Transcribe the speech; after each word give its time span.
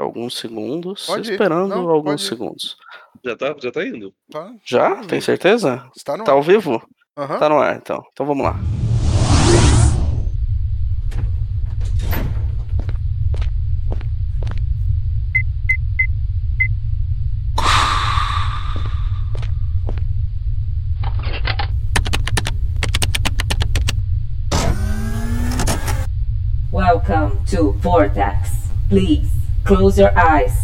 alguns 0.00 0.38
segundos. 0.38 1.06
Pode 1.06 1.30
esperando 1.30 1.68
Não, 1.68 1.90
alguns 1.90 2.26
segundos. 2.26 2.76
Já 3.24 3.36
tá, 3.36 3.54
já 3.60 3.72
tá 3.72 3.84
indo. 3.84 4.14
Tá, 4.30 4.52
Já? 4.64 4.88
Vamos 4.90 5.06
Tem 5.08 5.20
certeza? 5.20 5.84
Está 5.96 6.16
no 6.16 6.24
Tá 6.24 6.32
ao 6.32 6.42
vivo? 6.42 6.80
Aham. 7.16 7.38
Tá 7.38 7.48
no 7.48 7.58
ar, 7.58 7.76
então. 7.76 8.02
Então 8.12 8.24
vamos 8.24 8.44
lá. 8.44 8.56
Welcome 26.70 27.44
to 27.46 27.72
Vortex. 27.80 28.70
Please 28.88 29.47
close 29.68 29.98
your 29.98 30.18
eyes. 30.18 30.56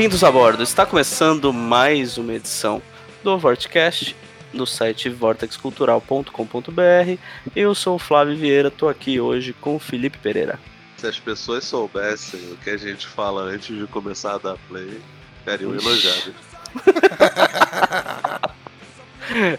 Bem-vindos 0.00 0.24
a 0.24 0.32
bordo. 0.32 0.62
Está 0.62 0.86
começando 0.86 1.52
mais 1.52 2.16
uma 2.16 2.32
edição 2.32 2.80
do 3.22 3.36
Vortecast 3.36 4.16
no 4.50 4.66
site 4.66 5.10
vortexcultural.com.br. 5.10 7.18
Eu 7.54 7.74
sou 7.74 7.96
o 7.96 7.98
Flávio 7.98 8.34
Vieira, 8.34 8.70
tô 8.70 8.88
aqui 8.88 9.20
hoje 9.20 9.52
com 9.52 9.76
o 9.76 9.78
Felipe 9.78 10.16
Pereira. 10.16 10.58
Se 10.96 11.06
as 11.06 11.20
pessoas 11.20 11.64
soubessem 11.64 12.40
o 12.50 12.56
que 12.56 12.70
a 12.70 12.78
gente 12.78 13.06
fala 13.06 13.42
antes 13.42 13.76
de 13.76 13.86
começar 13.88 14.36
a 14.36 14.38
dar 14.38 14.56
play, 14.70 15.02
ficariam 15.40 15.74
elogiados. 15.74 16.32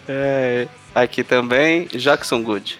É, 0.09 0.67
aqui 0.93 1.23
também, 1.23 1.85
Jackson 1.85 2.41
Good. 2.41 2.79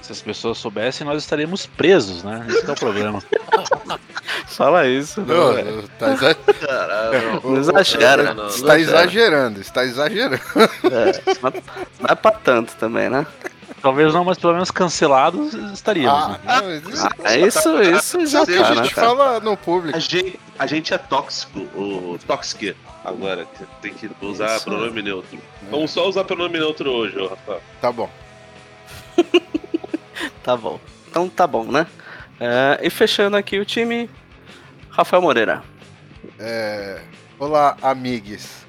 Se 0.00 0.10
as 0.10 0.22
pessoas 0.22 0.56
soubessem, 0.56 1.06
nós 1.06 1.22
estaríamos 1.22 1.66
presos, 1.66 2.24
né? 2.24 2.46
Esse 2.48 2.64
que 2.64 2.70
é 2.70 2.72
o 2.72 2.76
problema. 2.76 3.22
Fala 4.56 4.86
isso, 4.86 5.20
né, 5.22 5.34
Não, 5.34 5.52
velho? 5.54 5.88
tá 5.98 6.12
exa- 6.12 6.34
Caralho. 6.34 7.40
Não 7.44 7.56
exagera. 7.56 8.22
não, 8.34 8.34
não, 8.34 8.46
está 8.48 8.78
exagera. 8.78 9.02
exagerando, 9.04 9.60
está 9.60 9.84
exagerando. 9.84 10.40
É, 10.84 11.36
não, 11.42 11.50
não 12.00 12.06
é 12.08 12.14
pra 12.14 12.30
tanto 12.32 12.74
também, 12.76 13.08
né? 13.08 13.26
Talvez 13.80 14.14
não, 14.14 14.24
mas 14.24 14.38
pelo 14.38 14.52
menos 14.52 14.70
cancelados 14.70 15.54
estaríamos. 15.72 16.36
Ah, 16.46 16.60
né? 16.62 16.80
não, 16.84 16.90
isso, 16.92 17.08
É 17.24 17.38
isso, 17.40 17.82
isso 17.82 18.26
já 18.26 18.42
isso 18.44 18.52
tá, 18.62 18.66
a 18.66 18.74
né, 18.74 18.82
gente 18.84 18.94
cara? 18.94 19.08
fala 19.08 19.40
no 19.40 19.56
público. 19.56 19.96
A 19.96 20.00
gente, 20.00 20.38
a 20.58 20.66
gente 20.66 20.94
é 20.94 20.98
tóxico, 20.98 21.58
o 21.74 22.16
tóxico 22.24 22.76
agora, 23.04 23.44
tem 23.80 23.92
que 23.92 24.08
usar 24.20 24.54
Isso. 24.56 24.64
pronome 24.66 25.02
neutro. 25.02 25.36
Vamos 25.68 25.90
só 25.90 26.08
usar 26.08 26.22
pronome 26.22 26.58
neutro 26.60 26.88
hoje, 26.90 27.18
ô 27.18 27.26
Rafa. 27.26 27.58
Tá 27.80 27.90
bom. 27.90 28.08
Tá 30.42 30.56
bom. 30.56 30.78
Então 31.10 31.28
tá 31.28 31.46
bom, 31.46 31.64
né? 31.64 31.86
É, 32.40 32.80
e 32.82 32.90
fechando 32.90 33.36
aqui 33.36 33.58
o 33.58 33.64
time, 33.64 34.08
Rafael 34.92 35.22
Moreira. 35.22 35.62
É, 36.38 37.00
Olá, 37.38 37.76
amigues. 37.82 38.64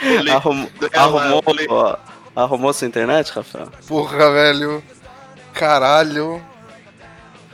Ele- 0.00 0.30
Arrum- 0.32 0.68
arrumou, 0.94 1.42
ó, 1.68 1.96
arrumou 2.34 2.72
sua 2.72 2.86
internet, 2.88 3.30
Rafael? 3.32 3.68
Porra, 3.86 4.30
velho. 4.32 4.82
Caralho. 5.52 6.42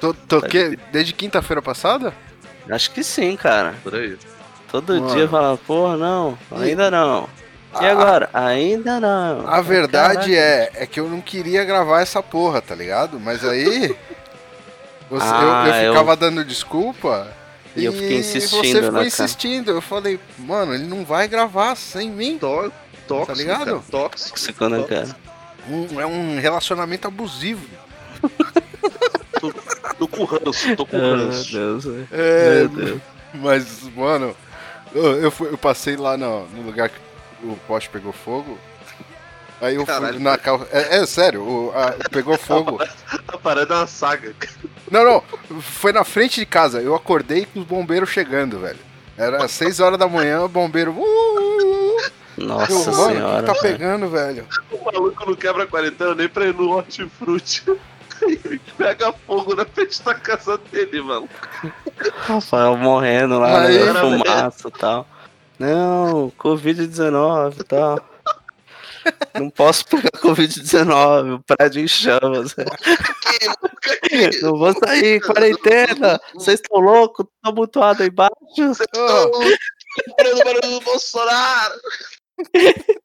Tô, 0.01 0.15
tô 0.15 0.41
que- 0.41 0.79
Desde 0.93 1.13
quinta-feira 1.13 1.61
passada? 1.61 2.13
Acho 2.71 2.91
que 2.93 3.03
sim, 3.03 3.37
cara. 3.37 3.75
Por 3.83 3.95
aí. 3.95 4.17
Todo 4.71 4.93
Mano. 5.01 5.15
dia 5.15 5.27
fala, 5.27 5.57
porra, 5.57 5.97
não, 5.97 6.39
ainda 6.53 6.91
não. 6.91 7.27
E 7.81 7.85
Ah. 7.87 7.93
agora? 7.93 8.31
Ainda 8.35 9.01
não. 9.01 9.49
A 9.49 9.61
verdade 9.63 10.37
é, 10.37 10.71
é 10.75 10.87
que 10.87 11.01
eu 11.01 11.09
não 11.09 11.21
queria 11.21 11.65
gravar 11.65 12.01
essa 12.03 12.23
porra, 12.23 12.61
tá 12.61 12.75
ligado? 12.75 13.19
Mas 13.19 13.45
aí. 13.45 13.97
Você- 15.11 15.27
eu- 15.27 15.31
Ah, 15.53 15.65
eu, 15.69 15.75
eu- 15.85 15.93
ficava 15.93 16.17
dando 16.17 16.45
desculpa. 16.45 17.29
E 17.77 17.85
eu 17.85 17.93
fiquei 17.93 18.19
insistindo, 18.19 18.51
você 18.63 18.75
né, 18.75 18.81
ficou 18.81 18.93
cara? 18.93 19.07
insistindo. 19.07 19.71
Eu 19.71 19.81
falei, 19.81 20.19
mano, 20.39 20.75
ele 20.75 20.85
não 20.85 21.05
vai 21.05 21.29
gravar 21.29 21.77
sem 21.77 22.11
mim. 22.11 22.39
Tó- 22.39 22.71
Tóxico, 23.07 23.27
Tá 23.27 23.35
ligado? 23.35 23.65
cara, 23.67 23.79
Tóxico. 23.91 24.31
Tóxico, 24.39 24.69
né, 24.69 24.83
cara? 24.89 25.17
Um- 25.69 26.01
é 26.01 26.07
um 26.07 26.41
relacionamento 26.41 27.07
abusivo. 27.09 27.65
Tô 29.99 30.09
com 30.09 30.25
ranço, 30.25 30.77
tô 30.77 30.87
com 30.87 30.97
Ah, 30.97 31.01
Meu 31.01 31.17
ranço. 31.27 31.53
Deus. 31.53 31.85
É, 32.13 32.55
Meu 32.61 32.69
Deus. 32.69 33.01
mas, 33.35 33.83
mano, 33.95 34.35
eu, 34.95 35.23
eu, 35.23 35.31
fui- 35.31 35.49
eu 35.53 35.59
passei 35.59 35.97
lá 35.97 36.17
no, 36.17 36.47
no 36.49 36.63
lugar 36.63 36.89
que 36.89 36.97
o 37.45 37.57
poste 37.67 37.89
pegou 37.91 38.13
fogo. 38.13 38.59
Aí 39.61 39.75
eu 39.75 39.85
fui 39.85 39.93
Caralho. 39.95 40.21
na 40.21 40.39
calça. 40.39 40.67
É, 40.71 40.99
é 40.99 41.07
sério, 41.07 41.43
o, 41.43 41.73
a- 41.75 41.95
pegou 42.11 42.37
fogo. 42.39 42.79
A 43.29 43.39
parada 43.39 43.75
é 43.75 43.77
uma 43.79 43.87
saga. 43.87 44.35
Não, 44.91 45.05
não, 45.05 45.61
foi 45.61 45.93
na 45.93 46.05
frente 46.05 46.41
de 46.41 46.47
casa. 46.47 46.81
Eu 46.81 46.95
acordei 46.95 47.47
com 47.47 47.61
os 47.61 47.67
bombeiros 47.67 48.11
chegando, 48.11 48.59
velho. 48.59 48.79
Era 49.17 49.47
6 49.49 49.81
horas 49.81 49.99
da 49.99 50.07
manhã, 50.09 50.43
o 50.43 50.49
bombeiro. 50.49 50.93
Uh, 50.93 51.01
uh, 51.01 51.97
uh. 51.97 52.11
Nossa 52.37 52.73
Eu, 52.73 52.79
mano, 52.79 52.91
o 53.03 53.07
senhora. 53.13 53.41
que 53.41 53.47
tá 53.47 53.53
velho. 53.53 53.63
pegando, 53.63 54.09
velho? 54.09 54.47
O 54.71 54.85
maluco 54.85 55.27
não 55.27 55.35
quebra 55.35 55.65
a 55.65 55.67
quarentena 55.67 56.15
nem 56.15 56.29
pra 56.29 56.47
ir 56.47 56.55
no 56.55 56.71
hortifruti. 56.71 57.65
Ele 58.23 58.61
pega 58.77 59.13
fogo 59.27 59.55
na 59.55 59.65
frente 59.65 60.03
da 60.03 60.15
casa 60.15 60.59
dele, 60.71 61.01
mano. 61.03 61.29
Rafael 62.17 62.77
morrendo 62.77 63.39
lá, 63.39 63.63
Aí, 63.63 63.79
né, 63.85 63.93
mano. 63.93 64.23
fumaça 64.25 64.69
e 64.69 64.71
tal. 64.73 65.07
Não, 65.59 66.33
Covid-19 66.39 67.61
e 67.61 67.65
tal. 67.65 68.01
Não 69.35 69.51
posso 69.51 69.85
pegar 69.87 70.11
Covid-19, 70.13 71.35
o 71.37 71.43
prédio 71.43 71.83
em 71.83 71.89
chamas. 71.89 72.55
Não 74.43 74.57
vou 74.59 74.73
sair, 74.73 75.21
quarentena. 75.21 76.21
Vocês 76.35 76.61
estão 76.61 76.81
loucos? 76.81 77.27
Estão 77.37 77.55
mutuados 77.55 78.01
aí 78.03 78.09
embaixo. 78.09 78.35
Ô, 78.97 79.31
Comprando 80.11 80.45
barulho 80.45 80.79
do 80.79 80.81
Bolsonaro. 80.81 81.75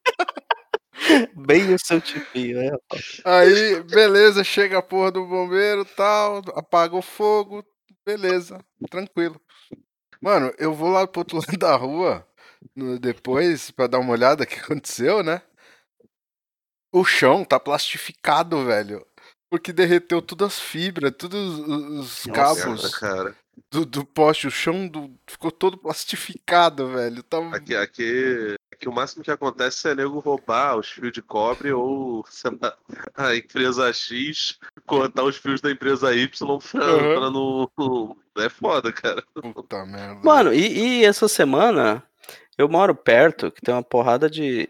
Bem 1.34 1.74
o 1.74 1.78
seu 1.78 2.00
tipinho, 2.00 2.58
né, 2.58 2.70
aí, 3.24 3.82
beleza, 3.82 4.44
chega 4.44 4.78
a 4.78 4.82
porra 4.82 5.10
do 5.10 5.26
bombeiro 5.26 5.84
tal, 5.84 6.38
apaga 6.54 6.94
o 6.96 7.02
fogo, 7.02 7.64
beleza, 8.06 8.60
tranquilo. 8.88 9.38
Mano, 10.20 10.52
eu 10.56 10.72
vou 10.72 10.88
lá 10.90 11.04
pro 11.06 11.20
outro 11.22 11.36
lado 11.38 11.58
da 11.58 11.74
rua 11.76 12.24
no- 12.76 12.98
depois 12.98 13.70
pra 13.72 13.88
dar 13.88 13.98
uma 13.98 14.12
olhada 14.12 14.44
o 14.44 14.46
que 14.46 14.60
aconteceu, 14.60 15.22
né? 15.22 15.42
O 16.94 17.04
chão 17.04 17.44
tá 17.44 17.58
plastificado, 17.58 18.64
velho. 18.64 19.04
Porque 19.50 19.72
derreteu 19.72 20.22
todas 20.22 20.54
as 20.54 20.60
fibras, 20.60 21.12
todos 21.16 21.58
os- 21.58 21.68
os 21.68 22.26
Nossa, 22.26 22.32
cabos 22.32 22.94
cara. 22.96 23.36
do, 23.70 23.84
do 23.84 24.04
poste, 24.04 24.46
o 24.46 24.50
chão 24.50 24.86
do- 24.88 25.14
ficou 25.28 25.50
todo 25.50 25.76
plastificado, 25.78 26.88
velho. 26.88 27.22
Tá... 27.22 27.38
Aqui, 27.54 27.74
aqui, 27.76 28.56
aqui 28.72 28.88
o 28.88 28.92
máximo 28.92 29.22
que 29.22 29.30
acontece 29.30 29.88
é 29.88 29.94
nego 29.94 30.18
roubar 30.18 30.76
os 30.76 30.88
fios 30.88 31.12
de 31.12 31.22
cobre 31.22 31.72
ou, 31.72 32.24
sei 32.28 32.50
lá, 32.60 32.76
a 33.16 33.34
empresa 33.36 33.92
X 33.92 34.58
cortar 34.86 35.22
os 35.24 35.36
fios 35.36 35.60
da 35.60 35.70
empresa 35.70 36.14
Y 36.14 36.28
pra, 36.70 36.94
Uhum. 36.94 37.14
pra 37.14 37.30
não. 37.30 38.16
É 38.38 38.48
foda, 38.48 38.92
cara. 38.92 39.22
Puta 39.54 39.84
merda. 39.86 40.20
Mano, 40.24 40.52
e, 40.52 41.00
e 41.00 41.04
essa 41.04 41.28
semana 41.28 42.02
eu 42.58 42.68
moro 42.68 42.94
perto, 42.94 43.52
que 43.52 43.60
tem 43.60 43.72
uma 43.74 43.82
porrada 43.82 44.28
de. 44.28 44.68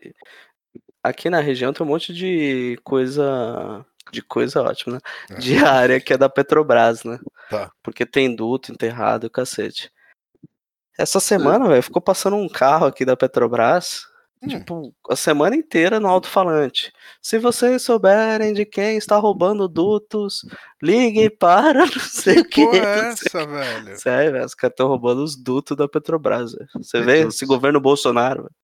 Aqui 1.04 1.28
na 1.28 1.40
região 1.40 1.70
tem 1.70 1.86
um 1.86 1.90
monte 1.90 2.14
de 2.14 2.78
coisa. 2.82 3.84
De 4.10 4.22
coisa 4.22 4.62
ótima, 4.62 4.94
né? 4.94 5.00
É. 5.30 5.34
De 5.34 5.58
área 5.58 6.00
que 6.00 6.14
é 6.14 6.16
da 6.16 6.30
Petrobras, 6.30 7.04
né? 7.04 7.18
Tá. 7.50 7.70
Porque 7.82 8.06
tem 8.06 8.34
duto 8.34 8.72
enterrado 8.72 9.26
e 9.26 9.30
cacete. 9.30 9.92
Essa 10.98 11.20
semana, 11.20 11.68
velho, 11.68 11.82
ficou 11.82 12.00
passando 12.00 12.36
um 12.36 12.48
carro 12.48 12.86
aqui 12.86 13.04
da 13.04 13.16
Petrobras. 13.16 14.06
Hum. 14.42 14.48
Tipo, 14.48 14.94
a 15.10 15.16
semana 15.16 15.54
inteira 15.54 16.00
no 16.00 16.08
alto-falante. 16.08 16.90
Se 17.20 17.38
vocês 17.38 17.82
souberem 17.82 18.54
de 18.54 18.64
quem 18.64 18.96
está 18.96 19.16
roubando 19.16 19.68
dutos, 19.68 20.40
liguem 20.82 21.28
para 21.28 21.84
não 21.84 22.00
sei 22.00 22.40
o 22.40 22.48
que. 22.48 22.64
Porra, 22.64 22.78
é 22.78 23.08
essa, 23.08 23.46
velho? 23.46 23.98
Sério, 23.98 24.32
velho, 24.32 24.44
os 24.46 24.54
caras 24.54 24.72
estão 24.72 24.88
roubando 24.88 25.22
os 25.22 25.36
dutos 25.36 25.76
da 25.76 25.86
Petrobras. 25.86 26.52
velho. 26.52 26.68
Você 26.76 27.02
vê 27.02 27.26
esse 27.26 27.44
governo 27.44 27.78
Bolsonaro. 27.80 28.44
velho. 28.44 28.63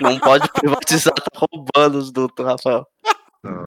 Não 0.00 0.18
pode 0.18 0.50
privatizar, 0.52 1.12
tá 1.14 1.24
roubando 1.34 1.98
os 1.98 2.10
dutos, 2.12 2.44
Rafael. 2.46 2.86
O 3.44 3.64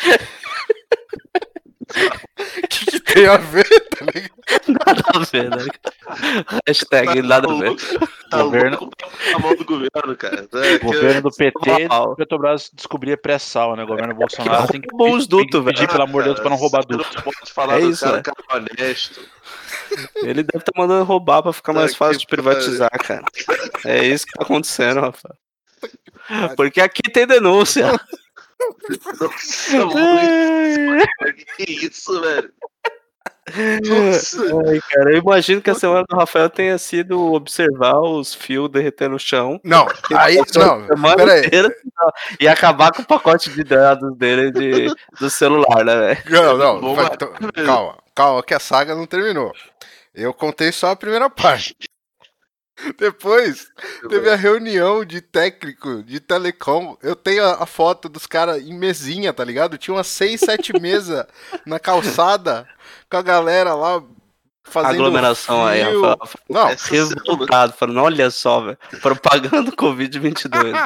que, 2.68 2.86
que 2.86 3.00
tem 3.00 3.26
a 3.26 3.36
ver, 3.36 3.64
tá 3.90 4.04
ligado? 4.06 4.30
Nada 4.68 5.02
a 5.14 5.18
ver, 5.20 5.50
né? 5.50 5.66
Hashtag 6.66 7.22
nada 7.22 7.50
a 7.50 7.54
ver. 7.58 7.74
Tá 8.30 8.42
Governo- 8.42 8.78
louco 8.80 8.94
a 9.34 9.38
mão 9.38 9.54
do 9.56 9.64
governo, 9.64 10.16
cara. 10.16 10.48
É, 10.54 10.78
Governo 10.78 11.22
do 11.22 11.30
PT, 11.36 11.88
Mal. 11.88 12.14
Petrobras 12.16 12.70
descobria 12.72 13.16
pré-sal, 13.16 13.76
né? 13.76 13.84
Governo 13.84 14.14
Bolsonaro 14.14 14.68
tem 14.68 14.80
que 14.80 14.88
roubou 14.90 15.16
os 15.16 15.26
tem 15.26 15.46
que 15.46 15.50
pedir, 15.60 15.76
velho. 15.80 15.88
pelo 15.88 16.02
amor 16.04 16.22
de 16.22 16.28
Deus, 16.30 16.40
pra 16.40 16.50
não 16.50 16.56
roubar 16.56 16.84
duto. 16.86 17.04
Não 17.16 17.22
pode 17.22 17.52
falar 17.52 17.78
É 17.78 17.80
do 17.80 17.90
isso, 17.90 18.04
cara, 18.04 18.18
é. 18.18 18.22
cara 18.22 18.36
honesto. 18.54 19.20
Ele 20.16 20.42
deve 20.42 20.58
estar 20.58 20.72
mandando 20.76 21.04
roubar 21.04 21.42
pra 21.42 21.52
ficar 21.52 21.72
mais 21.72 21.92
Tá 21.92 21.98
fácil 21.98 22.14
que 22.20 22.26
de 22.26 22.26
privatizar, 22.26 22.90
cara. 22.90 23.24
É 23.84 24.04
isso 24.04 24.26
que 24.26 24.32
tá 24.32 24.44
acontecendo, 24.44 25.00
Rafael. 25.00 25.36
Porque 26.56 26.80
aqui 26.80 27.02
tem 27.10 27.26
denúncia. 27.26 27.98
Nossa, 29.20 29.86
muito. 29.86 31.06
Que 31.56 31.86
isso, 31.86 32.20
velho? 32.20 32.52
Nossa. 33.84 34.38
Ai, 34.68 34.80
cara, 34.88 35.12
eu 35.12 35.18
imagino 35.18 35.60
que 35.60 35.70
a 35.70 35.74
semana 35.74 36.04
do 36.08 36.16
Rafael 36.16 36.48
tenha 36.48 36.78
sido 36.78 37.32
observar 37.32 37.98
os 37.98 38.34
fios 38.34 38.70
derretendo 38.70 39.12
no 39.12 39.18
chão. 39.18 39.60
Não, 39.64 39.88
aí, 40.14 40.36
não, 40.54 40.86
inteira 41.38 41.74
e 42.38 42.46
acabar 42.46 42.92
com 42.92 43.02
o 43.02 43.06
pacote 43.06 43.50
de 43.50 43.64
dados 43.64 44.16
dele 44.16 44.52
de, 44.52 44.94
do 45.18 45.28
celular, 45.28 45.84
né, 45.84 45.96
velho? 45.96 46.22
Não, 46.30 46.56
não, 46.56 46.80
Vamos 46.80 46.96
vai- 46.96 47.10
então, 47.12 47.32
calma, 47.64 47.98
calma, 48.14 48.42
que 48.42 48.54
a 48.54 48.60
saga 48.60 48.94
não 48.94 49.06
terminou. 49.06 49.52
Eu 50.22 50.34
contei 50.34 50.70
só 50.72 50.90
a 50.90 50.96
primeira 50.96 51.28
parte. 51.30 51.74
Depois, 52.98 53.68
teve 54.08 54.30
a 54.30 54.36
reunião 54.36 55.04
de 55.04 55.20
técnico 55.20 56.02
de 56.02 56.18
telecom. 56.18 56.96
Eu 57.02 57.14
tenho 57.14 57.44
a, 57.44 57.62
a 57.62 57.66
foto 57.66 58.08
dos 58.08 58.26
caras 58.26 58.62
em 58.62 58.72
mesinha, 58.72 59.32
tá 59.34 59.44
ligado? 59.44 59.76
Tinha 59.76 59.94
umas 59.94 60.06
seis, 60.06 60.40
sete 60.40 60.72
mesas 60.80 61.26
na 61.66 61.78
calçada 61.78 62.66
com 63.10 63.18
a 63.18 63.22
galera 63.22 63.74
lá 63.74 64.02
fazendo. 64.64 64.92
Aglomeração 64.94 65.66
aí. 65.66 65.82
Rafael. 65.82 66.16
Não, 66.48 66.78
semana- 66.78 67.22
Revoltado, 67.26 67.72
falando, 67.74 68.00
olha 68.00 68.30
só, 68.30 68.60
velho. 68.62 68.78
Propaganda 69.02 69.72
Covid-22. 69.72 70.72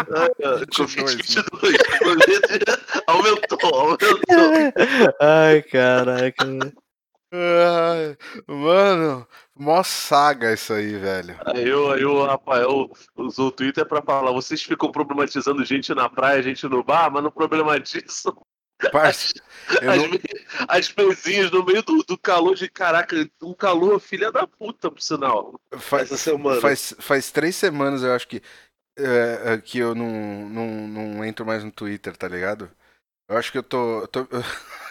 Ah, 0.44 0.56
22, 0.58 0.96
Covid-22. 0.96 1.44
Aumentou, 3.06 3.74
aumentou. 3.74 4.20
Ai, 5.20 5.62
caraca, 5.62 6.44
mano, 8.46 9.26
mó 9.54 9.82
saga 9.82 10.52
isso 10.52 10.72
aí, 10.72 10.96
velho. 10.96 11.36
Aí, 11.46 11.68
eu, 11.68 11.90
aí 11.90 12.04
o 12.04 12.24
Rafael 12.24 12.90
usou 13.16 13.48
o 13.48 13.52
Twitter 13.52 13.86
pra 13.86 14.02
falar: 14.02 14.32
vocês 14.32 14.62
ficam 14.62 14.90
problematizando 14.92 15.64
gente 15.64 15.94
na 15.94 16.08
praia, 16.08 16.42
gente 16.42 16.66
no 16.66 16.82
bar, 16.82 17.10
mas 17.10 17.22
não 17.22 17.30
problematizam 17.30 18.34
Parce, 18.92 19.32
eu 19.82 19.90
as, 19.90 20.02
não- 20.02 20.10
as 20.68 20.94
mesinhas 20.94 21.50
no 21.50 21.64
meio 21.64 21.82
do, 21.82 22.02
do 22.02 22.18
calor 22.18 22.54
de 22.54 22.68
caraca, 22.68 23.28
um 23.42 23.54
calor 23.54 24.00
filha 24.00 24.30
da 24.32 24.46
puta, 24.46 24.90
por 24.90 25.00
sinal. 25.00 25.60
faz, 25.78 26.04
essa 26.04 26.16
semana. 26.16 26.60
Faz, 26.60 26.94
faz 26.98 27.30
três 27.30 27.56
semanas, 27.56 28.02
eu 28.02 28.12
acho 28.12 28.26
que, 28.26 28.42
é, 28.98 29.54
é, 29.54 29.58
que 29.58 29.78
eu 29.78 29.94
não, 29.94 30.48
não, 30.48 30.88
não 30.88 31.24
entro 31.24 31.46
mais 31.46 31.62
no 31.62 31.70
Twitter, 31.70 32.16
tá 32.16 32.28
ligado? 32.28 32.70
Eu 33.28 33.36
acho 33.36 33.52
que 33.52 33.58
eu 33.58 33.62
tô. 33.62 34.00
eu 34.00 34.08
tô, 34.08 34.26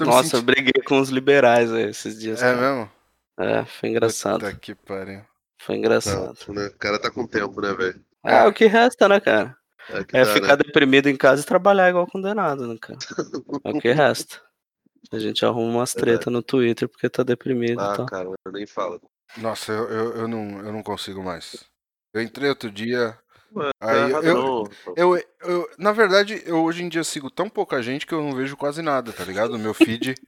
Nossa, 0.00 0.18
eu 0.18 0.22
sentindo- 0.24 0.42
briguei 0.46 0.82
com 0.84 1.00
os 1.00 1.08
liberais 1.10 1.72
aí 1.72 1.84
esses 1.90 2.18
dias. 2.18 2.42
É 2.42 2.54
cara. 2.54 2.60
mesmo? 2.60 2.90
É, 3.38 3.64
foi 3.64 3.88
engraçado. 3.88 4.40
Puta 4.40 4.54
que 4.54 4.74
pariu. 4.74 5.22
Foi 5.62 5.76
engraçado. 5.76 6.36
Não, 6.48 6.54
né? 6.54 6.66
O 6.68 6.78
cara 6.78 6.98
tá 6.98 7.10
com 7.10 7.26
tempo, 7.26 7.60
né, 7.60 7.72
velho? 7.74 8.04
É 8.24 8.44
o 8.46 8.52
que 8.52 8.66
resta, 8.66 9.08
né, 9.08 9.20
cara? 9.20 9.56
É, 9.88 10.20
É 10.20 10.24
tá, 10.24 10.32
ficar 10.34 10.56
né? 10.56 10.62
deprimido 10.64 11.08
em 11.08 11.16
casa 11.16 11.42
e 11.42 11.46
trabalhar 11.46 11.88
igual 11.90 12.06
condenado, 12.06 12.66
né, 12.66 12.76
cara? 12.80 12.98
É 13.64 13.70
o 13.70 13.80
que 13.80 13.90
resta. 13.92 14.40
A 15.12 15.18
gente 15.18 15.44
arruma 15.44 15.78
umas 15.78 15.92
treta 15.94 16.30
no 16.30 16.42
Twitter 16.42 16.88
porque 16.88 17.08
tá 17.08 17.22
deprimido 17.22 17.80
e 17.80 17.84
Ah, 17.84 17.96
tal. 17.96 18.06
cara, 18.06 18.28
eu 18.44 18.52
nem 18.52 18.66
falo. 18.66 19.00
Nossa, 19.38 19.72
eu, 19.72 19.88
eu, 19.88 20.16
eu, 20.18 20.28
não, 20.28 20.60
eu 20.60 20.72
não 20.72 20.82
consigo 20.82 21.22
mais. 21.22 21.64
Eu 22.12 22.20
entrei 22.20 22.48
outro 22.48 22.70
dia. 22.70 23.18
Aí, 23.80 24.10
eu-. 24.24 24.68
Eu, 24.96 25.22
eu, 25.42 25.68
na 25.78 25.92
verdade, 25.92 26.42
eu 26.46 26.62
hoje 26.62 26.82
em 26.84 26.88
dia 26.88 27.02
sigo 27.04 27.30
tão 27.30 27.48
pouca 27.48 27.82
gente 27.82 28.06
que 28.06 28.14
eu 28.14 28.22
não 28.22 28.32
vejo 28.32 28.56
quase 28.56 28.80
nada, 28.82 29.12
tá 29.12 29.24
ligado? 29.24 29.52
No 29.52 29.58
meu 29.58 29.74
feed. 29.74 30.14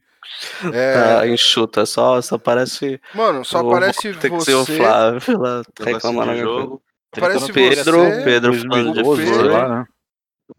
É, 0.73 0.95
Tá 0.95 1.27
enxuta, 1.27 1.85
só, 1.85 2.23
só 2.23 2.39
parece. 2.39 3.01
Mano, 3.13 3.45
só 3.45 3.61
o- 3.61 3.69
aparece 3.71 4.15
Tem 4.15 4.31
que 4.31 4.41
ser 4.45 4.55
o 4.55 4.65
você. 4.65 4.77
Flávio 4.77 5.21
lá 5.39 5.63
reclamando. 5.81 6.01
de 6.01 6.07
alguma 6.07 6.27
coisa. 6.27 6.41
jogo. 6.61 6.83
Parece 7.19 7.49
no 7.49 7.53
Pedro, 7.55 7.99
você. 7.99 8.23
Pedro 8.23 8.53
falando 8.55 8.63
de 8.63 8.69
2012, 9.03 9.23
sei 9.27 9.33
Pedro. 9.33 9.53
lá, 9.53 9.69
né? 9.69 9.85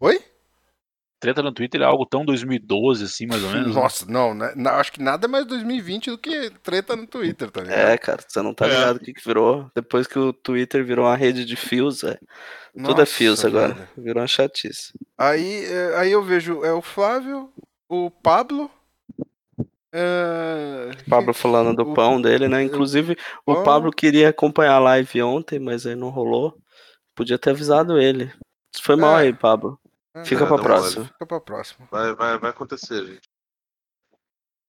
Oi? 0.00 0.20
Treta 1.24 1.42
no 1.42 1.52
Twitter 1.52 1.80
é 1.80 1.84
algo 1.84 2.04
tão 2.04 2.22
2012, 2.24 3.04
assim, 3.04 3.26
mais 3.26 3.42
ou 3.42 3.50
menos. 3.50 3.74
né? 3.74 3.80
Nossa, 3.82 4.04
não, 4.06 4.34
né? 4.34 4.52
Acho 4.72 4.92
que 4.92 5.02
nada 5.02 5.26
é 5.26 5.28
mais 5.28 5.46
2020 5.46 6.10
do 6.10 6.18
que 6.18 6.50
treta 6.62 6.94
no 6.94 7.06
Twitter, 7.06 7.50
tá 7.50 7.62
ligado? 7.62 7.78
É, 7.78 7.96
cara, 7.96 8.22
você 8.26 8.42
não 8.42 8.52
tá 8.52 8.66
É. 8.66 8.68
ligado 8.68 8.96
o 8.96 9.00
que, 9.00 9.14
que 9.14 9.24
virou. 9.26 9.70
Depois 9.74 10.06
que 10.06 10.18
o 10.18 10.32
Twitter 10.34 10.84
virou 10.84 11.06
uma 11.06 11.16
rede 11.16 11.44
de 11.46 11.56
fios, 11.56 12.04
é. 12.04 12.18
Tudo 12.76 12.90
é 12.92 12.94
Nossa, 12.98 13.06
fios 13.06 13.44
agora. 13.44 13.72
velho. 13.72 13.88
Virou 13.96 14.20
uma 14.20 14.26
chatice. 14.26 14.92
Aí, 15.16 15.64
é, 15.64 15.96
aí 15.96 16.12
eu 16.12 16.22
vejo 16.22 16.62
é 16.64 16.72
o 16.72 16.82
Flávio, 16.82 17.50
o 17.88 18.10
Pablo. 18.10 18.70
é, 19.92 20.90
Pablo 21.08 21.32
falando 21.32 21.74
do 21.74 21.90
o- 21.90 21.94
pão 21.94 22.20
dele, 22.20 22.48
né? 22.48 22.62
Inclusive, 22.62 23.16
o 23.46 23.54
pão. 23.54 23.62
Pablo 23.64 23.90
queria 23.92 24.28
acompanhar 24.30 24.74
a 24.74 24.78
live 24.80 25.22
ontem, 25.22 25.58
mas 25.58 25.86
aí 25.86 25.94
não 25.94 26.08
rolou. 26.10 26.54
Podia 27.14 27.38
ter 27.38 27.50
avisado 27.50 27.98
ele. 27.98 28.30
Foi 28.82 28.96
mal 28.96 29.18
É. 29.18 29.22
aí, 29.22 29.32
Pablo. 29.32 29.78
É, 30.14 30.24
Fica 30.24 30.44
Ah, 30.44 30.46
pra 30.46 30.58
próxima. 30.58 31.04
Fica 31.06 31.26
pra 31.26 31.40
próxima. 31.40 31.88
Vai, 31.90 32.14
vai, 32.14 32.38
vai 32.38 32.50
acontecer, 32.50 33.04
gente. 33.06 33.28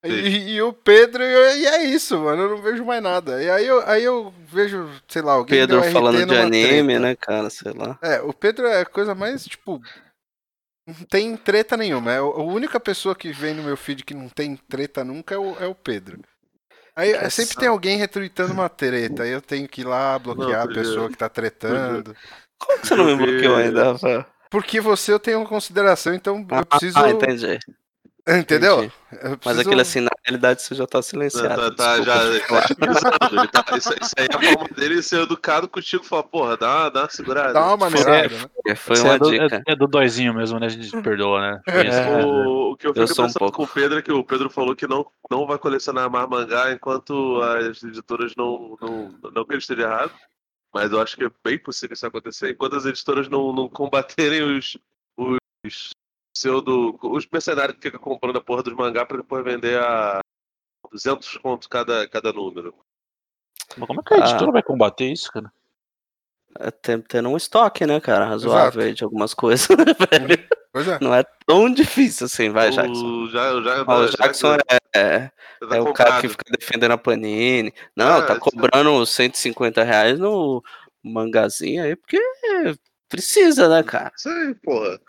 E, 0.03 0.53
e 0.53 0.61
o 0.61 0.71
Pedro, 0.71 1.23
e, 1.23 1.61
e 1.61 1.65
é 1.65 1.83
isso, 1.85 2.19
mano. 2.19 2.43
Eu 2.43 2.49
não 2.51 2.61
vejo 2.61 2.85
mais 2.85 3.01
nada. 3.01 3.41
E 3.41 3.49
aí 3.49 3.65
eu, 3.65 3.81
aí 3.87 4.03
eu 4.03 4.31
vejo, 4.47 4.87
sei 5.07 5.23
lá, 5.23 5.33
alguém 5.33 5.59
Pedro 5.61 5.79
deu 5.79 5.87
RT 5.89 5.93
falando 5.93 6.25
de 6.27 6.37
anime, 6.37 6.93
treta. 6.93 6.99
né, 6.99 7.15
cara? 7.15 7.49
Sei 7.49 7.71
lá. 7.73 7.97
É, 8.03 8.21
o 8.21 8.31
Pedro 8.31 8.67
é 8.67 8.81
a 8.81 8.85
coisa 8.85 9.15
mais, 9.15 9.43
tipo. 9.45 9.81
Não 10.87 10.93
tem 11.09 11.35
treta 11.35 11.75
nenhuma. 11.75 12.11
É, 12.11 12.21
o- 12.21 12.33
a 12.33 12.43
única 12.43 12.79
pessoa 12.79 13.15
que 13.15 13.31
vem 13.31 13.55
no 13.55 13.63
meu 13.63 13.75
feed 13.75 14.03
que 14.05 14.13
não 14.13 14.29
tem 14.29 14.55
treta 14.55 15.03
nunca 15.03 15.33
é 15.33 15.37
o, 15.39 15.55
é 15.59 15.65
o 15.65 15.73
Pedro. 15.73 16.21
Aí 16.95 17.11
Que 17.17 17.29
sempre 17.31 17.47
saco. 17.49 17.59
tem 17.61 17.69
alguém 17.69 17.97
retweetando 17.97 18.53
uma 18.53 18.69
treta. 18.69 19.23
Aí 19.23 19.31
eu 19.31 19.41
tenho 19.41 19.67
que 19.67 19.81
ir 19.81 19.85
lá 19.85 20.19
bloquear 20.19 20.65
Não, 20.65 20.71
a 20.71 20.75
pessoa 20.75 21.09
que 21.09 21.17
tá 21.17 21.27
tretando. 21.27 22.15
Como 22.59 22.79
que 22.79 22.87
você 22.87 22.95
não 22.95 23.05
me 23.05 23.15
bloqueou 23.15 23.55
ainda, 23.55 23.91
Rafael? 23.93 24.25
Porque 24.55 24.79
você 24.79 25.11
eu 25.11 25.19
tenho 25.19 25.43
consideração, 25.45 26.13
então 26.13 26.45
eu 26.49 26.65
preciso. 26.65 26.97
Ah, 26.97 27.09
entendi. 27.09 27.59
Entendeu? 28.27 28.77
entendi. 28.85 28.93
Eu 29.11 29.29
Mas 29.31 29.37
preciso- 29.39 29.61
aquele 29.61 29.81
assim, 29.81 29.99
na 29.99 30.09
realidade 30.25 30.61
você 30.61 30.73
já 30.73 30.87
tá 30.87 30.97
Tá, 30.97 31.01
silenciado. 31.03 31.75
tá, 31.75 32.01
já, 32.01 32.29
desculpa. 32.31 32.63
tá, 32.63 33.29
ele 33.31 33.47
tá- 33.49 33.77
isso, 33.77 33.93
isso 34.01 34.13
aí 34.17 34.27
é 34.31 34.35
a 34.35 34.53
forma 34.53 34.67
dele 34.75 35.03
ser 35.03 35.21
educado 35.21 35.67
contigo. 35.67 36.03
Fala, 36.03 36.23
porra, 36.23 36.57
dá, 36.57 36.67
uma- 36.83 36.89
dá 36.89 37.01
uma 37.01 37.09
segurada. 37.09 37.53
Dá 37.53 37.65
uma 37.67 37.77
maneirada, 37.77 38.29
né? 38.65 38.75
Foi 38.75 38.99
uma 38.99 39.13
é, 39.13 39.19
do, 39.19 39.29
dica. 39.29 39.63
é, 39.67 39.73
é 39.73 39.75
do 39.75 39.85
dóizinho 39.87 40.33
mesmo, 40.33 40.57
né? 40.59 40.65
A 40.65 40.69
gente 40.69 41.01
perdoa, 41.01 41.39
né? 41.41 41.61
É. 41.67 42.25
O, 42.25 42.71
o 42.71 42.77
que 42.77 42.87
eu 42.87 42.93
fico 42.93 43.03
Eu 43.03 43.07
sou 43.07 43.25
um 43.25 43.27
pensando 43.27 43.39
pouco. 43.39 43.57
com 43.57 43.63
o 43.63 43.67
Pedro 43.67 43.99
é 43.99 44.01
que 44.01 44.11
o 44.11 44.23
Pedro 44.23 44.49
falou 44.49 44.75
que 44.75 44.87
não, 44.87 45.05
não 45.29 45.45
vai 45.45 45.57
colecionar 45.59 46.09
mais 46.09 46.27
mangá 46.27 46.71
enquanto 46.71 47.41
as 47.43 47.83
editoras 47.83 48.31
não. 48.35 48.75
Não, 48.81 49.13
não 49.35 49.45
que 49.45 49.51
ele 49.51 49.59
esteja 49.59 49.83
errado, 49.83 50.11
mas 50.75 50.91
eu 50.91 50.99
acho 50.99 51.15
que 51.15 51.23
é 51.23 51.31
bem 51.41 51.57
possível 51.57 51.93
isso 51.93 52.05
acontecer. 52.05 52.51
Enquanto 52.51 52.75
as 52.75 52.85
editoras 52.85 53.29
não, 53.29 53.53
não 53.53 53.69
combaterem 53.69 54.41
os. 54.57 54.77
os 55.17 55.91
pseudo. 56.35 56.99
os 57.01 57.25
mercenários 57.31 57.77
que 57.77 57.89
ficam 57.89 58.01
comprando 58.01 58.37
a 58.37 58.43
porra 58.43 58.61
dos 58.61 58.73
mangá 58.73 59.05
pra 59.05 59.15
depois 59.15 59.41
vender 59.41 59.79
a 59.79 60.19
200 60.91 61.37
conto 61.37 61.69
cada, 61.69 62.09
cada 62.09 62.33
número. 62.33 62.75
Mas 63.77 63.87
como 63.87 64.01
é 64.01 64.03
que 64.03 64.13
a 64.15 64.17
Ah. 64.17 64.29
editora 64.29 64.51
vai 64.51 64.61
combater 64.61 65.09
isso, 65.09 65.31
cara? 65.31 65.49
É, 66.59 66.71
tendo 66.71 67.29
um 67.29 67.37
estoque, 67.37 67.85
né, 67.85 68.01
cara? 68.01 68.25
Razoável 68.25 68.83
aí 68.83 68.93
de 68.93 69.05
algumas 69.05 69.33
coisas, 69.33 69.69
né, 69.69 69.75
velho? 70.11 70.47
Pois 70.75 70.89
é. 70.89 70.97
Não 70.99 71.15
é 71.15 71.23
tão 71.47 71.73
difícil 71.73 72.25
assim, 72.25 72.49
vai, 72.49 72.69
Jackson. 72.69 72.91
O, 73.05 73.29
já, 73.29 73.49
já, 73.61 73.81
o 73.83 74.05
Jackson 74.09 74.55
já- 74.55 74.59
é, 74.93 74.99
é, 74.99 75.31
tá 75.69 75.77
é 75.77 75.79
o 75.79 75.93
cara 75.93 76.19
que 76.19 76.27
fica 76.27 76.43
defendendo 76.59 76.91
a 76.91 76.97
Panini. 76.97 77.73
Não, 77.95 78.17
Ah, 78.17 78.21
tá 78.23 78.37
cobrando 78.37 79.05
150 79.05 79.83
reais 79.85 80.19
no 80.19 80.61
mangazinho 81.01 81.81
aí, 81.81 81.95
porque 81.95 82.19
precisa, 83.07 83.69
né, 83.69 83.83
cara? 83.83 84.11
Isso 84.17 84.27
aí, 84.27 84.53
porra. 84.55 84.99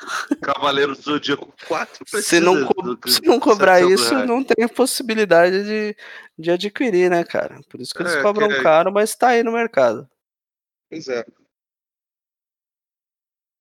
Cavaleiro 0.40 0.94
do 0.94 1.02
Zodíaco 1.02 1.52
4 1.66 2.04
Se 2.16 2.38
não, 2.38 2.64
precisa 2.64 2.72
co- 2.96 3.08
se 3.08 3.22
não 3.24 3.40
cobrar 3.40 3.78
700 3.80 4.00
isso, 4.04 4.14
reais. 4.14 4.28
não 4.28 4.44
tem 4.44 4.64
a 4.64 4.68
possibilidade 4.68 5.64
de, 5.64 5.96
de 6.38 6.50
adquirir, 6.52 7.10
né, 7.10 7.24
cara? 7.24 7.58
Por 7.68 7.80
isso 7.80 7.92
que 7.92 8.02
eles 8.04 8.14
É, 8.14 8.22
cobram 8.22 8.46
que 8.46 8.54
é- 8.54 8.62
caro, 8.62 8.92
mas 8.92 9.16
tá 9.16 9.30
aí 9.30 9.42
no 9.42 9.50
mercado. 9.50 10.08
Pois 10.88 11.08
é. 11.08 11.24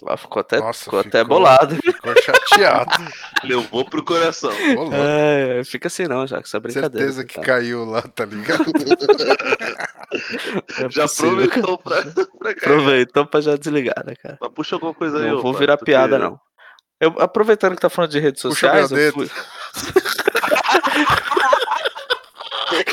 Ah, 0.06 0.18
Ficou 0.18 0.42
até, 0.42 0.60
Nossa, 0.60 0.84
ficou 0.84 1.00
até 1.00 1.20
ficou- 1.22 1.25
bolado. 1.25 1.75
Ficou 1.82 2.14
chateado. 2.22 2.92
Levou 3.46 3.86
pro 3.86 4.04
coração. 4.04 4.52
É, 4.92 5.64
fica 5.64 5.88
assim 5.88 6.06
não, 6.06 6.28
já 6.28 6.42
que 6.42 6.48
isso 6.48 6.58
é 6.58 6.60
brincadeira. 6.60 6.98
Certeza 6.98 7.24
que 7.25 7.36
cara. 7.36 7.48
caiu 7.48 7.86
lá, 7.86 8.02
tá 8.02 8.25
ligado? 8.25 8.66
É 10.80 10.90
Já 10.90 11.06
aproveitou 11.06 11.78
pra, 11.78 12.02
pra. 12.40 12.52
Aproveitou 12.52 13.25
pra 13.25 13.42
já 13.42 13.56
desligar, 13.58 14.04
né, 14.06 14.14
cara? 14.22 14.38
Mas 14.40 14.52
puxa 14.54 14.75
alguma 14.75 14.94
coisa 14.94 15.18
aí, 15.20 15.30
Não 15.30 15.42
vou 15.42 15.52
pai, 15.54 15.60
virar 15.62 15.78
piada, 15.78 16.18
não. 16.18 16.40
Eu, 17.02 17.14
aproveitando 17.20 17.75
que 17.75 17.82
tá 17.82 17.90
falando 17.90 18.12
de 18.12 18.20
redes 18.20 18.42
Puxa 18.42 18.54
sociais, 18.68 18.92
meu 18.92 19.02
eu 19.02 19.12
fui... 19.14 19.30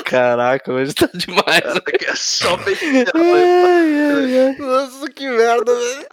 Caraca, 0.05 0.73
hoje 0.73 0.95
tá 0.95 1.09
demais. 1.15 1.61
Caraca, 1.61 1.99
é 2.05 2.15
só 2.15 2.57
besteira. 2.65 3.11
Ai, 3.15 4.11
ai, 4.11 4.47
ai. 4.49 4.57
Nossa, 4.59 5.11
que 5.11 5.29
merda, 5.29 5.75
velho. 5.75 6.07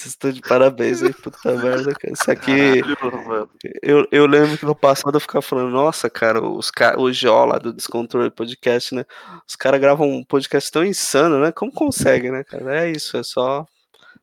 Vocês 0.00 0.14
estão 0.14 0.32
de 0.32 0.40
parabéns, 0.40 1.02
hein? 1.02 1.12
Puta 1.12 1.52
merda, 1.58 1.92
cara. 1.94 2.14
Isso 2.14 2.30
aqui. 2.30 2.82
Caralho. 2.82 3.50
Eu, 3.82 4.08
eu 4.10 4.26
lembro 4.26 4.56
que 4.56 4.64
no 4.64 4.74
passado 4.74 5.14
eu 5.14 5.20
ficava 5.20 5.42
falando, 5.42 5.70
nossa, 5.70 6.08
cara, 6.08 6.42
os 6.42 6.70
ca... 6.70 6.98
o 6.98 7.12
Jó 7.12 7.44
lá 7.44 7.58
do 7.58 7.72
Descontrole 7.72 8.30
Podcast, 8.30 8.94
né? 8.94 9.04
Os 9.46 9.56
caras 9.56 9.80
gravam 9.80 10.08
um 10.08 10.24
podcast 10.24 10.70
tão 10.72 10.84
insano, 10.84 11.38
né? 11.40 11.52
Como 11.52 11.70
consegue, 11.70 12.30
né, 12.30 12.42
cara? 12.44 12.86
É 12.86 12.90
isso, 12.90 13.16
é 13.16 13.22
só. 13.22 13.66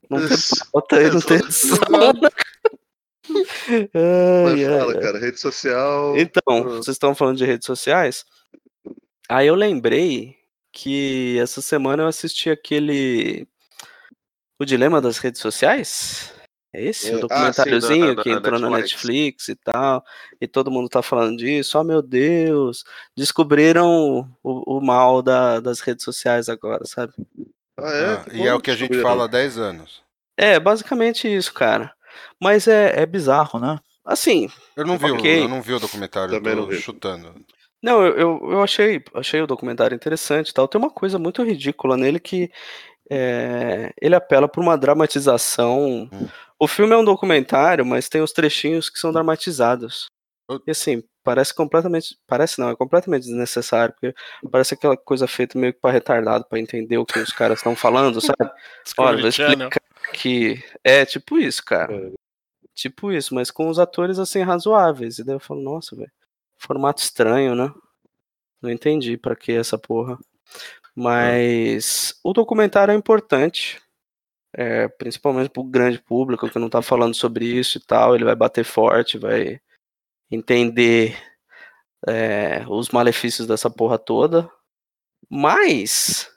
Não 0.09 0.25
tem 0.25 0.37
pauta 0.71 0.95
aí, 0.95 1.11
não 1.11 1.21
tem 1.21 1.37
edição. 1.45 1.77
Mas 3.29 4.79
fala, 4.79 4.99
cara, 4.99 5.19
rede 5.19 5.39
social. 5.39 6.17
Então, 6.17 6.41
Ah. 6.57 6.61
vocês 6.63 6.89
estão 6.95 7.13
falando 7.15 7.37
de 7.37 7.45
redes 7.45 7.65
sociais? 7.65 8.25
Aí 9.29 9.47
eu 9.47 9.55
lembrei 9.55 10.35
que 10.71 11.37
essa 11.39 11.61
semana 11.61 12.03
eu 12.03 12.07
assisti 12.07 12.49
aquele. 12.49 13.47
O 14.59 14.65
Dilema 14.65 14.99
das 15.01 15.17
Redes 15.19 15.41
Sociais? 15.41 16.33
É 16.73 16.83
esse? 16.83 17.09
É, 17.11 17.13
o 17.13 17.17
ah, 17.17 17.21
documentáriozinho 17.21 17.93
sim, 17.93 18.07
na- 18.09 18.13
na- 18.15 18.23
que 18.23 18.29
entrou 18.29 18.59
na 18.59 18.69
Netflix. 18.69 19.47
Netflix 19.47 19.47
e 19.49 19.55
tal. 19.55 20.03
E 20.41 20.47
todo 20.47 20.71
mundo 20.71 20.89
tá 20.89 21.01
falando 21.01 21.37
disso. 21.37 21.77
Oh, 21.79 21.83
meu 21.83 22.01
Deus! 22.01 22.83
Descobriram 23.15 24.29
o, 24.43 24.77
o 24.77 24.81
mal 24.81 25.21
da- 25.21 25.59
das 25.59 25.79
redes 25.79 26.03
sociais 26.03 26.49
agora, 26.49 26.85
sabe? 26.85 27.13
Ah, 27.77 27.91
é? 27.91 28.05
Ah, 28.13 28.25
e 28.33 28.47
é 28.47 28.53
o 28.53 28.59
que 28.59 28.71
a 28.71 28.75
gente 28.75 28.99
fala 29.01 29.25
há 29.25 29.27
10 29.27 29.57
anos. 29.57 30.01
É, 30.35 30.59
basicamente 30.59 31.27
isso, 31.33 31.53
cara. 31.53 31.93
Mas 32.39 32.67
é, 32.67 33.01
é 33.01 33.05
bizarro, 33.05 33.59
né? 33.59 33.79
Assim, 34.05 34.49
Eu 34.75 34.85
não 34.85 34.97
vi, 34.97 35.05
o- 35.11 35.15
Ok. 35.15 35.43
eu 35.43 35.47
não 35.49 35.61
vi 35.61 35.73
o 35.73 35.79
documentário, 35.79 36.33
Também 36.33 36.55
tô 36.55 36.61
não 36.61 36.67
vi. 36.67 36.77
chutando. 36.77 37.33
Não, 37.83 38.03
eu, 38.05 38.17
eu, 38.17 38.51
eu 38.53 38.63
achei, 38.63 39.03
achei 39.13 39.41
o 39.41 39.47
documentário 39.47 39.95
interessante 39.95 40.49
e 40.49 40.53
tal. 40.53 40.67
Tem 40.67 40.79
uma 40.79 40.89
coisa 40.89 41.19
muito 41.19 41.43
ridícula 41.43 41.95
nele 41.97 42.19
que 42.19 42.49
é, 43.09 43.93
ele 44.01 44.15
apela 44.15 44.47
para 44.47 44.61
uma 44.61 44.77
dramatização. 44.77 46.09
Hum. 46.11 46.27
O 46.59 46.67
filme 46.67 46.93
é 46.93 46.97
um 46.97 47.05
documentário, 47.05 47.85
mas 47.85 48.09
tem 48.09 48.21
os 48.21 48.31
trechinhos 48.31 48.89
que 48.89 48.99
são 48.99 49.11
dramatizados. 49.11 50.07
E 50.65 50.71
assim, 50.71 51.03
parece 51.23 51.53
completamente. 51.53 52.17
Parece 52.25 52.59
não, 52.59 52.69
é 52.69 52.75
completamente 52.75 53.23
desnecessário, 53.23 53.93
porque 53.93 54.15
parece 54.49 54.73
aquela 54.73 54.95
coisa 54.97 55.27
feita 55.27 55.57
meio 55.59 55.73
que 55.73 55.79
para 55.79 55.91
retardado, 55.91 56.45
para 56.49 56.59
entender 56.59 56.97
o 56.97 57.05
que 57.05 57.19
os 57.19 57.31
caras 57.33 57.59
estão 57.59 57.75
falando, 57.75 58.21
sabe? 58.21 58.37
Olha, 58.97 59.17
vou 59.19 59.27
explicar 59.29 59.69
que. 60.13 60.63
É 60.83 61.05
tipo 61.05 61.37
isso, 61.37 61.63
cara. 61.65 61.95
É. 61.95 62.11
Tipo 62.75 63.11
isso, 63.11 63.35
mas 63.35 63.51
com 63.51 63.69
os 63.69 63.79
atores 63.79 64.19
assim 64.19 64.41
razoáveis. 64.43 65.19
E 65.19 65.23
daí 65.25 65.35
eu 65.35 65.39
falo, 65.39 65.61
nossa, 65.61 65.95
velho. 65.95 66.11
Formato 66.57 67.01
estranho, 67.01 67.55
né? 67.55 67.73
Não 68.61 68.69
entendi 68.71 69.17
pra 69.17 69.35
que 69.35 69.51
essa 69.53 69.77
porra. 69.77 70.17
Mas 70.95 72.19
o 72.23 72.33
documentário 72.33 72.91
é 72.93 72.95
importante. 72.95 73.81
é, 74.53 74.87
principalmente 74.87 75.49
pro 75.49 75.63
grande 75.63 75.99
público 75.99 76.49
que 76.49 76.59
não 76.59 76.69
tá 76.69 76.81
falando 76.81 77.13
sobre 77.15 77.45
isso 77.45 77.77
e 77.77 77.81
tal. 77.81 78.15
Ele 78.15 78.25
vai 78.25 78.35
bater 78.35 78.63
forte, 78.65 79.17
vai 79.17 79.59
entender 80.31 81.17
é, 82.07 82.65
os 82.69 82.89
malefícios 82.89 83.47
dessa 83.47 83.69
porra 83.69 83.97
toda. 83.99 84.49
Mas, 85.29 86.29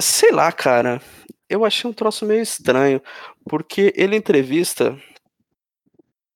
sei 0.00 0.32
lá, 0.32 0.52
cara. 0.52 1.00
Eu 1.48 1.64
achei 1.64 1.88
um 1.88 1.92
troço 1.94 2.26
meio 2.26 2.42
estranho. 2.42 3.00
Porque 3.48 3.92
ele 3.96 4.16
entrevista. 4.16 4.96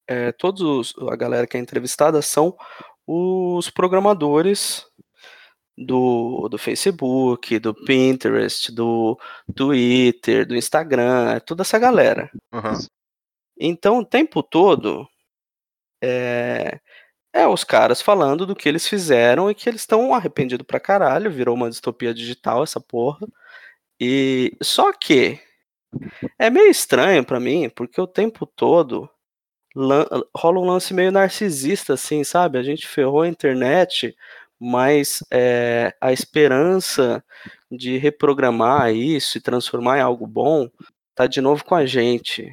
é, 0.08 0.32
todos 0.32 0.60
os- 0.62 0.94
a 1.08 1.16
galera 1.16 1.46
que 1.46 1.56
é 1.56 1.60
entrevistada 1.60 2.20
são 2.20 2.56
os 3.06 3.70
programadores 3.70 4.84
do, 5.78 6.48
do 6.50 6.58
Facebook, 6.58 7.58
do 7.58 7.72
Pinterest, 7.74 8.70
do 8.72 9.18
Twitter, 9.54 10.46
do 10.46 10.56
Instagram, 10.56 11.32
é 11.36 11.40
toda 11.40 11.62
essa 11.62 11.78
galera. 11.78 12.30
Aham. 12.52 12.78
Então, 13.58 13.98
o 14.00 14.04
tempo 14.04 14.42
todo 14.42 15.08
é, 16.02 16.80
é 17.32 17.46
os 17.46 17.64
caras 17.64 18.02
falando 18.02 18.44
do 18.44 18.56
que 18.56 18.68
eles 18.68 18.86
fizeram 18.86 19.50
e 19.50 19.54
que 19.54 19.68
eles 19.68 19.82
estão 19.82 20.12
arrependidos 20.14 20.66
pra 20.66 20.80
caralho, 20.80 21.30
virou 21.30 21.54
uma 21.54 21.70
distopia 21.70 22.12
digital 22.12 22.62
essa 22.62 22.80
porra. 22.80 23.26
E 24.04 24.56
só 24.60 24.92
que 24.92 25.38
é 26.38 26.50
meio 26.50 26.68
estranho 26.68 27.24
pra 27.24 27.38
mim, 27.38 27.70
porque 27.70 28.00
o 28.00 28.06
tempo 28.06 28.44
todo 28.46 29.08
lan- 29.76 30.06
rola 30.36 30.58
um 30.58 30.64
lance 30.64 30.92
meio 30.92 31.12
narcisista, 31.12 31.94
assim, 31.94 32.24
sabe? 32.24 32.58
A 32.58 32.62
gente 32.64 32.88
ferrou 32.88 33.22
a 33.22 33.28
internet, 33.28 34.12
mas 34.58 35.22
é, 35.30 35.94
a 36.00 36.12
esperança 36.12 37.22
de 37.70 37.96
reprogramar 37.96 38.92
isso 38.92 39.38
e 39.38 39.40
transformar 39.40 39.98
em 39.98 40.02
algo 40.02 40.26
bom 40.26 40.68
tá 41.14 41.26
de 41.28 41.40
novo 41.40 41.64
com 41.64 41.74
a 41.76 41.86
gente. 41.86 42.52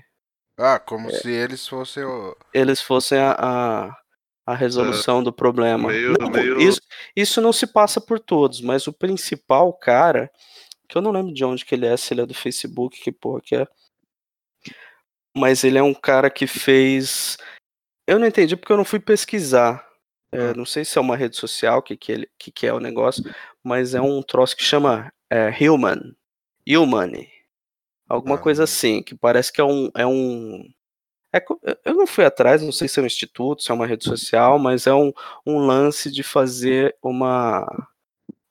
Ah, 0.57 0.75
É. 0.75 0.79
como 0.79 1.09
se 1.09 1.31
eles 1.31 1.67
fossem 1.67 2.03
o. 2.03 2.35
Eles 2.53 2.79
fossem 2.81 3.17
a, 3.17 3.31
a, 3.39 3.97
a 4.45 4.55
resolução 4.55 5.23
do 5.23 5.31
problema. 5.33 5.87
meio- 5.87 6.13
Não, 6.19 6.29
meio- 6.29 6.59
Isso, 6.59 6.81
isso 7.15 7.41
não 7.41 7.53
se 7.53 7.65
passa 7.65 7.99
por 8.01 8.19
todos, 8.19 8.61
mas 8.61 8.85
o 8.85 8.93
principal 8.93 9.71
cara, 9.73 10.29
que 10.89 10.97
eu 10.97 11.01
não 11.01 11.11
lembro 11.11 11.31
de 11.31 11.45
onde 11.45 11.63
que 11.63 11.75
ele 11.75 11.85
é, 11.85 11.95
se 11.95 12.13
ele 12.13 12.21
é 12.21 12.25
do 12.25 12.33
Facebook, 12.33 12.99
que 12.99 13.11
porra 13.11 13.39
que 13.41 13.55
é. 13.55 13.67
Mas 15.37 15.63
ele 15.63 15.77
é 15.77 15.83
um 15.83 15.93
cara 15.93 16.29
que 16.31 16.47
fez. 16.47 17.37
Eu 18.07 18.17
não 18.17 18.25
entendi 18.25 18.57
porque 18.57 18.73
eu 18.73 18.77
não 18.77 18.83
fui 18.83 18.99
pesquisar. 18.99 19.87
É, 20.31 20.53
não 20.55 20.65
sei 20.65 20.83
se 20.83 20.97
é 20.97 21.01
uma 21.01 21.15
rede 21.15 21.37
social, 21.37 21.79
o 21.79 21.81
que, 21.81 21.95
que, 21.95 22.11
ele, 22.11 22.29
que, 22.37 22.51
que 22.51 22.67
é 22.67 22.73
o 22.73 22.79
negócio, 22.79 23.23
mas 23.63 23.95
é 23.95 24.01
um 24.01 24.21
troço 24.21 24.55
que 24.55 24.63
chama 24.63 25.11
é, 25.29 25.49
Human. 25.49 26.15
Human. 26.67 27.27
Alguma 28.07 28.35
Ah, 28.35 28.39
coisa 28.39 28.63
assim, 28.63 29.03
que 29.03 29.15
parece 29.15 29.53
que 29.53 29.61
é 29.61 29.63
um. 29.63 29.91
É 29.95 30.05
um 30.05 30.67
é 31.33 31.43
eu 31.85 31.93
não 31.93 32.07
fui 32.07 32.25
atrás, 32.25 32.63
não 32.63 32.71
sei 32.71 32.87
se 32.87 32.99
é 32.99 33.03
um 33.03 33.05
instituto, 33.05 33.61
se 33.61 33.69
é 33.71 33.73
uma 33.73 33.85
rede 33.85 34.03
social, 34.03 34.57
mas 34.57 34.87
é 34.87 34.93
um, 34.93 35.13
um 35.45 35.59
lance 35.59 36.11
de 36.11 36.23
fazer 36.23 36.95
uma 37.03 37.67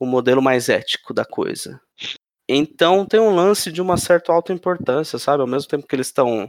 um 0.00 0.06
modelo 0.06 0.40
mais 0.40 0.68
ético 0.68 1.12
da 1.12 1.24
coisa. 1.24 1.80
Então 2.48 3.04
tem 3.04 3.20
um 3.20 3.34
lance 3.34 3.70
de 3.70 3.82
uma 3.82 3.98
certa 3.98 4.32
alta 4.32 4.52
importância, 4.52 5.18
sabe? 5.18 5.42
Ao 5.42 5.46
mesmo 5.46 5.68
tempo 5.68 5.86
que 5.86 5.94
eles 5.94 6.06
estão 6.06 6.48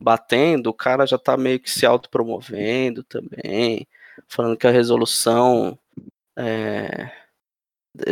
batendo, 0.00 0.68
o 0.68 0.74
cara 0.74 1.06
já 1.06 1.18
tá 1.18 1.36
meio 1.36 1.60
que 1.60 1.70
se 1.70 1.84
autopromovendo 1.86 3.02
também, 3.04 3.86
falando 4.28 4.56
que 4.56 4.66
a 4.66 4.70
resolução 4.70 5.78
é, 6.36 7.10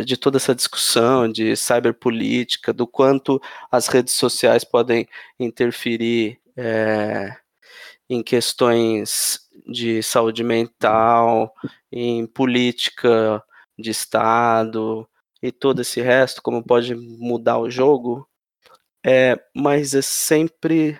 de 0.05 0.17
toda 0.17 0.37
essa 0.37 0.53
discussão 0.55 1.31
de 1.31 1.55
cyberpolítica, 1.55 2.73
do 2.73 2.85
quanto 2.87 3.41
as 3.71 3.87
redes 3.87 4.13
sociais 4.15 4.63
podem 4.63 5.07
interferir 5.39 6.39
é, 6.57 7.35
em 8.09 8.21
questões 8.21 9.49
de 9.67 10.03
saúde 10.03 10.43
mental, 10.43 11.53
em 11.91 12.25
política 12.27 13.43
de 13.79 13.89
Estado 13.91 15.07
e 15.41 15.51
todo 15.51 15.81
esse 15.81 16.01
resto, 16.01 16.41
como 16.41 16.63
pode 16.63 16.95
mudar 16.95 17.57
o 17.57 17.69
jogo, 17.69 18.27
é, 19.03 19.39
mas 19.55 19.95
é 19.95 20.01
sempre 20.01 20.99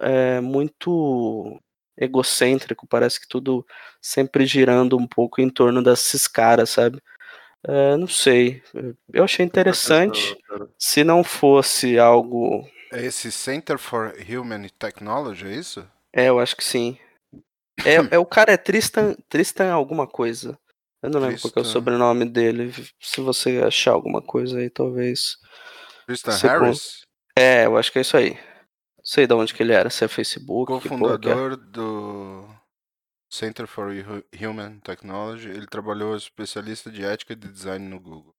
é, 0.00 0.40
muito 0.40 1.60
egocêntrico, 1.96 2.86
parece 2.86 3.20
que 3.20 3.28
tudo 3.28 3.64
sempre 4.00 4.46
girando 4.46 4.96
um 4.96 5.06
pouco 5.06 5.40
em 5.40 5.48
torno 5.48 5.82
desses 5.82 6.26
caras, 6.26 6.70
sabe? 6.70 7.00
É, 7.64 7.96
não 7.96 8.08
sei, 8.08 8.60
eu 9.12 9.22
achei 9.22 9.44
interessante. 9.46 10.36
Se 10.76 11.04
não 11.04 11.22
fosse 11.22 11.96
algo. 11.96 12.68
É 12.92 13.04
esse 13.04 13.30
Center 13.30 13.78
for 13.78 14.12
Human 14.28 14.68
Technology, 14.78 15.46
é 15.46 15.54
isso? 15.54 15.88
É, 16.12 16.28
eu 16.28 16.40
acho 16.40 16.56
que 16.56 16.64
sim. 16.64 16.98
É, 17.84 18.16
é 18.16 18.18
o 18.18 18.26
cara 18.26 18.52
é 18.52 18.56
Tristan, 18.56 19.14
Tristan 19.28 19.72
alguma 19.72 20.06
coisa. 20.06 20.58
Eu 21.02 21.10
não 21.10 21.20
lembro 21.20 21.40
qual 21.40 21.52
é 21.56 21.60
o 21.60 21.64
sobrenome 21.64 22.24
dele. 22.24 22.72
Se 23.00 23.20
você 23.20 23.60
achar 23.62 23.92
alguma 23.92 24.22
coisa 24.22 24.58
aí, 24.58 24.70
talvez. 24.70 25.36
Tristan 26.06 26.36
Harris, 26.36 27.02
É, 27.36 27.66
eu 27.66 27.76
acho 27.76 27.90
que 27.90 27.98
é 27.98 28.02
isso 28.02 28.16
aí. 28.16 28.30
Não 28.34 29.04
sei 29.04 29.26
de 29.26 29.34
onde 29.34 29.52
que 29.52 29.62
ele 29.62 29.72
era, 29.72 29.90
se 29.90 30.04
é 30.04 30.08
Facebook, 30.08 30.70
é. 30.72 30.76
cofundador 30.80 31.56
do 31.56 32.46
Center 33.28 33.66
for 33.66 33.88
Hu- 33.90 34.24
Human 34.48 34.78
Technology. 34.80 35.48
Ele 35.48 35.66
trabalhou 35.66 36.14
especialista 36.14 36.90
de 36.90 37.04
ética 37.04 37.32
e 37.32 37.36
de 37.36 37.48
design 37.48 37.88
no 37.88 37.98
Google. 37.98 38.32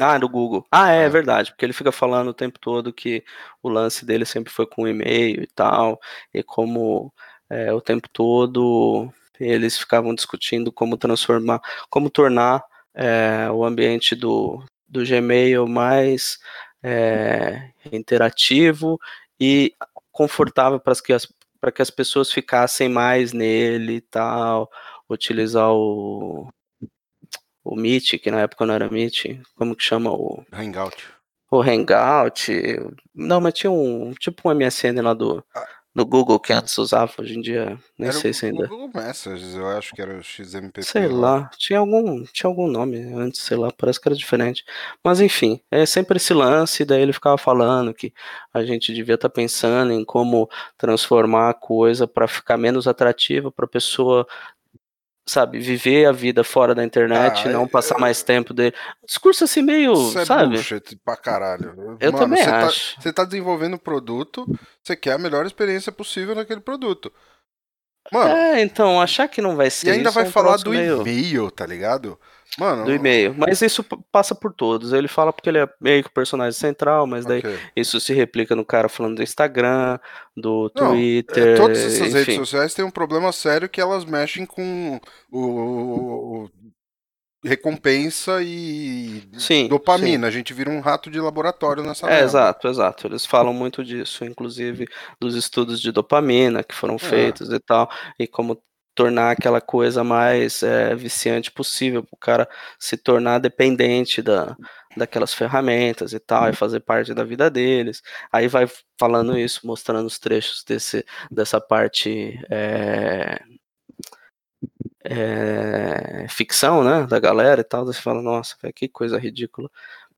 Ah, 0.00 0.18
do 0.18 0.28
Google. 0.28 0.66
Ah, 0.72 0.90
é, 0.90 1.04
É. 1.04 1.08
verdade, 1.08 1.52
porque 1.52 1.64
ele 1.64 1.72
fica 1.72 1.92
falando 1.92 2.28
o 2.28 2.34
tempo 2.34 2.58
todo 2.58 2.92
que 2.92 3.22
o 3.62 3.68
lance 3.68 4.04
dele 4.04 4.24
sempre 4.26 4.52
foi 4.52 4.66
com 4.66 4.88
e-mail 4.88 5.40
e 5.42 5.46
tal, 5.46 6.00
e 6.32 6.42
como 6.42 7.14
é, 7.48 7.72
o 7.72 7.80
tempo 7.80 8.08
todo 8.08 9.08
eles 9.38 9.78
ficavam 9.78 10.14
discutindo 10.14 10.72
como 10.72 10.96
transformar, 10.96 11.60
como 11.90 12.10
tornar 12.10 12.64
é, 12.94 13.48
o 13.50 13.64
ambiente 13.64 14.14
do, 14.14 14.64
do 14.88 15.04
Gmail 15.04 15.66
mais 15.66 16.38
é, 16.82 17.70
interativo 17.92 18.98
e 19.40 19.74
confortável 20.12 20.78
para 20.78 20.94
que 20.94 21.12
as 21.12 21.26
para 21.60 21.72
que 21.72 21.80
as 21.80 21.88
pessoas 21.88 22.30
ficassem 22.30 22.90
mais 22.90 23.32
nele 23.32 23.94
e 23.94 24.00
tal, 24.02 24.70
utilizar 25.08 25.72
o 25.72 26.46
o 27.64 27.74
Meet, 27.74 28.18
que 28.18 28.30
na 28.30 28.42
época 28.42 28.66
não 28.66 28.74
era 28.74 28.90
Meet, 28.90 29.40
como 29.56 29.74
que 29.74 29.82
chama 29.82 30.10
o 30.12 30.44
Hangout. 30.52 31.08
o 31.50 31.62
Hangout. 31.62 32.52
Não, 33.14 33.40
mas 33.40 33.54
tinha 33.54 33.70
um 33.70 34.12
tipo 34.12 34.46
um 34.46 34.54
MSN 34.54 35.00
lá 35.00 35.14
do, 35.14 35.42
do 35.94 36.04
Google 36.04 36.40
que 36.40 36.52
antes 36.52 36.76
usava, 36.76 37.12
hoje 37.18 37.38
em 37.38 37.40
dia 37.40 37.78
nem 37.96 38.08
Era 38.08 38.18
sei 38.18 38.32
o, 38.32 38.34
se 38.34 38.46
o 38.46 38.48
ainda. 38.48 38.66
Google 38.66 38.90
Messages, 38.92 39.54
eu 39.54 39.68
acho 39.68 39.94
que 39.94 40.02
era 40.02 40.18
o 40.18 40.22
XMPP. 40.22 40.82
Sei 40.82 41.06
lá, 41.06 41.48
tinha 41.56 41.78
algum, 41.78 42.24
tinha 42.24 42.50
algum 42.50 42.66
nome 42.66 42.98
antes, 43.14 43.42
sei 43.42 43.56
lá, 43.56 43.70
parece 43.70 44.00
que 44.00 44.08
era 44.08 44.16
diferente. 44.16 44.64
Mas 45.04 45.20
enfim, 45.20 45.60
é 45.70 45.86
sempre 45.86 46.16
esse 46.16 46.34
lance, 46.34 46.84
daí 46.84 47.00
ele 47.00 47.12
ficava 47.12 47.38
falando 47.38 47.94
que 47.94 48.12
a 48.52 48.64
gente 48.64 48.92
devia 48.92 49.14
estar 49.14 49.28
pensando 49.28 49.92
em 49.92 50.04
como 50.04 50.48
transformar 50.76 51.50
a 51.50 51.54
coisa 51.54 52.08
para 52.08 52.26
ficar 52.26 52.56
menos 52.56 52.88
atrativa 52.88 53.52
para 53.52 53.64
a 53.64 53.68
pessoa, 53.68 54.26
sabe, 55.26 55.58
viver 55.58 56.06
a 56.06 56.12
vida 56.12 56.44
fora 56.44 56.74
da 56.74 56.84
internet 56.84 57.48
Ah, 57.48 57.50
não 57.52 57.64
é- 57.64 57.68
passar 57.68 57.98
mais 57.98 58.22
tempo 58.22 58.52
dele. 58.52 58.74
Um 59.02 59.06
discurso 59.06 59.44
assim 59.44 59.62
meio, 59.62 59.92
Isso 59.92 60.18
é 60.18 60.24
sabe? 60.24 60.54
bullshit 60.54 60.96
pra 61.04 61.16
caralho. 61.16 61.96
Eu 62.00 62.12
Mano, 62.12 62.24
também 62.24 62.42
você 62.42 62.50
tá, 62.50 62.66
acho. 62.66 63.00
você 63.00 63.12
tá 63.12 63.24
desenvolvendo 63.24 63.74
um 63.74 63.78
produto, 63.78 64.46
você 64.82 64.94
quer 64.94 65.12
a 65.12 65.18
melhor 65.18 65.46
experiência 65.46 65.90
possível 65.90 66.34
naquele 66.34 66.60
produto. 66.60 67.12
Mano, 68.12 68.30
É, 68.36 68.60
então, 68.60 69.00
achar 69.00 69.26
que 69.28 69.40
não 69.40 69.56
vai 69.56 69.70
ser 69.70 69.86
e 69.86 69.90
ainda 69.92 70.10
isso 70.10 70.18
é 70.18 70.22
vai 70.22 70.28
um 70.28 70.32
falar 70.32 70.58
do 70.58 70.70
meio... 70.70 71.00
e-mail, 71.00 71.50
tá 71.50 71.64
ligado? 71.64 72.20
Mano, 72.58 72.84
do 72.84 72.92
e-mail. 72.92 73.34
Mas 73.36 73.60
isso 73.62 73.82
passa 74.12 74.34
por 74.34 74.52
todos. 74.52 74.92
Ele 74.92 75.08
fala 75.08 75.32
porque 75.32 75.48
ele 75.48 75.58
é 75.58 75.68
meio 75.80 76.02
que 76.04 76.08
o 76.10 76.12
personagem 76.12 76.58
central, 76.58 77.06
mas 77.06 77.24
daí 77.26 77.38
ok. 77.40 77.58
isso 77.74 77.98
se 77.98 78.12
replica 78.14 78.54
no 78.54 78.64
cara 78.64 78.88
falando 78.88 79.16
do 79.16 79.22
Instagram, 79.22 79.98
do 80.36 80.70
Não, 80.74 80.88
Twitter, 80.90 81.48
É, 81.48 81.56
todas 81.56 81.78
essas 81.78 82.12
redes 82.12 82.22
enfim. 82.28 82.36
sociais 82.36 82.72
têm 82.74 82.84
um 82.84 82.90
problema 82.90 83.32
sério 83.32 83.68
que 83.68 83.80
elas 83.80 84.04
mexem 84.04 84.46
com 84.46 85.00
o, 85.32 85.38
o- 85.40 86.44
o- 86.44 86.50
recompensa 87.44 88.42
e 88.42 89.22
Sim, 89.36 89.68
dopamina. 89.68 90.26
A 90.26 90.30
gente 90.30 90.54
vira 90.54 90.70
um 90.70 90.80
rato 90.80 91.10
de 91.10 91.20
laboratório 91.20 91.82
nessa 91.82 92.06
É, 92.06 92.10
merda. 92.10 92.24
exato, 92.24 92.68
exato. 92.68 93.06
Eles 93.06 93.26
falam 93.26 93.52
muito 93.52 93.84
disso, 93.84 94.24
inclusive 94.24 94.86
dos 95.20 95.34
estudos 95.34 95.80
de 95.80 95.92
dopamina 95.92 96.64
que 96.64 96.74
foram 96.74 96.98
feitos 96.98 97.50
e 97.50 97.60
tal, 97.60 97.90
e 98.18 98.26
como 98.26 98.62
tornar 98.94 99.32
aquela 99.32 99.60
coisa 99.60 100.04
mais 100.04 100.62
é, 100.62 100.94
viciante 100.94 101.50
possível, 101.50 102.02
para 102.02 102.14
o 102.14 102.18
cara 102.18 102.48
se 102.78 102.96
tornar 102.96 103.38
dependente 103.38 104.22
da, 104.22 104.56
daquelas 104.96 105.34
ferramentas 105.34 106.12
e 106.12 106.20
tal, 106.20 106.48
e 106.48 106.54
fazer 106.54 106.80
parte 106.80 107.12
da 107.14 107.24
vida 107.24 107.50
deles. 107.50 108.02
Aí 108.32 108.48
vai 108.48 108.66
falando 108.98 109.38
isso, 109.38 109.66
mostrando 109.66 110.06
os 110.06 110.18
trechos 110.18 110.64
desse, 110.64 111.04
dessa 111.30 111.60
parte 111.60 112.40
é, 112.50 113.42
é, 115.04 116.26
ficção, 116.28 116.82
né, 116.82 117.06
da 117.06 117.18
galera 117.18 117.60
e 117.60 117.64
tal, 117.64 117.84
você 117.84 118.00
fala, 118.00 118.22
nossa, 118.22 118.56
que 118.74 118.88
coisa 118.88 119.18
ridícula. 119.18 119.70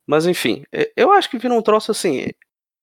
Mas 0.06 0.26
enfim, 0.26 0.64
eu 0.96 1.10
acho 1.12 1.28
que 1.28 1.38
vira 1.38 1.54
um 1.54 1.62
troço 1.62 1.90
assim. 1.90 2.28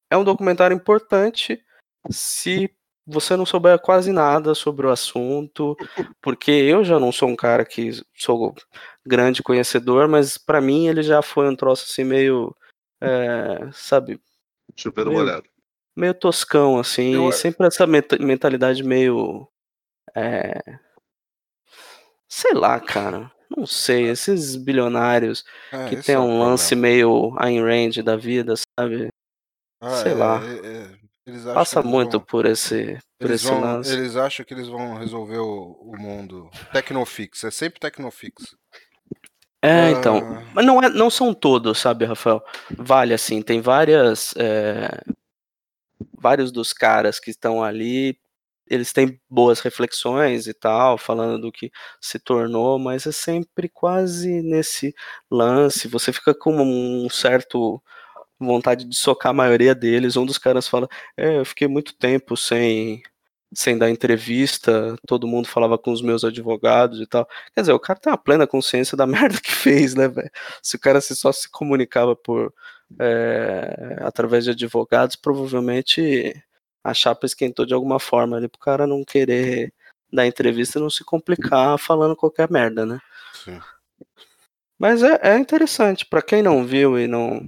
É 0.10 0.18
um 0.18 0.24
documentário 0.24 0.76
importante 0.76 1.64
se 2.10 2.70
você 3.06 3.36
não 3.36 3.46
souber 3.46 3.78
quase 3.80 4.12
nada 4.12 4.56
sobre 4.56 4.88
o 4.88 4.92
assunto, 4.92 5.78
porque 6.22 6.52
eu 6.52 6.84
já 6.84 7.00
não 7.00 7.12
sou 7.12 7.30
um 7.30 7.36
cara 7.36 7.66
que 7.66 7.92
sou 8.16 8.56
grande 9.06 9.44
conhecedor, 9.44 10.08
mas 10.08 10.38
pra 10.38 10.62
mim 10.62 10.88
ele 10.88 11.04
já 11.04 11.22
foi 11.22 11.50
um 11.50 11.56
troço 11.56 11.86
assim 11.90 12.04
meio, 12.04 12.56
é, 13.02 13.70
sabe, 13.74 14.20
Chupando 14.76 15.12
Meu. 15.12 15.20
molhado. 15.20 15.44
meio 15.96 16.14
toscão 16.14 16.80
assim, 16.80 17.14
Eu- 17.14 17.32
sempre 17.32 17.68
essa 17.68 17.86
mentalidade 17.86 18.82
meio, 18.84 19.48
é, 20.16 20.60
sei 22.28 22.54
lá, 22.54 22.80
cara, 22.80 23.32
não 23.56 23.66
sei, 23.68 24.10
esses 24.10 24.56
bilionários 24.56 25.46
É, 25.72 25.90
que 25.90 25.98
tem 25.98 26.16
é 26.16 26.20
um 26.20 26.40
lance 26.40 26.70
problema. 26.76 26.82
meio 26.96 27.36
Ayn 27.38 27.62
Rand 27.62 28.04
da 28.04 28.16
vida, 28.16 28.56
sabe? 28.80 29.10
Ah, 29.80 29.90
sei 29.98 30.12
é, 30.12 30.16
lá. 30.16 30.42
é, 30.44 30.54
é, 30.56 30.84
acham 30.86 31.03
Passa 31.54 31.82
muito 31.82 32.18
vão- 32.18 32.26
por 32.26 32.46
esse, 32.46 33.00
por 33.18 33.32
esse 33.32 33.46
vão, 33.46 33.62
lance. 33.62 33.94
eles 33.94 34.16
acham 34.18 34.46
que 34.46 34.54
eles 34.54 34.68
vão 34.68 34.96
resolver 34.96 35.38
o, 35.38 35.72
o 35.82 35.98
mundo. 35.98 36.50
Tecnofix, 36.74 37.44
é 37.46 37.52
sempre 37.52 37.80
Tecnofix. 37.80 38.56
É, 39.62 39.86
Ah. 39.86 39.92
então. 39.92 40.44
Mas 40.54 40.66
não, 40.66 40.84
é, 40.84 40.90
não 40.90 41.10
são 41.10 41.34
todos, 41.34 41.80
sabe, 41.80 42.04
Rafael? 42.04 42.44
Vale 42.78 43.14
assim, 43.14 43.42
tem 43.42 43.62
várias. 43.62 44.34
é, 44.36 44.90
vários 46.20 46.52
dos 46.52 46.74
caras 46.74 47.20
que 47.20 47.30
estão 47.32 47.64
ali, 47.64 48.18
eles 48.70 48.92
têm 48.94 49.20
boas 49.30 49.60
reflexões 49.62 50.48
e 50.48 50.54
tal, 50.54 50.98
falando 50.98 51.40
do 51.42 51.52
que 51.52 51.72
se 52.02 52.18
tornou, 52.20 52.78
mas 52.80 53.06
é 53.06 53.12
sempre 53.12 53.70
quase 53.70 54.42
nesse 54.42 54.94
lance. 55.32 55.88
Você 55.88 56.12
fica 56.14 56.34
com 56.34 56.54
um 56.62 57.10
certo 57.10 57.82
vontade 58.40 58.86
de 58.86 58.96
socar 58.96 59.32
a 59.32 59.34
maioria 59.34 59.74
deles. 59.76 60.18
Um 60.18 60.26
dos 60.26 60.38
caras 60.38 60.68
fala: 60.68 60.88
É, 61.18 61.38
eu 61.40 61.46
fiquei 61.46 61.68
muito 61.68 61.96
tempo 61.96 62.36
sem. 62.38 63.02
Sem 63.56 63.78
dar 63.78 63.92
entrevista, 63.92 64.96
todo 65.08 65.28
mundo 65.28 65.48
falava 65.48 65.78
com 65.78 65.92
os 65.92 66.02
meus 66.02 66.24
advogados 66.24 67.00
e 67.00 67.06
tal. 67.06 67.28
Quer 67.54 67.62
dizer, 67.62 67.74
o 67.74 67.80
cara 67.80 68.00
tem 68.00 68.12
uma 68.12 68.18
plena 68.18 68.48
consciência 68.48 68.98
da 68.98 69.06
merda 69.08 69.40
que 69.40 69.52
fez, 69.52 69.94
né, 69.94 70.08
velho? 70.08 70.32
Se 70.62 70.76
o 70.76 70.80
cara 70.80 71.00
se- 71.00 71.16
só 71.16 71.32
se 71.32 71.48
comunicava 71.52 72.16
por 72.16 72.52
é, 73.00 73.98
através 74.02 74.44
de 74.46 74.52
advogados, 74.52 75.16
provavelmente 75.16 76.34
a 76.84 76.94
chapa 76.96 77.26
esquentou 77.28 77.64
de 77.66 77.74
alguma 77.76 78.00
forma 78.00 78.38
ali 78.38 78.48
pro 78.48 78.60
cara 78.60 78.88
não 78.88 79.04
querer 79.06 79.72
dar 80.12 80.26
entrevista 80.28 80.80
e 80.80 80.82
não 80.82 80.90
se 80.90 81.04
complicar 81.04 81.78
falando 81.78 82.16
qualquer 82.16 82.50
merda, 82.52 82.86
né? 82.88 83.00
Sim. 83.34 83.60
Mas 84.80 85.04
é, 85.04 85.20
é 85.22 85.38
interessante, 85.38 86.06
pra 86.06 86.22
quem 86.22 86.42
não 86.42 86.66
viu 86.66 87.00
e 87.00 87.08
não, 87.08 87.48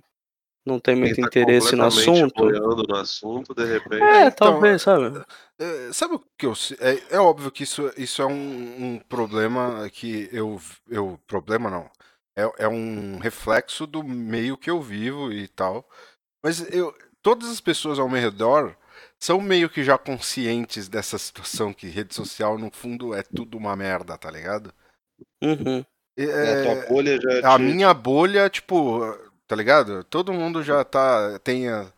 não 0.65 0.79
tem 0.79 0.95
muito 0.95 1.15
tá 1.15 1.21
interesse 1.27 1.75
no 1.75 1.85
assunto. 1.85 2.45
no 2.45 2.95
assunto, 2.95 3.53
de 3.53 3.65
repente. 3.65 4.01
É, 4.01 4.27
então, 4.27 4.53
talvez, 4.53 4.81
sabe? 4.81 5.23
É, 5.59 5.93
sabe 5.93 6.15
o 6.15 6.23
que 6.37 6.45
eu. 6.45 6.53
É, 6.79 7.15
é 7.15 7.19
óbvio 7.19 7.51
que 7.51 7.63
isso, 7.63 7.91
isso 7.97 8.21
é 8.21 8.25
um, 8.25 8.31
um 8.95 8.99
problema 9.07 9.87
que 9.91 10.27
eu. 10.31 10.59
eu 10.89 11.19
problema 11.27 11.69
não. 11.69 11.89
É, 12.37 12.65
é 12.65 12.67
um 12.67 13.17
reflexo 13.19 13.85
do 13.85 14.03
meio 14.03 14.57
que 14.57 14.69
eu 14.69 14.81
vivo 14.81 15.31
e 15.31 15.47
tal. 15.47 15.87
Mas 16.43 16.67
eu, 16.73 16.93
todas 17.21 17.49
as 17.49 17.61
pessoas 17.61 17.99
ao 17.99 18.09
meu 18.09 18.19
redor 18.19 18.75
são 19.19 19.39
meio 19.39 19.69
que 19.69 19.83
já 19.83 19.97
conscientes 19.97 20.89
dessa 20.89 21.17
situação 21.17 21.73
que 21.73 21.87
rede 21.87 22.13
social, 22.13 22.57
no 22.57 22.69
fundo, 22.71 23.13
é 23.13 23.23
tudo 23.23 23.57
uma 23.57 23.75
merda, 23.75 24.17
tá 24.17 24.29
ligado? 24.29 24.73
Uhum. 25.41 25.85
É, 26.17 26.23
a 26.23 26.63
tua 26.63 26.87
bolha 26.87 27.19
já 27.21 27.53
a 27.53 27.57
te- 27.57 27.63
minha 27.63 27.93
bolha, 27.93 28.49
tipo, 28.49 29.01
tá 29.47 29.55
ligado? 29.55 30.03
Todo 30.03 30.33
mundo 30.33 30.63
já 30.63 30.83
tá. 30.83 31.39
Tem 31.39 31.69
a... 31.69 31.91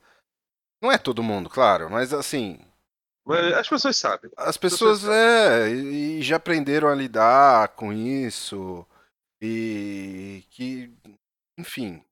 Não 0.82 0.92
é 0.92 0.98
todo 0.98 1.24
mundo, 1.24 1.50
claro, 1.50 1.90
mas 1.90 2.14
assim. 2.14 2.60
Mas 3.26 3.54
as 3.54 3.68
pessoas 3.68 3.98
sabem. 3.98 4.32
As 4.38 4.56
pessoas 4.58 5.04
é, 5.08 5.70
e 5.70 6.22
já 6.22 6.38
aprenderam 6.38 6.88
a 6.88 6.96
lidar 6.96 7.70
com 7.70 7.92
isso. 7.92 8.86
E 9.42 10.44
que. 10.52 10.92
Enfim. 11.60 12.04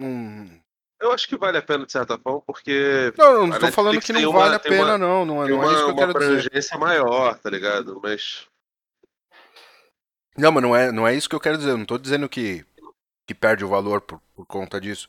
Hum, 0.00 0.60
Eu 1.00 1.12
acho 1.12 1.28
que 1.28 1.36
vale 1.36 1.58
a 1.58 1.62
pena 1.62 1.86
de 1.86 1.92
certa 1.92 2.18
forma, 2.18 2.40
porque 2.42 3.12
não, 3.16 3.46
não 3.46 3.58
tô 3.58 3.70
falando 3.72 4.00
que 4.00 4.12
não 4.12 4.30
uma- 4.30 4.40
vale 4.40 4.54
a 4.56 4.58
pena, 4.58 4.82
uma- 4.82 4.98
não. 4.98 5.24
Não, 5.24 5.44
é- 5.44 5.48
não 5.48 5.62
é 5.62 5.66
isso 5.72 5.76
que 5.76 5.82
uma, 5.82 5.90
eu 5.90 5.94
uma 5.94 5.96
quero 5.96 6.18
dizer. 6.18 6.38
abrangência 6.48 6.78
maior, 6.78 7.38
tá 7.38 7.48
ligado? 7.50 8.00
Mas 8.02 8.46
Não, 10.36 10.52
mas 10.52 10.62
não 10.62 10.76
é, 10.76 10.92
não 10.92 11.06
é 11.06 11.14
isso 11.14 11.28
que 11.28 11.34
eu 11.34 11.40
quero 11.40 11.56
dizer. 11.58 11.70
Eu 11.70 11.78
não 11.78 11.86
tô 11.86 11.96
dizendo 11.98 12.28
que, 12.28 12.64
que 13.26 13.34
perde 13.34 13.64
o 13.64 13.68
valor 13.68 14.00
por, 14.00 14.20
por 14.34 14.46
conta 14.46 14.80
disso. 14.80 15.08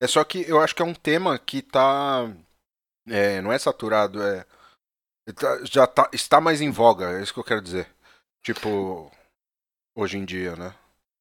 É 0.00 0.06
só 0.06 0.22
que 0.24 0.48
eu 0.48 0.60
acho 0.60 0.74
que 0.74 0.82
é 0.82 0.84
um 0.84 0.94
tema 0.94 1.38
que 1.38 1.60
tá. 1.60 2.32
é, 3.08 3.40
não 3.40 3.52
é 3.52 3.58
saturado, 3.58 4.22
é. 4.22 4.44
tá- 5.34 5.60
já 5.64 5.86
tá, 5.86 6.08
está 6.12 6.40
mais 6.40 6.60
em 6.60 6.70
voga, 6.70 7.18
é 7.18 7.22
isso 7.22 7.34
que 7.34 7.40
eu 7.40 7.44
quero 7.44 7.60
dizer. 7.60 7.88
Tipo, 8.42 9.10
hoje 9.94 10.16
em 10.16 10.24
dia, 10.24 10.56
né? 10.56 10.74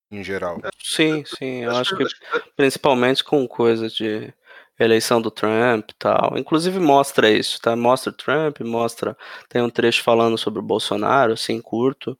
Em 0.10 0.24
geral. 0.24 0.62
Sim, 0.82 1.26
sim, 1.26 1.64
eu 1.64 1.72
acho 1.72 1.96
acho 1.96 1.98
que 1.98 2.54
principalmente 2.56 3.24
com 3.24 3.46
coisas 3.48 3.94
de 3.94 4.34
eleição 4.80 5.22
do 5.22 5.32
Trump 5.32 5.90
e 5.90 5.96
tal. 5.96 6.38
Inclusive 6.38 6.80
mostra 6.80 7.30
isso, 7.30 7.60
tá? 7.60 7.76
Mostra 7.76 8.12
o 8.12 8.16
Trump, 8.16 8.60
mostra. 8.62 9.18
Tem 9.50 9.62
um 9.62 9.70
trecho 9.70 10.04
falando 10.04 10.38
sobre 10.38 10.60
o 10.60 10.64
Bolsonaro, 10.64 11.34
assim, 11.34 11.60
curto. 11.62 12.18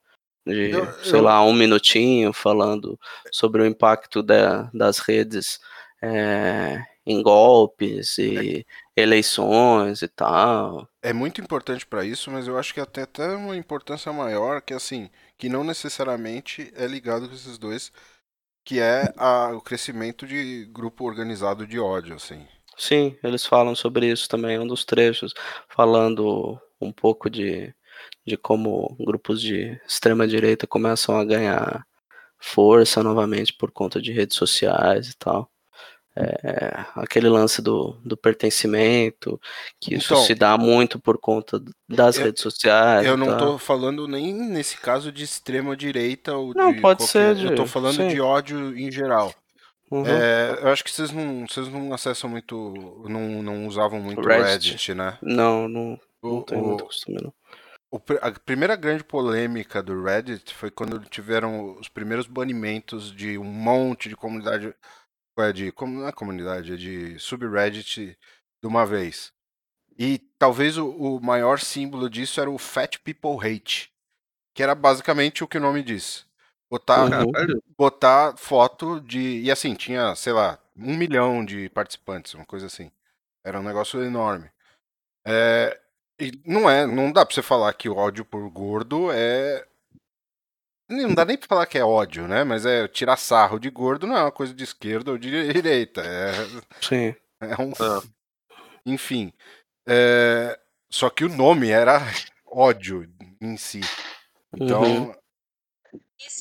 De, 0.48 0.70
Eu- 0.70 0.92
sei 1.04 1.20
eu- 1.20 1.22
lá, 1.22 1.42
um 1.44 1.52
minutinho 1.52 2.32
falando 2.32 2.98
sobre 3.32 3.62
o 3.62 3.66
impacto 3.66 4.22
da- 4.22 4.70
das 4.74 4.98
redes 4.98 5.60
é, 6.02 6.82
em 7.04 7.22
golpes 7.22 8.18
e 8.18 8.64
eleições 8.96 10.02
e 10.02 10.08
tal. 10.08 10.88
É 11.02 11.12
muito 11.12 11.40
importante 11.40 11.86
para 11.86 12.04
isso, 12.04 12.30
mas 12.30 12.46
eu 12.46 12.58
acho 12.58 12.72
que 12.72 12.80
até 12.80 13.02
até 13.02 13.28
uma 13.34 13.56
importância 13.56 14.12
maior 14.12 14.60
que 14.62 14.74
assim, 14.74 15.10
que 15.36 15.48
não 15.48 15.64
necessariamente 15.64 16.72
é 16.76 16.86
ligado 16.86 17.28
com 17.28 17.34
esses 17.34 17.58
dois, 17.58 17.92
que 18.64 18.80
é 18.80 19.12
a- 19.16 19.52
o 19.54 19.60
crescimento 19.60 20.26
de 20.26 20.66
grupo 20.72 21.04
organizado 21.04 21.66
de 21.66 21.78
ódio, 21.80 22.14
assim. 22.14 22.46
Sim, 22.76 23.16
eles 23.24 23.44
falam 23.44 23.74
sobre 23.74 24.06
isso 24.10 24.28
também, 24.28 24.58
um 24.58 24.66
dos 24.66 24.84
trechos, 24.84 25.34
falando 25.68 26.60
um 26.80 26.92
pouco 26.92 27.28
de, 27.28 27.74
de 28.26 28.36
como 28.36 28.96
grupos 29.00 29.40
de 29.40 29.80
extrema-direita 29.86 30.66
começam 30.66 31.16
a 31.18 31.24
ganhar 31.24 31.84
força 32.38 33.02
novamente 33.02 33.52
por 33.52 33.70
conta 33.70 34.00
de 34.00 34.12
redes 34.12 34.36
sociais 34.36 35.08
e 35.10 35.16
tal. 35.16 35.50
É, 36.20 36.84
aquele 36.96 37.28
lance 37.28 37.62
do, 37.62 37.92
do 38.04 38.16
pertencimento, 38.16 39.40
que 39.80 39.94
isso 39.94 40.12
Então, 40.14 40.24
se 40.24 40.34
dá 40.34 40.58
muito 40.58 40.98
por 40.98 41.16
conta 41.18 41.62
das 41.88 42.16
eu- 42.18 42.24
redes 42.24 42.42
sociais. 42.42 43.06
Eu 43.06 43.16
não 43.16 43.36
tô 43.36 43.56
falando 43.56 44.08
nem 44.08 44.32
nesse 44.34 44.76
caso 44.78 45.12
de 45.12 45.22
extrema 45.22 45.76
direita 45.76 46.34
ou 46.36 46.52
Não, 46.54 46.72
de 46.72 46.80
pode 46.80 46.98
qualquer- 46.98 47.36
ser 47.36 47.44
Eu 47.46 47.54
tô 47.54 47.62
de- 47.64 47.68
falando 47.70 47.96
sim. 47.96 48.08
de 48.08 48.20
ódio 48.20 48.76
em 48.76 48.90
geral. 48.90 49.32
Uhum. 49.90 50.04
É, 50.06 50.58
eu 50.62 50.68
acho 50.68 50.82
que 50.84 50.90
vocês 50.90 51.12
não, 51.12 51.46
vocês 51.46 51.68
não 51.68 51.94
acessam 51.94 52.28
muito, 52.28 53.04
não, 53.08 53.42
não 53.42 53.66
usavam 53.68 54.00
muito 54.00 54.20
o 54.20 54.26
Reddit. 54.26 54.70
Reddit, 54.72 54.94
né? 54.94 55.16
Não, 55.22 55.68
não, 55.68 55.98
não 56.22 56.38
O, 56.38 56.42
tenho 56.42 56.60
o- 56.62 56.66
muito 56.66 56.84
costume, 56.84 57.18
não. 57.22 57.32
A 58.20 58.30
primeira 58.32 58.76
grande 58.76 59.02
polêmica 59.02 59.82
do 59.82 60.02
Reddit 60.02 60.54
foi 60.54 60.70
quando 60.70 61.00
tiveram 61.00 61.78
os 61.78 61.88
primeiros 61.88 62.26
banimentos 62.26 63.10
de 63.14 63.38
um 63.38 63.44
monte 63.44 64.08
de 64.08 64.16
comunidade, 64.16 64.74
de, 65.54 65.72
como 65.72 66.00
não 66.00 66.08
é 66.08 66.12
comunidade, 66.12 66.74
é 66.74 66.76
de 66.76 67.18
subreddit 67.18 68.18
de 68.60 68.66
uma 68.66 68.84
vez. 68.84 69.32
E 69.98 70.18
talvez 70.38 70.76
o, 70.76 70.90
o 70.90 71.20
maior 71.20 71.58
símbolo 71.58 72.10
disso 72.10 72.40
era 72.40 72.50
o 72.50 72.58
Fat 72.58 72.98
People 72.98 73.38
Hate, 73.38 73.92
que 74.54 74.62
era 74.62 74.74
basicamente 74.74 75.42
o 75.42 75.48
que 75.48 75.58
o 75.58 75.60
nome 75.60 75.82
diz. 75.82 76.26
Botar, 76.70 77.04
Uhum. 77.04 77.32
Botar 77.76 78.36
foto 78.36 79.00
de. 79.00 79.40
E 79.40 79.50
assim, 79.50 79.74
tinha, 79.74 80.14
sei 80.14 80.32
lá, 80.34 80.58
um 80.76 80.96
milhão 80.96 81.44
de 81.44 81.68
participantes, 81.70 82.34
uma 82.34 82.44
coisa 82.44 82.66
assim. 82.66 82.90
Era 83.42 83.58
um 83.58 83.62
negócio 83.62 84.02
enorme. 84.04 84.50
É, 85.26 85.80
e 86.20 86.32
não 86.44 86.68
é, 86.68 86.86
não 86.86 87.12
dá 87.12 87.24
pra 87.24 87.34
você 87.34 87.42
falar 87.42 87.72
que 87.74 87.88
o 87.88 87.96
ódio 87.96 88.24
por 88.24 88.48
gordo 88.50 89.10
é. 89.12 89.64
Não 90.90 91.14
dá 91.14 91.24
nem 91.24 91.36
pra 91.36 91.46
falar 91.48 91.66
que 91.66 91.76
é 91.76 91.84
ódio, 91.84 92.26
né? 92.26 92.44
Mas 92.44 92.64
é 92.64 92.88
tirar 92.88 93.16
sarro 93.18 93.58
de 93.58 93.68
gordo 93.68 94.06
não 94.06 94.16
é 94.16 94.22
uma 94.22 94.32
coisa 94.32 94.54
de 94.54 94.64
esquerda 94.64 95.10
ou 95.10 95.18
de 95.18 95.30
direita. 95.52 96.00
É, 96.02 96.32
Sim. 96.80 97.14
é 97.42 97.62
um. 97.62 97.72
Ah. 97.80 98.02
Enfim. 98.86 99.32
É, 99.86 100.58
Só 100.90 101.10
que 101.10 101.24
o 101.24 101.28
nome 101.28 101.68
era 101.68 102.00
ódio 102.46 103.06
em 103.40 103.56
si. 103.58 103.80
Então. 104.54 104.82
Uhum. 104.82 105.14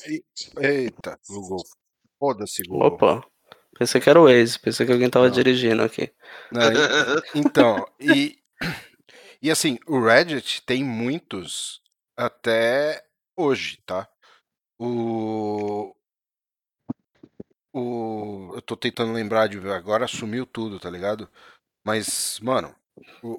E- 0.08 0.24
Eita, 0.60 1.20
Google. 1.28 1.64
Foda-se, 2.18 2.64
Google. 2.64 2.88
Opa, 2.88 3.24
pensei 3.78 4.00
que 4.02 4.10
era 4.10 4.20
o 4.20 4.24
Waze, 4.26 4.58
pensei 4.60 4.86
que 4.86 4.92
alguém 4.92 5.10
tava 5.10 5.26
Não. 5.28 5.32
dirigindo 5.34 5.84
aqui. 5.84 6.12
Né, 6.52 6.64
e- 7.36 7.40
Então, 7.40 7.86
e, 8.00 8.40
e 9.42 9.52
assim, 9.52 9.78
o 9.88 10.00
Reddit 10.04 10.62
tem 10.64 10.84
muitos 10.84 11.82
até 12.18 13.04
hoje, 13.36 13.78
tá? 13.86 14.08
O, 14.80 15.96
o, 17.74 18.52
eu 18.56 18.62
tô 18.62 18.76
tentando 18.76 19.14
lembrar 19.14 19.48
de 19.48 19.58
agora 19.72 20.08
sumiu 20.08 20.46
tudo, 20.46 20.80
tá 20.80 20.90
ligado? 20.90 21.30
Mas, 21.86 22.40
mano, 22.42 22.76
o, 23.24 23.30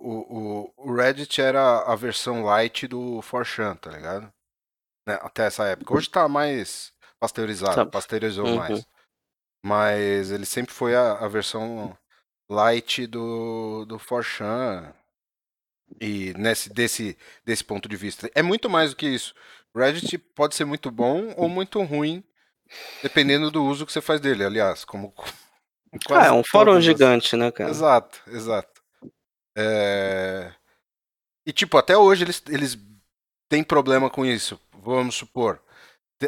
o, 0.69 0.75
o- 0.77 0.95
Reddit 0.97 1.41
era 1.41 1.83
a 1.83 1.97
versão 1.97 2.43
light 2.45 2.87
do 2.89 3.23
4chan, 3.23 3.77
tá 3.77 3.91
ligado? 3.91 4.33
Né, 5.09 5.19
Até 5.23 5.47
essa 5.47 5.67
época. 5.67 5.95
Hoje 5.95 6.11
tá 6.11 6.29
mais 6.29 6.93
pasteurizado, 7.21 7.85
Tá. 7.85 7.87
pasteurizou 7.87 8.47
Uhum. 8.47 8.57
mais. 8.57 8.87
Mas 9.65 10.31
ele 10.31 10.47
sempre 10.47 10.75
foi 10.75 10.95
a, 10.97 11.15
a 11.15 11.29
versão 11.29 11.97
light 12.51 13.07
do, 13.07 13.85
do 13.87 13.99
4chan. 13.99 14.95
E 16.01 16.35
nesse, 16.37 16.71
desse, 16.71 17.17
desse 17.45 17.65
ponto 17.65 17.89
de 17.89 17.97
vista. 17.97 18.31
É 18.35 18.43
muito 18.43 18.69
mais 18.69 18.91
do 18.91 18.97
que 18.97 19.09
isso. 19.09 19.35
Reddit 19.75 20.19
pode 20.19 20.55
ser 20.55 20.65
muito 20.65 20.91
bom 20.91 21.33
ou 21.37 21.49
muito 21.49 21.83
ruim, 21.83 22.23
dependendo 23.03 23.51
do 23.51 23.65
uso 23.65 23.87
que 23.87 23.93
você 23.93 24.01
faz 24.01 24.21
dele. 24.21 24.45
Aliás, 24.45 24.85
como. 24.85 25.15
Ah, 26.11 26.27
é 26.27 26.33
um 26.33 26.45
fórum 26.45 26.73
todas 26.73 26.85
gigante, 26.85 27.35
né, 27.35 27.51
cara? 27.51 27.71
Exato, 27.71 28.21
exato. 28.27 28.83
É, 29.57 30.53
E 31.47 31.53
tipo, 31.53 31.79
até 31.79 31.97
hoje 31.97 32.25
eles, 32.25 32.43
eles 32.47 32.79
têm 33.49 33.65
problema 33.65 34.11
com 34.11 34.25
isso. 34.25 34.61
Vamos 34.83 35.15
supor. 35.15 35.63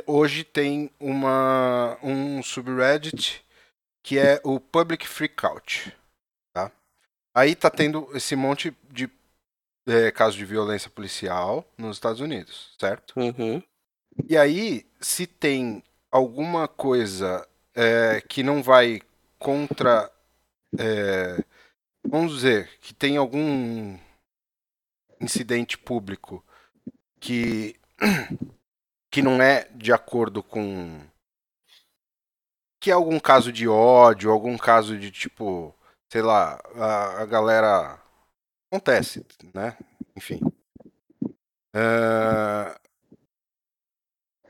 Hoje 0.07 0.45
tem 0.45 0.91
uma, 0.99 1.99
um 2.03 2.43
subreddit 2.43 3.45
que 4.03 4.19
é 4.19 4.41
o 4.43 4.59
Public 4.59 5.07
Freakout. 5.07 5.95
Tá? 6.55 6.73
Aí 7.35 7.55
tá 7.55 7.69
tendo 7.69 8.09
esse 8.17 8.35
monte 8.35 8.75
de 8.91 9.11
é, 9.87 10.11
casos 10.11 10.37
de 10.37 10.45
violência 10.45 10.91
policial 10.91 11.65
nos 11.77 11.97
Estados 11.97 12.21
Unidos, 12.21 12.75
certo? 12.79 13.15
Uhum. 13.17 13.63
E 14.29 14.37
aí, 14.37 14.87
se 15.01 15.27
tem 15.27 15.83
alguma 16.11 16.69
coisa 16.69 17.47
é, 17.75 18.21
que 18.21 18.43
não 18.43 18.63
vai 18.63 19.01
contra. 19.39 20.11
é, 20.79 21.43
vamos 22.05 22.35
dizer, 22.35 22.71
que 22.81 22.93
tem 22.95 23.17
algum 23.17 23.99
incidente 25.21 25.77
público 25.77 26.45
que, 27.21 27.77
que 29.11 29.23
não 29.23 29.41
é 29.43 29.69
de 29.75 29.93
acordo 29.93 30.43
com. 30.43 31.01
Que 32.81 32.91
é 32.91 32.95
algum 32.95 33.21
caso 33.21 33.53
de 33.53 33.69
ódio, 33.69 34.31
algum 34.31 34.57
caso 34.57 34.99
de 34.99 35.11
tipo, 35.11 35.75
sei 36.11 36.23
lá, 36.23 36.61
a, 36.75 37.23
a 37.23 37.27
galera. 37.27 38.01
Acontece, 38.71 39.27
né? 39.53 39.77
Enfim. 40.17 40.41
É, 41.75 42.77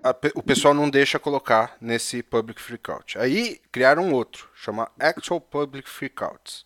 a 0.02 0.11
o 0.35 0.42
pessoal 0.42 0.74
não 0.74 0.88
deixa 0.90 1.18
colocar 1.18 1.76
nesse 1.80 2.22
Public 2.22 2.61
Freakout. 2.61 3.18
Aí 3.18 3.61
criaram 3.72 4.04
um 4.04 4.12
outro, 4.14 4.48
chama 4.54 4.90
Actual 4.98 5.40
Public 5.40 5.88
Freakouts, 5.88 6.64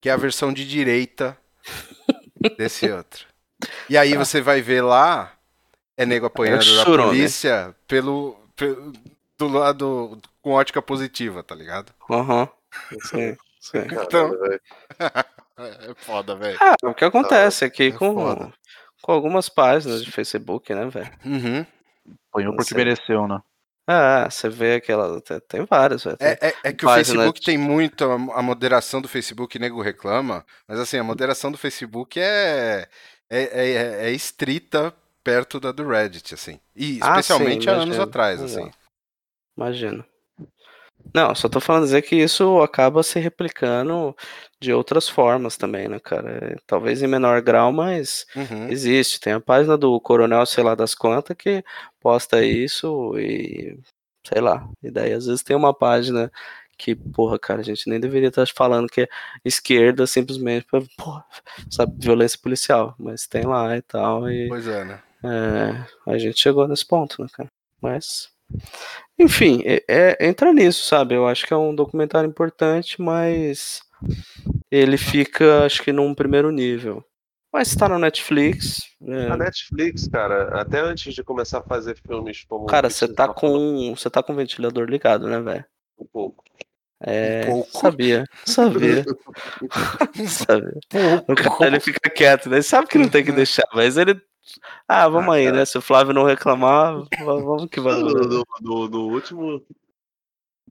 que 0.00 0.08
é 0.08 0.12
a 0.12 0.16
versão 0.16 0.52
de 0.52 0.66
direita 0.66 1.36
desse 2.56 2.90
outro. 2.90 3.26
E 3.88 3.96
aí 3.98 4.16
você 4.16 4.40
vai 4.40 4.62
ver 4.62 4.82
lá, 4.82 5.34
é 5.96 6.06
nego 6.06 6.26
apanhando 6.26 6.58
da 6.76 6.84
churro, 6.84 6.96
né? 6.98 7.08
polícia 7.08 7.76
pelo, 7.86 8.36
pelo- 8.56 8.92
do 9.38 9.48
lado 9.48 10.20
com 10.42 10.52
ótica 10.52 10.80
positiva, 10.82 11.42
tá 11.42 11.54
ligado? 11.54 11.92
Aham. 12.10 12.48
Sim, 13.02 13.36
sim. 13.60 13.78
Então, 13.78 14.32
velho. 15.60 15.90
é 15.90 15.94
foda, 15.96 16.34
velho. 16.36 16.58
Ah, 16.60 16.74
o 16.84 16.94
que 16.94 17.04
acontece 17.04 17.64
aqui 17.64 17.84
é 17.84 17.92
com, 17.92 18.14
foda. 18.14 18.52
com 19.02 19.12
algumas 19.12 19.48
páginas 19.48 20.04
de 20.04 20.10
Facebook, 20.10 20.72
né, 20.74 20.86
velho? 20.86 21.10
Uhum. 21.24 21.66
Apanhou 22.32 22.56
porque 22.56 22.74
mereceu, 22.74 23.26
né? 23.28 23.40
Ah, 23.86 24.28
você 24.30 24.48
vê 24.48 24.74
aquela. 24.74 25.20
Tem, 25.20 25.40
tem 25.40 25.64
várias, 25.64 26.04
velho. 26.04 26.16
É, 26.20 26.48
é- 26.48 26.54
é 26.64 26.72
que 26.72 26.84
o 26.84 26.88
Página 26.88 27.04
Facebook 27.04 27.40
de- 27.40 27.46
tem 27.46 27.58
muito 27.58 28.04
a, 28.04 28.40
moderação 28.42 29.00
do 29.00 29.08
Facebook, 29.08 29.58
nego 29.58 29.82
reclama, 29.82 30.44
mas 30.68 30.78
assim, 30.78 30.96
a 30.98 31.02
moderação 31.02 31.50
do 31.50 31.58
Facebook 31.58 32.20
é, 32.20 32.88
é, 33.28 33.42
é, 33.42 33.74
é 34.06 34.10
estrita 34.12 34.94
perto 35.24 35.58
da 35.58 35.72
do 35.72 35.86
Reddit, 35.88 36.34
assim. 36.34 36.60
E 36.76 36.98
Ah, 37.02 37.10
especialmente 37.18 37.64
sim, 37.64 37.70
há 37.70 37.72
anos 37.74 37.98
atrás, 37.98 38.40
assim. 38.40 38.70
Imagino. 39.56 40.04
Não, 41.14 41.34
só 41.34 41.48
tô 41.48 41.60
falando 41.60 41.84
dizer 41.84 42.02
que 42.02 42.14
isso 42.16 42.60
acaba 42.60 43.02
se 43.02 43.18
replicando 43.18 44.14
de 44.60 44.72
outras 44.72 45.08
formas 45.08 45.56
também, 45.56 45.88
né, 45.88 45.98
cara? 45.98 46.52
É, 46.52 46.56
Talvez 46.66 47.02
em 47.02 47.06
menor 47.08 47.40
grau, 47.42 47.72
mas 47.72 48.26
Uhum. 48.36 48.68
existe. 48.68 49.18
Tem 49.20 49.32
a 49.32 49.40
página 49.40 49.76
do 49.76 50.00
Coronel, 50.00 50.46
sei 50.46 50.62
lá 50.62 50.74
das 50.74 50.94
quantas, 50.94 51.36
que 51.36 51.64
posta 52.00 52.44
isso 52.44 53.18
e 53.18 53.76
sei 54.26 54.40
lá. 54.40 54.68
E 54.82 54.90
daí 54.90 55.12
às 55.12 55.26
vezes 55.26 55.42
tem 55.42 55.56
uma 55.56 55.74
página 55.74 56.30
que, 56.78 56.94
porra, 56.94 57.38
cara, 57.38 57.60
a 57.60 57.64
gente 57.64 57.88
nem 57.90 58.00
deveria 58.00 58.28
estar 58.28 58.46
falando 58.54 58.88
que 58.88 59.02
é 59.02 59.08
esquerda 59.44 60.06
simplesmente 60.06 60.64
pra, 60.66 60.80
porra, 60.96 61.26
sabe, 61.68 61.92
violência 61.98 62.38
policial, 62.42 62.94
mas 62.98 63.26
tem 63.26 63.44
lá 63.44 63.76
e 63.76 63.82
tal, 63.82 64.30
e 64.30 64.48
Pois 64.48 64.66
é, 64.66 64.84
né? 64.84 65.02
é, 65.24 66.10
a 66.10 66.16
gente 66.18 66.40
chegou 66.40 66.66
nesse 66.66 66.86
ponto, 66.86 67.20
né, 67.22 67.28
cara? 67.32 67.48
Mas, 67.82 68.30
enfim, 69.18 69.62
é, 69.64 69.82
é- 69.88 70.26
entra 70.28 70.52
nisso, 70.52 70.86
sabe? 70.86 71.14
Eu 71.14 71.26
acho 71.26 71.46
que 71.46 71.52
é 71.52 71.56
um 71.56 71.74
documentário 71.74 72.28
importante, 72.28 73.00
mas 73.00 73.80
ele 74.70 74.96
fica, 74.96 75.64
acho 75.64 75.82
que 75.82 75.92
num 75.92 76.14
primeiro 76.14 76.50
nível. 76.50 77.04
Mas 77.52 77.74
tá 77.74 77.88
no 77.88 77.98
Netflix. 77.98 78.82
é, 79.08 79.26
A 79.26 79.36
Netflix, 79.36 80.06
cara, 80.06 80.60
até 80.60 80.78
antes 80.78 81.12
de 81.12 81.24
começar 81.24 81.58
a 81.58 81.62
fazer 81.62 81.96
filmes 82.06 82.44
como. 82.48 82.66
Cara, 82.66 82.88
você 82.88 83.08
tá 83.08 83.24
falando 83.26 83.34
com. 83.34 83.96
Você 83.96 84.08
tá 84.08 84.22
com 84.22 84.32
o 84.32 84.36
ventilador 84.36 84.88
ligado, 84.88 85.26
né, 85.26 85.40
velho? 85.40 85.64
Um 85.98 86.06
pouco. 86.06 86.44
É. 87.02 87.46
pouco. 87.46 87.76
Sabia. 87.76 88.24
Sabia. 88.44 89.04
sabia. 90.28 90.80
O 91.26 91.34
cara 91.34 91.66
ele 91.66 91.80
fica 91.80 92.08
quieto, 92.08 92.48
né? 92.48 92.56
Ele 92.56 92.62
sabe 92.62 92.86
que 92.86 92.98
não 92.98 93.08
tem 93.08 93.24
que 93.24 93.32
deixar, 93.32 93.66
mas 93.74 93.96
ele. 93.96 94.20
Ah, 94.88 95.08
vamos 95.08 95.32
Ah, 95.32 95.36
aí, 95.36 95.44
cara. 95.46 95.56
né? 95.58 95.64
Se 95.64 95.78
o 95.78 95.82
Flávio 95.82 96.14
não 96.14 96.24
reclamar, 96.24 96.94
va- 97.24 97.34
vamos 97.34 97.66
que 97.70 97.80
vamos. 97.80 98.12
No, 98.12 98.20
né? 98.20 98.26
no- 98.26 98.44
no- 98.60 98.88
no 98.88 99.12
último. 99.12 99.64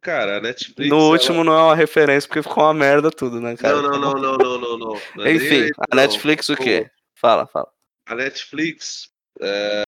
Cara, 0.02 0.38
a 0.38 0.42
Netflix. 0.42 0.90
No 0.90 0.98
ela- 0.98 1.10
último 1.10 1.44
não 1.44 1.54
é 1.54 1.64
uma 1.64 1.76
referência, 1.76 2.28
porque 2.28 2.42
ficou 2.42 2.64
uma 2.64 2.74
merda 2.74 3.12
tudo, 3.12 3.42
né, 3.42 3.56
cara? 3.58 3.82
Não, 3.82 4.00
não, 4.00 4.00
não, 4.00 4.14
não, 4.14 4.38
não, 4.38 4.60
não, 4.60 4.78
não. 4.78 5.02
Não 5.16 5.26
é 5.26 5.34
nem 5.34 5.36
Enfim, 5.36 5.70
a 5.78 5.96
não. 5.96 6.02
Netflix 6.02 6.48
o 6.50 6.56
quê? 6.56 6.90
Fala, 7.16 7.46
fala. 7.46 7.70
A 8.06 8.16
Netflix, 8.16 9.10
é, 9.42 9.84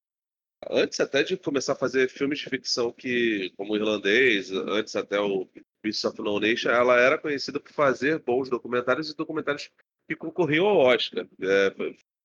antes 0.69 0.99
até 0.99 1.23
de 1.23 1.37
começar 1.37 1.73
a 1.73 1.77
fazer 1.77 2.09
filmes 2.09 2.39
de 2.39 2.49
ficção 2.49 2.91
que, 2.91 3.53
como 3.55 3.71
o 3.73 3.77
irlandês, 3.77 4.51
antes 4.51 4.95
até 4.97 5.19
o 5.19 5.47
Beasts 5.81 6.03
of 6.03 6.21
No 6.21 6.39
Nation, 6.39 6.69
ela 6.69 6.99
era 6.99 7.17
conhecida 7.17 7.59
por 7.59 7.71
fazer 7.71 8.19
bons 8.19 8.49
documentários 8.49 9.09
e 9.09 9.15
documentários 9.15 9.69
que 10.09 10.15
concorriam 10.15 10.67
ao 10.67 10.77
Oscar. 10.77 11.25
É, 11.41 11.73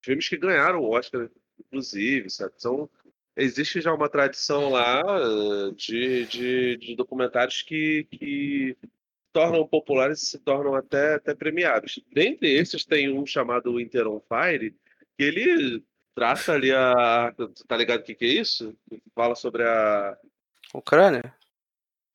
filmes 0.05 0.29
que 0.29 0.37
ganharam 0.37 0.81
o 0.81 0.90
Oscar, 0.90 1.31
inclusive, 1.58 2.30
sabe? 2.30 2.52
Então, 2.56 2.88
existe 3.36 3.80
já 3.80 3.92
uma 3.92 4.08
tradição 4.08 4.70
lá 4.70 5.02
eh, 5.02 5.74
de, 5.74 6.26
de, 6.26 6.76
de 6.78 6.96
documentários 6.96 7.62
que, 7.62 8.04
que 8.10 8.76
tornam 9.32 9.66
populares 9.66 10.22
e 10.22 10.26
se 10.26 10.38
tornam 10.38 10.74
até, 10.74 11.14
até 11.14 11.34
premiados. 11.34 12.02
Dentre 12.12 12.50
esses 12.52 12.84
tem 12.84 13.12
um 13.12 13.26
chamado 13.26 13.76
Winter 13.76 14.08
on 14.08 14.20
Fire, 14.20 14.74
que 15.16 15.24
ele 15.24 15.84
trata 16.14 16.52
ali 16.54 16.72
a. 16.72 17.34
Tá 17.68 17.76
ligado 17.76 18.00
o 18.00 18.02
que, 18.02 18.14
que 18.14 18.24
é 18.24 18.28
isso? 18.28 18.74
Fala 19.14 19.34
sobre 19.34 19.62
a. 19.62 20.16
Ucrânia? 20.72 21.34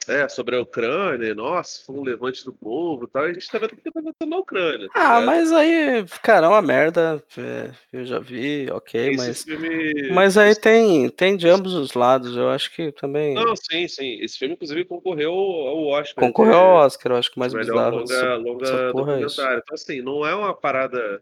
É, 0.08 0.28
sobre 0.28 0.56
a 0.56 0.62
Ucrânia, 0.62 1.36
nossa, 1.36 1.86
foi 1.86 1.96
um 1.96 2.04
levante 2.04 2.44
do 2.44 2.52
povo 2.52 3.06
e 3.06 3.08
tal. 3.08 3.28
E 3.28 3.32
a 3.32 3.34
gente 3.34 3.48
tá 3.48 3.60
vendo 3.60 3.74
o 3.74 3.76
que 3.76 3.84
tá 3.84 4.00
acontecendo 4.00 4.30
na 4.30 4.38
Ucrânia. 4.38 4.90
tá 4.90 5.18
Ah, 5.18 5.22
mas 5.22 5.52
aí, 5.52 6.04
cara, 6.24 6.48
é 6.48 6.50
uma 6.50 6.62
merda. 6.62 7.24
é, 7.38 7.72
eu 7.94 8.04
já 8.04 8.18
vi, 8.18 8.68
ok, 8.72 9.10
Esse 9.10 9.18
mas. 9.18 9.44
filme. 9.44 10.10
Mas 10.10 10.38
aí 10.40 10.56
tem, 10.56 11.08
tem 11.10 11.38
de 11.38 11.48
ambos 11.48 11.76
os 11.76 11.94
lados. 11.94 12.36
Eu 12.36 12.50
acho 12.50 12.74
que 12.74 12.92
também. 12.94 13.36
Não, 13.36 13.56
sim, 13.56 13.88
sim. 13.88 14.20
Esse 14.22 14.40
filme, 14.40 14.56
inclusive, 14.56 14.84
concorreu 14.86 15.32
ao 15.32 15.86
Oscar. 15.90 16.26
Concorreu 16.26 16.52
de- 16.54 16.58
ao 16.60 16.76
Oscar, 16.78 17.12
eu 17.12 17.18
acho 17.18 17.32
que 17.32 17.40
mais 17.40 17.54
bizarro. 17.54 17.98
longa, 17.98 18.08
dessa- 18.08 18.36
longa 18.38 18.66
essa 18.66 18.92
porra 18.92 19.20
é 19.20 19.26
isso. 19.26 19.40
Então, 19.42 19.62
assim, 19.74 20.02
não 20.02 20.26
é 20.26 20.34
uma 20.34 20.54
parada. 20.56 21.22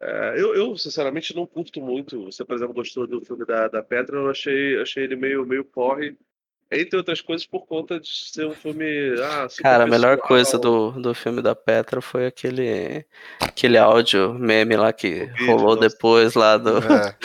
é, 0.00 0.34
eu, 0.38 0.54
eu, 0.54 0.76
sinceramente, 0.78 1.36
não 1.36 1.46
curto 1.46 1.80
muito. 1.80 2.24
Você, 2.24 2.42
por 2.44 2.56
exemplo, 2.56 2.72
gostou 2.74 3.06
do 3.06 3.20
filme 3.20 3.44
da, 3.44 3.68
da 3.68 3.82
Petra, 3.82 4.16
eu 4.16 4.30
achei, 4.30 4.80
achei 4.80 5.04
ele 5.04 5.14
meio, 5.16 5.44
meio 5.44 5.64
porre. 5.64 6.16
Entre 6.70 6.96
outras 6.96 7.20
coisas, 7.20 7.46
por 7.46 7.64
conta 7.64 8.00
de 8.00 8.08
ser 8.08 8.44
um 8.46 8.52
filme. 8.52 8.84
Ah, 9.22 9.48
super 9.48 9.62
Cara, 9.62 9.84
a 9.84 9.86
melhor 9.86 10.16
pessoal. 10.16 10.28
coisa 10.28 10.58
do, 10.58 10.90
do 10.92 11.14
filme 11.14 11.40
da 11.40 11.54
Petra 11.54 12.00
foi 12.00 12.26
aquele, 12.26 13.04
aquele 13.40 13.78
áudio 13.78 14.34
meme 14.34 14.76
lá 14.76 14.92
que 14.92 15.26
vídeo, 15.26 15.46
rolou 15.46 15.76
nossa. 15.76 15.88
depois 15.88 16.34
lá 16.34 16.56
do, 16.56 16.78
É, 16.78 17.16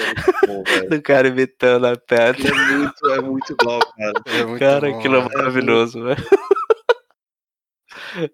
É 0.43 0.45
bom, 0.47 0.63
do 0.89 1.01
cara 1.01 1.27
imitando 1.27 1.87
a 1.87 1.97
Petra. 1.97 2.49
É 2.49 2.53
muito, 2.77 3.09
é 3.09 3.21
muito 3.21 3.53
igual, 3.53 3.79
cara. 3.79 4.13
é 4.27 4.45
muito 4.45 4.59
Cara, 4.59 4.91
bom, 4.91 4.99
aquilo 4.99 5.15
é 5.15 5.21
velho. 5.21 5.33
maravilhoso, 5.37 6.03
velho. 6.03 6.25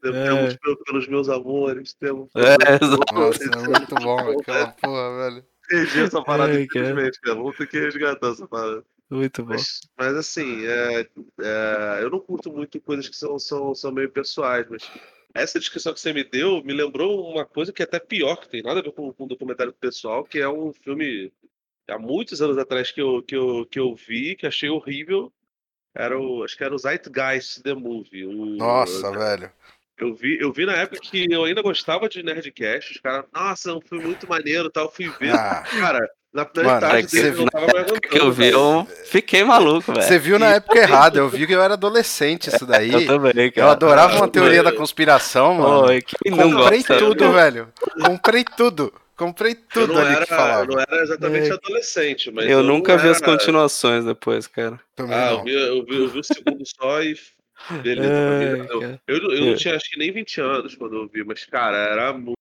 Temos 0.01 0.55
pelo- 0.57 0.77
pelos 0.83 1.07
meus 1.07 1.29
amores, 1.29 1.93
temos. 1.93 2.29
É. 2.35 2.57
Nossa, 3.13 3.43
é 3.43 3.57
muito 3.79 3.95
bom 3.95 4.17
aquela 4.39 4.67
porra, 4.71 5.29
velho. 5.29 5.45
Perdi 5.69 6.01
essa 6.01 6.21
parada, 6.23 6.51
Ai, 6.53 6.65
cara. 6.67 6.85
infelizmente, 6.89 7.19
cara. 7.21 7.35
Vamos 7.37 7.55
ter 7.57 7.67
que 7.67 7.79
resgatar 7.79 8.31
essa 8.31 8.47
parada. 8.47 8.83
Muito 9.09 9.43
bom. 9.43 9.53
Mas, 9.53 9.81
mas, 9.97 10.15
assim, 10.15 10.65
é, 10.65 11.01
é, 11.01 11.99
eu 12.01 12.09
não 12.09 12.19
curto 12.19 12.51
muito 12.51 12.79
coisas 12.81 13.07
que 13.07 13.15
são, 13.15 13.39
são, 13.39 13.73
são 13.73 13.91
meio 13.91 14.09
pessoais, 14.09 14.67
mas 14.69 14.89
essa 15.33 15.59
descrição 15.59 15.93
que 15.93 15.99
você 15.99 16.11
me 16.11 16.23
deu 16.23 16.63
me 16.63 16.73
lembrou 16.73 17.29
uma 17.31 17.45
coisa 17.45 17.71
que 17.71 17.81
é 17.81 17.85
até 17.85 17.99
pior, 17.99 18.35
que 18.37 18.49
tem 18.49 18.61
nada 18.61 18.79
a 18.79 18.83
ver 18.83 18.91
com, 18.91 19.13
com 19.13 19.23
um 19.23 19.27
documentário 19.27 19.71
pessoal, 19.71 20.23
que 20.25 20.39
é 20.39 20.49
um 20.49 20.73
filme 20.73 21.31
há 21.87 21.97
muitos 21.97 22.41
anos 22.41 22.57
atrás 22.57 22.91
que 22.91 23.01
eu, 23.01 23.23
que 23.23 23.35
eu, 23.35 23.65
que 23.65 23.79
eu 23.79 23.95
vi, 23.95 24.35
que 24.35 24.45
achei 24.45 24.69
horrível. 24.69 25.31
Era 25.95 26.19
o, 26.19 26.43
acho 26.43 26.55
que 26.57 26.63
era 26.63 26.75
o 26.75 26.77
Zeitgeist 26.77 27.61
The 27.63 27.73
Movie. 27.73 28.25
o- 28.25 28.33
Nossa, 28.57 29.11
velho. 29.11 29.51
eu 29.97 30.13
vi, 30.13 30.37
eu 30.39 30.51
vi 30.51 30.65
na 30.65 30.75
época 30.75 30.99
que 31.01 31.27
eu 31.31 31.43
ainda 31.45 31.61
gostava 31.61 32.09
de 32.09 32.21
Nerdcast, 32.21 32.91
os 32.93 32.99
caras, 32.99 33.25
nossa, 33.33 33.71
é 33.71 33.73
um 33.73 33.81
filme 33.81 34.05
muito 34.05 34.27
maneiro 34.27 34.67
e 34.67 34.71
tal, 34.71 34.91
fui 34.91 35.09
ver. 35.19 35.33
Ah, 35.33 35.65
Cara, 35.79 36.07
na 36.33 36.43
Mano, 36.55 36.69
É 36.69 36.79
tarde 36.79 37.07
que 37.07 37.15
dele 37.21 37.31
você- 37.31 37.43
eu 37.43 37.99
Que 37.99 38.19
eu 38.19 38.31
vi, 38.31 38.49
eu 38.49 38.87
fiquei 39.05 39.43
maluco, 39.43 39.91
velho. 39.93 40.05
você 40.05 40.19
viu 40.19 40.37
na 40.37 40.55
época 40.55 40.77
errada, 40.79 41.17
eu 41.19 41.29
vi 41.29 41.47
que 41.47 41.53
eu 41.53 41.61
era 41.61 41.73
adolescente 41.73 42.47
isso 42.49 42.65
daí. 42.65 42.91
Eu 42.93 43.05
também, 43.07 43.51
cara. 43.51 43.67
Eu 43.67 43.71
adorava 43.71 44.15
uma 44.17 44.25
eu 44.25 44.29
teoria 44.29 44.61
da 44.61 44.71
conspiração, 44.71 45.55
mano. 45.55 45.87
Oi, 45.87 46.01
Comprei 46.29 46.51
gosta? 46.79 46.97
tudo, 46.97 47.31
velho. 47.31 47.69
Comprei 48.05 48.43
tudo. 48.43 48.93
Comprei 49.15 49.53
Eu 49.53 49.57
tudo 49.73 49.93
não, 49.93 50.01
ali 50.01 50.15
era, 50.15 50.25
que 50.27 50.35
falava. 50.35 50.61
eu 50.61 50.67
não 50.75 50.79
era 50.79 51.01
exatamente 51.01 51.49
É. 51.49 51.53
adolescente, 51.53 52.29
mas. 52.31 52.45
Eu 52.47 52.61
não 52.61 52.75
nunca 52.75 52.95
vi 52.97 53.09
as 53.09 53.19
continuações 53.19 54.05
depois, 54.05 54.45
cara. 54.45 54.79
Também 54.95 55.15
Ah, 55.17 55.31
eu 55.31 55.43
vi, 55.43 55.53
eu, 55.55 55.83
vi, 55.85 55.95
eu 56.03 56.07
vi 56.07 56.19
o 56.19 56.23
segundo 56.23 56.63
só 56.79 57.01
e. 57.01 57.15
Beleza, 57.81 58.13
eu, 58.69 58.79
cara. 58.79 59.01
eu, 59.07 59.17
eu 59.17 59.41
não 59.45 59.53
É. 59.53 59.55
tinha 59.55 59.75
acho 59.75 59.89
que 59.89 59.97
nem 59.97 60.11
20 60.11 60.39
anos 60.39 60.75
quando 60.75 60.95
eu 60.97 61.07
vi, 61.11 61.23
mas, 61.23 61.43
cara, 61.45 61.77
era 61.77 62.13
muito. 62.13 62.35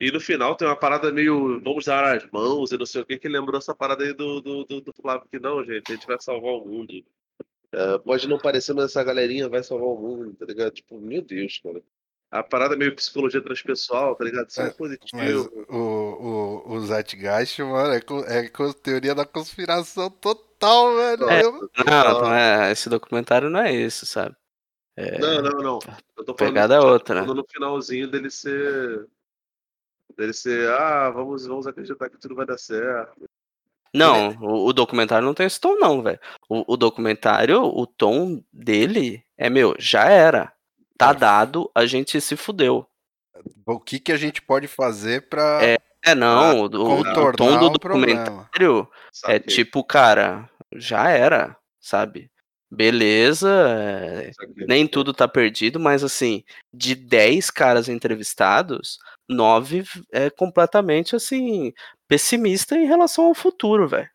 E 0.00 0.12
no 0.12 0.20
final 0.20 0.54
tem 0.54 0.66
uma 0.68 0.76
parada 0.76 1.10
meio 1.10 1.60
vamos 1.60 1.84
dar 1.86 2.16
as 2.16 2.30
mãos 2.30 2.70
e 2.72 2.78
não 2.78 2.86
sei 2.86 3.02
o 3.02 3.06
que, 3.06 3.18
que 3.18 3.28
lembrou 3.28 3.58
essa 3.58 3.74
parada 3.74 4.04
aí 4.04 4.12
do, 4.14 4.40
do, 4.40 4.64
do, 4.64 4.80
do 4.80 4.92
Flávio, 4.92 5.26
que 5.30 5.38
não, 5.40 5.64
gente, 5.64 5.90
a 5.90 5.94
gente 5.94 6.06
vai 6.06 6.16
salvar 6.20 6.52
o 6.52 6.64
mundo. 6.66 6.92
É, 7.72 7.98
pode 7.98 8.26
não 8.28 8.38
parecer, 8.38 8.72
mas 8.74 8.86
essa 8.86 9.02
galerinha 9.04 9.48
vai 9.48 9.62
salvar 9.62 9.88
o 9.88 9.96
mundo, 10.00 10.34
tá 10.34 10.46
ligado? 10.46 10.72
Tipo, 10.72 10.98
meu 11.00 11.20
Deus, 11.22 11.60
cara. 11.62 11.82
A 12.30 12.42
parada 12.42 12.76
meio 12.76 12.94
psicologia 12.94 13.40
transpessoal, 13.42 14.14
tá 14.14 14.22
ligado? 14.24 14.48
Isso 14.50 14.60
é, 14.60 14.64
É, 14.64 14.66
Mas 14.66 14.76
positivo. 14.76 15.66
o, 15.68 15.76
o, 16.68 16.72
o 16.74 16.80
Zeitgeist, 16.86 17.58
mano, 17.62 17.92
é, 17.94 18.00
co- 18.00 18.24
é 18.26 18.48
co- 18.48 18.74
teoria 18.74 19.14
da 19.14 19.24
conspiração 19.24 20.10
total, 20.10 20.94
velho. 20.94 21.28
É. 21.28 21.42
Não, 21.42 22.20
não 22.20 22.34
é, 22.34 22.70
esse 22.70 22.88
documentário 22.90 23.48
não 23.48 23.60
é 23.60 23.72
isso, 23.74 24.04
sabe? 24.04 24.36
É, 24.94 25.18
Não, 25.18 25.42
não, 25.42 25.50
não. 25.62 25.78
Eu 26.16 26.24
tô 26.24 26.34
falando, 26.34 26.36
Pegada 26.36 26.74
é 26.74 26.80
outra, 26.80 27.14
né? 27.14 27.20
falando 27.22 27.38
no 27.38 27.46
finalzinho 27.50 28.10
dele 28.10 28.30
ser. 28.30 29.06
Dele 30.18 30.32
ser, 30.32 30.68
ah, 30.70 31.10
vamos, 31.10 31.46
vamos 31.46 31.66
acreditar 31.68 32.10
que 32.10 32.18
tudo 32.18 32.34
vai 32.34 32.44
dar 32.44 32.58
certo. 32.58 33.24
Não, 33.94 34.30
o, 34.40 34.66
o 34.66 34.72
documentário 34.72 35.24
não 35.24 35.32
tem 35.32 35.46
esse 35.46 35.60
tom, 35.60 35.76
não, 35.76 36.02
velho. 36.02 36.18
O, 36.48 36.74
o 36.74 36.76
documentário, 36.76 37.62
o 37.62 37.86
tom 37.86 38.42
dele 38.52 39.22
é, 39.36 39.48
meu, 39.48 39.74
já 39.78 40.04
era. 40.08 40.52
Tá 40.98 41.10
É. 41.10 41.14
dado, 41.14 41.70
a 41.72 41.86
gente 41.86 42.20
se 42.20 42.34
fudeu. 42.36 42.84
O 43.64 43.78
que, 43.78 44.00
que 44.00 44.10
a 44.10 44.16
gente 44.16 44.42
pode 44.42 44.66
fazer 44.66 45.28
pra 45.28 45.60
É, 45.62 45.78
É, 46.04 46.14
não, 46.16 46.62
o, 46.62 46.64
o- 46.64 47.32
tom 47.32 47.56
do 47.60 47.70
documentário 47.70 48.88
é 49.26 49.38
tipo, 49.38 49.84
cara, 49.84 50.50
já 50.74 51.08
era, 51.10 51.56
sabe? 51.80 52.28
Beleza, 52.70 53.48
é, 53.50 54.30
nem 54.66 54.86
tudo 54.86 55.14
tá 55.14 55.26
perdido, 55.26 55.80
mas 55.80 56.04
assim, 56.04 56.44
de 56.72 56.94
10 56.94 57.50
caras 57.50 57.88
entrevistados, 57.88 58.98
9 59.26 59.84
é 60.12 60.28
completamente 60.28 61.16
assim, 61.16 61.72
pessimista 62.06 62.76
em 62.76 62.86
relação 62.86 63.24
ao 63.26 63.34
futuro, 63.34 63.88
velho. 63.88 64.10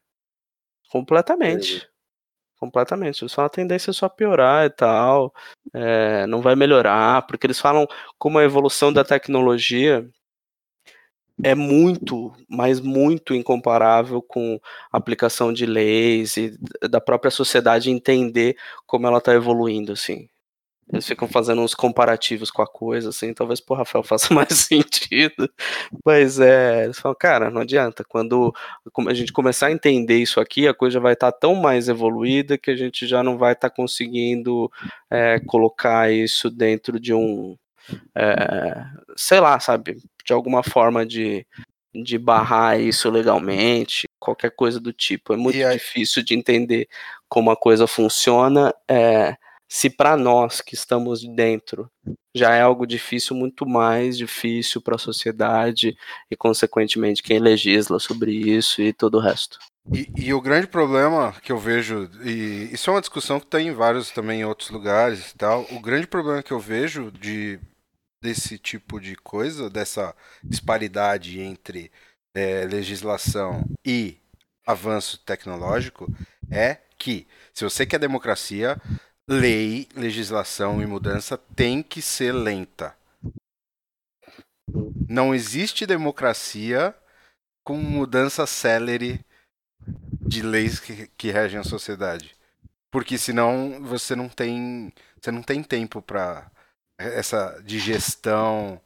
Completamente. 0.89 1.89
Completamente. 2.59 3.23
Eles 3.23 3.33
falam 3.33 3.47
a 3.47 3.49
tendência 3.49 3.89
é 3.91 3.93
só 3.93 4.07
piorar 4.07 4.65
e 4.65 4.69
tal. 4.69 5.33
é, 5.73 6.27
não 6.27 6.41
vai 6.41 6.55
melhorar, 6.55 7.25
porque 7.27 7.47
eles 7.47 7.59
falam 7.59 7.87
como 8.17 8.37
a 8.39 8.43
evolução 8.43 8.93
da 8.93 9.03
tecnologia 9.03 10.07
é 11.41 11.55
muito, 11.55 12.31
mas 12.49 12.79
muito 12.79 13.33
incomparável 13.33 14.21
com 14.21 14.59
a 14.91 14.97
aplicação 14.97 15.51
de 15.53 15.65
leis 15.65 16.37
e 16.37 16.57
da 16.89 17.01
própria 17.01 17.31
sociedade 17.31 17.89
entender 17.89 18.55
como 18.85 19.07
ela 19.07 19.21
tá 19.21 19.33
evoluindo, 19.33 19.93
assim. 19.93 20.27
Eles 20.91 21.07
ficam 21.07 21.27
fazendo 21.27 21.61
uns 21.61 21.73
comparativos 21.73 22.51
com 22.51 22.61
a 22.61 22.67
coisa, 22.67 23.09
assim, 23.09 23.33
talvez 23.33 23.59
pro 23.61 23.75
Rafael 23.75 24.03
faça 24.05 24.33
mais 24.33 24.49
sentido. 24.53 25.49
Mas 26.05 26.39
é, 26.39 26.85
eles 26.85 26.99
falam, 26.99 27.15
cara, 27.19 27.49
não 27.49 27.61
adianta. 27.61 28.03
Quando 28.03 28.53
a 29.07 29.13
gente 29.13 29.31
começar 29.33 29.67
a 29.67 29.71
entender 29.71 30.17
isso 30.17 30.39
aqui, 30.39 30.67
a 30.67 30.73
coisa 30.73 30.99
vai 30.99 31.13
estar 31.13 31.31
tão 31.31 31.55
mais 31.55 31.87
evoluída 31.87 32.57
que 32.57 32.69
a 32.71 32.75
gente 32.75 33.07
já 33.07 33.23
não 33.23 33.37
vai 33.37 33.53
estar 33.53 33.69
conseguindo 33.69 34.69
é, 35.09 35.39
colocar 35.39 36.11
isso 36.11 36.49
dentro 36.49 36.99
de 36.99 37.13
um. 37.13 37.57
é, 38.15 38.85
sei 39.15 39.39
lá, 39.39 39.59
sabe? 39.59 39.97
De 40.25 40.33
alguma 40.33 40.63
forma 40.63 41.05
de, 41.05 41.45
de 41.93 42.17
barrar 42.17 42.79
isso 42.79 43.09
legalmente, 43.09 44.07
qualquer 44.19 44.51
coisa 44.51 44.79
do 44.79 44.93
tipo. 44.93 45.33
É 45.33 45.37
muito 45.37 45.57
aí- 45.65 45.73
difícil 45.73 46.23
de 46.23 46.33
entender 46.33 46.87
como 47.29 47.51
a 47.51 47.57
coisa 47.57 47.85
funciona. 47.87 48.73
É, 48.89 49.35
se 49.69 49.89
para 49.89 50.15
nós 50.15 50.61
que 50.61 50.75
estamos 50.75 51.23
dentro 51.35 51.89
já 52.35 52.55
é 52.55 52.61
algo 52.61 52.85
difícil, 52.85 53.35
muito 53.35 53.65
mais 53.65 54.17
difícil 54.17 54.81
para 54.81 54.95
a 54.95 54.99
sociedade 54.99 55.95
e, 56.29 56.35
consequentemente, 56.35 57.23
quem 57.23 57.39
legisla 57.39 57.99
sobre 57.99 58.31
isso 58.31 58.81
e 58.81 58.93
todo 58.93 59.17
o 59.17 59.19
resto. 59.19 59.57
E, 59.91 60.07
e 60.15 60.33
o 60.33 60.39
grande 60.39 60.67
problema 60.67 61.33
que 61.41 61.51
eu 61.51 61.57
vejo, 61.57 62.09
e 62.23 62.69
isso 62.71 62.89
é 62.89 62.93
uma 62.93 63.01
discussão 63.01 63.39
que 63.39 63.47
tem 63.47 63.67
em 63.67 63.73
vários 63.73 64.11
também 64.11 64.41
em 64.41 64.45
outros 64.45 64.69
lugares 64.69 65.31
e 65.31 65.37
tal, 65.37 65.65
o 65.71 65.79
grande 65.79 66.07
problema 66.07 66.41
que 66.41 66.53
eu 66.53 66.59
vejo 66.59 67.11
de 67.11 67.59
desse 68.23 68.57
tipo 68.57 69.01
de 69.01 69.17
coisa, 69.17 69.69
dessa 69.69 70.15
disparidade 70.41 71.41
entre 71.41 71.91
é, 72.33 72.63
legislação 72.63 73.65
e 73.85 74.17
avanço 74.65 75.19
tecnológico, 75.19 76.07
é 76.49 76.77
que 76.97 77.27
se 77.53 77.65
você 77.65 77.85
quer 77.85 77.99
democracia, 77.99 78.81
lei, 79.27 79.89
legislação 79.93 80.81
e 80.81 80.85
mudança 80.85 81.37
tem 81.37 81.83
que 81.83 82.01
ser 82.01 82.31
lenta. 82.31 82.95
Não 85.09 85.35
existe 85.35 85.85
democracia 85.85 86.95
com 87.61 87.75
mudança 87.75 88.47
célere 88.47 89.19
de 90.25 90.41
leis 90.41 90.79
que, 90.79 91.07
que 91.17 91.29
regem 91.29 91.59
a 91.59 91.63
sociedade. 91.63 92.37
Porque 92.89 93.17
senão 93.17 93.81
você 93.81 94.15
não 94.15 94.29
tem, 94.29 94.93
você 95.19 95.29
não 95.29 95.43
tem 95.43 95.61
tempo 95.61 96.01
para 96.01 96.49
essa 97.09 97.61
digestão 97.65 98.79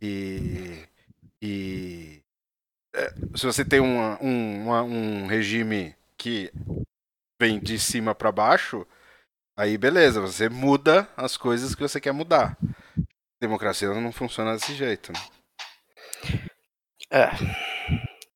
e, 0.00 0.84
e 1.40 2.22
é, 2.94 3.10
se 3.36 3.46
você 3.46 3.64
tem 3.64 3.80
uma, 3.80 4.18
um, 4.22 4.64
uma, 4.64 4.82
um 4.82 5.26
regime 5.26 5.94
que 6.16 6.52
vem 7.40 7.58
de 7.58 7.78
cima 7.78 8.14
para 8.14 8.32
baixo, 8.32 8.86
aí 9.56 9.78
beleza, 9.78 10.20
você 10.20 10.48
muda 10.48 11.08
as 11.16 11.36
coisas 11.36 11.74
que 11.74 11.82
você 11.82 12.00
quer 12.00 12.12
mudar. 12.12 12.56
Democracia 13.40 13.88
não 13.94 14.12
funciona 14.12 14.52
desse 14.54 14.74
jeito. 14.74 15.12
Né? 15.12 15.20
É. 17.10 17.30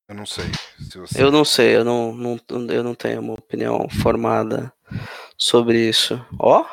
Eu 0.09 0.14
não 0.14 0.27
sei. 0.27 0.44
Se 0.79 0.99
você... 0.99 1.23
Eu 1.23 1.31
não 1.31 1.44
sei, 1.44 1.77
eu 1.77 1.85
não, 1.85 2.14
não, 2.14 2.40
eu 2.70 2.83
não 2.83 2.94
tenho 2.94 3.20
uma 3.20 3.35
opinião 3.35 3.87
formada 4.03 4.73
sobre 5.37 5.88
isso. 5.88 6.25
Ó, 6.38 6.64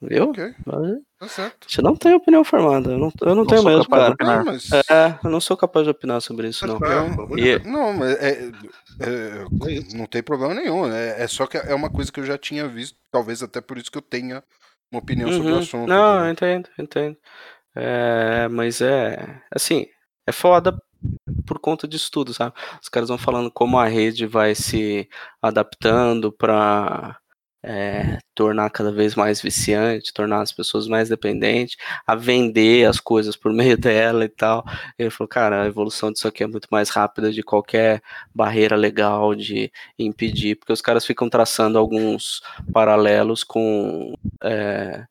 viu? 0.00 0.30
Ok, 0.30 0.54
tá 1.18 1.28
certo. 1.28 1.66
Você 1.68 1.82
não 1.82 1.94
tem 1.96 2.14
opinião 2.14 2.44
formada. 2.44 2.90
Eu 2.92 2.98
não, 2.98 3.12
eu 3.22 3.26
não, 3.28 3.34
Não 3.36 3.46
tenho 3.46 3.62
mesmo, 3.64 3.88
cara. 3.88 4.12
opinar. 4.12 4.38
Não, 4.38 4.44
mas... 4.52 4.70
É, 4.72 5.18
eu 5.24 5.30
não 5.30 5.40
sou 5.40 5.56
capaz 5.56 5.84
de 5.84 5.90
opinar 5.90 6.20
sobre 6.20 6.48
isso, 6.48 6.66
não. 6.66 6.78
Tá, 6.78 6.86
Eu- 6.86 7.14
vamos 7.14 7.38
E- 7.38 7.58
Não, 7.64 7.92
mas 7.92 8.10
é, 8.16 8.50
é- 9.00 9.44
não 9.96 10.06
tem 10.06 10.22
problema 10.22 10.54
nenhum. 10.54 10.90
É, 10.92 11.22
é 11.22 11.26
só 11.28 11.46
que 11.46 11.56
é 11.56 11.74
uma 11.74 11.90
coisa 11.90 12.10
que 12.12 12.20
eu 12.20 12.24
já 12.26 12.36
tinha 12.38 12.66
visto, 12.68 12.96
talvez 13.10 13.42
até 13.42 13.60
por 13.60 13.78
isso 13.78 13.90
que 13.90 13.98
eu 13.98 14.02
tenha 14.02 14.42
uma 14.90 14.98
opinião 15.00 15.30
sobre 15.30 15.52
o 15.52 15.54
Uhum. 15.54 15.58
assunto. 15.60 15.88
Não, 15.88 16.24
eu 16.24 16.30
entendo, 16.30 16.68
entendo. 16.78 17.16
É, 17.74 18.48
mas 18.48 18.80
é, 18.80 19.42
assim, 19.54 19.86
é 20.26 20.32
foda 20.32 20.76
por 21.46 21.58
conta 21.58 21.86
disso 21.86 22.10
tudo, 22.10 22.32
sabe? 22.32 22.54
Os 22.82 22.88
caras 22.88 23.08
vão 23.08 23.18
falando 23.18 23.50
como 23.50 23.78
a 23.78 23.86
rede 23.86 24.26
vai 24.26 24.54
se 24.54 25.08
adaptando 25.42 26.32
para 26.32 27.18
tornar 28.34 28.70
cada 28.70 28.92
vez 28.92 29.14
mais 29.14 29.40
viciante, 29.40 30.12
tornar 30.12 30.40
as 30.42 30.52
pessoas 30.52 30.86
mais 30.86 31.08
dependentes, 31.08 31.76
a 32.06 32.14
vender 32.14 32.86
as 32.86 33.00
coisas 33.00 33.36
por 33.36 33.52
meio 33.52 33.76
dela 33.78 34.24
e 34.24 34.28
tal. 34.28 34.64
Ele 34.98 35.10
falou, 35.10 35.28
cara, 35.28 35.62
a 35.62 35.66
evolução 35.66 36.12
disso 36.12 36.28
aqui 36.28 36.44
é 36.44 36.46
muito 36.46 36.68
mais 36.70 36.90
rápida 36.90 37.32
de 37.32 37.42
qualquer 37.42 38.02
barreira 38.34 38.76
legal 38.76 39.34
de 39.34 39.72
impedir, 39.98 40.56
porque 40.56 40.72
os 40.72 40.82
caras 40.82 41.04
ficam 41.04 41.28
traçando 41.28 41.78
alguns 41.78 42.40
paralelos 42.72 43.42
com 43.42 44.14
é, 44.42 45.04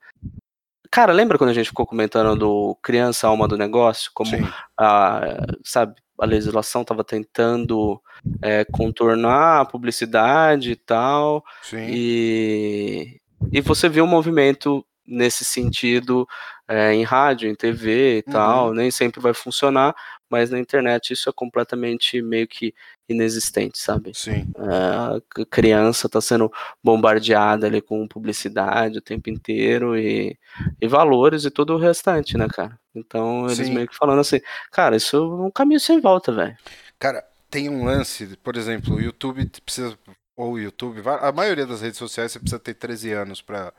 Cara, 0.96 1.12
lembra 1.12 1.38
quando 1.38 1.50
a 1.50 1.54
gente 1.54 1.68
ficou 1.68 1.86
comentando 1.86 2.38
do 2.38 2.78
criança 2.82 3.28
alma 3.28 3.50
do 3.50 3.58
negócio? 3.58 4.10
Como 4.14 4.30
Sim, 4.30 4.48
a, 4.80 5.46
sabe, 5.62 5.96
a 6.20 6.26
legislação 6.26 6.82
estava 6.82 7.04
tentando 7.04 8.02
é, 8.42 8.66
contornar 8.66 9.62
a 9.62 9.66
publicidade 9.66 10.72
e 10.72 10.76
tal, 10.76 11.44
sim. 11.62 11.86
e, 11.90 13.20
e 13.52 13.62
você 13.62 13.90
vê 13.90 14.02
um 14.02 14.08
movimento 14.08 14.86
nesse 15.08 15.46
sentido 15.46 16.28
é, 16.68 16.94
em 16.94 17.04
rádio, 17.04 17.50
em 17.50 17.56
TV 17.56 18.18
e 18.20 18.24
Uhum. 18.28 18.34
tal, 18.34 18.74
nem 18.74 18.90
sempre 18.90 19.20
vai 19.22 19.34
funcionar, 19.34 19.96
mas 20.30 20.50
na 20.50 20.60
internet 20.60 21.14
isso 21.14 21.30
é 21.30 21.34
completamente 21.34 22.22
meio 22.22 22.48
que 22.48 22.74
inexistente, 23.08 23.78
sabe? 23.78 24.14
Sim, 24.14 24.48
a 24.58 25.20
c- 25.36 25.46
criança 25.46 26.08
está 26.08 26.20
sendo 26.22 26.52
bombardeada 26.84 27.68
ali 27.68 27.82
com 27.82 28.08
publicidade 28.08 28.98
o 28.98 29.02
tempo 29.02 29.30
inteiro 29.30 29.98
e, 29.98 30.38
e 30.82 30.88
valores 30.88 31.46
e 31.46 31.52
todo 31.52 31.74
o 31.76 31.78
restante, 31.78 32.38
né, 32.38 32.48
cara? 32.48 32.80
Então 32.96 33.52
eles 33.52 33.68
Sim. 33.68 33.74
meio 33.74 33.88
que 33.88 33.96
falando 33.96 34.20
assim, 34.20 34.40
cara, 34.72 34.96
isso 34.96 35.18
é 35.18 35.20
um 35.48 35.52
caminho 35.52 35.80
sem 35.80 36.00
volta, 36.00 36.32
velho. 36.32 36.58
Cara, 37.00 37.24
tem 37.50 37.70
um 37.70 37.86
lance, 37.86 38.36
por 38.38 38.56
exemplo, 38.56 38.96
o 38.96 39.02
YouTube 39.02 39.46
precisa. 39.64 39.98
Ou 40.38 40.54
o 40.54 40.60
YouTube, 40.60 41.02
a 41.06 41.32
maioria 41.32 41.66
das 41.66 41.80
redes 41.82 41.98
sociais 41.98 42.32
você 42.34 42.40
precisa 42.40 42.60
ter 42.60 42.74
13 42.74 43.14
anos 43.14 43.42
pra 43.42 43.72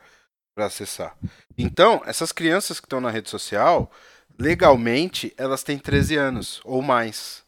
acessar. 0.57 1.15
Então, 1.59 2.03
essas 2.07 2.33
crianças 2.33 2.81
que 2.81 2.87
estão 2.87 3.01
na 3.01 3.11
rede 3.11 3.29
social, 3.29 3.91
legalmente, 4.39 5.35
elas 5.37 5.63
têm 5.63 5.79
13 5.79 6.17
anos 6.17 6.61
ou 6.65 6.81
mais. 6.81 7.45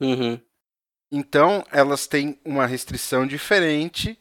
Uhum. 0.00 0.40
Então, 1.10 1.64
elas 1.70 2.06
têm 2.06 2.38
uma 2.44 2.66
restrição 2.66 3.26
diferente 3.26 4.18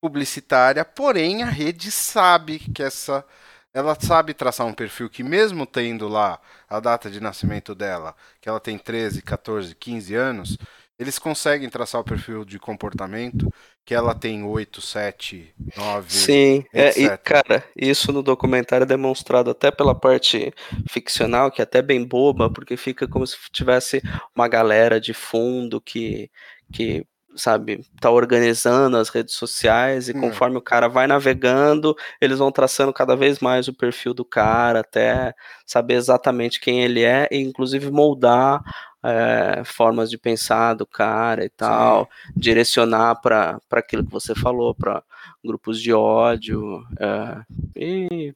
publicitária, 0.00 0.84
porém 0.84 1.42
a 1.42 1.46
rede 1.46 1.90
sabe 1.90 2.58
que 2.58 2.82
essa 2.82 3.24
ela 3.72 3.96
sabe 4.00 4.32
traçar 4.34 4.66
um 4.66 4.72
perfil 4.72 5.10
que 5.10 5.24
mesmo 5.24 5.66
tendo 5.66 6.06
lá 6.08 6.40
a 6.68 6.78
data 6.78 7.10
de 7.10 7.20
nascimento 7.20 7.74
dela, 7.74 8.14
que 8.40 8.48
ela 8.48 8.60
tem 8.60 8.78
13, 8.78 9.20
14, 9.20 9.74
15 9.74 10.14
anos, 10.14 10.56
eles 10.96 11.18
conseguem 11.18 11.68
traçar 11.68 12.00
o 12.00 12.04
perfil 12.04 12.44
de 12.44 12.58
comportamento 12.58 13.52
que 13.84 13.94
ela 13.94 14.14
tem 14.14 14.42
8, 14.42 14.80
7, 14.80 15.54
9. 15.76 16.10
Sim, 16.10 16.64
é, 16.72 16.98
e 16.98 17.18
cara, 17.18 17.62
isso 17.76 18.12
no 18.12 18.22
documentário 18.22 18.84
é 18.84 18.86
demonstrado 18.86 19.50
até 19.50 19.70
pela 19.70 19.94
parte 19.94 20.52
ficcional, 20.88 21.50
que 21.50 21.60
é 21.60 21.64
até 21.64 21.82
bem 21.82 22.02
boba, 22.04 22.50
porque 22.50 22.76
fica 22.76 23.06
como 23.06 23.26
se 23.26 23.36
tivesse 23.52 24.02
uma 24.34 24.48
galera 24.48 24.98
de 24.98 25.12
fundo 25.12 25.80
que, 25.80 26.30
que 26.72 27.06
sabe, 27.36 27.84
tá 28.00 28.10
organizando 28.10 28.96
as 28.96 29.08
redes 29.08 29.34
sociais 29.34 30.08
e 30.08 30.16
Hum. 30.16 30.20
conforme 30.20 30.56
o 30.56 30.62
cara 30.62 30.88
vai 30.88 31.06
navegando, 31.06 31.94
eles 32.20 32.38
vão 32.38 32.50
traçando 32.50 32.92
cada 32.92 33.14
vez 33.16 33.40
mais 33.40 33.68
o 33.68 33.74
perfil 33.74 34.14
do 34.14 34.24
cara, 34.24 34.80
até 34.80 35.34
saber 35.66 35.94
exatamente 35.94 36.60
quem 36.60 36.82
ele 36.82 37.02
é 37.02 37.28
e 37.30 37.38
inclusive 37.38 37.90
moldar 37.90 38.62
é, 39.04 39.62
formas 39.64 40.08
de 40.08 40.16
pensar 40.16 40.72
do 40.74 40.86
cara 40.86 41.44
e 41.44 41.50
tal, 41.50 42.08
direcionar 42.34 43.16
para 43.16 43.60
aquilo 43.72 44.04
que 44.04 44.10
você 44.10 44.34
falou, 44.34 44.74
para 44.74 45.02
grupos 45.44 45.80
de 45.80 45.92
ódio 45.92 46.82
é, 46.98 47.42
e 47.76 48.34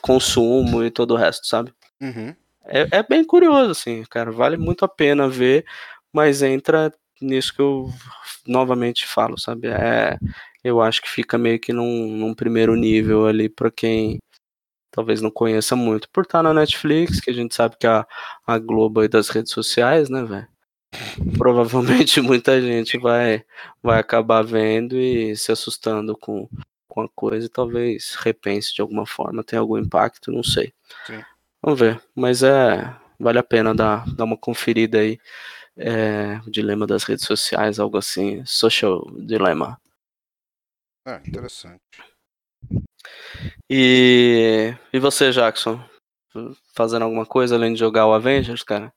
consumo 0.00 0.84
e 0.84 0.90
todo 0.90 1.14
o 1.14 1.16
resto, 1.16 1.46
sabe? 1.46 1.72
Uhum. 2.00 2.34
É, 2.64 2.98
é 2.98 3.02
bem 3.02 3.24
curioso, 3.24 3.72
assim, 3.72 4.04
cara, 4.08 4.30
vale 4.30 4.56
muito 4.56 4.84
a 4.84 4.88
pena 4.88 5.28
ver, 5.28 5.64
mas 6.12 6.42
entra 6.42 6.92
nisso 7.20 7.52
que 7.52 7.60
eu 7.60 7.90
novamente 8.46 9.06
falo, 9.06 9.38
sabe? 9.38 9.68
É, 9.68 10.18
eu 10.62 10.80
acho 10.80 11.02
que 11.02 11.10
fica 11.10 11.36
meio 11.36 11.58
que 11.58 11.72
num, 11.72 12.08
num 12.08 12.34
primeiro 12.34 12.76
nível 12.76 13.26
ali 13.26 13.48
para 13.48 13.70
quem 13.70 14.18
talvez 14.96 15.20
não 15.20 15.30
conheça 15.30 15.76
muito, 15.76 16.08
por 16.08 16.24
estar 16.24 16.42
na 16.42 16.54
Netflix, 16.54 17.20
que 17.20 17.28
a 17.30 17.34
gente 17.34 17.54
sabe 17.54 17.76
que 17.78 17.86
a, 17.86 18.06
a 18.46 18.58
Globo 18.58 19.00
aí 19.00 19.08
das 19.08 19.28
redes 19.28 19.52
sociais, 19.52 20.08
né, 20.08 20.24
velho? 20.24 20.48
Provavelmente 21.36 22.22
muita 22.22 22.58
gente 22.62 22.96
vai, 22.96 23.44
vai 23.82 24.00
acabar 24.00 24.42
vendo 24.42 24.96
e 24.96 25.36
se 25.36 25.52
assustando 25.52 26.16
com, 26.16 26.48
com 26.88 27.02
a 27.02 27.08
coisa 27.10 27.44
e 27.44 27.50
talvez 27.50 28.14
repense 28.14 28.74
de 28.74 28.80
alguma 28.80 29.04
forma, 29.04 29.44
tem 29.44 29.58
algum 29.58 29.76
impacto, 29.76 30.32
não 30.32 30.42
sei. 30.42 30.72
Sim. 31.06 31.22
Vamos 31.62 31.78
ver, 31.78 32.02
mas 32.14 32.42
é 32.42 32.96
vale 33.20 33.38
a 33.38 33.42
pena 33.42 33.74
dar, 33.74 34.06
dar 34.14 34.24
uma 34.24 34.36
conferida 34.36 34.98
aí. 34.98 35.20
É, 35.78 36.40
o 36.46 36.50
dilema 36.50 36.86
das 36.86 37.04
redes 37.04 37.26
sociais, 37.26 37.78
algo 37.78 37.98
assim, 37.98 38.42
social 38.46 39.04
dilema. 39.14 39.78
Ah, 41.04 41.20
interessante. 41.26 41.82
E, 43.70 44.74
e 44.92 44.98
você, 44.98 45.30
Jackson? 45.32 45.80
Fazendo 46.74 47.02
alguma 47.02 47.24
coisa 47.26 47.54
além 47.56 47.72
de 47.72 47.78
jogar 47.80 48.06
o 48.06 48.12
Avengers, 48.12 48.62
cara? 48.62 48.92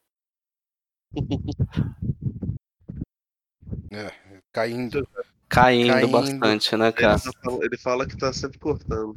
É, 3.91 4.11
caindo. 4.51 5.07
Caindo, 5.47 5.93
Caindo. 5.93 6.11
bastante, 6.11 6.75
né, 6.77 6.87
Ele, 6.87 6.93
cara? 6.95 7.19
tá 7.19 7.31
fal- 7.43 7.63
ele 7.63 7.77
fala 7.77 8.07
que 8.07 8.15
tá 8.15 8.31
sempre 8.31 8.59
cortando. 8.59 9.15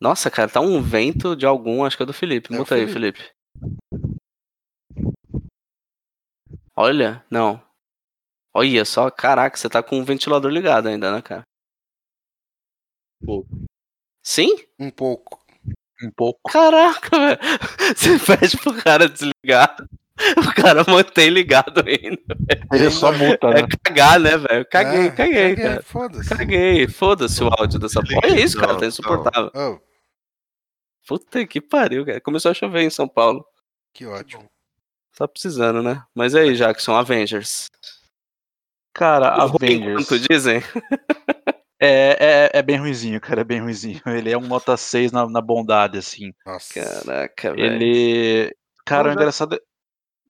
Nossa, 0.00 0.30
cara, 0.30 0.50
tá 0.50 0.60
um 0.60 0.80
vento 0.82 1.36
de 1.36 1.44
algum, 1.46 1.84
acho 1.84 1.96
que 1.96 2.02
é 2.02 2.06
do 2.06 2.12
Felipe. 2.12 2.52
É 2.52 2.56
Muta 2.56 2.74
aí, 2.74 2.86
Felipe. 2.86 3.30
Olha, 6.76 7.24
não. 7.30 7.62
Olha 8.54 8.84
só, 8.84 9.10
caraca, 9.10 9.56
você 9.56 9.68
tá 9.68 9.82
com 9.82 10.00
o 10.00 10.04
ventilador 10.04 10.50
ligado 10.50 10.88
ainda, 10.88 11.12
né, 11.12 11.20
cara? 11.22 11.42
Pouco. 13.24 13.48
Sim? 14.24 14.56
Um 14.78 14.90
pouco. 14.90 15.38
Um 16.02 16.10
pouco. 16.10 16.50
Caraca, 16.50 17.10
velho. 17.18 17.38
Você 17.94 18.18
pede 18.18 18.56
pro 18.56 18.74
cara 18.82 19.08
desligar. 19.08 19.76
O 20.38 20.54
cara 20.54 20.84
mantém 20.88 21.28
ligado 21.28 21.84
ainda. 21.86 22.36
Ele 22.72 22.90
só 22.90 23.12
multa, 23.12 23.50
né? 23.50 23.60
É 23.60 23.66
cagar, 23.84 24.18
né, 24.20 24.36
velho? 24.38 24.66
Caguei, 24.66 25.06
É, 25.06 25.10
caguei, 25.10 25.56
cara. 25.56 25.82
Foda-se. 25.82 26.28
Caguei. 26.28 26.86
Foda-se 26.88 27.42
o 27.42 27.48
áudio 27.48 27.78
dessa 27.80 28.00
porra. 28.00 28.20
Olha 28.24 28.40
isso, 28.40 28.58
cara. 28.58 28.78
Tá 28.78 28.86
insuportável. 28.86 29.50
Oh, 29.54 29.78
Puta 31.06 31.44
que 31.46 31.60
pariu, 31.60 32.06
cara. 32.06 32.20
Começou 32.20 32.50
a 32.50 32.54
chover 32.54 32.82
em 32.82 32.90
São 32.90 33.06
Paulo. 33.08 33.44
que 33.92 34.06
ótimo. 34.06 34.46
Tá 35.16 35.28
precisando, 35.28 35.82
né? 35.82 36.02
Mas 36.14 36.34
aí, 36.34 36.54
Jackson, 36.56 36.94
Avengers. 36.94 37.70
Cara, 38.94 39.28
Avengers. 39.42 40.06
Quanto 40.08 40.18
dizem? 40.28 40.62
É, 41.84 42.16
é, 42.20 42.50
é 42.58 42.62
bem 42.62 42.76
ruizinho, 42.78 43.20
cara. 43.20 43.40
É 43.42 43.44
bem 43.44 43.60
ruizinho. 43.60 44.00
Ele 44.06 44.30
é 44.30 44.38
um 44.38 44.46
nota 44.46 44.76
6 44.76 45.12
na, 45.12 45.28
na 45.28 45.40
bondade, 45.40 45.98
assim. 45.98 46.32
Nossa. 46.46 46.74
Caraca, 47.04 47.54
velho. 47.54 47.64
Ele. 47.64 48.56
Cara, 48.84 49.08
o 49.08 49.12
já- 49.12 49.16
engraçado, 49.20 49.60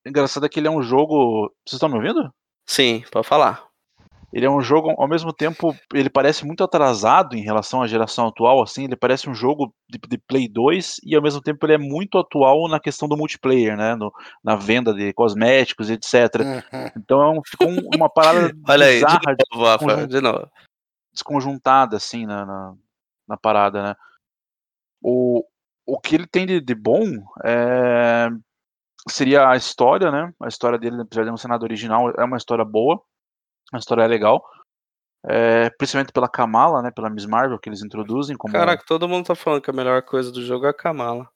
engraçado 0.06 0.46
é 0.46 0.48
que 0.48 0.60
ele 0.60 0.68
é 0.68 0.70
um 0.70 0.82
jogo. 0.82 1.52
Vocês 1.66 1.74
estão 1.74 1.88
me 1.88 1.96
ouvindo? 1.96 2.30
Sim, 2.66 3.02
pode 3.10 3.26
falar. 3.26 3.64
Ele 4.32 4.46
é 4.46 4.50
um 4.50 4.60
jogo, 4.60 4.90
ao 4.98 5.06
mesmo 5.06 5.32
tempo, 5.32 5.76
ele 5.92 6.10
parece 6.10 6.44
muito 6.44 6.64
atrasado 6.64 7.36
em 7.36 7.42
relação 7.42 7.80
à 7.82 7.86
geração 7.86 8.26
atual, 8.26 8.60
assim, 8.60 8.82
ele 8.82 8.96
parece 8.96 9.30
um 9.30 9.34
jogo 9.34 9.72
de, 9.88 9.96
de 10.08 10.18
Play 10.18 10.48
2 10.48 10.96
e 11.04 11.14
ao 11.14 11.22
mesmo 11.22 11.40
tempo 11.40 11.64
ele 11.64 11.74
é 11.74 11.78
muito 11.78 12.18
atual 12.18 12.68
na 12.68 12.80
questão 12.80 13.06
do 13.08 13.16
multiplayer, 13.16 13.76
né, 13.76 13.94
no- 13.94 14.12
na 14.42 14.56
venda 14.56 14.92
de 14.92 15.12
cosméticos, 15.12 15.88
etc. 15.88 16.12
Uhum. 16.40 16.90
Então 16.96 17.22
é 17.36 17.40
ficou 17.48 17.68
um- 17.68 17.88
uma 17.94 18.08
parada 18.10 18.50
Olha 18.68 18.86
aí, 18.86 18.94
bizarra, 18.96 19.36
de 19.36 19.56
novo, 19.56 20.06
de 20.08 20.20
novo. 20.20 20.48
Desconjuntada, 21.14 21.96
assim, 21.96 22.26
na, 22.26 22.44
na, 22.44 22.74
na 23.26 23.36
parada, 23.36 23.82
né. 23.82 23.96
O, 25.02 25.44
o 25.86 26.00
que 26.00 26.14
ele 26.14 26.26
tem 26.26 26.44
de, 26.46 26.60
de 26.60 26.74
bom 26.74 27.04
é, 27.44 28.28
seria 29.08 29.48
a 29.48 29.56
história, 29.56 30.10
né, 30.10 30.32
a 30.42 30.48
história 30.48 30.78
dele, 30.78 31.00
apesar 31.00 31.24
de 31.24 31.30
não 31.30 31.36
ser 31.36 31.48
nada 31.48 31.64
original, 31.64 32.10
é 32.10 32.24
uma 32.24 32.36
história 32.36 32.64
boa, 32.64 33.00
a 33.72 33.78
história 33.78 34.06
legal, 34.06 34.44
é, 35.26 35.70
principalmente 35.70 36.12
pela 36.12 36.28
Kamala, 36.28 36.82
né, 36.82 36.90
pela 36.90 37.10
Miss 37.10 37.26
Marvel 37.26 37.58
que 37.58 37.68
eles 37.68 37.82
introduzem 37.82 38.36
como 38.36 38.52
Caraca, 38.52 38.84
todo 38.86 39.08
mundo 39.08 39.26
tá 39.26 39.34
falando 39.34 39.62
que 39.62 39.70
a 39.70 39.74
melhor 39.74 40.02
coisa 40.02 40.30
do 40.30 40.42
jogo 40.42 40.66
é 40.66 40.70
a 40.70 40.74
Kamala. 40.74 41.28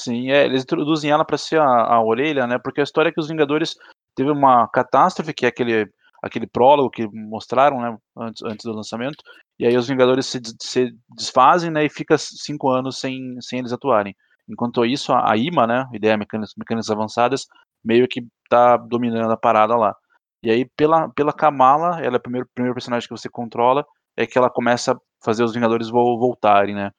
sim, 0.00 0.30
é, 0.30 0.44
eles 0.44 0.62
introduzem 0.62 1.10
ela 1.10 1.24
para 1.24 1.38
ser 1.38 1.60
a, 1.60 1.64
a 1.64 2.02
orelha, 2.02 2.46
né, 2.46 2.58
porque 2.58 2.80
a 2.80 2.84
história 2.84 3.10
é 3.10 3.12
que 3.12 3.20
os 3.20 3.28
Vingadores 3.28 3.76
teve 4.16 4.30
uma 4.30 4.66
catástrofe 4.68 5.34
que 5.34 5.44
é 5.44 5.48
aquele 5.48 5.92
aquele 6.24 6.46
prólogo 6.46 6.90
que 6.90 7.06
mostraram, 7.12 7.80
né, 7.80 7.96
antes, 8.16 8.42
antes 8.42 8.64
do 8.64 8.72
lançamento, 8.72 9.22
e 9.58 9.66
aí 9.66 9.76
os 9.76 9.86
Vingadores 9.86 10.26
se, 10.26 10.40
se 10.60 10.90
desfazem, 11.16 11.70
né, 11.70 11.84
e 11.84 11.90
fica 11.90 12.16
cinco 12.18 12.70
anos 12.70 12.98
sem, 12.98 13.36
sem 13.40 13.58
eles 13.58 13.72
atuarem. 13.72 14.14
Enquanto 14.48 14.84
isso, 14.84 15.12
a, 15.12 15.36
IMA, 15.36 15.66
né, 15.66 15.86
Ideia 15.92 16.16
Mecânicas, 16.16 16.52
Mecânicas 16.56 16.90
Avançadas, 16.90 17.46
meio 17.84 18.08
que 18.08 18.22
tá 18.48 18.76
dominando 18.76 19.30
a 19.30 19.36
parada 19.36 19.76
lá. 19.76 19.94
E 20.42 20.50
aí, 20.50 20.66
pela, 20.76 21.08
pela 21.10 21.32
Kamala, 21.32 22.00
ela 22.02 22.16
é 22.16 22.18
o 22.18 22.22
primeiro, 22.22 22.48
primeiro 22.54 22.74
personagem 22.74 23.08
que 23.08 23.14
você 23.16 23.28
controla, 23.28 23.84
é 24.16 24.26
que 24.26 24.36
ela 24.38 24.50
começa 24.50 24.92
a 24.92 24.96
fazer 25.24 25.44
os 25.44 25.54
Vingadores 25.54 25.88
vo- 25.88 26.18
voltarem, 26.18 26.74
né. 26.74 26.90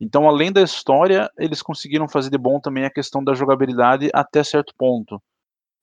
Então, 0.00 0.28
além 0.28 0.52
da 0.52 0.62
história, 0.62 1.30
eles 1.38 1.62
conseguiram 1.62 2.08
fazer 2.08 2.30
de 2.30 2.38
bom 2.38 2.60
também 2.60 2.84
a 2.84 2.90
questão 2.90 3.22
da 3.22 3.34
jogabilidade 3.34 4.10
até 4.14 4.44
certo 4.44 4.72
ponto. 4.78 5.20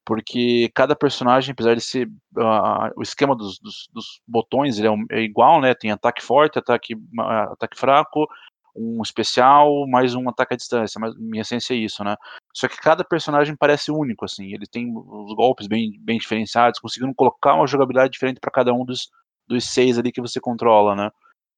Porque 0.06 0.70
cada 0.76 0.96
personagem, 0.96 1.52
apesar 1.54 1.76
de 1.76 1.82
ser. 1.82 2.10
ah, 2.38 2.92
o 2.96 3.02
esquema 3.02 3.36
dos, 3.36 3.60
dos- 3.60 3.88
dos 3.94 4.22
botões 4.28 4.80
é, 4.80 4.90
um- 4.90 5.06
é 5.12 5.22
igual, 5.22 5.60
né? 5.62 5.74
Tem 5.74 5.92
ataque 5.92 6.24
forte, 6.24 6.60
ataque, 6.60 6.96
ah, 7.20 7.44
ataque 7.54 7.78
fraco, 7.78 8.28
um 8.76 9.02
especial, 9.02 9.88
mais 9.88 10.14
um 10.16 10.28
ataque 10.30 10.54
à 10.54 10.58
distância. 10.58 11.00
Mas 11.00 11.16
minha 11.18 11.42
essência 11.42 11.74
é 11.74 11.78
isso, 11.78 12.04
né? 12.04 12.16
Só 12.54 12.68
que 12.68 12.78
cada 12.78 13.04
personagem 13.04 13.56
parece 13.58 13.92
único, 13.92 14.26
assim. 14.26 14.54
Ele 14.54 14.66
tem 14.68 14.94
os 14.96 15.34
golpes 15.36 15.68
bem, 15.68 15.94
bem 16.02 16.18
diferenciados, 16.20 16.80
conseguiram 16.80 17.14
colocar 17.14 17.56
uma 17.56 17.68
jogabilidade 17.68 18.12
diferente 18.12 18.40
para 18.40 18.52
cada 18.52 18.74
um 18.74 18.86
dos, 18.86 19.10
dos 19.48 19.66
seis 19.66 19.98
ali 19.98 20.12
que 20.12 20.22
você 20.22 20.40
controla, 20.40 20.96
né? 20.96 21.10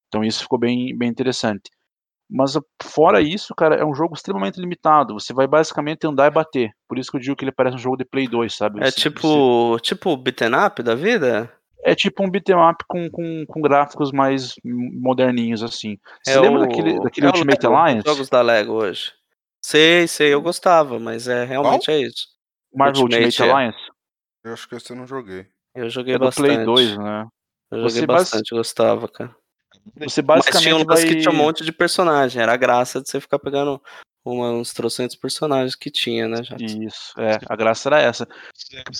Então 0.09 0.23
isso 0.23 0.43
ficou 0.43 0.59
bem, 0.59 0.97
bem 0.97 1.09
interessante. 1.09 1.69
Mas 2.29 2.55
a- 2.57 2.61
fora 2.83 3.21
isso, 3.21 3.55
cara, 3.55 3.75
é 3.75 3.85
um 3.85 3.95
jogo 3.95 4.13
extremamente 4.15 4.59
limitado. 4.59 5.13
Você 5.13 5.33
vai 5.33 5.47
basicamente 5.47 6.05
andar 6.05 6.27
e 6.27 6.31
bater. 6.31 6.71
Por 6.87 6.97
isso 6.99 7.09
que 7.09 7.17
eu 7.17 7.21
digo 7.21 7.35
que 7.35 7.45
ele 7.45 7.51
parece 7.53 7.75
um 7.75 7.79
jogo 7.79 7.97
de 7.97 8.05
Play 8.05 8.27
2, 8.27 8.53
sabe? 8.53 8.79
É 8.81 8.85
Você- 8.85 8.91
você- 8.91 9.01
tipo, 9.09 9.79
tipo 9.81 10.09
o 10.11 10.17
beaten 10.17 10.53
up 10.53 10.81
da 10.83 10.93
vida? 10.95 11.51
é 11.85 11.95
tipo 11.95 12.21
um 12.25 12.29
beat'em 12.29 12.55
up 12.55 12.83
com, 12.85 13.09
com, 13.09 13.45
com 13.47 13.61
gráficos 13.61 14.11
mais 14.11 14.55
moderninhos, 14.65 15.63
assim. 15.63 15.97
Você 16.21 16.33
é 16.33 16.39
lembra 16.41 16.59
o- 16.59 16.67
daquele, 16.67 16.99
daquele 16.99 17.27
é 17.27 17.29
o 17.29 17.33
Ultimate 17.33 17.63
Lego, 17.65 17.75
Alliance? 17.77 18.09
jogos 18.09 18.29
da 18.29 18.41
Lego 18.41 18.73
hoje. 18.73 19.13
Sei, 19.63 20.05
sei, 20.07 20.33
eu 20.33 20.41
gostava, 20.41 20.99
mas 20.99 21.27
é 21.29 21.45
realmente 21.45 21.89
é 21.89 21.99
isso. 21.99 22.27
Marvel 22.75 23.03
Ultimate, 23.03 23.25
Ultimate, 23.25 23.49
é. 23.49 23.53
Alliance? 23.53 23.79
Eu 24.43 24.53
acho 24.53 24.67
que 24.67 24.75
esse 24.75 24.91
eu 24.91 24.97
não 24.97 25.07
joguei. 25.07 25.45
Eu 25.75 25.89
joguei 25.89 26.15
É 26.15 26.17
do 26.17 26.25
bastante. 26.25 26.45
Play 26.53 26.65
2, 26.65 26.97
né? 26.97 27.25
Eu 27.71 27.77
joguei 27.79 27.89
Você 28.01 28.05
bas- 28.05 28.17
bastante, 28.23 28.49
gostava, 28.55 29.07
cara. 29.07 29.33
Você 29.95 30.05
Mas 30.05 30.13
tinha 30.13 30.23
basicamente 30.23 30.73
um 30.73 30.85
vai... 30.85 30.95
lance 30.95 31.07
que 31.07 31.19
tinha 31.19 31.31
um 31.31 31.37
monte 31.37 31.63
de 31.63 31.71
personagem. 31.71 32.41
Era 32.41 32.53
a 32.53 32.57
graça 32.57 33.01
de 33.01 33.09
você 33.09 33.19
ficar 33.19 33.39
pegando 33.39 33.81
uma, 34.25 34.51
uns 34.51 34.73
trocentos 34.73 35.15
personagens 35.15 35.75
que 35.75 35.89
tinha, 35.89 36.27
né, 36.27 36.43
já. 36.43 36.55
Isso, 36.59 37.13
é, 37.17 37.39
a 37.47 37.55
graça 37.55 37.89
era 37.89 38.01
essa. 38.01 38.27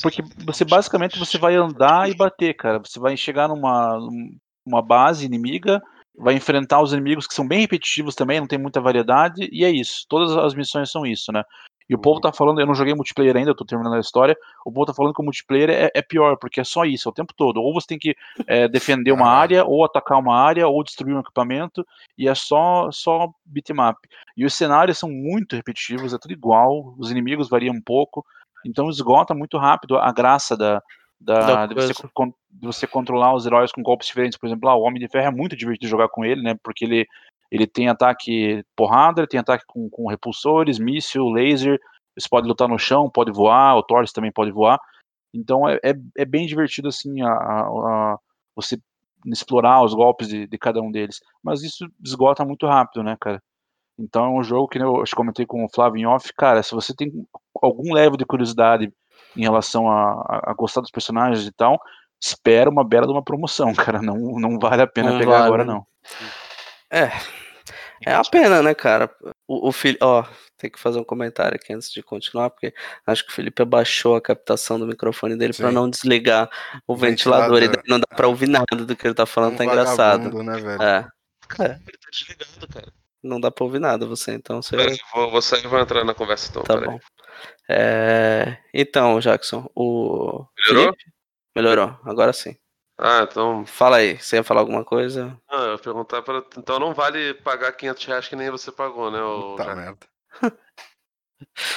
Porque 0.01 0.23
você 0.45 0.63
basicamente 0.63 1.19
você 1.19 1.37
vai 1.37 1.55
andar 1.55 2.09
e 2.09 2.15
bater, 2.15 2.53
cara. 2.55 2.79
Você 2.79 2.99
vai 2.99 3.17
chegar 3.17 3.47
numa, 3.47 3.99
numa 4.65 4.81
base 4.81 5.25
inimiga, 5.25 5.81
vai 6.17 6.33
enfrentar 6.33 6.81
os 6.81 6.93
inimigos 6.93 7.27
que 7.27 7.33
são 7.33 7.47
bem 7.47 7.61
repetitivos 7.61 8.15
também, 8.15 8.39
não 8.39 8.47
tem 8.47 8.59
muita 8.59 8.81
variedade, 8.81 9.47
e 9.51 9.63
é 9.63 9.69
isso. 9.69 10.05
Todas 10.07 10.35
as 10.35 10.55
missões 10.55 10.89
são 10.89 11.05
isso, 11.05 11.31
né? 11.31 11.43
E 11.89 11.95
o 11.95 11.97
povo 11.97 12.19
tá 12.19 12.33
falando, 12.33 12.59
eu 12.59 12.65
não 12.65 12.75
joguei 12.75 12.93
multiplayer 12.93 13.35
ainda, 13.35 13.51
eu 13.51 13.55
tô 13.55 13.63
terminando 13.63 13.95
a 13.95 13.99
história. 13.99 14.35
O 14.65 14.71
povo 14.71 14.85
tá 14.85 14.93
falando 14.93 15.13
que 15.13 15.21
o 15.21 15.23
multiplayer 15.23 15.69
é, 15.69 15.91
é 15.93 16.01
pior, 16.01 16.37
porque 16.37 16.59
é 16.59 16.63
só 16.63 16.83
isso, 16.83 17.07
é 17.07 17.11
o 17.11 17.15
tempo 17.15 17.33
todo. 17.35 17.61
Ou 17.61 17.73
você 17.73 17.87
tem 17.87 17.97
que 17.99 18.15
é, 18.45 18.67
defender 18.69 19.11
uma 19.11 19.27
Ah. 19.27 19.39
área, 19.39 19.65
ou 19.65 19.85
atacar 19.85 20.19
uma 20.19 20.35
área, 20.37 20.67
ou 20.67 20.83
destruir 20.83 21.15
um 21.15 21.19
equipamento, 21.19 21.85
e 22.17 22.27
é 22.27 22.35
só, 22.35 22.91
só 22.91 23.29
beatmap. 23.45 23.97
E 24.35 24.45
os 24.45 24.53
cenários 24.53 24.97
são 24.97 25.09
muito 25.09 25.55
repetitivos, 25.55 26.13
é 26.13 26.17
tudo 26.17 26.31
igual, 26.33 26.93
os 26.97 27.09
inimigos 27.09 27.49
variam 27.49 27.73
um 27.73 27.81
pouco, 27.81 28.25
então 28.65 28.89
esgota 28.89 29.33
muito 29.33 29.57
rápido 29.57 29.97
a 29.97 30.11
graça 30.11 30.57
da, 30.57 30.81
da, 31.19 31.65
de, 31.65 31.73
você, 31.73 31.93
de 32.51 32.65
você 32.65 32.85
controlar 32.85 33.33
os 33.33 33.45
heróis 33.45 33.71
com 33.71 33.81
golpes 33.81 34.07
diferentes. 34.07 34.37
Por 34.37 34.47
exemplo, 34.47 34.69
ah, 34.69 34.75
o 34.75 34.81
Homem 34.81 34.99
de 34.99 35.07
Ferro 35.07 35.27
é 35.27 35.31
muito 35.31 35.55
divertido 35.55 35.89
jogar 35.89 36.09
com 36.09 36.23
ele, 36.23 36.41
né? 36.41 36.55
Porque 36.61 36.85
ele, 36.85 37.07
ele 37.51 37.65
tem 37.67 37.87
ataque 37.89 38.63
porrada, 38.75 39.21
ele 39.21 39.27
tem 39.27 39.39
ataque 39.39 39.63
com, 39.67 39.89
com 39.89 40.07
repulsores, 40.09 40.79
míssil, 40.79 41.29
laser, 41.29 41.79
você 42.17 42.27
pode 42.29 42.47
lutar 42.47 42.67
no 42.67 42.79
chão, 42.79 43.09
pode 43.09 43.31
voar, 43.31 43.75
o 43.77 43.83
Thor 43.83 44.03
também 44.11 44.31
pode 44.31 44.51
voar. 44.51 44.79
Então 45.33 45.67
é, 45.69 45.75
é, 45.83 45.93
é 46.17 46.25
bem 46.25 46.45
divertido 46.47 46.87
assim 46.87 47.21
a, 47.21 47.29
a- 47.29 47.67
a- 48.13 48.17
você 48.55 48.77
explorar 49.27 49.83
os 49.83 49.93
golpes 49.93 50.27
de, 50.27 50.47
de 50.47 50.57
cada 50.57 50.81
um 50.81 50.91
deles. 50.91 51.19
Mas 51.43 51.61
isso 51.63 51.87
esgota 52.03 52.43
muito 52.45 52.65
rápido, 52.65 53.03
né, 53.03 53.15
cara? 53.19 53.41
Então 53.99 54.25
é 54.25 54.29
um 54.29 54.43
jogo 54.43 54.67
que 54.67 54.79
né, 54.79 54.85
eu 54.85 55.01
acho 55.01 55.11
que 55.11 55.15
comentei 55.17 55.45
com 55.45 55.63
o 55.65 55.69
Flávio 55.69 55.99
em 55.99 56.05
off, 56.05 56.31
cara, 56.35 56.61
se 56.63 56.73
você 56.73 56.95
tem 56.95 57.11
algum 57.61 57.93
level 57.93 58.17
de 58.17 58.25
curiosidade 58.25 58.91
em 59.35 59.41
relação 59.41 59.89
a, 59.89 60.11
a- 60.11 60.41
a 60.51 60.53
gostar 60.53 60.81
dos 60.81 60.91
personagens 60.91 61.45
e 61.45 61.51
tal, 61.51 61.79
espera 62.21 62.69
uma 62.69 62.83
bela 62.83 63.05
de 63.05 63.11
uma 63.13 63.23
promoção, 63.23 63.73
cara. 63.75 64.01
Não, 64.01 64.15
não 64.39 64.57
vale 64.59 64.81
a 64.81 64.87
pena 64.87 65.11
Não 65.11 65.17
pegar 65.19 65.31
vale, 65.33 65.45
agora, 65.45 65.65
né? 65.65 65.73
não. 65.73 65.85
É. 66.91 67.11
É 68.05 68.13
a 68.13 68.21
pena, 68.21 68.61
né, 68.61 68.73
cara? 68.75 69.09
O, 69.47 69.69
o. 69.69 69.73
Ó, 70.01 70.23
tem 70.57 70.69
que 70.69 70.79
fazer 70.79 70.99
um 70.99 71.03
comentário 71.03 71.55
aqui 71.55 71.73
antes 71.73 71.91
de 71.91 72.01
continuar, 72.03 72.49
porque 72.49 72.73
acho 73.05 73.25
que 73.25 73.31
o 73.31 73.33
Felipe 73.33 73.61
abaixou 73.61 74.15
a 74.15 74.21
captação 74.21 74.79
do 74.79 74.87
microfone 74.87 75.35
dele 75.35 75.53
pra 75.53 75.69
Sim. 75.69 75.73
não 75.73 75.89
desligar 75.89 76.49
o 76.87 76.95
ventilador, 76.95 77.57
e 77.57 77.61
Ventilador. 77.67 77.83
daí 77.83 77.91
não 77.91 77.99
dá 77.99 78.07
pra 78.15 78.27
ouvir 78.27 78.47
nada 78.47 78.65
do 78.75 78.95
que 78.95 79.05
ele 79.07 79.13
tá 79.15 79.25
falando, 79.25 79.53
Um 79.53 79.57
tá 79.57 79.65
engraçado. 79.65 80.43
né, 80.43 80.57
velho? 80.59 80.81
É, 80.81 81.07
Ele 81.59 81.67
tá 81.97 82.09
desligado, 82.11 82.67
cara. 82.71 82.93
não 83.23 83.39
dá 83.39 83.49
pra 83.51 83.65
ouvir 83.65 83.79
nada 83.79 84.05
você, 84.05 84.33
então 84.33 84.61
você. 84.61 84.77
Pera 84.77 84.91
aí, 84.91 84.97
vou, 85.13 85.31
vou 85.31 85.41
sair 85.41 85.63
e 85.65 85.67
vou 85.67 85.79
entrar 85.79 86.03
na 86.05 86.13
conversa 86.13 86.49
então. 86.51 86.63
Tá 86.63 86.77
bom. 86.79 86.99
É, 87.67 88.57
Então, 88.73 89.19
Jackson, 89.19 89.69
o. 89.75 90.45
Melhorou? 90.67 90.93
Felipe? 90.93 91.11
Melhorou, 91.55 91.99
agora 92.05 92.31
sim. 92.31 92.55
Ah, 92.99 93.21
então. 93.29 93.65
Fala 93.65 93.97
aí, 93.97 94.17
você 94.17 94.37
ia 94.37 94.43
falar 94.43 94.61
alguma 94.61 94.83
coisa? 94.83 95.39
Ah, 95.47 95.63
eu 95.65 95.71
ia 95.73 95.77
perguntar 95.77 96.21
para. 96.23 96.43
Então 96.57 96.79
não 96.79 96.93
vale 96.93 97.33
pagar 97.35 97.71
500 97.73 98.05
reais 98.05 98.27
que 98.27 98.35
nem 98.35 98.49
você 98.49 98.71
pagou, 98.71 99.11
né? 99.11 99.19
Puta 99.19 99.63
Jack? 99.63 99.75
merda. 99.75 100.07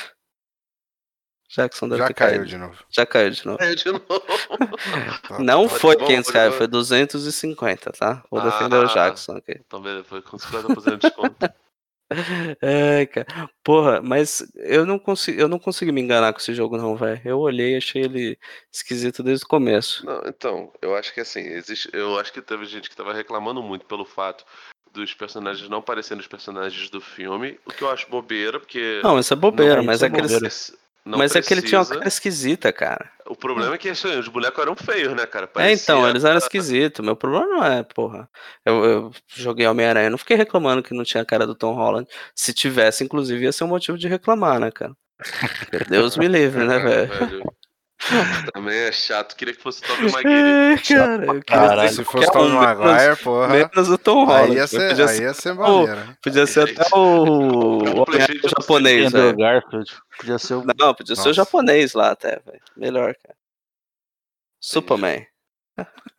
Jackson 1.53 1.89
deve 1.89 2.01
Já 2.03 2.07
ter 2.07 2.15
caiu 2.15 2.31
caído. 2.37 2.47
de 2.47 2.57
novo. 2.57 2.85
Já 2.91 3.05
caiu 3.05 3.31
de 3.31 3.45
novo. 3.45 3.59
Caiu 3.59 3.75
de 3.75 3.85
novo. 3.93 4.05
Tá, 5.29 5.39
Não 5.39 5.69
tá. 5.69 5.75
foi 5.79 5.97
bom, 5.97 6.07
500 6.07 6.27
pode 6.33 6.39
reais, 6.39 6.55
foi 6.57 6.67
250, 6.67 7.93
tá? 7.93 8.23
Vou 8.31 8.41
defender 8.41 8.77
Ah. 8.77 8.81
o 8.81 8.87
Jackson 8.87 9.37
aqui. 9.37 9.61
Então 9.67 9.81
beleza, 9.81 10.05
foi 10.05 10.23
com 10.23 10.37
50% 10.39 10.91
de 10.93 10.97
desconto. 11.09 11.37
Ai, 12.63 13.07
cara. 13.07 13.49
Porra, 13.63 14.01
mas 14.03 14.45
eu 14.57 14.85
não 14.85 14.99
consegui, 14.99 15.41
eu 15.41 15.49
não 15.49 15.59
consegui 15.59 15.93
me 15.93 16.01
enganar 16.01 16.33
com 16.33 16.41
esse 16.41 16.55
jogo, 16.55 16.77
não, 16.77 16.97
velho. 16.97 17.21
Eu 17.25 17.39
olhei 17.39 17.75
e 17.75 17.77
achei 17.77 18.03
ele 18.03 18.39
esquisito 18.73 19.23
desde 19.23 19.45
o 19.45 19.49
começo. 19.49 20.05
Não, 20.05 20.23
então, 20.27 20.73
eu 20.83 20.97
acho 20.97 21.15
que 21.15 21.21
assim, 21.21 21.41
existe. 21.41 21.89
Eu 21.93 22.19
acho 22.19 22.33
que 22.33 22.43
teve 22.43 22.65
gente 22.67 22.91
que 22.91 22.97
tava 22.97 23.13
reclamando 23.13 23.63
muito 23.63 23.87
pelo 23.87 24.05
fato 24.05 24.45
dos 24.93 25.15
personagens 25.15 25.69
não 25.69 25.81
parecendo 25.81 26.21
os 26.21 26.27
personagens 26.27 26.91
do 26.91 27.01
filme, 27.01 27.59
o 27.65 27.71
que 27.71 27.83
eu 27.83 27.91
acho 27.91 28.11
bobeira, 28.11 28.59
porque. 28.59 29.01
Não, 29.05 29.19
isso 29.19 29.33
é 29.33 29.37
bobeira, 29.37 29.77
Não, 29.77 29.85
mas 29.85 29.97
isso 29.97 30.05
é 30.05 30.09
é 30.09 30.11
que 30.11 30.19
eles. 30.19 30.33
bobeira. 30.33 30.55
Não 31.05 31.19
Mas 31.19 31.35
é 31.35 31.43
que 31.43 31.53
ele 31.55 31.63
tinha 31.63 31.79
uma 31.79 31.85
precisa. 31.85 31.99
cara 32.01 32.09
esquisita, 32.09 32.73
cara. 32.73 33.11
O 33.27 33.37
problema 33.37 33.75
é 33.75 33.79
que 33.79 33.89
assim, 33.89 34.19
os 34.19 34.29
bonecos 34.29 34.59
eram 34.61 34.75
feios, 34.75 35.15
né, 35.15 35.25
cara? 35.27 35.47
É, 35.57 35.73
então, 35.73 35.97
Parecia- 36.01 36.11
eles 36.11 36.25
eram 36.25 36.39
esquisitos. 36.39 37.05
Meu 37.05 37.15
problema 37.17 37.47
não 37.47 37.65
é, 37.65 37.83
porra. 37.83 38.29
Eu, 38.65 38.85
eu 38.85 39.11
joguei 39.29 39.67
Homem-Aranha, 39.67 40.11
não 40.11 40.19
fiquei 40.19 40.37
reclamando 40.37 40.83
que 40.83 40.93
não 40.95 41.05
tinha 41.05 41.23
a 41.23 41.27
cara 41.27 41.47
do 41.47 41.55
Tom 41.55 41.75
Holland. 41.75 42.09
Se 42.35 42.53
tivesse, 42.53 43.05
inclusive, 43.05 43.45
ia 43.45 43.53
ser 43.53 43.65
um 43.65 43.69
motivo 43.69 43.97
de 43.97 44.09
reclamar, 44.09 44.59
né, 44.59 44.71
cara? 44.71 44.93
Deus 45.89 46.17
me 46.17 46.27
livre, 46.27 46.65
né, 46.65 46.79
velho? 46.79 47.53
Também 48.55 48.79
é 48.79 48.93
chato, 48.93 49.37
queria 49.37 49.55
que 49.55 49.61
fosse 49.63 49.83
Tobey 49.83 50.09
Maguire. 50.13 50.73
É, 50.75 50.77
cara, 50.79 51.25
eu 51.27 51.43
queria 51.43 51.43
Caralho. 51.45 51.89
Se 51.93 52.03
fosse 52.05 52.33
Tom 52.33 52.39
um, 52.47 52.49
menos- 52.61 52.79
Maguire, 52.79 53.17
porra. 53.17 53.49
Menos 53.49 53.89
o 53.91 53.99
Tom 53.99 54.25
Holland. 54.25 54.51
Aí 54.51 54.55
ia 54.55 54.61
mas 54.63 54.71
ser, 54.71 54.89
podia, 54.89 55.07
aí 55.07 55.17
ser, 55.17 55.23
ia 55.23 55.35
ser 55.35 55.53
maneiro. 55.55 56.17
podia 56.23 56.47
ser 56.47 56.61
até 56.81 56.97
o, 56.97 57.79
o 58.01 58.05
PlayStation 58.07 58.49
Homem-Aranha 58.49 58.51
japonês, 58.61 59.13
velho. 59.13 59.37
Garfield. 59.37 59.97
Podia 60.19 60.39
ser 60.39 60.55
o. 60.55 60.65
Não, 60.79 60.95
podia 60.95 61.15
ser 61.15 61.21
o 61.23 61.25
Nossa. 61.27 61.35
japonês 61.35 61.93
lá 61.93 62.11
até, 62.13 62.41
velho. 62.45 62.61
Melhor, 62.77 63.15
cara. 63.23 63.37
Superman. 64.61 65.27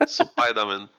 Spider-Man. 0.07 0.89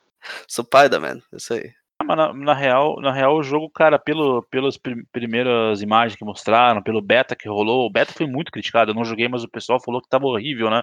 Spider-Man, 0.49 1.21
isso 1.33 1.53
aí. 1.53 1.73
Mas 2.03 2.17
na, 2.17 2.33
na 2.33 2.53
real, 2.53 2.99
na 3.01 3.11
real, 3.11 3.37
o 3.37 3.43
jogo, 3.43 3.69
cara, 3.69 3.97
pelo, 3.99 4.43
pelas 4.43 4.77
prim- 4.77 5.03
primeiras 5.11 5.81
imagens 5.81 6.17
que 6.17 6.25
mostraram, 6.25 6.81
pelo 6.81 7.01
beta 7.01 7.35
que 7.35 7.47
rolou, 7.47 7.85
o 7.85 7.91
beta 7.91 8.13
foi 8.13 8.27
muito 8.27 8.51
criticado. 8.51 8.91
Eu 8.91 8.95
não 8.95 9.05
joguei, 9.05 9.27
mas 9.27 9.43
o 9.43 9.49
pessoal 9.49 9.79
falou 9.79 10.01
que 10.01 10.09
tava 10.09 10.25
horrível, 10.25 10.69
né? 10.69 10.81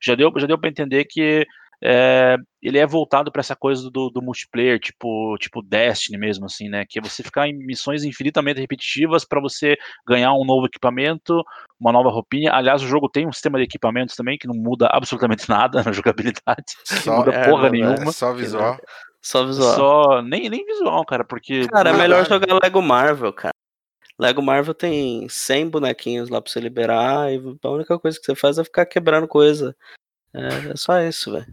Já 0.00 0.14
deu, 0.14 0.32
já 0.36 0.46
deu 0.46 0.58
para 0.58 0.70
entender 0.70 1.04
que 1.04 1.46
é, 1.84 2.36
ele 2.62 2.78
é 2.78 2.86
voltado 2.86 3.32
para 3.32 3.40
essa 3.40 3.56
coisa 3.56 3.90
do, 3.90 4.08
do 4.08 4.22
multiplayer, 4.22 4.78
tipo, 4.78 5.36
tipo 5.38 5.60
Destiny 5.60 6.16
mesmo, 6.16 6.46
assim, 6.46 6.68
né? 6.68 6.84
Que 6.88 7.00
é 7.00 7.02
você 7.02 7.24
ficar 7.24 7.48
em 7.48 7.54
missões 7.54 8.04
infinitamente 8.04 8.60
repetitivas 8.60 9.24
para 9.24 9.40
você 9.40 9.76
ganhar 10.06 10.32
um 10.32 10.44
novo 10.44 10.66
equipamento, 10.66 11.42
uma 11.80 11.90
nova 11.90 12.08
roupinha. 12.08 12.52
Aliás, 12.52 12.82
o 12.82 12.86
jogo 12.86 13.08
tem 13.08 13.26
um 13.26 13.32
sistema 13.32 13.58
de 13.58 13.64
equipamentos 13.64 14.14
também 14.14 14.38
que 14.38 14.46
não 14.46 14.54
muda 14.54 14.86
absolutamente 14.92 15.48
nada 15.48 15.82
na 15.82 15.90
jogabilidade. 15.90 16.76
Não 16.88 16.98
Só, 16.98 17.16
muda 17.18 17.32
é, 17.32 17.48
porra 17.48 17.64
não, 17.64 17.70
velho. 17.72 17.88
nenhuma. 17.88 18.10
é 18.10 18.12
só 18.12 18.32
visual. 18.32 18.78
Só 19.22 19.46
visual. 19.46 19.74
Só 19.76 20.22
nem, 20.22 20.50
nem 20.50 20.64
visual, 20.64 21.04
cara, 21.04 21.24
porque 21.24 21.68
Cara, 21.68 21.90
é 21.90 21.92
melhor 21.92 22.26
jogar 22.26 22.58
Lego 22.62 22.82
Marvel, 22.82 23.32
cara. 23.32 23.52
Lego 24.18 24.42
Marvel 24.42 24.74
tem 24.74 25.28
100 25.28 25.68
bonequinhos 25.68 26.28
lá 26.28 26.40
pra 26.40 26.50
você 26.50 26.60
liberar 26.60 27.32
e 27.32 27.40
a 27.62 27.68
única 27.70 27.98
coisa 27.98 28.18
que 28.18 28.24
você 28.26 28.34
faz 28.34 28.58
é 28.58 28.64
ficar 28.64 28.84
quebrando 28.86 29.26
coisa. 29.28 29.74
É, 30.34 30.72
é 30.72 30.76
só 30.76 31.00
isso, 31.00 31.32
velho. 31.32 31.46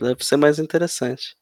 Deve 0.00 0.24
ser 0.24 0.36
mais 0.36 0.58
interessante. 0.58 1.34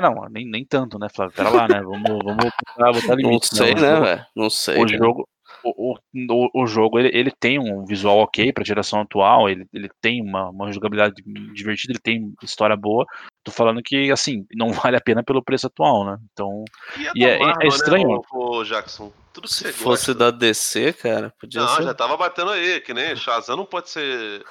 Não, 0.00 0.26
nem, 0.30 0.48
nem 0.48 0.64
tanto, 0.64 0.98
né, 0.98 1.08
Flávio? 1.14 1.34
Pera 1.36 1.48
lá, 1.50 1.68
né? 1.68 1.80
Vamos, 1.80 2.02
vamos 2.24 2.36
botar, 2.36 2.92
botar 2.92 3.08
Não 3.08 3.16
limites. 3.16 3.50
sei, 3.50 3.74
né, 3.74 4.00
velho? 4.00 4.26
Não 4.34 4.50
sei. 4.50 4.82
O 4.82 4.86
cara. 4.86 4.98
jogo, 4.98 5.28
o, 5.62 5.92
o, 5.92 5.98
o- 6.30 6.62
o 6.62 6.66
jogo 6.66 6.98
ele, 6.98 7.10
ele 7.16 7.30
tem 7.30 7.58
um 7.58 7.84
visual 7.84 8.18
ok 8.18 8.52
pra 8.52 8.64
geração 8.64 9.00
atual, 9.00 9.48
ele, 9.48 9.66
ele 9.72 9.88
tem 10.00 10.20
uma, 10.20 10.50
uma 10.50 10.72
jogabilidade 10.72 11.22
divertida, 11.54 11.92
ele 11.92 12.00
tem 12.00 12.34
história 12.42 12.76
boa. 12.76 13.06
Tô 13.44 13.52
falando 13.52 13.82
que, 13.82 14.10
assim, 14.10 14.46
não 14.54 14.72
vale 14.90 14.96
a 14.96 15.00
pena 15.00 15.22
pelo 15.22 15.42
preço 15.44 15.66
atual, 15.66 16.04
né? 16.04 16.16
Então, 16.32 16.64
E, 16.98 17.20
E 17.20 17.24
é- 17.26 17.36
é 17.36 17.38
Marvel, 17.38 17.68
estranho. 17.68 18.08
Né, 18.08 18.20
o, 18.32 18.56
o 18.58 18.64
Jackson? 18.64 19.12
Tudo 19.32 19.48
que 19.48 19.54
Se 19.54 19.64
você 19.64 19.72
fosse 19.72 20.06
gosta. 20.12 20.14
da 20.14 20.30
DC, 20.30 20.92
cara, 20.94 21.32
podia 21.40 21.60
Não, 21.60 21.68
ser 21.68 21.82
já 21.82 21.92
tava 21.94 22.16
batendo 22.16 22.50
aí, 22.52 22.80
que 22.80 22.94
nem 22.94 23.14
Shazam 23.16 23.56
não 23.56 23.64
pode 23.66 23.90
ser 23.90 24.44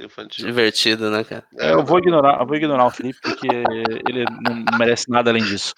infantil. 0.00 0.46
divertido, 0.46 1.10
né, 1.10 1.24
cara? 1.24 1.44
É, 1.58 1.72
eu 1.72 1.84
vou 1.84 1.98
ignorar, 1.98 2.40
eu 2.40 2.46
vou 2.46 2.56
ignorar 2.56 2.86
o 2.86 2.90
Felipe 2.90 3.18
porque 3.20 3.48
ele 4.08 4.24
não 4.40 4.64
merece 4.78 5.10
nada 5.10 5.30
além 5.30 5.42
disso. 5.42 5.74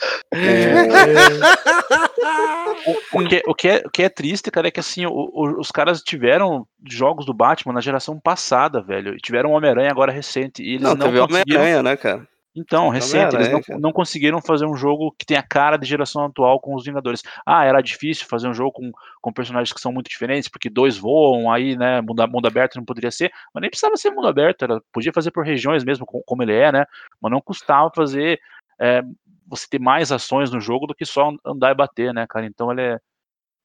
O, 3.13 3.21
o 3.21 3.29
que, 3.29 3.43
o, 3.47 3.55
que 3.55 3.69
é, 3.69 3.83
o 3.87 3.91
que 3.91 4.03
é 4.03 4.09
triste, 4.09 4.51
cara, 4.51 4.69
é 4.69 4.71
que 4.71 4.81
assim, 4.81 5.07
o- 5.07 5.11
o- 5.13 5.61
os 5.61 5.71
caras 5.71 6.01
tiveram 6.03 6.67
jogos 6.89 7.25
do 7.25 7.33
Batman 7.35 7.73
na 7.73 7.81
geração 7.81 8.19
passada, 8.21 8.81
velho. 8.83 9.15
E 9.15 9.19
tiveram 9.19 9.53
Homem-Aranha 9.53 9.91
agora 9.91 10.13
recente. 10.13 10.63
E 10.63 10.71
eles 10.75 10.83
Não, 10.83 10.95
não, 10.95 11.07
teve 11.07 11.19
conseguiram. 11.21 11.61
Homem-Aranha, 11.61 11.83
né, 11.83 11.97
cara? 11.97 12.27
Então, 12.55 12.91
recente, 12.91 13.35
eles 13.35 13.49
não, 13.49 13.79
não 13.79 13.93
conseguiram 13.93 14.41
fazer 14.43 14.67
um 14.67 14.77
jogo 14.77 15.15
que 15.19 15.25
tenha 15.25 15.41
a 15.41 15.47
cara 15.47 15.79
de 15.79 15.87
geração 15.87 16.27
atual 16.27 16.61
com 16.61 16.75
os 16.75 16.85
Vingadores. 16.85 17.23
Ah, 17.47 17.65
era 17.65 17.81
difícil 17.81 18.27
fazer 18.27 18.47
um 18.47 18.53
jogo 18.53 18.73
com, 18.73 18.93
com 19.23 19.33
personagens 19.33 19.73
que 19.73 19.81
são 19.81 19.91
muito 19.91 20.11
diferentes, 20.11 20.51
porque 20.51 20.69
dois 20.69 20.99
voam, 20.99 21.51
aí, 21.51 21.77
né, 21.77 22.03
mundo, 22.03 22.27
mundo 22.29 22.47
aberto 22.47 22.77
não 22.77 22.85
poderia 22.85 23.11
ser, 23.11 23.33
mas 23.55 23.63
nem 23.63 23.71
precisava 23.71 23.97
ser 23.97 24.11
mundo 24.11 24.29
aberto, 24.29 24.65
era, 24.65 24.81
podia 24.93 25.13
fazer 25.15 25.31
por 25.31 25.45
regiões 25.47 25.83
mesmo, 25.83 26.05
com- 26.05 26.23
como 26.27 26.43
ele 26.43 26.55
é, 26.55 26.71
né, 26.71 26.85
mas 27.21 27.33
não 27.33 27.41
custava 27.41 27.91
fazer, 27.95 28.39
é, 28.79 29.03
você 29.47 29.67
ter 29.69 29.79
mais 29.81 30.13
ações 30.13 30.51
no 30.51 30.61
jogo 30.61 30.87
do 30.87 30.95
que 30.95 31.07
só 31.07 31.33
andar 31.47 31.71
e 31.71 31.75
bater, 31.75 32.13
né, 32.13 32.27
cara, 32.29 32.45
então 32.45 32.71
ele 32.71 32.83
é, 32.83 32.99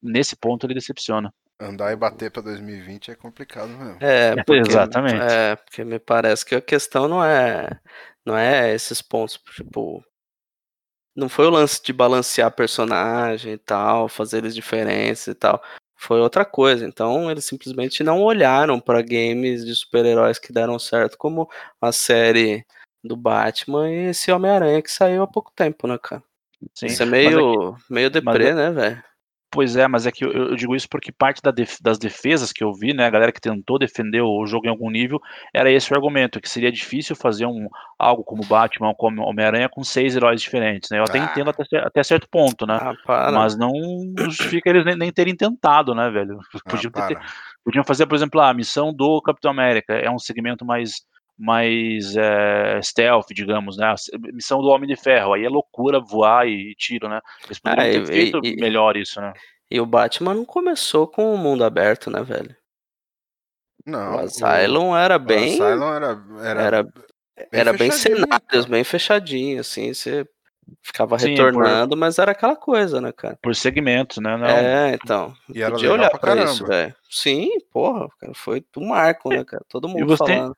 nesse 0.01 0.35
ponto 0.37 0.65
ele 0.65 0.73
decepciona. 0.73 1.33
Andar 1.59 1.91
e 1.91 1.95
bater 1.95 2.29
pra 2.29 2.43
2020 2.43 3.09
é 3.09 3.15
complicado 3.15 3.69
mesmo. 3.69 3.97
É, 3.99 4.35
porque, 4.45 4.61
Exatamente. 4.61 5.23
É, 5.23 5.55
porque 5.55 5.83
me 5.83 5.97
parece 5.97 6.45
que 6.45 6.53
a 6.53 6.61
questão 6.61 7.07
não 7.07 7.23
é, 7.23 7.67
não 8.27 8.37
é 8.37 8.73
esses 8.75 9.01
pontos, 9.01 9.39
tipo, 9.55 10.03
não 11.15 11.29
foi 11.29 11.47
o 11.47 11.49
lance 11.49 11.81
de 11.81 11.93
balancear 11.93 12.51
personagem 12.51 13.53
e 13.53 13.57
tal, 13.57 14.09
fazer 14.09 14.39
eles 14.39 14.53
diferentes 14.53 15.25
e 15.27 15.33
tal, 15.33 15.63
foi 15.95 16.19
outra 16.19 16.43
coisa. 16.45 16.85
Então 16.85 17.31
eles 17.31 17.45
simplesmente 17.45 18.03
não 18.03 18.21
olharam 18.21 18.79
para 18.79 19.01
games 19.01 19.65
de 19.65 19.73
super-heróis 19.73 20.37
que 20.37 20.51
deram 20.53 20.77
certo, 20.77 21.17
como 21.17 21.49
a 21.81 21.91
série 21.91 22.65
do 23.03 23.15
Batman 23.15 23.89
e 23.89 24.09
esse 24.09 24.29
Homem-Aranha 24.31 24.81
que 24.81 24.91
saiu 24.91 25.23
há 25.23 25.27
pouco 25.27 25.51
tempo, 25.55 25.87
né, 25.87 25.97
cara? 25.97 26.21
Sim, 26.75 26.87
Isso 26.87 27.03
é 27.03 27.05
mas 27.05 27.15
é 27.15 27.29
que- 27.29 27.35
meio, 27.35 27.77
meio 27.89 28.09
deprê, 28.09 28.53
né, 28.53 28.71
velho? 28.71 29.03
Pois 29.49 29.77
é, 29.77 29.87
mas 29.87 30.05
é 30.05 30.11
que 30.11 30.25
eu, 30.25 30.31
eu 30.31 30.55
digo 30.55 30.75
isso 30.75 30.89
porque 30.89 31.09
parte 31.11 31.41
da 31.41 31.51
def- 31.51 31.79
das 31.81 31.97
defesas 31.97 32.51
que 32.51 32.61
eu 32.63 32.73
vi, 32.73 32.93
né, 32.93 33.05
a 33.05 33.09
galera 33.09 33.31
que 33.31 33.39
tentou 33.39 33.79
defender 33.79 34.21
o 34.21 34.45
jogo 34.45 34.65
em 34.67 34.69
algum 34.69 34.89
nível, 34.89 35.21
era 35.53 35.71
esse 35.71 35.91
o 35.91 35.95
argumento, 35.95 36.41
que 36.41 36.49
seria 36.49 36.69
difícil 36.71 37.15
fazer 37.15 37.45
um 37.45 37.67
algo 37.97 38.23
como 38.25 38.45
Batman, 38.45 38.93
como 38.93 39.21
Homem-Aranha, 39.23 39.69
com 39.69 39.83
seis 39.85 40.15
heróis 40.17 40.41
diferentes, 40.41 40.89
né? 40.91 40.99
Eu 40.99 41.03
até 41.05 41.19
Ah. 41.19 41.23
entendo 41.23 41.49
até, 41.49 41.77
até 41.77 42.03
certo 42.03 42.27
ponto, 42.29 42.65
né? 42.67 42.77
Ah. 43.07 43.31
Mas 43.31 43.57
não 43.57 43.71
justifica 44.19 44.69
eles 44.69 44.83
nem, 44.85 44.97
nem 44.97 45.11
terem 45.13 45.35
tentado, 45.35 45.95
né, 45.95 46.09
velho? 46.09 46.39
Ah, 46.53 46.59
Podiam, 46.69 46.91
ter- 46.91 47.15
para. 47.15 47.25
podiam 47.63 47.85
fazer, 47.85 48.05
por 48.05 48.15
exemplo, 48.15 48.41
a 48.41 48.53
missão 48.53 48.93
do 48.93 49.21
Capitão 49.21 49.49
América, 49.51 49.93
é 49.93 50.11
um 50.11 50.19
segmento 50.19 50.65
mais 50.65 51.05
mais 51.37 52.15
é, 52.15 52.81
stealth, 52.81 53.27
digamos, 53.31 53.77
né? 53.77 53.93
Missão 54.33 54.59
do 54.61 54.67
Homem 54.69 54.87
de 54.89 54.95
Ferro, 54.95 55.33
aí 55.33 55.45
é 55.45 55.49
loucura 55.49 55.99
voar 55.99 56.47
e, 56.47 56.73
tiro, 56.75 57.07
né? 57.07 57.21
Eles 57.45 57.59
poderiam 57.59 57.85
Ah, 57.87 57.91
ter 57.91 58.03
e- 58.03 58.05
feito 58.07 58.39
e- 58.43 58.55
melhor 58.55 58.97
isso, 58.97 59.21
né? 59.21 59.33
E 59.69 59.79
o 59.79 59.85
Batman 59.85 60.33
não 60.33 60.45
começou 60.45 61.07
com 61.07 61.33
o 61.33 61.37
mundo 61.37 61.63
aberto, 61.63 62.09
né, 62.09 62.23
velho? 62.23 62.55
Não. 63.85 64.15
o 64.15 64.19
Asylum 64.19 64.95
era 64.95 65.15
o 65.15 65.19
bem. 65.19 65.53
Asylum 65.61 65.93
era, 65.93 66.23
era, 66.41 66.61
era, 66.61 66.83
bem 66.83 66.93
era 67.51 67.73
bem 67.73 67.91
fechadinho, 67.91 68.25
cenários, 68.27 68.65
bem 68.65 68.83
fechadinho, 68.83 69.59
assim, 69.61 69.93
você 69.93 70.27
ficava 70.81 71.17
Sim, 71.17 71.29
retornando, 71.29 71.95
mas 71.95 72.19
era 72.19 72.31
aquela 72.31 72.55
coisa, 72.55 72.99
né, 72.99 73.11
cara? 73.13 73.37
Por 73.41 73.55
segmentos, 73.55 74.17
né? 74.17 74.35
Não, 74.35 74.47
É, 74.47 74.93
então. 74.95 75.33
E 75.53 75.61
era 75.61 75.71
podia 75.71 75.89
legal 75.91 75.99
olhar 75.99 76.09
pra 76.09 76.19
pra, 76.19 76.29
caramba. 76.31 76.51
isso, 76.51 76.65
velho. 76.65 76.95
Sim, 77.09 77.49
porra, 77.71 78.09
cara, 78.19 78.33
foi 78.33 78.65
um 78.75 78.87
marco, 78.87 79.31
né, 79.31 79.45
cara? 79.45 79.63
Todo 79.69 79.87
mundo 79.87 80.05
você 80.05 80.25
tem- 80.25 80.35
falando. 80.37 80.57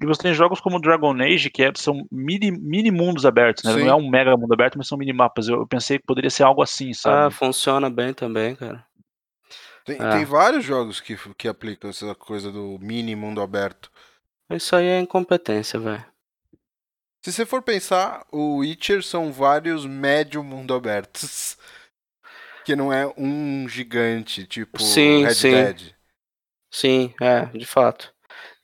E 0.00 0.04
você 0.06 0.22
tem 0.22 0.34
jogos 0.34 0.60
como 0.60 0.80
Dragon 0.80 1.14
Age, 1.22 1.48
que 1.50 1.62
é- 1.62 1.72
são 1.74 2.06
mini, 2.12 2.50
mini 2.50 2.90
mundos 2.90 3.24
abertos, 3.24 3.64
né? 3.64 3.72
Sim. 3.72 3.80
Não 3.80 3.88
é 3.88 3.94
um 3.94 4.08
mega 4.08 4.36
mundo 4.36 4.52
aberto, 4.52 4.76
mas 4.76 4.86
são 4.88 4.98
minimapas. 4.98 5.48
Eu, 5.48 5.60
eu 5.60 5.66
pensei 5.66 5.98
que 5.98 6.04
poderia 6.06 6.28
ser 6.30 6.42
algo 6.42 6.62
assim, 6.62 6.90
Ah, 6.90 6.94
sabe? 6.94 7.34
funciona 7.34 7.88
bem 7.88 8.12
também, 8.12 8.54
cara. 8.54 8.86
Tem, 9.86 9.96
Ah. 10.00 10.10
tem 10.10 10.24
vários 10.24 10.64
jogos 10.64 11.00
que, 11.00 11.16
que 11.34 11.48
aplicam 11.48 11.88
essa 11.88 12.14
coisa 12.14 12.50
do 12.52 12.78
mini 12.80 13.16
mundo 13.16 13.40
aberto. 13.40 13.90
Isso 14.50 14.76
aí 14.76 14.86
é 14.86 15.00
incompetência, 15.00 15.78
velho. 15.80 16.04
Se 17.24 17.32
você 17.32 17.46
for 17.46 17.62
pensar, 17.62 18.24
o 18.30 18.58
Witcher 18.58 19.02
são 19.02 19.32
vários 19.32 19.84
médio 19.86 20.42
mundo 20.44 20.74
abertos. 20.74 21.56
Que 22.64 22.74
não 22.74 22.92
é 22.92 23.06
um 23.16 23.68
gigante, 23.68 24.44
tipo 24.44 24.82
Sim, 24.82 25.22
Red 25.22 25.34
sim. 25.34 25.50
Dead. 25.52 25.94
Sim, 26.68 27.14
é, 27.22 27.44
de 27.46 27.64
fato. 27.64 28.12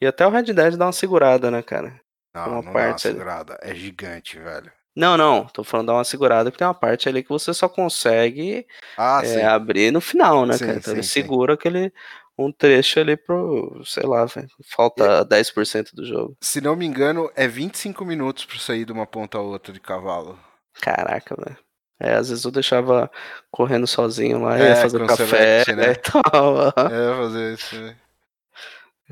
E 0.02 0.06
até 0.06 0.26
o 0.26 0.30
Red 0.30 0.42
Dead 0.52 0.74
dá 0.76 0.86
uma 0.86 0.92
segurada, 0.92 1.48
né, 1.48 1.62
cara? 1.62 2.00
Não, 2.34 2.42
Uma 2.46 2.54
não 2.56 2.62
dá 2.62 2.70
uma 2.70 2.72
parte 2.72 3.06
ali. 3.06 3.16
segurada. 3.16 3.58
É 3.62 3.72
gigante, 3.72 4.36
velho. 4.36 4.72
Não, 4.96 5.16
não, 5.16 5.44
tô 5.46 5.62
falando 5.62 5.86
dar 5.86 5.92
uma 5.94 6.02
segurada, 6.04 6.50
porque 6.50 6.58
tem 6.58 6.66
uma 6.66 6.74
parte 6.74 7.08
ali 7.08 7.22
que 7.22 7.28
você 7.28 7.54
só 7.54 7.68
consegue 7.68 8.66
Ah, 8.98 9.20
é, 9.22 9.26
sim. 9.26 9.42
abrir 9.42 9.92
no 9.92 10.00
final, 10.00 10.44
né, 10.44 10.54
Sim, 10.54 10.66
cara? 10.66 10.78
Então 10.78 10.92
ele 10.92 11.02
sim, 11.04 11.08
sim. 11.08 11.22
segura 11.22 11.54
aquele 11.54 11.92
um 12.36 12.50
trecho 12.50 12.98
ali 12.98 13.16
pro, 13.16 13.80
sei 13.84 14.02
lá, 14.02 14.24
velho, 14.24 14.48
falta 14.74 15.24
10% 15.24 15.94
do 15.94 16.04
jogo. 16.04 16.36
Se 16.42 16.60
não 16.60 16.74
me 16.74 16.84
engano, 16.84 17.30
é 17.36 17.46
25 17.46 18.04
minutos 18.04 18.44
pra 18.44 18.58
sair 18.58 18.84
de 18.84 18.90
uma 18.92 19.06
ponta 19.06 19.38
a 19.38 19.40
outra 19.40 19.72
de 19.72 19.78
cavalo. 19.80 20.36
Caraca, 20.80 21.36
velho. 21.36 21.56
É, 22.00 22.14
às 22.14 22.30
vezes 22.30 22.44
eu 22.44 22.50
deixava 22.50 23.08
correndo 23.50 23.86
sozinho 23.86 24.42
lá, 24.42 24.58
É, 24.58 24.70
ia 24.70 24.76
fazer 24.76 25.06
café 25.06 25.64
né? 25.76 25.92
e 25.92 25.96
tal. 25.96 26.68
É, 26.90 27.16
fazer 27.16 27.54
isso. 27.54 27.76
né? 27.80 27.96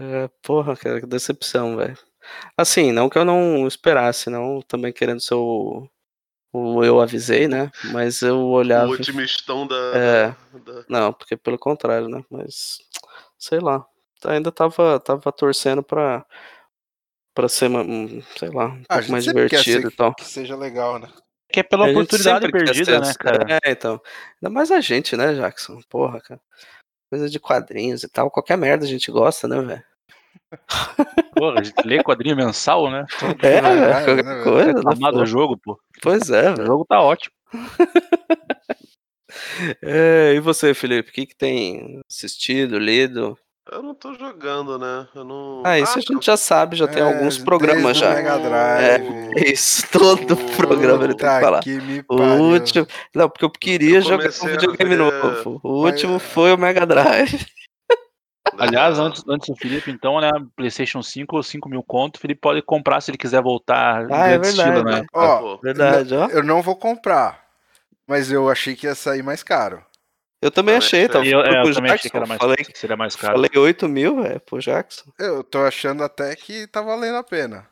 É, 0.00 0.28
porra, 0.42 0.76
cara, 0.76 1.00
que 1.00 1.06
decepção, 1.06 1.76
velho. 1.76 1.96
Assim, 2.56 2.92
não 2.92 3.08
que 3.08 3.18
eu 3.18 3.24
não 3.24 3.66
esperasse, 3.66 4.30
não 4.30 4.62
também 4.62 4.92
querendo 4.92 5.20
ser 5.20 5.34
o, 5.34 5.88
o 6.52 6.82
eu 6.84 7.00
avisei, 7.00 7.46
né? 7.48 7.70
Mas 7.92 8.22
eu 8.22 8.38
olhava. 8.48 8.88
O 8.90 8.92
otimistão 8.94 9.66
da. 9.66 9.76
É. 9.94 10.26
da- 10.60 10.84
Não, 10.88 11.12
porque 11.12 11.36
pelo 11.36 11.58
contrário, 11.58 12.08
né? 12.08 12.24
Mas 12.30 12.78
sei 13.38 13.58
lá. 13.60 13.84
Ainda 14.24 14.52
tava, 14.52 15.00
tava 15.00 15.32
torcendo 15.32 15.82
pra, 15.82 16.24
pra 17.34 17.48
ser, 17.48 17.66
uma- 17.68 17.82
um, 17.82 18.22
sei 18.38 18.50
lá, 18.50 18.66
um 18.66 18.82
Ah, 18.88 18.96
a 18.96 18.98
pouco 18.98 19.12
mais 19.12 19.24
divertido 19.24 19.82
ser- 19.82 19.88
e 19.88 19.96
tal. 19.96 20.14
Que 20.14 20.24
seja 20.26 20.56
legal, 20.56 20.98
né? 20.98 21.08
Que 21.52 21.60
é 21.60 21.62
pela 21.62 21.86
A 21.86 21.90
oportunidade 21.90 22.48
perdida, 22.52 23.00
né, 23.00 23.12
cara? 23.18 23.58
É, 23.64 23.70
então. 23.72 24.00
Ainda 24.36 24.52
mais 24.54 24.70
a 24.70 24.80
gente, 24.80 25.16
né, 25.16 25.34
Jackson? 25.34 25.80
Porra, 25.88 26.20
cara. 26.20 26.40
Coisa 27.08 27.28
de 27.28 27.40
quadrinhos 27.40 28.04
e 28.04 28.08
tal. 28.08 28.30
Qualquer 28.30 28.56
merda 28.56 28.84
a 28.84 28.88
gente 28.88 29.10
gosta, 29.10 29.48
né, 29.48 29.60
velho? 29.60 29.82
Porra, 31.36 31.60
a 31.60 31.62
gente 31.62 31.82
lê 31.86 32.02
quadrinho 32.02 32.36
mensal, 32.36 32.90
né? 32.90 33.04
É, 33.42 33.60
né, 33.60 34.04
qualquer 34.04 34.24
velho? 34.24 34.42
coisa. 34.44 34.72
né, 34.72 34.80
Amado 34.96 35.16
pô? 35.18 35.22
o 35.22 35.26
jogo, 35.26 35.56
pô. 35.62 35.78
Pois 36.02 36.28
é, 36.30 36.52
O 36.52 36.66
jogo 36.66 36.84
tá 36.88 37.00
ótimo. 37.00 37.34
É, 39.82 40.32
e 40.34 40.40
você, 40.40 40.74
Felipe? 40.74 41.10
O 41.10 41.12
que, 41.12 41.26
que 41.26 41.36
tem 41.36 42.00
assistido, 42.10 42.78
lido? 42.78 43.38
Eu 43.70 43.80
não 43.82 43.94
tô 43.94 44.12
jogando, 44.14 44.76
né? 44.76 45.06
Eu 45.14 45.22
não. 45.24 45.62
Ah, 45.64 45.78
isso 45.78 45.96
a 45.96 46.00
gente 46.00 46.26
já 46.26 46.36
sabe, 46.36 46.74
já 46.74 46.88
tem 46.88 47.00
É, 47.00 47.06
alguns 47.06 47.38
programas 47.38 47.96
o 47.96 48.00
já. 48.00 48.10
Mega 48.12 48.32
É, 48.80 48.98
Drive. 48.98 49.52
isso, 49.52 49.86
todo 49.92 50.32
O- 50.34 50.56
programa 50.56 51.04
ele 51.04 51.14
tem 51.14 51.28
que 51.28 51.40
falar. 51.40 51.60
que 51.60 51.80
me 51.80 52.02
O 52.08 52.16
último. 52.52 52.86
Não, 53.14 53.28
porque 53.30 53.44
eu 53.44 53.50
queria 53.50 53.98
Eu 53.98 54.02
jogar 54.02 54.28
um 54.42 54.46
videogame 54.48 54.90
ver- 54.90 54.98
novo. 54.98 55.60
O 55.62 55.82
Mas- 55.84 55.92
último 55.92 56.18
foi 56.18 56.52
o 56.52 56.58
Mega 56.58 56.84
Drive. 56.84 57.46
Aliás, 58.60 58.98
antes, 58.98 59.24
antes 59.28 59.48
do 59.48 59.56
Felipe, 59.56 59.90
então, 59.90 60.20
né? 60.20 60.30
PlayStation 60.56 61.02
5, 61.02 61.42
5 61.42 61.68
mil 61.68 61.82
conto, 61.82 62.16
o 62.16 62.20
Felipe 62.20 62.40
pode 62.40 62.62
comprar 62.62 63.00
se 63.00 63.10
ele 63.10 63.18
quiser 63.18 63.42
voltar 63.42 64.06
Ah, 64.10 64.28
é 64.28 64.38
grande 64.38 64.48
estilo, 64.48 64.72
verdade. 64.84 65.00
né? 65.00 65.06
Ó, 65.14 65.58
Verdade, 65.62 66.14
ó. 66.14 66.26
eu 66.28 66.42
não 66.42 66.60
vou 66.62 66.76
comprar. 66.76 67.44
Mas 68.06 68.30
eu 68.30 68.50
achei 68.50 68.74
que 68.74 68.86
ia 68.86 68.94
sair 68.94 69.22
mais 69.22 69.42
caro. 69.42 69.84
Eu 70.42 70.50
também 70.50 70.74
achei, 70.74 71.06
tava 71.06 71.24
Eu, 71.26 71.40
é, 71.40 71.62
eu 71.62 71.74
também 71.74 71.92
achei 71.92 72.10
que 72.10 72.16
era 72.16 72.26
mais, 72.26 72.40
Falei, 72.40 72.56
que 72.56 72.78
seria 72.78 72.96
mais 72.96 73.14
caro. 73.14 73.34
falei 73.34 73.50
8 73.56 73.88
mil, 73.88 74.22
velho, 74.22 74.40
pro 74.40 74.58
Jackson. 74.58 75.10
Eu 75.18 75.44
tô 75.44 75.58
achando 75.58 76.02
até 76.02 76.34
que 76.34 76.66
tá 76.66 76.80
valendo 76.80 77.16
a 77.16 77.22
pena. 77.22 77.68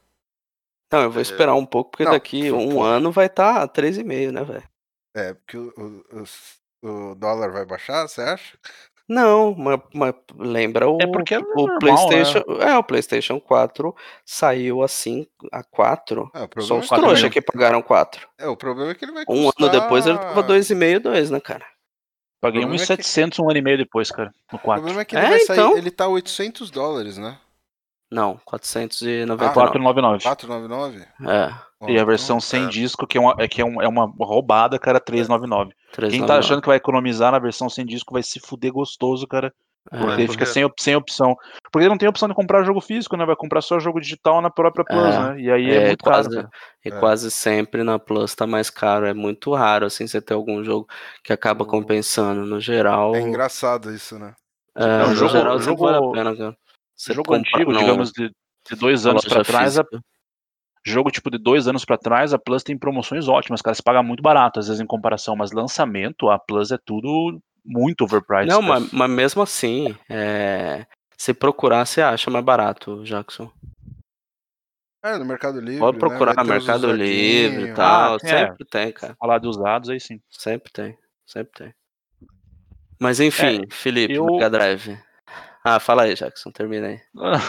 Não, 0.93 1.03
eu 1.03 1.11
vou 1.11 1.21
É. 1.21 1.23
esperar 1.23 1.55
um 1.55 1.67
pouco, 1.67 1.91
porque 1.91 2.05
Não, 2.05 2.13
daqui 2.13 2.51
um 2.53 2.71
pô. 2.77 2.83
ano 2.83 3.11
vai 3.11 3.27
estar 3.27 3.61
tá 3.61 3.69
3,5, 3.69 4.33
né, 4.33 4.45
velho? 4.45 4.63
É, 5.17 5.35
porque 5.35 5.57
o, 5.57 6.05
o- 6.13 7.09
o 7.11 7.15
dólar 7.15 7.51
vai 7.51 7.65
baixar, 7.67 8.07
você 8.07 8.21
acha? 8.23 8.57
Não, 9.09 9.55
mas, 9.57 9.81
mas 9.95 10.15
lembra 10.37 10.89
o, 10.89 10.99
É 11.01 11.07
porque 11.07 11.35
é 11.35 11.39
o 11.39 11.43
normal, 11.43 11.79
PlayStation. 11.79 12.39
É, 12.61 12.77
o 12.77 12.83
PlayStation 12.85 13.41
4 13.41 13.97
saiu 14.25 14.83
assim 14.83 15.27
a 15.51 15.63
4. 15.65 16.31
É, 16.35 16.39
o 16.39 16.41
Só 16.43 16.47
problema, 16.49 16.81
os 16.81 16.85
é, 16.85 16.89
quatro 16.89 17.05
trouxa 17.07 17.23
mil. 17.23 17.31
que 17.33 17.41
pagaram 17.41 17.81
4. 17.83 18.29
é, 18.39 18.47
o 18.49 18.57
problema 18.57 18.91
é 18.91 18.95
que 18.95 19.05
ele 19.05 19.13
vai 19.13 19.23
Um 19.29 19.45
custar... 19.45 19.69
ano 19.69 19.81
depois 19.81 20.07
ele 20.07 20.19
tava 20.19 20.43
2,5, 20.45 20.99
2, 21.01 21.31
né, 21.31 21.41
cara? 21.41 21.65
Paguei 22.41 22.61
O 22.61 22.69
problema 22.69 22.85
é 22.85 22.87
que- 22.87 23.03
1.700 23.03 23.39
um 23.41 23.49
ano 23.51 23.59
e 23.59 23.63
meio 23.63 23.79
depois, 23.79 24.11
cara, 24.11 24.31
no 24.53 24.59
O 24.59 24.63
4. 24.63 24.83
problema 24.83 25.01
é 25.01 25.05
que 25.05 25.17
ele 25.17 25.25
É, 25.25 25.29
vai 25.31 25.41
sair... 25.41 25.57
então. 25.59 25.77
Ele 25.77 25.91
tá 25.91 26.07
800 26.07 26.71
dólares, 26.71 27.17
né? 27.19 27.39
Não, 28.11 28.41
499. 28.45 29.53
499. 29.53 30.23
499? 30.25 31.07
É, 31.29 31.53
E 31.93 31.99
a 31.99 32.05
versão 32.05 32.37
então, 32.37 32.41
sem 32.41 32.65
é. 32.65 32.69
disco, 32.69 33.07
que 33.07 33.19
é 33.19 33.21
uma, 33.21 33.35
é, 33.39 33.47
que 33.47 33.61
é, 33.61 33.65
um- 33.65 33.83
é 33.83 33.87
uma 33.89 34.11
roubada, 34.21 34.79
cara, 34.79 34.99
399. 34.99 35.71
Quem 35.93 35.93
399. 35.93 36.27
tá 36.27 36.39
achando 36.39 36.63
que 36.63 36.69
vai 36.69 36.77
economizar 36.79 37.33
na 37.33 37.39
versão 37.39 37.69
sem 37.69 37.85
disco 37.85 38.13
vai 38.15 38.23
se 38.23 38.41
fuder 38.41 38.73
gostoso, 38.73 39.27
cara. 39.27 39.53
É, 39.91 39.97
Porque 39.99 40.27
por 40.27 40.33
fica 40.33 40.45
sem, 40.47 40.65
op- 40.65 40.83
sem 40.83 40.95
opção. 40.97 41.35
Porque 41.73 41.89
não 41.89 41.97
tem 41.97 42.09
opção 42.09 42.29
de 42.29 42.35
comprar 42.35 42.63
jogo 42.63 42.79
físico, 42.81 43.17
né? 43.17 43.25
Vai 43.25 43.37
comprar 43.37 43.63
só 43.63 43.79
jogo 43.79 44.01
digital 44.01 44.43
na 44.43 44.51
própria 44.51 44.85
Plus, 44.85 45.15
É, 45.15 45.19
né? 45.35 45.41
E 45.41 45.51
aí 45.51 45.71
é, 45.71 45.75
é, 45.77 45.87
muito 45.89 46.03
quase, 46.05 46.29
caro. 46.29 46.43
cara. 46.43 46.51
E 46.85 46.89
É. 46.89 46.99
quase 47.01 47.31
sempre 47.31 47.83
na 47.83 47.99
Plus 47.99 48.35
tá 48.35 48.47
mais 48.47 48.69
caro. 48.69 49.07
É 49.07 49.15
muito 49.15 49.55
raro, 49.55 49.87
assim, 49.87 50.07
você 50.07 50.21
ter 50.21 50.35
algum 50.35 50.63
jogo 50.63 50.87
que 51.25 51.33
acaba 51.33 51.65
compensando. 51.65 52.45
No 52.45 52.61
geral. 52.61 53.15
É 53.15 53.21
engraçado 53.23 53.91
isso, 53.93 54.19
né? 54.19 54.35
É, 54.77 55.07
no 55.07 55.15
jogo- 55.15 55.31
geral 55.33 55.59
sempre 55.59 55.65
jogo- 55.71 55.85
vale 55.87 55.97
a 56.07 56.11
pena, 56.13 56.37
cara. 56.37 56.57
Você 56.99 57.15
jogo 57.15 57.29
compra 57.33 57.41
antigo, 57.41 57.73
no- 57.73 57.79
digamos, 57.79 58.11
de, 58.13 58.29
de 58.69 58.77
dois 58.77 59.07
anos 59.07 59.25
pra 59.25 59.39
loja 59.39 59.51
trás, 59.53 59.79
a- 59.79 59.85
jogo 60.85 61.11
tipo 61.11 61.31
de 61.31 61.39
dois 61.39 61.69
anos 61.69 61.85
pra 61.85 61.97
trás, 61.97 62.35
a 62.35 62.39
Plus 62.39 62.63
tem 62.63 62.77
promoções 62.77 63.29
ótimas, 63.29 63.63
cara. 63.63 63.75
Você 63.75 63.83
paga 63.83 64.03
muito 64.03 64.23
barato, 64.23 64.59
às 64.59 64.67
vezes, 64.67 64.81
em 64.81 64.87
comparação, 64.87 65.37
mas 65.37 65.53
lançamento, 65.53 66.29
a 66.29 66.39
Plus 66.39 66.73
é 66.73 66.79
tudo 66.85 67.41
muito 67.65 68.03
overpriced. 68.05 68.49
Não, 68.49 68.61
mas, 68.63 68.91
mas 68.93 69.11
mesmo 69.11 69.43
assim, 69.43 69.95
é, 70.09 70.87
se 71.17 71.33
procurar, 71.35 71.85
você 71.87 72.01
acha 72.03 72.31
mais 72.31 72.45
barato, 72.45 73.03
Jackson. 73.05 73.51
É, 75.05 75.17
no 75.17 75.25
Mercado 75.25 75.61
Livre, 75.61 75.79
Pode 75.79 75.97
né? 75.97 76.01
procurar 76.01 76.35
Vai 76.35 76.45
no 76.45 76.51
Mercado 76.51 76.93
Livre 76.93 77.07
e 77.07 77.47
usadinhos. 77.47 77.77
tal. 77.77 78.13
Ah, 78.15 78.17
é. 78.17 78.29
sempre 78.29 78.65
tem, 78.65 78.93
cara. 78.93 79.15
Falar 79.21 79.39
de 79.39 79.47
usados, 79.47 79.89
aí 79.91 80.01
sim. 80.01 80.21
Sempre 80.29 80.73
tem. 80.73 80.99
Sempre 81.25 81.53
tem. 81.57 81.75
Mas 82.99 83.21
enfim, 83.21 83.61
Felipe, 83.71 84.15
eu- 84.15 84.27
Mega 84.27 84.51
Drive. 84.51 84.99
Ah, 85.71 85.79
fala 85.79 86.05
aí, 86.05 86.15
Jackson, 86.15 86.51
termina 86.51 86.87
aí. 86.87 87.01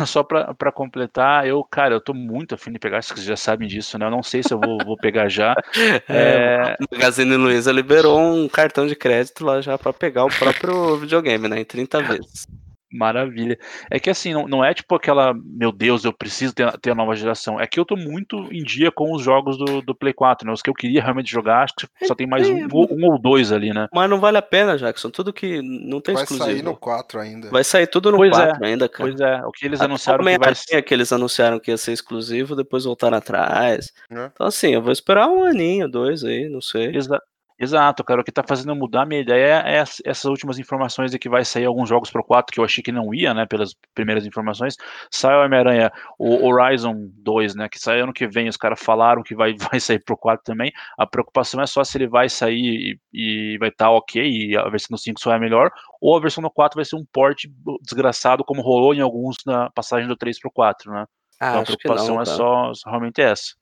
Só 0.05 0.24
pra, 0.24 0.53
pra 0.53 0.74
completar, 0.74 1.47
eu, 1.47 1.63
cara, 1.63 1.95
eu 1.95 2.01
tô 2.01 2.13
muito 2.13 2.53
afim 2.53 2.70
de 2.70 2.78
pegar, 2.78 3.01
vocês 3.01 3.24
já 3.24 3.38
sabem 3.38 3.65
disso, 3.65 3.97
né? 3.97 4.05
Eu 4.05 4.11
não 4.11 4.22
sei 4.22 4.43
se 4.43 4.53
eu 4.53 4.59
vou, 4.59 4.78
vou 4.86 4.97
pegar 4.97 5.30
já. 5.30 5.55
É, 6.09 6.76
O 6.82 6.95
Magazine 6.95 7.36
Luiza 7.36 7.72
liberou 7.72 8.20
um 8.20 8.49
cartão 8.49 8.88
de 8.88 8.95
crédito 8.95 9.45
lá 9.45 9.61
já 9.61 9.78
pra 9.78 9.93
pegar 9.93 10.26
o 10.26 10.30
próprio 10.30 10.97
videogame, 10.97 11.47
né? 11.47 11.61
Em 11.61 11.65
30 11.65 12.01
vezes. 12.01 12.47
Maravilha. 12.92 13.58
É 13.92 14.00
que 14.00 14.10
assim, 14.10 14.34
não, 14.34 14.48
não 14.48 14.64
é 14.66 14.74
tipo 14.74 14.96
aquela, 14.96 15.34
meu 15.34 15.72
Deus, 15.72 16.04
eu 16.06 16.12
preciso 16.14 16.54
ter, 16.54 16.72
ter 16.80 16.92
a 16.92 16.96
nova 16.96 17.16
geração. 17.16 17.60
É 17.60 17.68
que 17.68 17.80
eu 17.80 17.86
tô 17.86 17.96
muito 17.96 18.38
em 18.52 18.64
dia 18.64 18.92
com 18.92 19.14
os 19.14 19.22
jogos 19.22 19.58
do, 19.58 19.82
do 19.82 19.94
Play 19.94 20.14
4, 20.14 20.48
né? 20.48 20.54
Os 20.54 20.62
que 20.62 20.70
eu 20.70 20.74
queria 20.74 21.02
realmente 21.02 21.30
jogar, 21.32 21.64
acho 21.64 21.76
que 21.76 22.08
só 22.08 22.16
tem 22.16 22.26
mais 22.28 22.50
um, 22.50 22.68
ou- 22.72 22.88
um 22.92 23.06
ou 23.12 23.20
dois 23.20 23.52
ali, 23.52 23.72
né? 23.74 23.88
Mas 23.94 24.10
não 24.10 24.20
vale 24.20 24.38
a 24.38 24.42
pena, 24.42 24.78
Jackson. 24.78 25.10
Tudo 25.10 25.32
que 25.32 25.62
não 25.62 26.02
tem 26.02 26.16
Vai 26.16 26.24
exclusivo. 26.24 26.50
sair 26.50 26.64
no 26.64 26.76
4 26.76 27.20
ainda. 27.20 27.50
Vai 27.50 27.64
sair 27.64 27.88
tudo 27.88 28.12
no 28.12 28.18
Pois 28.18 28.38
é, 28.38 28.48
4 28.48 28.66
ainda, 28.66 28.90
cara. 28.90 29.10
Pois 29.10 29.22
é, 29.22 29.46
o 29.46 29.52
que 29.52 29.66
eles 29.66 29.80
Até 29.80 29.86
anunciaram 29.90 30.20
que 30.20 30.24
vai 30.26 30.34
Homem-Aranha 30.36 30.82
que 30.82 30.94
eles 30.94 31.14
anunciaram 31.14 31.60
que 31.60 31.72
ia 31.72 31.78
ser 31.78 31.92
exclusivo, 31.94 32.56
depois 32.56 32.86
voltaram 32.86 33.18
atrás. 33.18 33.92
É. 34.12 34.26
Então, 34.34 34.48
assim, 34.48 34.74
eu 34.74 34.82
vou 34.82 34.92
esperar 34.92 35.28
um 35.28 35.44
aninho, 35.44 35.88
dois 35.88 36.24
aí, 36.24 36.50
não 36.50 36.62
sei. 36.62 36.96
Exa- 36.96 37.22
Exato, 37.62 38.05
cara. 38.05 38.22
O 38.22 38.24
que 38.24 38.32
tá 38.32 38.41
fazendo 38.41 38.74
mudar 38.74 39.01
a 39.01 39.05
minha 39.05 39.20
ideia 39.20 39.62
é 39.66 39.82
ess- 39.82 40.01
essas 40.05 40.24
últimas 40.26 40.57
informações 40.57 41.12
de 41.12 41.20
que 41.20 41.28
vai 41.28 41.43
sair 41.43 41.66
alguns 41.66 41.89
jogos 41.89 42.10
pro 42.10 42.24
4 42.24 42.53
que 42.53 42.60
eu 42.60 42.64
achei 42.64 42.82
que 42.82 42.91
não 42.91 43.14
ia, 43.14 43.34
né? 43.34 43.45
Pelas 43.45 43.76
primeiras 43.93 44.26
informações. 44.26 44.76
Sai 45.12 45.36
o 45.36 45.43
Homem-Aranha, 45.43 45.91
o 46.18 46.47
Horizon 46.47 47.10
2, 47.18 47.55
né? 47.55 47.68
Que 47.68 47.78
sai 47.78 47.99
ano 47.99 48.14
que 48.14 48.26
vem. 48.28 48.47
Os 48.47 48.55
caras 48.55 48.80
falaram 48.82 49.22
que 49.22 49.36
vai, 49.36 49.53
vai 49.60 49.78
sair 49.82 49.99
pro 50.01 50.16
4 50.16 50.41
também. 50.45 50.72
A 50.97 51.05
preocupação 51.05 51.62
é 51.62 51.68
só 51.68 51.84
se 51.84 51.97
ele 51.97 52.07
vai 52.07 52.30
sair 52.30 52.97
e, 53.14 53.53
e 53.53 53.57
vai 53.57 53.68
estar 53.68 53.91
ok, 53.91 54.24
e 54.26 54.55
a 54.55 54.70
versão 54.70 54.95
do 54.95 54.97
5 54.97 55.20
só 55.20 55.34
é 55.34 55.39
melhor, 55.39 55.70
ou 55.99 56.16
a 56.16 56.22
versão 56.22 56.41
do 56.41 56.49
4 56.49 56.78
vai 56.78 56.86
ser 56.86 56.95
um 56.95 57.05
port 57.12 57.43
desgraçado, 57.82 58.45
como 58.45 58.62
rolou 58.62 58.93
em 58.93 59.01
alguns 59.01 59.36
na 59.45 59.70
passagem 59.72 60.07
do 60.07 60.16
3 60.16 60.39
pro 60.39 60.49
4, 60.49 60.91
né? 60.93 61.05
Ah, 61.41 61.49
então 61.49 61.62
a 61.62 61.66
que 61.66 61.78
preocupação 61.78 62.16
não, 62.16 62.22
é 62.22 62.26
cara. 62.26 62.38
só, 62.38 62.74
só 62.74 62.89
realmente 62.89 63.20
essa. 63.22 63.53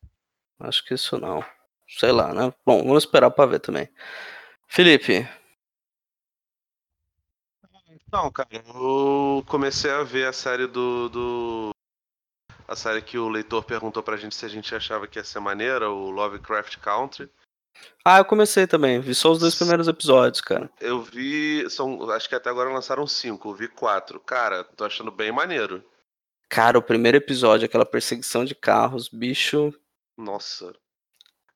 Acho 0.60 0.86
que 0.86 0.94
isso 0.94 1.20
não. 1.20 1.44
Sei 1.88 2.12
lá, 2.12 2.34
né? 2.34 2.54
Bom, 2.66 2.84
vamos 2.84 3.04
esperar 3.04 3.32
pra 3.32 3.46
ver 3.46 3.60
também. 3.60 3.90
Felipe, 4.68 5.28
Então, 8.08 8.32
cara, 8.32 8.50
eu 8.52 9.44
comecei 9.48 9.92
a 9.92 10.02
ver 10.04 10.28
a 10.28 10.34
série 10.34 10.66
do, 10.66 11.10
do. 11.10 11.70
A 12.68 12.76
série 12.76 13.02
que 13.02 13.18
o 13.18 13.28
leitor 13.28 13.64
perguntou 13.64 14.02
pra 14.02 14.18
gente 14.18 14.36
se 14.36 14.46
a 14.46 14.50
gente 14.50 14.74
achava 14.74 15.08
que 15.08 15.20
ia 15.20 15.24
ser 15.24 15.40
maneira, 15.40 15.90
o 15.90 16.10
Lovecraft 16.10 16.78
Country. 16.78 17.30
Ah, 18.04 18.20
eu 18.20 18.26
comecei 18.26 18.66
também. 18.66 19.00
Vi 19.00 19.14
só 19.14 19.32
os 19.32 19.40
dois 19.40 19.56
primeiros 19.56 19.88
episódios, 19.88 20.42
cara. 20.42 20.70
Eu 20.80 21.02
vi. 21.02 21.70
São, 21.70 22.10
acho 22.12 22.30
que 22.30 22.36
até 22.36 22.50
agora 22.50 22.72
lançaram 22.72 23.06
cinco, 23.06 23.50
eu 23.50 23.54
vi 23.54 23.68
quatro. 23.68 24.20
Cara, 24.20 24.64
tô 24.64 24.86
achando 24.86 25.12
bem 25.12 25.32
maneiro. 25.32 25.84
Cara, 26.50 26.78
o 26.78 26.82
primeiro 26.82 27.18
episódio, 27.18 27.66
aquela 27.66 27.86
perseguição 27.86 28.46
de 28.46 28.56
carros, 28.56 29.10
bicho. 29.10 29.74
Nossa. 30.18 30.74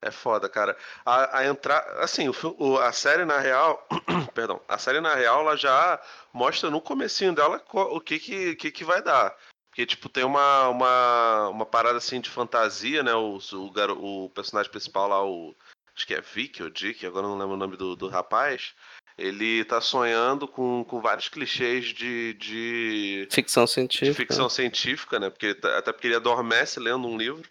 É 0.01 0.09
foda, 0.09 0.49
cara. 0.49 0.75
A, 1.05 1.39
a 1.39 1.45
entrar. 1.45 1.79
Assim, 1.99 2.27
o, 2.57 2.77
a 2.79 2.91
série 2.91 3.23
na 3.25 3.37
real. 3.39 3.87
perdão. 4.33 4.59
A 4.67 4.77
série 4.77 4.99
na 4.99 5.13
real, 5.13 5.41
ela 5.41 5.55
já 5.55 5.99
mostra 6.33 6.69
no 6.71 6.81
comecinho 6.81 7.33
dela 7.33 7.61
o 7.71 8.01
que 8.01 8.17
que, 8.17 8.55
que 8.55 8.71
que 8.71 8.83
vai 8.83 9.01
dar. 9.01 9.35
Porque, 9.69 9.85
tipo, 9.85 10.09
tem 10.09 10.23
uma, 10.25 10.67
uma, 10.69 11.49
uma 11.49 11.65
parada 11.65 11.97
assim 11.97 12.19
de 12.19 12.29
fantasia, 12.29 13.03
né? 13.03 13.13
O, 13.13 13.37
o, 13.53 13.71
garo- 13.71 14.03
o 14.03 14.29
personagem 14.31 14.71
principal 14.71 15.07
lá, 15.07 15.23
o. 15.23 15.55
Acho 15.95 16.07
que 16.07 16.13
é 16.15 16.21
Vic 16.21 16.63
ou 16.63 16.69
Dick, 16.69 17.05
agora 17.05 17.27
não 17.27 17.37
lembro 17.37 17.53
o 17.53 17.57
nome 17.57 17.77
do, 17.77 17.95
do 17.95 18.07
rapaz. 18.07 18.73
Ele 19.17 19.63
tá 19.65 19.79
sonhando 19.81 20.47
com, 20.47 20.83
com 20.85 20.99
vários 21.01 21.27
clichês 21.29 21.87
de, 21.87 22.33
de, 22.35 23.27
Ficção 23.29 23.65
de 23.65 23.71
científica. 23.71 24.15
ficção 24.15 24.49
científica, 24.49 25.19
né? 25.19 25.29
Porque, 25.29 25.53
tá- 25.53 25.77
até 25.77 25.91
porque 25.91 26.07
ele 26.07 26.15
adormece 26.15 26.79
lendo 26.79 27.07
um 27.07 27.17
livro. 27.17 27.47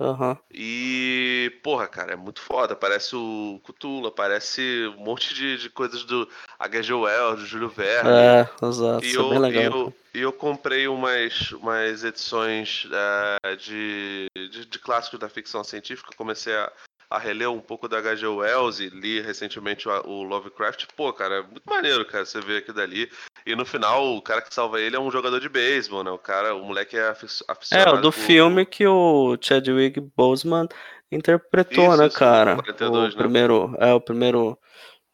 Aham. 0.00 0.38
E, 0.52 1.52
porra, 1.62 1.88
cara, 1.88 2.12
é 2.12 2.16
muito 2.16 2.40
foda. 2.40 2.76
Parece 2.76 3.16
o 3.16 3.60
Cthulhu, 3.64 4.12
parece 4.12 4.86
um 4.96 5.04
monte 5.04 5.34
de, 5.34 5.58
de 5.58 5.68
coisas 5.70 6.04
do 6.04 6.28
H.G. 6.58 6.92
Wells, 6.94 7.40
do 7.40 7.46
Júlio 7.46 7.68
Verne. 7.68 8.10
É, 8.10 8.48
exato. 8.62 9.04
E 9.04 9.10
é 9.10 9.16
eu, 9.16 9.28
bem 9.28 9.38
e, 9.38 9.40
legal. 9.40 9.64
eu, 9.64 9.94
e 10.14 10.20
eu 10.20 10.32
comprei 10.32 10.86
umas, 10.86 11.50
umas 11.52 12.04
edições 12.04 12.86
eh, 12.92 13.56
de, 13.56 14.28
de, 14.34 14.66
de 14.66 14.78
clássicos 14.78 15.18
da 15.18 15.28
ficção 15.28 15.64
científica. 15.64 16.14
Comecei 16.16 16.54
a, 16.54 16.72
a 17.10 17.18
reler 17.18 17.50
um 17.50 17.60
pouco 17.60 17.88
da 17.88 17.98
H.G. 17.98 18.26
Wells 18.26 18.80
e 18.80 18.88
li 18.90 19.20
recentemente 19.20 19.88
o, 19.88 19.92
o 20.06 20.22
Lovecraft, 20.22 20.86
pô, 20.96 21.12
cara, 21.12 21.36
é 21.36 21.42
muito 21.42 21.64
maneiro, 21.66 22.04
cara, 22.04 22.24
você 22.24 22.40
ver 22.40 22.58
aquilo 22.58 22.76
dali. 22.76 23.10
E 23.46 23.54
no 23.56 23.64
final, 23.64 24.14
o 24.16 24.22
cara 24.22 24.42
que 24.42 24.52
salva 24.52 24.80
ele 24.80 24.96
é 24.96 25.00
um 25.00 25.10
jogador 25.10 25.40
de 25.40 25.48
beisebol, 25.48 26.04
né? 26.04 26.10
O 26.10 26.18
cara, 26.18 26.54
o 26.54 26.64
moleque 26.64 26.96
é 26.96 27.08
afic- 27.08 27.42
É, 27.48 27.52
aficionado. 27.52 27.96
o 27.98 28.00
do 28.00 28.12
por- 28.12 28.20
filme 28.20 28.66
que 28.66 28.86
o 28.86 29.36
Chadwick 29.40 30.00
Boseman 30.16 30.68
interpretou, 31.10 31.88
Isso, 31.92 32.02
né, 32.02 32.08
cara? 32.10 32.56
42, 32.56 33.14
o 33.14 33.16
né? 33.16 33.22
primeiro, 33.22 33.74
é 33.78 33.92
o 33.94 34.00
primeiro 34.00 34.58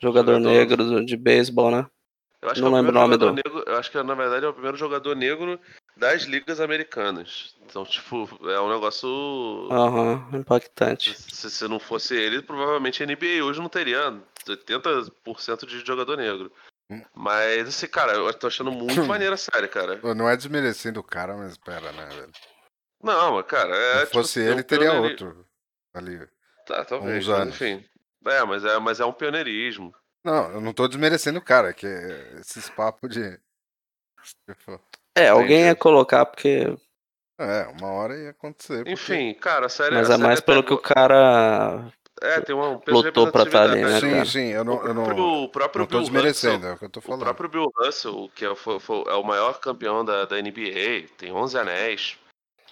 jogador, 0.01 0.33
Jogador. 0.35 0.51
negro 0.51 0.85
do- 0.85 1.05
de 1.05 1.17
beisebol, 1.17 1.71
né? 1.71 1.87
Eu 2.43 2.51
acho 2.51 2.61
Não 2.61 2.69
que 2.69 2.75
é 2.75 2.77
lembro 2.79 2.91
o 2.91 2.95
nome 2.95 3.13
jogador 3.15 3.33
negro, 3.33 3.65
eu 3.67 3.77
acho 3.77 3.91
que 3.91 4.03
na 4.03 4.15
verdade 4.15 4.45
é 4.45 4.49
o 4.49 4.53
primeiro 4.53 4.77
jogador 4.77 5.15
negro 5.17 5.59
das 5.97 6.25
ligas 6.25 6.61
americanas. 6.61 7.55
Então, 7.65 7.85
tipo, 7.87 8.29
é 8.51 8.61
um 8.61 8.69
negócio. 8.69 9.09
Aham, 9.71 10.29
impactante. 10.35 11.15
Se, 11.19 11.51
se 11.51 11.67
não 11.69 11.79
fosse 11.79 12.15
ele, 12.15 12.43
provavelmente 12.43 13.03
a 13.03 13.07
NBA 13.07 13.43
hoje 13.43 13.61
não 13.61 13.69
teria 13.71 14.13
80% 14.47 15.67
de 15.67 15.81
jogador 15.87 16.17
negro. 16.19 16.53
Mas, 17.15 17.69
assim, 17.69 17.87
cara, 17.87 18.13
eu 18.13 18.33
tô 18.35 18.47
achando 18.47 18.71
muito 18.71 19.03
maneira 19.07 19.35
a 19.35 19.39
série, 19.39 19.69
cara. 19.69 20.01
Não 20.15 20.29
é 20.29 20.37
desmerecendo 20.37 21.01
o 21.01 21.05
cara, 21.05 21.37
mas 21.37 21.57
pera, 21.57 21.93
né, 21.93 22.07
velho? 22.07 22.33
Não, 23.03 23.35
mas, 23.35 23.47
cara, 23.47 23.75
é. 23.75 23.99
Se 24.01 24.07
tipo 24.07 24.13
fosse 24.19 24.41
assim, 24.41 24.51
ele, 24.51 24.61
um 24.61 24.65
teria 24.65 24.93
outro 24.93 25.47
ali. 25.95 26.27
Tá, 26.67 26.85
talvez. 26.85 27.25
uns 27.25 27.29
mas, 27.29 27.41
anos. 27.41 27.55
enfim. 27.55 27.85
É, 28.27 28.43
mas 28.45 28.65
é, 28.65 28.79
mas 28.79 29.01
é 29.01 29.05
um 29.05 29.13
pioneirismo. 29.13 29.95
Não, 30.25 30.53
eu 30.53 30.61
não 30.61 30.73
tô 30.73 30.89
desmerecendo 30.89 31.39
o 31.39 31.43
cara, 31.43 31.75
que 31.75 31.87
é 31.87 32.41
esses 32.41 32.69
papos 32.71 33.11
de. 33.11 33.39
Tipo, 34.49 34.81
É, 35.15 35.29
alguém 35.29 35.67
ia 35.67 35.77
colocar 35.77 36.25
porque. 36.25 36.75
É, 37.39 37.67
uma 37.79 37.89
hora 37.91 38.17
ia 38.17 38.31
acontecer. 38.31 38.79
porque- 38.79 38.93
Enfim, 38.93 39.35
cara, 39.35 39.67
a 39.67 39.69
série. 39.69 39.95
Mas 39.95 40.09
a 40.11 40.15
é 40.15 40.19
mais 40.19 40.41
pelo 40.41 40.63
que 40.65 40.73
o 40.73 40.79
cara. 40.79 41.93
É, 42.25 42.41
tem 42.41 42.55
uma, 42.55 42.69
um 42.71 42.81
lutou 42.89 43.31
pra 43.31 43.45
tá 43.45 43.63
ali, 43.63 43.75
né, 43.75 43.77
representatividade. 43.77 44.15
cara? 44.15 44.25
Sim, 44.25 44.31
sim, 44.31 44.53
eu 44.53 44.65
não, 44.65 44.77
O 44.77 44.87
eu 44.87 44.95
não, 44.95 45.05
próprio, 45.05 45.25
o 45.27 45.49
próprio 45.49 45.81
não 45.81 45.87
tô 45.87 45.97
Bill 45.99 46.01
desmerecendo, 46.05 46.55
Russell, 46.55 46.71
é 46.71 46.75
o 46.75 46.79
que 46.79 46.85
eu 46.87 46.91
tô 46.91 47.01
o 47.01 47.03
falando. 47.03 47.21
próprio 47.21 47.49
Bill 47.51 47.73
Russell, 47.77 48.31
que 48.35 48.45
é, 48.47 48.55
foi- 48.55 48.81
foi- 48.81 49.05
é 49.09 49.15
o 49.15 49.23
maior 49.23 49.61
campeão 49.61 50.05
da, 50.05 50.25
da 50.25 50.39
NBA, 50.39 51.07
tem 51.19 51.33
11 51.33 51.59
anéis, 51.59 52.19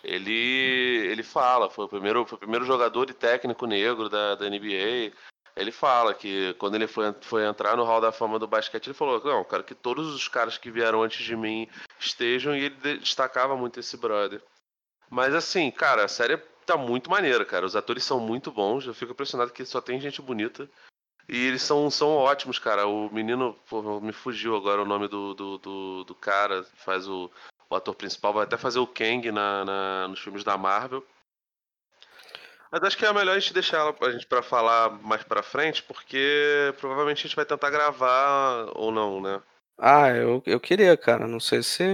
ele, 0.02 0.32
ele 0.32 1.22
fala, 1.22 1.70
foi 1.70 1.84
o, 1.84 1.88
primeiro, 1.88 2.24
foi 2.26 2.36
o 2.36 2.40
primeiro 2.40 2.64
jogador 2.64 3.08
e 3.10 3.14
técnico 3.14 3.66
negro 3.66 4.08
da, 4.08 4.34
da 4.34 4.46
NBA. 4.46 5.12
Ele 5.54 5.70
fala 5.70 6.14
que 6.14 6.54
quando 6.54 6.76
ele 6.76 6.86
foi, 6.86 7.14
foi 7.20 7.44
entrar 7.44 7.76
no 7.76 7.84
Hall 7.84 8.00
da 8.00 8.10
Fama 8.10 8.38
do 8.38 8.48
basquete, 8.48 8.86
ele 8.86 8.94
falou: 8.94 9.22
Não, 9.22 9.44
cara, 9.44 9.62
que 9.62 9.74
todos 9.74 10.12
os 10.14 10.26
caras 10.26 10.56
que 10.56 10.70
vieram 10.70 11.02
antes 11.02 11.22
de 11.24 11.36
mim 11.36 11.68
estejam, 12.00 12.56
e 12.56 12.64
ele 12.64 12.74
de- 12.76 12.96
destacava 12.98 13.54
muito 13.54 13.78
esse 13.78 13.96
brother. 13.98 14.42
Mas 15.10 15.34
assim, 15.34 15.70
cara, 15.70 16.04
a 16.04 16.08
série 16.08 16.40
tá 16.66 16.76
muito 16.76 17.10
maneira, 17.10 17.44
cara. 17.44 17.66
Os 17.66 17.76
atores 17.76 18.04
são 18.04 18.18
muito 18.20 18.50
bons. 18.50 18.86
Eu 18.86 18.94
fico 18.94 19.12
impressionado 19.12 19.52
que 19.52 19.64
só 19.64 19.80
tem 19.80 20.00
gente 20.00 20.20
bonita. 20.22 20.68
E 21.28 21.46
eles 21.46 21.62
são, 21.62 21.88
são 21.90 22.10
ótimos, 22.10 22.58
cara. 22.58 22.86
O 22.86 23.12
menino, 23.12 23.56
pô, 23.68 24.00
me 24.00 24.12
fugiu 24.12 24.56
agora 24.56 24.82
o 24.82 24.86
nome 24.86 25.08
do, 25.08 25.34
do, 25.34 25.58
do, 25.58 26.04
do 26.04 26.14
cara, 26.14 26.64
faz 26.84 27.06
o, 27.08 27.30
o 27.70 27.74
ator 27.76 27.94
principal, 27.94 28.32
vai 28.32 28.44
até 28.44 28.56
fazer 28.56 28.80
o 28.80 28.86
Kang 28.86 29.30
na, 29.30 29.64
na- 29.64 30.08
nos 30.08 30.20
filmes 30.20 30.42
da 30.44 30.58
Marvel. 30.58 31.04
Mas 32.70 32.82
acho 32.82 32.96
que 32.96 33.04
é 33.04 33.12
melhor 33.12 33.36
a 33.36 33.38
gente 33.38 33.52
deixar 33.52 33.78
ela 33.78 33.92
pra 33.92 34.10
gente 34.10 34.26
pra 34.26 34.42
falar 34.42 34.90
mais 35.02 35.22
pra 35.22 35.42
frente, 35.42 35.82
porque 35.82 36.72
provavelmente 36.78 37.18
a 37.20 37.22
gente 37.28 37.36
vai 37.36 37.44
tentar 37.44 37.68
gravar 37.70 38.66
ou 38.74 38.90
não, 38.90 39.20
né? 39.20 39.42
Ah, 39.78 40.08
eu, 40.10 40.42
eu 40.46 40.58
queria, 40.58 40.96
cara. 40.96 41.26
Não 41.28 41.38
sei 41.40 41.62
se 41.62 41.82
a 41.82 41.86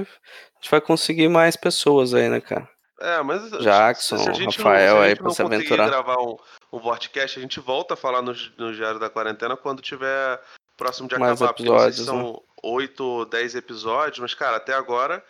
gente 0.61 0.71
vai 0.71 0.81
conseguir 0.81 1.29
mais 1.29 1.57
pessoas 1.57 2.15
aí, 2.15 2.29
né, 2.29 2.41
cara? 2.41 2.69
É, 3.01 3.23
mas 3.23 3.51
Jackson, 3.63 4.19
se 4.19 4.29
a 4.29 4.33
gente 4.33 4.59
não- 4.59 4.65
Rafael 4.67 4.91
se 4.97 4.99
a 4.99 5.03
aí 5.03 5.09
gente 5.11 5.19
pra 5.19 5.27
não 5.29 5.35
se 5.35 5.43
aventurar. 5.43 5.87
gravar 5.89 6.17
um, 6.21 6.37
um 6.73 6.79
Vortcast, 6.79 7.39
a 7.39 7.43
gente 7.43 7.61
volta 7.61 7.95
a 7.95 7.97
falar 7.97 8.23
no, 8.23 8.35
no 8.57 8.75
Diário 8.75 8.99
da 8.99 9.09
Quarentena 9.09 9.57
quando 9.57 9.81
tiver 9.83 10.41
próximo 10.77 11.09
de 11.09 11.17
Mais 11.19 11.41
acabar. 11.41 11.55
porque 11.55 11.69
não 11.71 11.79
sei 11.79 11.93
se 11.93 12.01
episódios, 12.03 12.07
né? 12.17 12.23
são 12.33 12.43
oito 12.63 13.05
ou 13.05 13.25
dez 13.25 13.55
episódios, 13.55 14.19
mas, 14.19 14.35
cara, 14.35 14.57
até 14.57 14.75
agora 14.75 15.25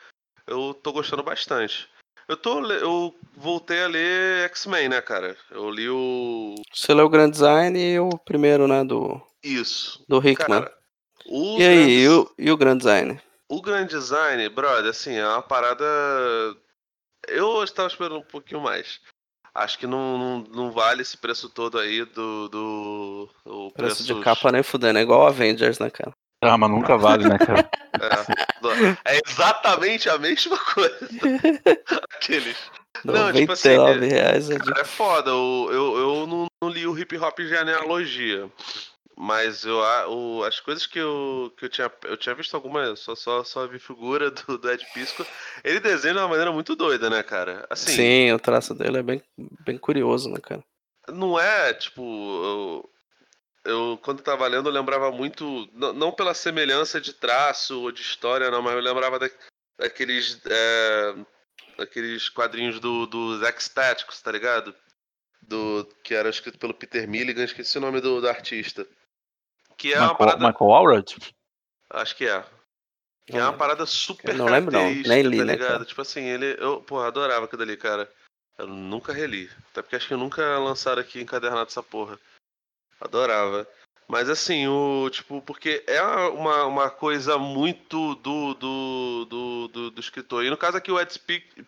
eu 0.46 0.72
tô 0.82 0.92
gostando 0.92 1.22
bastante. 1.22 1.88
Eu, 2.26 2.36
tô, 2.36 2.62
eu 2.72 3.14
voltei 3.36 3.82
a 3.82 3.86
ler 3.86 4.44
X-Men, 4.46 4.88
né, 4.90 5.00
cara? 5.00 5.34
Eu 5.50 5.70
li 5.70 5.88
o. 5.88 6.54
Você 6.72 6.92
leu 6.92 7.06
o 7.06 7.08
Grand 7.08 7.30
Design 7.30 7.78
e 7.78 7.98
o 8.00 8.10
primeiro, 8.18 8.66
né, 8.68 8.84
do, 8.84 9.20
Isso. 9.42 10.02
do 10.08 10.18
Hickman. 10.26 10.60
Cara, 10.62 10.74
os 11.26 11.58
e 11.60 11.62
aí, 11.66 11.76
grandes- 11.76 12.02
e 12.04 12.08
o, 12.08 12.30
e 12.38 12.50
o 12.50 12.56
Grand 12.56 12.76
Design? 12.78 13.20
O 13.48 13.62
Grand 13.62 13.86
Design, 13.86 14.46
brother, 14.50 14.90
assim, 14.90 15.14
é 15.16 15.26
uma 15.26 15.40
parada. 15.42 15.84
Eu 17.30 17.62
estava 17.62 17.88
esperando 17.88 18.18
um 18.18 18.22
pouquinho 18.22 18.60
mais. 18.60 19.00
Acho 19.54 19.78
que 19.78 19.86
não, 19.86 20.18
não, 20.18 20.38
não 20.50 20.70
vale 20.70 21.02
esse 21.02 21.16
preço 21.16 21.48
todo 21.48 21.78
aí 21.78 22.04
do. 22.04 22.48
do 22.48 23.30
o 23.44 23.70
Preço 23.72 24.04
de 24.04 24.12
preço- 24.12 24.24
capa 24.24 24.52
nem 24.52 24.62
fudendo. 24.62 24.98
É 24.98 25.02
igual 25.02 25.26
Avengers, 25.26 25.78
né, 25.78 25.90
cara? 25.90 26.12
Ah, 26.44 26.56
mas 26.56 26.70
nunca 26.70 26.96
vale, 26.96 27.28
né, 27.28 27.38
cara? 27.38 27.68
É, 29.04 29.16
é 29.16 29.20
exatamente 29.26 30.08
a 30.08 30.18
mesma 30.18 30.56
coisa. 30.56 30.98
Aqueles. 32.14 32.56
Não, 33.04 33.14
99 33.14 33.40
tipo 33.40 33.52
assim, 33.52 34.08
reais 34.08 34.50
é 34.50 34.54
de... 34.54 34.60
Cara, 34.60 34.80
é 34.82 34.84
foda. 34.84 35.30
Eu, 35.30 35.68
eu, 35.72 35.96
eu 35.98 36.26
não, 36.26 36.46
não 36.62 36.68
li 36.68 36.86
o 36.86 36.96
hip 36.96 37.16
hop 37.16 37.40
genealogia. 37.40 38.48
Mas 39.20 39.64
eu, 39.64 39.78
o, 40.08 40.44
as 40.44 40.60
coisas 40.60 40.86
que 40.86 40.98
eu, 40.98 41.52
que 41.56 41.64
eu 41.64 41.68
tinha. 41.68 41.90
Eu 42.04 42.16
tinha 42.16 42.34
visto 42.34 42.54
algumas. 42.54 43.00
Só, 43.00 43.16
só, 43.16 43.42
só 43.42 43.66
vi 43.66 43.78
figura 43.78 44.30
do, 44.30 44.56
do 44.56 44.70
Ed 44.70 44.86
Pisco. 44.94 45.26
Ele 45.64 45.80
desenha 45.80 46.14
de 46.14 46.20
uma 46.20 46.28
maneira 46.28 46.52
muito 46.52 46.76
doida, 46.76 47.10
né, 47.10 47.22
cara? 47.22 47.66
Assim, 47.68 47.90
Sim, 47.90 48.32
o 48.32 48.38
traço 48.38 48.74
dele 48.74 48.98
é 48.98 49.02
bem, 49.02 49.22
bem 49.64 49.76
curioso, 49.76 50.30
né, 50.30 50.38
cara? 50.40 50.62
não 51.12 51.38
é 51.38 51.74
tipo. 51.74 52.02
Eu, 52.02 52.90
eu, 53.64 53.98
quando 54.02 54.22
tava 54.22 54.46
lendo, 54.46 54.68
eu 54.68 54.72
lembrava 54.72 55.10
muito. 55.10 55.68
Não, 55.72 55.92
não 55.92 56.12
pela 56.12 56.34
semelhança 56.34 57.00
de 57.00 57.12
traço 57.12 57.82
ou 57.82 57.92
de 57.92 58.02
história, 58.02 58.50
não, 58.50 58.62
mas 58.62 58.74
eu 58.74 58.80
lembrava 58.80 59.18
da, 59.18 59.30
daqueles. 59.78 60.40
é, 60.46 61.14
daqueles 61.76 62.28
quadrinhos 62.28 62.80
do, 62.80 63.06
dos 63.06 63.42
X-Táticos, 63.42 64.20
tá 64.20 64.32
ligado? 64.32 64.74
Do, 65.40 65.88
que 66.02 66.14
era 66.14 66.28
escrito 66.28 66.58
pelo 66.58 66.74
Peter 66.74 67.08
Milligan, 67.08 67.44
esqueci 67.44 67.78
o 67.78 67.80
nome 67.80 68.00
do, 68.00 68.20
do 68.20 68.28
artista. 68.28 68.86
Que 69.78 69.94
é 69.94 69.96
uma 69.98 70.08
Michael, 70.08 70.18
parada. 70.18 70.46
Michael 70.48 70.72
Allred? 70.72 71.16
Acho 71.90 72.16
que 72.16 72.26
é. 72.28 72.44
Que 73.26 73.32
Não 73.32 73.38
é 73.38 73.42
uma 73.42 73.50
lembro. 73.50 73.58
parada 73.58 73.86
super 73.86 74.32
Eu 74.32 74.38
não 74.38 74.46
lembro, 74.46 74.72
não. 74.72 74.82
Nem 74.84 75.22
li, 75.22 75.38
tá 75.38 75.44
né, 75.44 75.52
ligado? 75.52 75.84
Tipo 75.84 76.02
assim, 76.02 76.24
ele. 76.24 76.56
Eu, 76.58 76.80
porra, 76.82 77.06
adorava 77.06 77.44
aquilo 77.46 77.62
ali, 77.62 77.76
cara. 77.76 78.10
Eu 78.58 78.66
nunca 78.66 79.12
reli. 79.12 79.48
Até 79.70 79.80
porque 79.82 79.96
acho 79.96 80.08
que 80.08 80.16
nunca 80.16 80.58
lançaram 80.58 81.00
aqui 81.00 81.20
encadernado 81.20 81.68
essa 81.68 81.82
porra. 81.82 82.18
Adorava. 83.00 83.66
Mas 84.08 84.28
assim, 84.30 84.66
o. 84.66 85.08
Tipo, 85.10 85.40
porque 85.42 85.84
é 85.86 86.02
uma, 86.02 86.64
uma 86.64 86.90
coisa 86.90 87.36
muito 87.38 88.14
do, 88.16 88.54
do, 88.54 89.24
do, 89.26 89.68
do, 89.68 89.90
do 89.90 90.00
escritor. 90.00 90.44
E 90.44 90.50
no 90.50 90.56
caso 90.56 90.78
aqui, 90.78 90.90
o 90.90 90.98
Ed 90.98 91.16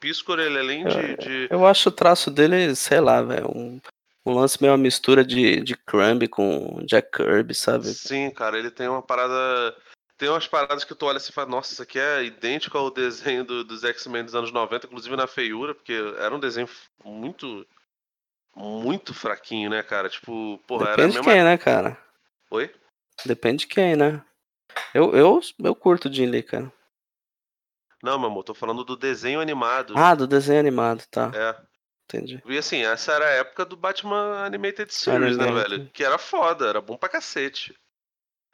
Piscor, 0.01 0.41
ele 0.41 0.59
além 0.59 0.85
de. 0.85 1.17
de- 1.19 1.49
Eu 1.51 1.67
acho 1.67 1.91
o 1.91 1.93
traço 1.93 2.31
dele, 2.31 2.75
sei 2.75 2.99
lá, 3.01 3.21
velho, 3.23 3.47
um, 3.55 3.79
um 4.25 4.35
lance 4.35 4.61
meio 4.61 4.73
uma 4.73 4.79
mistura 4.79 5.25
de, 5.25 5.61
de 5.63 5.75
Crumb 5.77 6.27
com 6.29 6.81
Jack 6.87 7.11
Kirby, 7.11 7.55
sabe? 7.55 7.87
Sim, 7.87 8.31
cara, 8.31 8.59
ele 8.59 8.71
tem 8.71 8.89
uma 8.89 9.03
parada. 9.03 9.77
Tem 10.19 10.29
umas 10.29 10.47
paradas 10.47 10.85
que 10.85 10.95
tu 10.95 11.07
olha 11.07 11.17
assim 11.17 11.31
e 11.31 11.35
fala, 11.35 11.49
nossa, 11.49 11.73
isso 11.73 11.83
aqui 11.83 11.99
é 11.99 12.23
idêntico 12.25 12.77
ao 12.77 12.91
desenho 12.91 13.43
do- 13.43 13.65
dos 13.65 13.83
X-Men 13.85 14.23
dos 14.25 14.35
anos 14.35 14.53
90, 14.53 14.87
inclusive 14.87 15.17
na 15.17 15.27
feiura, 15.27 15.75
porque 15.75 15.95
era 16.19 16.35
um 16.35 16.41
desenho 16.41 16.69
muito. 17.05 17.67
Muito 18.55 19.15
fraquinho, 19.15 19.71
né, 19.71 19.83
cara? 19.83 20.09
Tipo, 20.09 20.59
porra, 20.67 20.89
era 20.89 20.93
a 20.93 20.97
Depende 21.07 21.21
de 21.21 21.23
quem, 21.23 21.45
né, 21.45 21.57
cara? 21.57 21.97
Oi? 22.51 22.75
Depende 23.25 23.59
de 23.61 23.67
quem, 23.69 23.97
né? 23.97 24.23
Eu, 24.93 25.15
eu, 25.15 25.41
eu 25.61 25.75
curto 25.75 26.09
o 26.09 26.13
Jim 26.13 26.27
Lee, 26.27 26.43
cara. 26.43 26.71
Não, 28.03 28.19
meu 28.19 28.29
amor, 28.29 28.43
tô 28.43 28.53
falando 28.53 28.83
do 28.85 28.97
desenho 28.97 29.41
animado. 29.41 29.95
Ah, 29.97 30.15
do 30.15 30.27
desenho 30.27 30.59
animado, 30.59 31.05
tá. 31.11 31.31
É. 31.35 31.57
Entendi. 32.13 32.43
E 32.45 32.59
assim, 32.59 32.85
essa 32.85 33.13
era 33.13 33.25
a 33.25 33.31
época 33.31 33.65
do 33.65 33.77
Batman 33.77 34.45
Animated 34.45 34.93
Series, 34.93 35.37
né, 35.37 35.51
velho? 35.53 35.89
Que 35.93 36.05
era 36.05 36.19
foda, 36.19 36.67
era 36.67 36.81
bom 36.81 36.97
pra 36.97 37.09
cacete. 37.09 37.75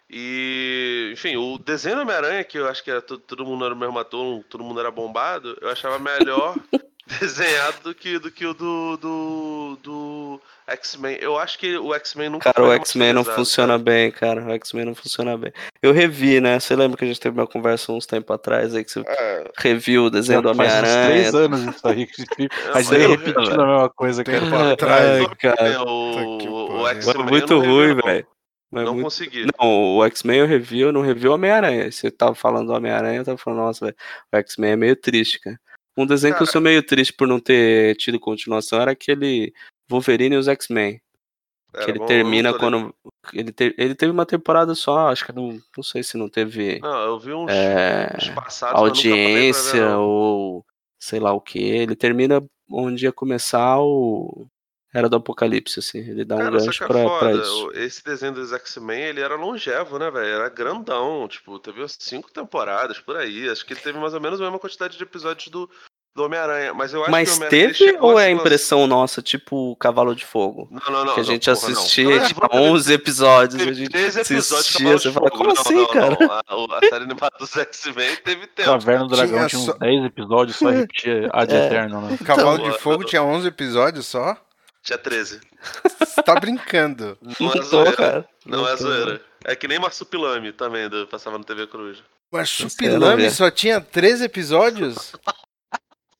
E, 0.08 1.10
enfim, 1.12 1.36
o 1.36 1.58
desenho 1.58 1.96
do 1.96 2.02
Homem-Aranha, 2.02 2.44
que 2.44 2.58
eu 2.58 2.68
acho 2.68 2.84
que 2.84 2.90
era 2.90 3.02
todo, 3.02 3.20
todo 3.20 3.44
mundo 3.44 3.64
era 3.64 3.74
o 3.74 3.76
mesmo 3.76 3.98
ator, 3.98 4.44
todo 4.44 4.62
mundo 4.62 4.78
era 4.78 4.90
bombado, 4.90 5.56
eu 5.60 5.68
achava 5.68 5.98
melhor 5.98 6.56
desenhado 7.18 7.80
do 7.82 7.94
que, 7.94 8.18
do 8.18 8.30
que 8.30 8.46
o 8.46 8.54
do, 8.54 8.96
do, 8.98 9.78
do 9.82 10.42
X-Men. 10.68 11.18
Eu 11.20 11.38
acho 11.38 11.58
que 11.58 11.76
o 11.78 11.94
X-Men 11.94 12.28
nunca 12.30 12.52
Cara, 12.52 12.66
o 12.66 12.72
X-Men 12.72 13.12
não 13.12 13.24
funciona 13.24 13.74
cara. 13.74 13.82
bem, 13.82 14.10
cara. 14.10 14.44
O 14.44 14.50
X-Men 14.52 14.84
não 14.84 14.94
funciona 14.94 15.36
bem. 15.38 15.52
Eu 15.80 15.92
revi, 15.92 16.40
né? 16.40 16.58
Você 16.58 16.74
lembra 16.74 16.96
que 16.98 17.04
a 17.04 17.06
gente 17.06 17.20
teve 17.20 17.38
uma 17.38 17.46
conversa 17.46 17.92
uns 17.92 18.04
tempo 18.06 18.32
atrás 18.32 18.74
aí 18.74 18.84
que 18.84 18.90
você 18.90 19.00
É, 19.06 19.50
reviu 19.58 20.06
o 20.06 20.10
desenho 20.10 20.42
do 20.42 20.54
Faz 20.54 20.72
uns 20.72 20.78
Homem-Aranha? 20.78 21.06
três 21.08 21.34
anos 21.34 21.60
isso 21.76 21.86
aí. 21.88 22.06
que 22.06 22.22
a 22.72 22.80
gente- 22.82 22.94
eu- 23.02 23.10
repetindo 23.10 23.60
a 23.60 23.66
mesma 23.66 23.90
coisa, 23.90 24.24
cara. 24.24 24.40
Tempo 24.40 24.56
atrás. 24.56 25.20
Ai, 25.20 25.36
cara. 25.36 25.68
é, 25.68 25.78
o, 25.78 25.84
Puta 25.84 26.38
que 26.44 26.48
o 26.48 26.68
pariu. 26.82 26.86
X-Men. 26.88 27.14
É 27.26 27.30
muito 27.30 27.54
não 27.54 27.60
ruim, 27.60 27.94
não. 27.94 28.02
velho. 28.02 28.26
Mas 28.68 28.84
Não 28.84 28.92
muito- 28.94 29.04
consegui. 29.04 29.46
Não, 29.60 29.96
o 29.98 30.04
X-Men 30.06 30.40
eu 30.40 30.46
revi, 30.46 30.80
eu 30.80 30.92
não 30.92 31.00
revi 31.00 31.28
o 31.28 31.32
Homem-Aranha. 31.34 31.90
Você 31.90 32.10
tava 32.10 32.34
falando 32.34 32.66
do 32.66 32.72
Homem-Aranha, 32.74 33.18
eu 33.20 33.24
tava 33.24 33.38
falando, 33.38 33.60
nossa, 33.60 33.84
velho, 33.84 33.96
o 34.32 34.36
X-Men 34.38 34.72
é 34.72 34.76
meio 34.76 34.96
triste, 34.96 35.38
cara. 35.38 35.56
Um 35.96 36.04
desenho 36.04 36.34
que 36.34 36.42
eu 36.42 36.46
Cara. 36.46 36.52
sou 36.52 36.60
meio 36.60 36.82
triste 36.82 37.12
por 37.14 37.26
não 37.28 37.38
ter 37.40 37.94
tido 37.96 38.18
continuação 38.20 38.78
era 38.82 38.90
aquele 38.90 39.52
Wolverine 39.88 40.34
e 40.36 40.38
os 40.38 40.48
X-Men. 40.48 41.00
Que 41.84 41.90
ele 41.90 42.06
termina 42.06 42.52
tô 42.52 42.58
quando. 42.58 42.94
Ele, 43.34 43.52
te- 43.52 43.74
ele 43.76 43.94
teve 43.94 44.10
uma 44.10 44.24
temporada 44.24 44.74
só, 44.74 45.08
acho 45.08 45.26
que 45.26 45.32
não, 45.32 45.60
não 45.76 45.84
sei 45.84 46.02
se 46.02 46.16
não 46.16 46.26
teve 46.28 46.78
Não, 46.78 47.02
eu 47.04 47.18
vi 47.18 47.34
uns, 47.34 47.50
é, 47.52 48.16
uns 48.16 48.28
passados, 48.30 48.80
ver, 48.80 48.86
audiência 48.88 49.90
não. 49.90 50.02
ou 50.02 50.66
sei 50.98 51.20
lá 51.20 51.32
o 51.32 51.40
que. 51.40 51.58
Ele 51.58 51.94
termina 51.94 52.42
onde 52.70 53.04
ia 53.04 53.12
começar 53.12 53.78
o. 53.80 54.46
Era 54.94 55.10
do 55.10 55.16
Apocalipse, 55.16 55.80
assim. 55.80 55.98
Ele 55.98 56.24
dá 56.24 56.36
um 56.36 56.38
Cara, 56.38 56.58
só 56.60 56.66
gancho 56.66 56.84
é 56.84 56.86
pra, 56.86 57.18
pra 57.18 57.32
isso. 57.32 57.70
esse 57.74 58.02
desenho 58.02 58.32
dos 58.32 58.52
X-Men, 58.54 59.02
ele 59.02 59.20
era 59.20 59.34
longevo, 59.34 59.98
né, 59.98 60.10
velho? 60.10 60.26
Era 60.26 60.48
grandão, 60.48 61.28
tipo, 61.28 61.58
teve 61.58 61.86
cinco 61.88 62.32
temporadas 62.32 62.98
por 62.98 63.14
aí. 63.16 63.46
Acho 63.50 63.66
que 63.66 63.74
ele 63.74 63.80
teve 63.80 63.98
mais 63.98 64.14
ou 64.14 64.20
menos 64.20 64.40
a 64.40 64.44
mesma 64.44 64.58
quantidade 64.58 64.96
de 64.96 65.02
episódios 65.02 65.48
do, 65.48 65.68
do 66.16 66.24
Homem-Aranha. 66.24 66.74
Mas 66.74 66.92
eu 66.92 67.00
acho 67.00 67.04
que 67.04 67.10
o 67.10 67.12
Mas 67.12 67.36
Homem-Aranha 67.36 67.62
ele 67.64 67.74
teve 67.74 67.96
ou 68.00 68.18
a 68.18 68.22
é 68.24 68.28
lançar- 68.28 68.30
impressão 68.40 68.86
nossa, 68.86 69.22
tipo 69.22 69.70
o 69.72 69.76
Cavalo 69.76 70.14
de 70.16 70.24
Fogo? 70.24 70.66
Não, 70.70 70.80
não, 70.92 71.04
não. 71.04 71.14
que 71.14 71.20
a 71.20 71.22
não, 71.22 71.24
gente 71.24 71.50
porra, 71.50 71.68
não. 71.68 71.78
assistia, 71.80 72.04
Não, 72.04 72.10
vamos 72.10 72.28
ver- 72.32 72.70
11 72.70 72.92
episódios, 72.94 73.54
a 73.54 73.58
Teve 73.64 73.74
gente 73.74 73.90
três 73.90 74.16
episódios 74.16 74.48
de 74.48 74.54
assistia, 74.54 74.78
Cavalo 74.84 74.98
você 74.98 75.08
de 75.08 75.14
fala, 75.14 75.30
como 75.30 75.44
Não, 75.44 75.52
assim, 75.52 75.74
não, 75.74 75.86
cara? 75.86 76.16
não. 76.20 76.32
A, 76.32 76.78
a 76.78 76.80
série 76.88 77.04
animada 77.04 77.36
dos 77.38 77.56
X-Men 77.56 78.16
teve 78.24 78.46
tempo. 78.56 78.68
Caverna 78.70 79.06
do 79.06 79.14
Dragão 79.14 79.36
Tinha 79.36 79.48
tinha 79.48 79.60
uns 79.60 79.66
só- 79.66 79.72
10 79.78 80.04
episódios, 80.06 80.56
só 80.56 80.70
repetia 80.70 81.28
ad 81.32 81.52
É. 81.54 81.66
eterno, 81.66 82.00
né? 82.00 82.18
Cavalo 82.24 82.56
Então, 82.58 82.70
de 82.72 82.78
Fogo 82.80 83.04
tinha 83.04 83.22
11 83.22 83.46
episódios 83.46 84.06
só? 84.06 84.36
Tinha 84.82 84.98
13. 84.98 85.40
Você 86.00 86.22
tá 86.22 86.34
brincando. 86.36 87.18
Não 87.40 87.52
é 87.52 87.62
zoeira. 87.62 87.92
cara. 87.96 88.28
Não 88.44 88.68
é 88.68 88.76
zoeira. 88.76 89.20
É 89.44 89.54
que 89.54 89.68
nem 89.68 89.78
Marsupilame 89.78 90.52
também, 90.52 90.88
do, 90.88 91.06
passava 91.06 91.36
no 91.38 91.44
TV 91.44 91.66
Cruz. 91.66 91.98
Mas 92.32 92.58
Não 92.60 92.68
Supilame 92.68 93.22
ver. 93.22 93.30
só 93.30 93.50
tinha 93.50 93.80
13 93.80 94.24
episódios? 94.24 95.12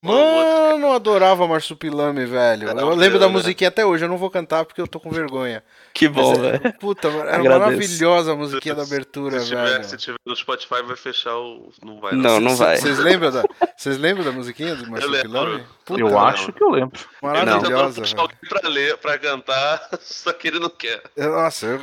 Mano, 0.06 0.86
eu 0.86 0.92
adorava 0.92 1.46
Marsupilame, 1.46 2.24
velho. 2.26 2.68
Era 2.70 2.80
Eu 2.80 2.88
lembro 2.90 3.18
da 3.18 3.26
deus, 3.26 3.32
né? 3.32 3.38
musiquinha 3.38 3.68
até 3.68 3.84
hoje, 3.84 4.04
eu 4.04 4.08
não 4.08 4.16
vou 4.18 4.30
cantar 4.30 4.64
porque 4.64 4.80
eu 4.80 4.86
tô 4.86 4.98
com 5.00 5.10
vergonha. 5.10 5.62
Que 5.92 6.08
bom, 6.08 6.30
Mas 6.30 6.38
é- 6.38 6.58
velho. 6.58 6.74
Puta, 6.78 7.08
era 7.08 7.36
Agradeço. 7.36 7.58
maravilhosa 7.58 8.32
a 8.32 8.36
musiquinha 8.36 8.74
da 8.74 8.82
abertura, 8.82 9.40
Se 9.40 9.46
tiver, 9.46 9.64
velho. 9.64 9.84
se 9.84 9.96
tiver 9.96 10.16
no 10.26 10.36
Spotify, 10.36 10.82
vai 10.86 10.96
fechar 10.96 11.34
o. 11.36 11.70
Não 11.82 12.00
vai. 12.00 12.12
Não, 12.14 12.38
não 12.40 12.54
vai. 12.54 12.76
Vocês 12.76 12.98
lembram 12.98 13.30
da, 13.30 13.42
vocês 13.76 13.96
lembram 13.98 14.24
da 14.24 14.32
musiquinha 14.32 14.74
do 14.74 14.90
Marsupilame? 14.90 15.50
lembro. 15.54 15.66
Puta, 15.84 16.00
Eu 16.00 16.10
não. 16.10 16.18
acho 16.18 16.52
que 16.52 16.62
eu 16.62 16.68
lembro. 16.70 16.98
Ele 17.22 17.32
Maravilhosa, 17.32 18.02
velho. 18.02 18.20
alguém 18.20 18.36
pra 18.48 18.68
ler, 18.68 18.96
pra 18.98 19.18
cantar, 19.18 19.88
só 20.02 20.32
que 20.32 20.48
ele 20.48 20.58
não 20.58 20.68
quer. 20.68 21.00
Nossa, 21.16 21.66
eu, 21.66 21.78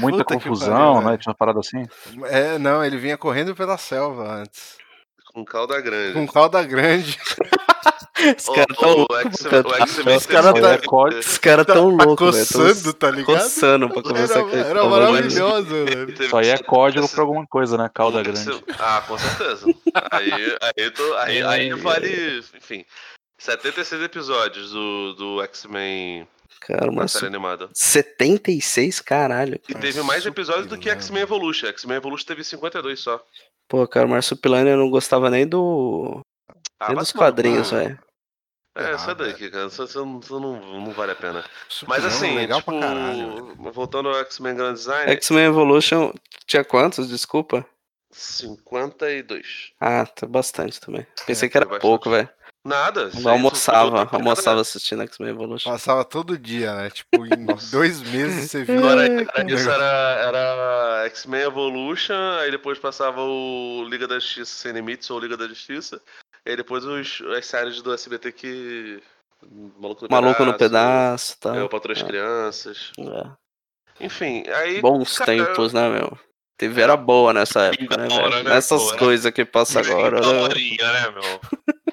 Muita 0.00 0.18
puta 0.18 0.34
confusão, 0.34 0.94
pariu, 0.96 1.10
né? 1.10 1.16
Tinha 1.18 1.30
uma 1.30 1.36
parada 1.36 1.60
assim. 1.60 1.86
É, 2.24 2.58
não, 2.58 2.84
ele 2.84 2.96
vinha 2.98 3.16
correndo 3.16 3.54
pela 3.54 3.78
selva 3.78 4.30
antes. 4.30 4.76
Com 5.34 5.44
calda 5.44 5.80
grande. 5.80 6.12
Com 6.14 6.26
calda 6.26 6.62
grande. 6.62 7.18
Os 8.38 8.46
caras 8.46 8.66
O- 8.70 8.80
tão 8.80 8.90
o 8.92 8.96
loucos 8.98 9.18
X- 9.18 9.42
pra 9.42 9.58
o 9.58 9.62
cantar. 9.64 9.80
X-Men 9.88 10.16
Os 10.16 10.26
caras 10.26 10.54
tá, 10.54 10.72
É 10.72 11.18
os 11.18 11.38
cara 11.38 11.64
tão 11.64 11.96
Tá 11.96 12.04
loucos, 12.04 12.48
tão 12.48 12.60
coçando, 12.64 12.92
tá 12.94 13.10
ligado? 13.10 13.26
Coçando 13.42 13.90
pra 13.90 14.02
começar 14.02 14.38
Era, 14.38 14.44
cantar. 14.50 14.66
era 14.70 14.84
maravilhoso, 14.84 15.64
velho. 15.84 16.10
Isso 16.24 16.36
aí 16.36 16.48
é 16.48 16.58
código 16.58 17.08
pra 17.08 17.20
alguma 17.22 17.46
coisa, 17.46 17.76
né? 17.76 17.90
Cauda 17.92 18.22
Esse- 18.22 18.44
grande. 18.46 18.64
Ah, 18.78 19.02
com 19.06 19.18
certeza. 19.18 19.66
Aí, 20.12 20.56
aí, 20.62 20.90
tô- 20.92 21.14
aí, 21.16 21.42
aí 21.42 21.72
vale. 21.74 22.42
Enfim. 22.56 22.84
76 23.36 24.00
episódios 24.02 24.70
do, 24.70 25.12
do 25.14 25.42
X-Men 25.42 26.26
Cara, 26.60 26.90
mas 26.90 27.12
série 27.12 27.26
animada. 27.26 27.68
76, 27.74 29.00
caralho. 29.00 29.60
E 29.68 29.74
teve 29.74 30.00
mais 30.02 30.24
episódios 30.24 30.66
do 30.66 30.78
que 30.78 30.88
X-Men 30.88 31.22
Evolution. 31.24 31.66
X-Men 31.66 31.96
Evolution 31.98 32.24
teve 32.26 32.42
52 32.42 33.00
só. 33.00 33.20
Pô, 33.68 33.86
cara, 33.88 34.06
o 34.06 34.10
Marsupilame 34.10 34.70
eu 34.70 34.76
não 34.76 34.90
gostava 34.90 35.30
nem 35.30 35.46
do. 35.46 36.20
Ah, 36.78 36.88
nem 36.88 36.96
dos 36.98 37.12
quadrinhos, 37.12 37.70
velho. 37.70 37.98
É, 38.76 38.90
Ah, 38.92 38.98
sai 38.98 39.14
daqui, 39.14 39.48
cara. 39.50 39.66
Isso, 39.66 39.84
isso 39.84 40.04
não, 40.04 40.18
isso 40.18 40.40
não, 40.40 40.80
não 40.80 40.90
vale 40.92 41.12
a 41.12 41.16
pena. 41.16 41.44
Mas 41.86 42.02
Não, 42.02 42.08
assim, 42.08 42.34
legal 42.34 42.58
tipo, 42.58 42.72
pra 42.72 42.80
caralho. 42.80 43.54
voltando 43.72 44.08
ao 44.08 44.16
X-Men 44.16 44.56
Grand 44.56 44.74
Design, 44.74 45.12
X-Men 45.12 45.44
Evolution 45.46 46.12
tinha 46.46 46.64
quantos? 46.64 47.08
Desculpa. 47.08 47.64
52. 48.12 49.72
Ah, 49.80 50.06
tá 50.06 50.26
bastante 50.26 50.80
também. 50.80 51.06
Pensei 51.26 51.46
É, 51.46 51.50
que 51.50 51.56
era 51.56 51.66
pouco, 51.78 52.10
velho. 52.10 52.28
Nada. 52.66 53.10
Eu 53.22 53.28
almoçava, 53.28 53.98
isso 53.98 54.06
foi 54.08 54.18
almoçava 54.18 54.60
assistindo 54.62 55.02
X-Men 55.02 55.30
Evolution. 55.30 55.70
Passava 55.70 56.02
todo 56.04 56.38
dia, 56.38 56.74
né? 56.74 56.88
Tipo, 56.90 57.26
em 57.26 57.44
dois 57.70 58.00
meses 58.00 58.50
você 58.50 58.64
via. 58.64 58.78
Agora, 58.78 59.24
cara, 59.26 59.52
isso 59.52 59.68
era, 59.68 59.84
era 60.26 61.04
X-Men 61.06 61.42
Evolution, 61.42 62.14
aí 62.40 62.50
depois 62.50 62.78
passava 62.78 63.20
o 63.20 63.84
Liga 63.88 64.08
da 64.08 64.18
Justiça 64.18 64.54
Sem 64.54 64.72
Limites 64.72 65.10
ou 65.10 65.20
Liga 65.20 65.36
da 65.36 65.46
Justiça, 65.46 66.00
e 66.46 66.50
aí 66.50 66.56
depois 66.56 66.84
os, 66.86 67.20
as 67.36 67.44
séries 67.44 67.82
do 67.82 67.92
SBT 67.92 68.32
que. 68.32 69.02
Maluco 69.78 70.04
no 70.04 70.10
Maluco 70.10 70.44
no 70.46 70.54
Pedaço, 70.54 71.36
pedaço, 71.36 71.40
tá? 71.40 71.64
o 71.64 71.68
Patrulha 71.68 71.94
das 71.96 72.02
É. 72.02 72.06
Crianças. 72.06 72.92
É. 72.98 74.04
Enfim, 74.06 74.42
aí. 74.48 74.80
Bons 74.80 75.18
cara, 75.18 75.32
tempos, 75.32 75.74
né, 75.74 75.86
meu? 75.90 76.18
TV 76.56 76.80
era 76.80 76.96
boa 76.96 77.34
nessa 77.34 77.64
época, 77.64 77.96
né, 77.98 78.08
velho? 78.08 78.30
né, 78.30 78.42
Nessas? 78.44 78.88
Era- 78.88 78.96
coisas 78.98 79.32
que 79.32 79.44
passa 79.44 79.80
agora, 79.80 80.18
né? 80.20 80.48
Né, 80.48 81.10
meu? 81.10 81.40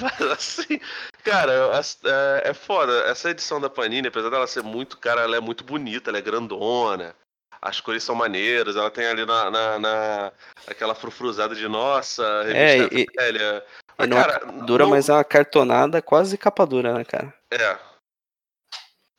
Mas 0.00 0.20
assim, 0.32 0.80
cara, 1.24 1.52
é, 2.42 2.50
é 2.50 2.54
foda. 2.54 2.92
Essa 3.06 3.30
edição 3.30 3.60
da 3.60 3.68
Panini, 3.70 4.08
apesar 4.08 4.30
dela 4.30 4.46
ser 4.46 4.62
muito, 4.62 4.98
cara, 4.98 5.22
ela 5.22 5.36
é 5.36 5.40
muito 5.40 5.64
bonita, 5.64 6.10
ela 6.10 6.18
é 6.18 6.22
grandona. 6.22 7.14
As 7.60 7.80
cores 7.80 8.02
são 8.04 8.14
maneiras, 8.14 8.76
ela 8.76 8.90
tem 8.90 9.06
ali 9.06 9.24
na, 9.24 9.50
na, 9.50 9.78
na- 9.78 10.32
aquela 10.66 10.94
frufruzada 10.94 11.54
de 11.54 11.66
nossa, 11.66 12.22
É, 12.46 12.76
revista 12.76 12.94
e- 12.94 13.06
velha. 13.16 13.64
E 13.66 13.92
Mas, 13.98 14.08
não 14.08 14.18
é 14.18 14.24
cara, 14.24 14.46
dura, 14.66 14.84
não- 14.84 14.90
mas 14.90 15.08
é 15.08 15.12
uma 15.14 15.24
cartonada 15.24 16.02
quase 16.02 16.36
capa 16.36 16.66
dura, 16.66 16.92
né, 16.92 17.04
cara? 17.04 17.32
É. 17.50 17.78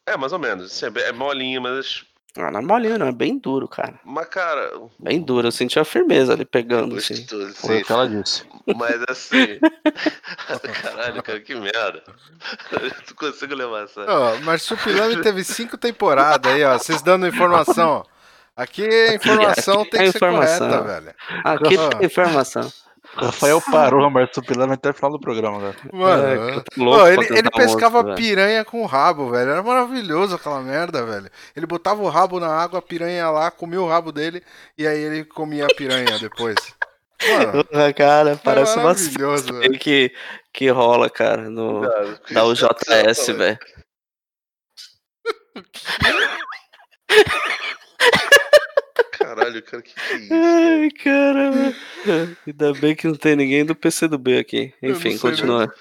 É, 0.07 0.15
mais 0.15 0.31
ou 0.31 0.39
menos. 0.39 0.67
Assim, 0.71 0.85
é 0.99 1.01
é 1.09 1.11
molinha, 1.11 1.59
mas. 1.59 2.05
Ah, 2.37 2.51
não 2.51 2.59
é 2.59 2.63
molinho, 2.63 2.97
não, 2.99 3.07
é 3.07 3.11
bem 3.11 3.37
duro, 3.37 3.67
cara. 3.67 3.99
Mas, 4.03 4.27
cara. 4.27 4.71
Bem 4.99 5.21
duro, 5.21 5.47
eu 5.47 5.51
senti 5.51 5.79
a 5.79 5.85
firmeza 5.85 6.33
ali 6.33 6.45
pegando, 6.45 6.95
assim. 6.95 7.15
gostoso, 7.15 7.53
Foi 7.55 7.77
sim. 7.77 7.81
o 7.81 7.85
que 7.85 7.91
ela 7.91 8.07
disse. 8.07 8.43
Mas 8.75 9.03
assim. 9.09 9.59
Caralho, 10.81 11.23
cara, 11.23 11.39
que 11.39 11.55
merda. 11.55 12.03
Eu 12.71 12.81
não 12.81 13.15
consigo 13.15 13.55
levar 13.55 13.83
essa. 13.83 14.05
Ó, 14.07 14.37
Marsupilame 14.41 15.21
teve 15.21 15.43
cinco 15.43 15.77
temporadas 15.77 16.51
aí, 16.51 16.63
ó. 16.63 16.77
Vocês 16.77 17.01
dando 17.01 17.27
informação, 17.27 17.89
ó. 17.89 18.17
Aqui 18.55 18.83
a 18.83 19.13
informação 19.13 19.81
aqui 19.81 19.91
tem 19.91 20.01
é 20.01 20.05
que 20.05 20.11
ser 20.11 20.17
informação. 20.17 20.69
correta, 20.69 20.83
velho. 20.83 21.15
Aqui 21.43 21.77
tem 21.77 22.05
informação. 22.05 22.71
Rafael 23.17 23.61
parou 23.61 24.05
a 24.05 24.09
Marsupilame 24.09 24.73
até 24.73 24.89
o 24.89 24.93
final 24.93 25.11
do 25.11 25.19
programa, 25.19 25.59
velho. 25.59 25.75
Mano, 25.93 26.23
É, 26.23 26.63
louco 26.77 27.03
pra 27.03 27.13
ele, 27.13 27.37
ele 27.39 27.49
pescava 27.51 27.97
outro, 27.97 28.13
velho. 28.15 28.27
piranha 28.27 28.63
com 28.65 28.81
o 28.81 28.85
rabo, 28.85 29.29
velho. 29.31 29.49
Era 29.51 29.63
maravilhoso 29.63 30.35
aquela 30.35 30.61
merda, 30.61 31.05
velho. 31.05 31.29
Ele 31.55 31.65
botava 31.65 32.01
o 32.01 32.09
rabo 32.09 32.39
na 32.39 32.47
água, 32.49 32.79
a 32.79 32.81
piranha 32.81 33.29
lá, 33.29 33.49
comia 33.51 33.81
o 33.81 33.87
rabo 33.87 34.11
dele 34.11 34.43
e 34.77 34.85
aí 34.87 34.99
ele 34.99 35.25
comia 35.25 35.65
a 35.65 35.73
piranha 35.75 36.17
depois. 36.19 36.55
Mano, 37.21 37.65
cara, 37.95 38.39
parece 38.43 38.77
uma 38.77 38.93
velho. 38.93 39.79
que, 39.79 40.11
que 40.53 40.69
rola, 40.69 41.09
cara, 41.09 41.49
no, 41.49 41.81
Cara, 41.81 42.19
da 42.31 42.45
UJS, 42.45 43.25
que- 43.25 43.33
velho. 43.33 43.57
Caralho, 49.61 49.63
cara, 49.63 49.81
que 49.81 49.93
que 49.93 50.13
é 50.13 50.17
isso? 50.17 50.33
Ai, 50.33 50.89
caramba. 50.91 51.75
Ainda 52.45 52.73
bem 52.73 52.95
que 52.95 53.07
não 53.07 53.15
tem 53.15 53.35
ninguém 53.35 53.65
do 53.65 53.75
PC 53.75 54.07
do 54.07 54.17
B 54.17 54.37
aqui. 54.39 54.73
Enfim, 54.81 55.17
continua. 55.17 55.73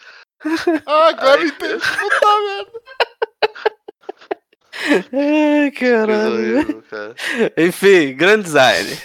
Ah, 0.86 1.08
agora 1.08 1.40
Ai, 1.40 1.48
entendi. 1.48 1.74
Puta 1.74 2.26
merda. 2.44 2.80
Ai, 5.12 5.70
caralho. 5.72 6.56
horrível, 6.58 6.82
cara. 6.90 7.14
Enfim, 7.56 8.14
grande 8.14 8.44
design. 8.44 8.98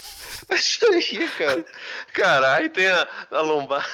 Isso 0.51 0.85
aí, 0.85 1.27
cara. 1.37 1.65
Cara, 2.13 2.53
aí 2.55 2.69
tem 2.69 2.87
a, 2.87 3.07
a 3.31 3.41
lombar. 3.41 3.87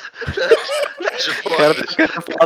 As 1.13 1.27
O 1.27 1.55
cara 1.57 1.75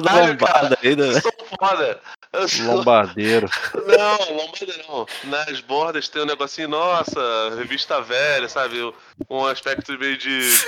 Caralho, 0.02 0.28
lombada 0.34 0.78
ainda, 0.84 1.08
né? 1.14 1.22
São 1.22 1.32
foda. 1.58 2.00
Sou- 2.48 2.76
Lombardeiro. 2.76 3.50
Não, 3.74 4.36
lombada 4.36 4.78
não. 4.88 5.06
Nas 5.26 5.60
bordas 5.62 6.08
tem 6.10 6.22
um 6.22 6.26
negocinho, 6.26 6.68
nossa, 6.70 7.20
revista 7.58 8.02
velha, 8.02 8.48
sabe? 8.50 8.94
Um 9.30 9.46
aspecto 9.46 9.98
meio 9.98 10.18
de. 10.18 10.50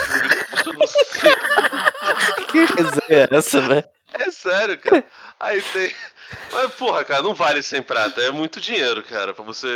Que 2.51 2.59
resenha 2.65 3.27
é 3.31 3.35
essa, 3.35 3.61
velho? 3.61 3.83
É 4.13 4.29
sério, 4.31 4.77
cara. 4.77 5.03
Aí 5.39 5.61
tem. 5.61 5.91
Mas, 6.51 6.73
porra, 6.75 7.03
cara, 7.03 7.21
não 7.21 7.33
vale 7.33 7.61
100 7.61 7.81
prata. 7.83 8.21
É 8.21 8.31
muito 8.31 8.59
dinheiro, 8.61 9.03
cara, 9.03 9.33
pra 9.33 9.43
você. 9.43 9.67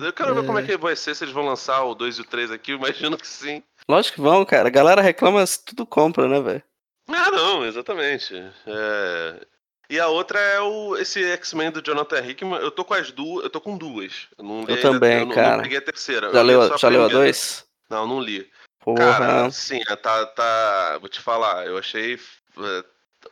Eu 0.00 0.12
quero 0.12 0.34
ver 0.34 0.46
como 0.46 0.58
é 0.58 0.62
que 0.62 0.76
vai 0.76 0.96
ser 0.96 1.14
se 1.14 1.24
eles 1.24 1.34
vão 1.34 1.44
lançar 1.44 1.82
o 1.84 1.94
2 1.94 2.18
e 2.18 2.20
o 2.20 2.24
3 2.24 2.50
aqui. 2.50 2.72
Eu 2.72 2.78
imagino 2.78 3.16
que 3.16 3.26
sim. 3.26 3.62
Lógico 3.88 4.16
que 4.16 4.20
vão, 4.20 4.44
cara. 4.44 4.68
A 4.68 4.70
galera 4.70 5.02
reclama 5.02 5.44
se 5.46 5.64
tudo 5.64 5.84
compra, 5.86 6.28
né, 6.28 6.40
velho? 6.40 6.62
Ah, 7.08 7.30
não, 7.30 7.64
exatamente. 7.64 8.34
É, 8.66 9.46
E 9.88 9.98
a 9.98 10.06
outra 10.06 10.38
é 10.38 10.60
o 10.60 10.96
esse 10.96 11.22
X-Men 11.32 11.72
do 11.72 11.82
Jonathan 11.84 12.24
Hickman. 12.24 12.60
Eu 12.60 12.70
tô 12.70 12.84
com 12.84 12.94
as 12.94 13.10
duas, 13.10 13.44
eu 13.44 13.50
tô 13.50 13.60
com 13.60 13.76
duas. 13.76 14.28
Eu, 14.38 14.44
não 14.44 14.64
Eu 14.68 14.80
também, 14.80 15.20
eu 15.20 15.26
não, 15.26 15.34
cara. 15.34 15.56
Não 15.56 15.62
peguei 15.62 15.78
a 15.78 15.82
terceira. 15.82 16.32
Já 16.32 16.42
leu, 16.42 16.78
já 16.78 16.88
leu 16.88 17.04
a 17.04 17.08
dois? 17.08 17.64
Não, 17.88 18.06
não 18.06 18.20
li. 18.20 18.48
Porra. 18.78 18.98
Cara, 18.98 19.50
sim, 19.50 19.80
tá, 20.00 20.26
tá. 20.26 20.98
Vou 21.00 21.08
te 21.08 21.20
falar, 21.20 21.66
eu 21.66 21.76
achei. 21.76 22.18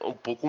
É, 0.00 0.06
um 0.06 0.12
pouco. 0.12 0.48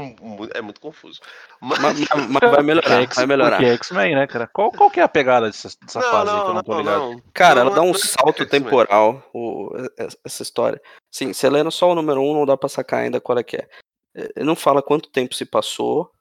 É 0.53 0.61
muito 0.61 0.79
confuso. 0.81 1.19
Mas. 1.61 1.79
Mas, 1.79 1.99
mas- 2.29 2.51
vai 2.51 2.63
melhorar, 2.63 3.07
vai 3.07 3.25
melhorar. 3.25 3.57
Porque 3.57 3.69
é 3.71 3.73
X-Men, 3.75 4.15
né, 4.15 4.27
cara? 4.27 4.47
Qual, 4.47 4.71
qual 4.71 4.89
que 4.91 4.99
é 4.99 5.03
a 5.03 5.07
pegada 5.09 5.47
dessa, 5.47 5.69
dessa 5.81 5.99
não, 5.99 6.11
fase 6.11 6.31
aí 6.31 6.35
que 6.37 6.41
eu 6.41 6.47
não, 6.47 6.53
não 6.55 6.63
tô 6.63 6.71
não, 6.71 6.79
ligado? 6.79 6.99
não. 6.99 7.23
Cara, 7.33 7.55
Não, 7.55 7.67
ela 7.67 7.75
dá 7.75 7.81
um 7.81 7.85
não 7.91 7.95
é 7.95 7.97
salto 7.97 8.45
temporal, 8.47 9.23
o- 9.33 9.71
e- 9.77 10.07
essa 10.25 10.43
história. 10.43 10.81
Sim, 11.11 11.33
você 11.33 11.49
lendo 11.49 11.71
só 11.71 11.91
o 11.91 11.95
número 11.95 12.21
um, 12.21 12.33
não 12.33 12.45
dá 12.45 12.55
pra 12.57 12.69
sacar 12.69 13.01
ainda 13.01 13.19
qual 13.21 13.37
é 13.37 13.43
que 13.43 13.57
é. 13.57 13.67
Ele 14.15 14.45
não 14.45 14.55
fala 14.55 14.81
quanto 14.81 15.09
tempo 15.11 15.33
se 15.35 15.45
passou, 15.45 16.11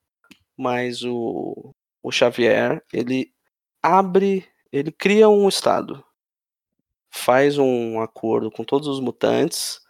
mas 0.57 1.03
o, 1.05 1.73
o 2.03 2.13
Xavier, 2.13 2.83
ele 2.93 3.33
abre, 3.83 4.47
ele 4.73 4.93
cria 4.93 5.29
um 5.29 5.49
estado. 5.49 6.05
Faz 7.11 7.57
um 7.59 8.01
acordo 8.01 8.51
com 8.51 8.63
todos 8.63 8.87
os 8.87 9.01
mutantes, 9.01 9.81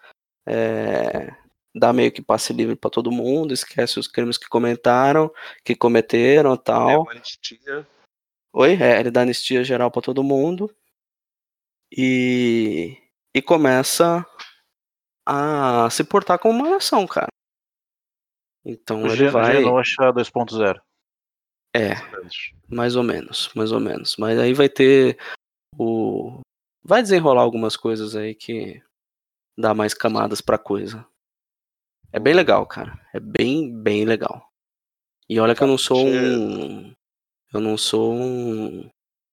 é, 0.46 1.34
dá 1.78 1.92
meio 1.92 2.10
que 2.12 2.20
passe 2.22 2.52
livre 2.52 2.74
pra 2.76 2.90
todo 2.90 3.10
mundo, 3.12 3.54
esquece 3.54 3.98
os 3.98 4.08
crimes 4.08 4.36
que 4.36 4.48
comentaram, 4.48 5.32
que 5.64 5.74
cometeram 5.74 6.52
e 6.52 6.54
É 6.54 6.58
tal. 6.58 7.02
uma 7.02 7.12
anistia. 7.12 7.86
Oi, 8.52 8.72
é, 8.82 8.98
ele 9.00 9.10
dá 9.10 9.22
anistia 9.22 9.62
geral 9.62 9.90
pra 9.90 10.02
todo 10.02 10.22
mundo 10.24 10.74
e, 11.92 12.96
e 13.34 13.40
começa 13.42 14.26
a 15.26 15.88
se 15.90 16.04
portar 16.04 16.38
como 16.38 16.58
uma 16.58 16.70
nação, 16.70 17.06
cara. 17.06 17.28
Então 18.64 19.02
O 19.02 19.06
ele 19.06 19.16
Gen- 19.16 19.30
vai, 19.30 19.56
Genosha 19.56 20.12
2.0. 20.12 20.80
é, 21.74 21.90
mais 22.68 22.96
ou 22.96 23.02
menos, 23.02 23.50
mais 23.54 23.72
ou 23.72 23.80
menos. 23.80 24.16
Mas 24.18 24.38
aí 24.38 24.52
vai 24.52 24.68
ter 24.68 25.18
o, 25.78 26.40
vai 26.82 27.02
desenrolar 27.02 27.42
algumas 27.42 27.76
coisas 27.76 28.16
aí 28.16 28.34
que 28.34 28.82
dá 29.56 29.72
mais 29.74 29.94
camadas 29.94 30.40
pra 30.40 30.58
coisa. 30.58 31.06
É 32.12 32.18
bem 32.18 32.34
legal, 32.34 32.66
cara. 32.66 32.98
É 33.12 33.20
bem, 33.20 33.72
bem 33.72 34.04
legal. 34.04 34.42
E 35.28 35.38
olha 35.38 35.54
que 35.54 35.62
eu 35.62 35.66
não 35.66 35.76
sou 35.76 36.06
um, 36.06 36.92
eu 37.52 37.60
não 37.60 37.76
sou 37.76 38.14
um 38.14 38.88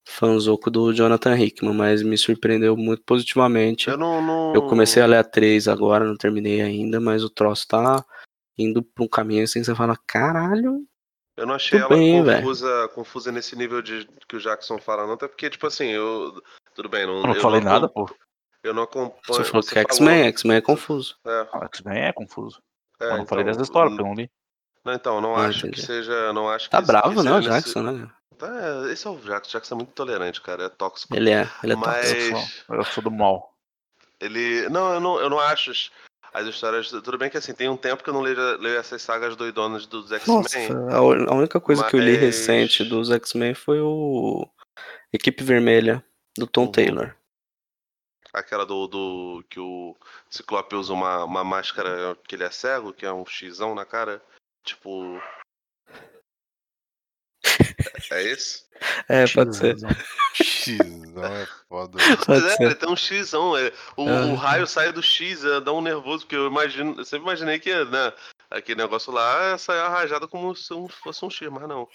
fanzoco 0.08 0.70
do 0.70 0.94
Jonathan 0.94 1.38
Hickman, 1.38 1.74
mas 1.74 2.04
me 2.04 2.18
surpreendeu 2.18 2.76
muito 2.76 3.04
positivamente. 3.04 3.90
Eu 3.90 3.98
não, 3.98 4.22
não. 4.22 4.54
Eu 4.54 4.68
comecei 4.68 5.02
a 5.02 5.06
ler 5.06 5.18
a 5.18 5.24
3 5.24 5.68
agora, 5.68 6.06
não 6.06 6.18
terminei 6.18 6.62
ainda, 6.62 7.00
mas 7.00 7.24
o 7.24 7.30
troço 7.30 7.68
tá 7.68 8.04
indo 8.58 8.84
pra 8.84 9.04
um 9.04 9.08
caminho 9.08 9.44
assim, 9.44 9.64
você 9.64 9.76
fala, 9.76 9.98
caralho, 10.08 10.86
Eu 11.36 11.46
não 11.46 11.56
achei 11.56 11.80
ela 11.80 11.90
bem, 11.90 12.24
confusa, 12.24 12.90
confusa 12.94 13.32
nesse 13.32 13.56
nível 13.56 13.82
de 13.82 14.08
que 14.28 14.36
o 14.36 14.40
Jackson 14.40 14.78
fala, 14.78 15.06
não. 15.06 15.14
Até 15.14 15.28
porque, 15.28 15.50
tipo 15.50 15.68
assim, 15.68 15.88
eu. 15.88 16.42
Tudo 16.74 16.90
bem, 16.90 17.06
não. 17.06 17.18
Eu 17.18 17.24
não 17.24 17.36
eu 17.36 17.42
falei 17.42 17.62
não 17.62 17.72
nada, 17.72 17.90
pô. 17.90 18.10
Eu 18.64 18.74
não 18.74 18.84
acompanho. 18.84 19.22
você 19.28 19.44
falou 19.44 19.62
você 19.62 19.74
que 19.74 19.80
é 19.80 19.82
X-Men, 19.82 20.24
X-Men 20.28 20.58
é 20.58 20.62
confuso. 20.62 21.16
É, 21.26 21.48
Ah, 21.54 21.66
X-Men 21.66 22.06
é 22.06 22.14
confuso. 22.14 22.62
É, 23.00 23.06
eu 23.12 23.18
não 23.18 23.26
falei 23.26 23.44
então, 23.44 23.54
dessa 23.54 23.62
história, 23.64 23.90
porque 23.90 24.02
eu 24.04 24.08
não 24.08 24.14
li. 24.16 24.30
Não, 24.84 24.94
então, 24.94 25.20
não 25.22 25.36
Ah, 25.36 25.48
acho 25.48 25.62
que 25.62 25.68
entendi. 25.68 25.86
seja. 25.86 26.32
Não 26.34 26.48
acho 26.50 26.70
Tá 26.70 26.80
que, 26.82 26.88
bravo, 26.88 27.24
né, 27.24 27.32
o 27.32 27.36
seja 27.36 27.50
nesse- 27.50 27.50
Jackson, 27.74 27.82
né? 27.82 28.10
Tá, 28.38 28.92
esse 28.92 29.08
é 29.08 29.10
o 29.10 29.16
Jackson. 29.18 29.50
O 29.50 29.52
Jackson 29.54 29.76
é 29.76 29.78
muito 29.78 29.90
intolerante, 29.90 30.42
cara. 30.42 30.66
É 30.66 30.70
tóxico. 30.70 31.16
Ele 31.16 31.32
é, 31.32 31.50
ele 31.64 31.74
é 31.74 31.76
Mas- 31.76 32.10
tóxico. 32.30 32.74
Eu 32.74 32.84
sou, 32.86 33.04
do 33.04 33.10
mal. 33.12 33.54
Ele. 34.20 34.68
Não, 34.70 34.94
eu 34.94 35.00
não, 35.00 35.20
eu 35.20 35.30
não 35.30 35.40
acho 35.40 35.72
as, 35.72 35.90
as 36.34 36.46
histórias. 36.48 36.90
Tudo 36.90 37.18
bem 37.18 37.30
que 37.30 37.38
assim, 37.38 37.54
tem 37.54 37.68
um 37.70 37.78
tempo 37.78 38.04
que 38.04 38.10
eu 38.10 38.14
não 38.14 38.22
leio, 38.22 38.38
leio 38.60 38.78
essas 38.78 39.02
sagas 39.02 39.36
doidonas 39.36 39.86
dos 39.88 40.12
X-Men. 40.12 40.44
a, 40.92 40.98
a 40.98 41.34
única 41.36 41.60
coisa 41.60 41.84
que 41.86 41.96
eu 41.96 42.00
li 42.00 42.12
Mas- 42.14 42.22
recente 42.22 42.84
dos 42.84 43.10
X-Men 43.10 43.54
foi 43.54 43.80
o 43.82 44.48
Equipe 45.12 45.44
Vermelha, 45.44 46.04
do 46.38 46.46
Tom 46.46 46.66
Uhum. 46.66 46.72
Taylor. 46.72 47.16
Aquela 48.36 48.66
do, 48.66 48.86
do. 48.88 49.46
que 49.50 49.60
o 49.60 49.96
Ciclope 50.30 50.76
usa 50.76 50.92
uma, 50.92 51.24
uma 51.24 51.44
máscara 51.44 52.18
que 52.28 52.36
ele 52.36 52.44
é 52.44 52.52
cego, 52.52 52.92
que 52.92 53.06
é 53.06 53.12
um 53.12 53.26
xão 53.26 53.74
na 53.74 53.86
cara. 53.86 54.22
Tipo. 54.64 55.22
É 58.12 58.24
esse? 58.24 58.66
É, 59.08 59.26
pode 59.28 59.56
ser. 59.56 59.78
Xizão 60.34 61.24
é 61.24 61.48
foda. 61.70 61.98
Pode 62.26 62.46
é, 62.46 62.50
ser. 62.50 62.64
ele 62.64 62.76
tem 62.76 62.90
um 62.90 62.96
xão. 62.98 63.58
É, 63.58 63.72
o, 63.96 64.10
Ah. 64.10 64.26
o 64.26 64.36
raio 64.36 64.68
sai 64.68 64.92
do 64.92 65.02
X, 65.02 65.46
é, 65.46 65.62
dá 65.62 65.72
um 65.72 65.82
nervoso, 65.82 66.26
porque 66.26 66.36
eu 66.36 66.48
imagino. 66.48 66.94
Eu 66.98 67.06
sempre 67.06 67.24
imaginei 67.24 67.58
que, 67.58 67.74
né? 67.86 68.12
Aquele 68.50 68.82
negócio 68.82 69.14
lá 69.14 69.58
saia 69.58 69.88
rajada 69.88 70.28
como 70.28 70.54
se 70.54 70.74
fosse 71.02 71.24
um 71.24 71.30
X, 71.30 71.50
mas 71.50 71.70
não. 71.70 71.88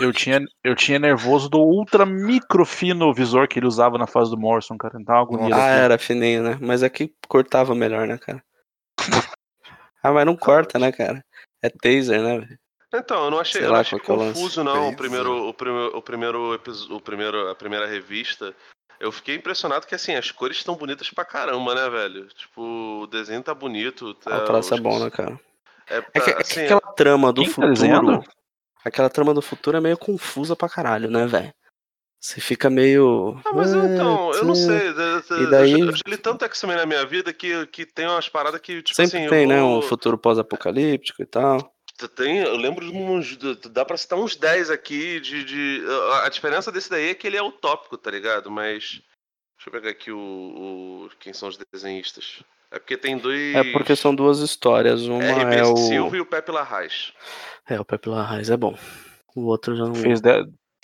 Eu 0.00 0.12
tinha, 0.12 0.40
eu 0.62 0.74
tinha 0.74 0.98
nervoso 0.98 1.48
do 1.48 1.58
ultra 1.58 2.06
micro 2.06 2.64
fino 2.64 3.12
visor 3.12 3.48
que 3.48 3.58
ele 3.58 3.66
usava 3.66 3.98
na 3.98 4.06
fase 4.06 4.30
do 4.30 4.38
Morrison, 4.38 4.76
cara. 4.78 4.98
Então, 5.00 5.14
agonia 5.16 5.46
Ah, 5.54 5.58
daquilo. 5.58 5.80
era 5.84 5.98
fininho, 5.98 6.42
né? 6.42 6.58
Mas 6.60 6.82
aqui 6.82 7.12
cortava 7.28 7.74
melhor, 7.74 8.06
né, 8.06 8.18
cara? 8.18 8.42
Ah, 10.00 10.12
mas 10.12 10.24
não 10.24 10.36
corta, 10.36 10.78
né, 10.78 10.92
cara? 10.92 11.20
É 11.60 11.68
taser, 11.68 12.22
né, 12.22 12.38
velho? 12.38 12.58
Então, 12.94 13.24
eu 13.24 13.30
não 13.32 13.40
achei, 13.40 13.64
eu 13.64 13.68
não 13.70 13.74
achei 13.80 13.98
que 13.98 14.10
é 14.10 14.14
confuso, 14.14 14.62
não. 14.62 14.90
O 14.90 14.96
primeiro, 14.96 15.48
o 15.48 15.52
primeiro, 15.52 15.96
o 15.96 16.00
primeiro 16.00 16.54
episódio, 16.54 16.96
o 16.96 17.00
primeiro, 17.00 17.50
a 17.50 17.54
primeira 17.54 17.84
revista. 17.86 18.54
Eu 19.00 19.10
fiquei 19.10 19.34
impressionado 19.34 19.86
que, 19.88 19.94
assim, 19.96 20.14
as 20.14 20.30
cores 20.30 20.56
estão 20.56 20.76
bonitas 20.76 21.10
pra 21.10 21.24
caramba, 21.24 21.74
né, 21.74 21.90
velho? 21.90 22.26
Tipo, 22.28 23.02
o 23.02 23.06
desenho 23.08 23.42
tá 23.42 23.52
bonito. 23.52 24.16
Ah, 24.24 24.30
Tá, 24.30 24.38
o 24.38 24.44
traço 24.44 24.74
é 24.74 24.80
bom, 24.80 24.98
né, 25.00 25.10
cara? 25.10 25.38
É, 25.88 25.96
É 25.98 26.02
que, 26.02 26.20
tá, 26.20 26.30
é 26.30 26.34
que 26.34 26.42
assim, 26.42 26.64
aquela 26.64 26.92
trama 26.94 27.32
do 27.32 27.42
tá 27.42 27.50
futuro. 27.50 27.72
desenhando? 27.74 28.24
Aquela 28.84 29.10
trama 29.10 29.32
do 29.34 29.42
futuro 29.42 29.76
é 29.76 29.80
meio 29.80 29.96
confusa 29.98 30.54
pra 30.56 30.68
caralho, 30.68 31.10
né, 31.10 31.26
velho? 31.26 31.52
Você 32.20 32.40
fica 32.40 32.68
meio. 32.68 33.40
Ah, 33.44 33.52
mas 33.54 33.70
então, 33.72 34.32
eu 34.34 34.44
não 34.44 34.52
"Ah, 34.52 34.56
sei. 34.56 34.88
E 35.42 35.50
daí- 35.50 35.80
Eu, 35.80 35.92
li 36.06 36.16
tanto 36.16 36.44
X-Men 36.46 36.76
na 36.76 36.84
minha 36.86 37.06
vida 37.06 37.32
que, 37.32 37.64
que 37.68 37.86
tem 37.86 38.06
umas 38.06 38.28
paradas 38.28 38.60
que, 38.60 38.82
tipo 38.82 38.96
Sempre 38.96 39.18
assim. 39.18 39.24
eu 39.26 39.30
tem, 39.30 39.46
né? 39.46 39.62
Um 39.62 39.80
futuro 39.80 40.18
pós-apocalíptico 40.18 41.22
e 41.22 41.26
tal. 41.26 41.72
Tem, 42.16 42.38
eu 42.38 42.56
lembro 42.56 42.84
de 42.86 42.92
uns. 42.96 43.36
Dá 43.70 43.84
pra 43.84 43.96
citar 43.96 44.18
uns 44.18 44.34
10 44.36 44.68
aqui 44.70 45.20
de. 45.20 45.44
de 45.44 45.84
a- 46.12 46.26
a 46.26 46.28
diferença 46.28 46.70
desse 46.72 46.90
daí 46.90 47.10
é 47.10 47.14
que 47.14 47.26
ele 47.26 47.36
é 47.36 47.42
utópico, 47.42 47.96
tá 47.96 48.10
ligado? 48.10 48.50
Mas. 48.50 49.00
Deixa 49.56 49.68
eu 49.68 49.72
pegar 49.72 49.90
aqui 49.90 50.10
o. 50.12 50.18
o- 50.18 51.10
quem 51.20 51.32
são 51.32 51.48
os 51.48 51.56
desenhistas. 51.72 52.42
É 52.70 52.78
porque 52.78 52.96
tem 52.96 53.16
dois. 53.16 53.54
É 53.54 53.72
porque 53.72 53.96
são 53.96 54.14
duas 54.14 54.40
histórias. 54.40 55.06
Uma 55.06 55.24
RB 55.24 55.56
é 55.56 55.62
o. 55.62 55.76
Silva 55.76 56.16
e 56.16 56.20
o 56.20 56.26
Pepe 56.26 56.50
Larraz. 56.50 57.12
É, 57.66 57.80
o 57.80 57.84
Pepe 57.84 58.08
Larraz 58.08 58.50
é 58.50 58.56
bom. 58.56 58.76
O 59.34 59.46
outro 59.46 59.74
já 59.74 59.84
não. 59.84 59.94
Fez 59.94 60.20
de... 60.20 60.30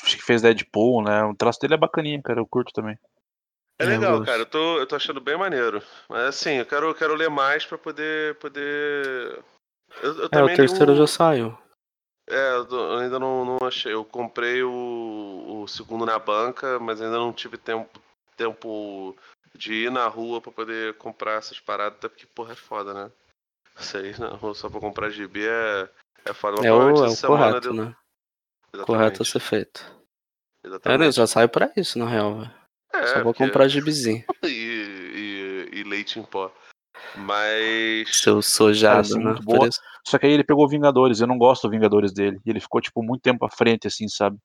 Acho 0.02 0.16
que 0.16 0.22
fez 0.22 0.42
Deadpool, 0.42 1.02
né? 1.02 1.24
O 1.24 1.34
traço 1.34 1.60
dele 1.60 1.74
é 1.74 1.78
bacaninha, 1.78 2.20
cara. 2.22 2.40
Eu 2.40 2.46
curto 2.46 2.72
também. 2.72 2.98
É 3.78 3.84
É, 3.84 3.86
legal, 3.86 4.22
cara. 4.24 4.38
Eu 4.40 4.46
tô, 4.46 4.78
eu 4.78 4.86
tô 4.86 4.96
achando 4.96 5.20
bem 5.20 5.36
maneiro. 5.36 5.82
Mas 6.08 6.24
assim, 6.24 6.52
eu 6.52 6.66
quero, 6.66 6.86
eu 6.88 6.94
quero 6.94 7.14
ler 7.14 7.30
mais 7.30 7.64
pra 7.66 7.76
poder. 7.76 8.36
poder... 8.36 9.42
Eu, 10.02 10.18
eu 10.22 10.28
É, 10.32 10.42
o 10.42 10.46
li 10.46 10.56
terceiro 10.56 10.94
já 10.94 11.06
saiu. 11.06 11.56
É, 12.28 12.56
eu 12.56 12.98
ainda 12.98 13.18
não, 13.18 13.44
não 13.44 13.58
achei. 13.66 13.92
Eu 13.92 14.04
comprei 14.04 14.62
o, 14.62 15.62
o 15.62 15.68
segundo 15.68 16.06
na 16.06 16.18
banca, 16.18 16.78
mas 16.80 17.00
ainda 17.00 17.18
não 17.18 17.32
tive 17.32 17.58
tempo, 17.58 18.00
tempo 18.36 19.14
de 19.56 19.72
ir 19.72 19.90
na 19.90 20.06
rua 20.08 20.40
pra 20.40 20.50
poder 20.52 20.94
comprar 20.94 21.34
essas 21.38 21.60
paradas, 21.60 21.98
até 21.98 22.08
porque, 22.08 22.26
porra, 22.26 22.52
é 22.52 22.56
foda, 22.56 22.92
né? 22.94 23.10
Isso 23.78 23.96
aí 23.96 24.18
na 24.18 24.28
rua 24.28 24.54
só 24.54 24.68
pra 24.68 24.80
comprar 24.80 25.10
gibi 25.10 25.44
é, 25.46 25.88
é 26.24 26.32
foda. 26.32 26.56
Mas 26.58 26.66
É 26.66 26.72
o, 26.72 26.88
é 26.88 26.92
o 26.92 27.08
semana 27.10 27.46
correto, 27.50 27.60
deu- 27.72 27.84
né? 27.84 27.96
Exatamente, 28.72 28.86
Correto 28.86 29.22
a 29.22 29.24
ser 29.24 29.40
feito. 29.40 29.84
É, 30.64 30.66
exatamente. 30.68 31.16
Já 31.16 31.26
saiu 31.26 31.48
pra 31.48 31.70
isso, 31.76 31.98
na 31.98 32.08
real, 32.08 32.38
velho. 32.40 32.50
É, 32.92 33.06
Só 33.08 33.14
vou 33.16 33.24
porque- 33.32 33.44
comprar 33.46 33.68
gibizinho. 33.68 34.24
E, 34.44 35.68
e, 35.72 35.78
e 35.80 35.84
leite 35.84 36.18
em 36.18 36.22
pó. 36.24 36.52
Mas. 37.16 38.16
Seu 38.22 38.40
sojado, 38.42 39.16
né? 39.18 39.34
Só 40.06 40.18
que 40.18 40.26
aí 40.26 40.32
ele 40.32 40.44
pegou 40.44 40.68
Vingadores. 40.68 41.20
Eu 41.20 41.26
não 41.26 41.38
gosto 41.38 41.62
do 41.66 41.70
Vingadores 41.70 42.12
dele. 42.12 42.40
E 42.44 42.50
ele 42.50 42.60
ficou, 42.60 42.80
tipo, 42.80 43.02
muito 43.02 43.22
tempo 43.22 43.44
à 43.44 43.50
frente, 43.50 43.86
assim, 43.86 44.06
sabe? 44.08 44.36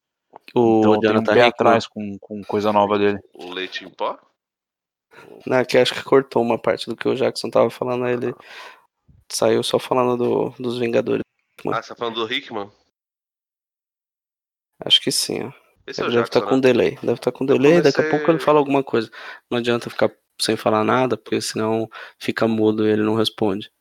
O 0.55 0.79
então 0.79 0.93
eu 0.93 0.99
tenho 0.99 1.13
um 1.13 1.15
Jonathan 1.15 1.25
pé 1.33 1.39
Hickman. 1.39 1.49
atrás 1.49 1.87
com, 1.87 2.17
com 2.19 2.41
coisa 2.43 2.71
nova 2.71 2.97
dele. 2.97 3.19
O 3.33 3.51
leite 3.51 3.83
em 3.83 3.89
pó? 3.89 4.17
Não, 5.45 5.63
que 5.65 5.77
acho 5.77 5.93
que 5.93 6.03
cortou 6.03 6.41
uma 6.41 6.57
parte 6.59 6.87
do 6.87 6.95
que 6.95 7.07
o 7.07 7.15
Jackson 7.15 7.49
tava 7.49 7.69
falando, 7.69 8.05
aí 8.05 8.13
ele 8.13 8.33
saiu 9.31 9.63
só 9.63 9.79
falando 9.79 10.17
do, 10.17 10.49
dos 10.61 10.77
Vingadores. 10.77 11.23
Ah, 11.67 11.81
você 11.81 11.89
tá 11.89 11.95
falando 11.95 12.15
do 12.25 12.33
Hickman? 12.33 12.71
Acho 14.85 15.01
que 15.01 15.11
sim, 15.11 15.43
ó. 15.43 15.51
Esse 15.85 16.01
é 16.01 16.03
o 16.03 16.07
Ele 16.07 16.15
deve 16.15 16.27
estar 16.27 16.41
com 16.41 16.55
né? 16.55 16.61
delay. 16.61 16.91
Deve 17.01 17.13
estar 17.13 17.31
com 17.31 17.43
Eu 17.43 17.47
delay, 17.47 17.81
daqui 17.81 17.99
a 17.99 18.03
comecei- 18.03 18.17
pouco 18.17 18.31
ele 18.31 18.39
fala 18.39 18.59
alguma 18.59 18.83
coisa. 18.83 19.09
Não 19.49 19.57
adianta 19.57 19.89
ficar 19.89 20.11
sem 20.39 20.55
falar 20.55 20.83
nada, 20.83 21.17
porque 21.17 21.41
senão 21.41 21.89
fica 22.17 22.47
mudo 22.47 22.87
e 22.87 22.91
ele 22.91 23.03
não 23.03 23.15
responde. 23.15 23.71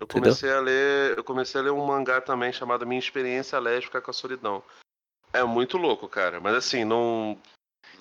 Eu 0.00 0.04
Entendeu? 0.04 0.22
comecei 0.32 0.50
a 0.50 0.60
ler, 0.60 1.16
eu 1.16 1.24
comecei 1.24 1.60
a 1.60 1.64
ler 1.64 1.70
um 1.70 1.84
mangá 1.84 2.20
também 2.20 2.52
chamado 2.52 2.86
Minha 2.86 2.98
Experiência 2.98 3.58
Lésbica 3.58 4.00
com 4.00 4.10
a 4.10 4.14
Solidão. 4.14 4.62
É 5.32 5.42
muito 5.44 5.76
louco, 5.76 6.08
cara, 6.08 6.40
mas 6.40 6.54
assim, 6.54 6.84
não 6.84 7.38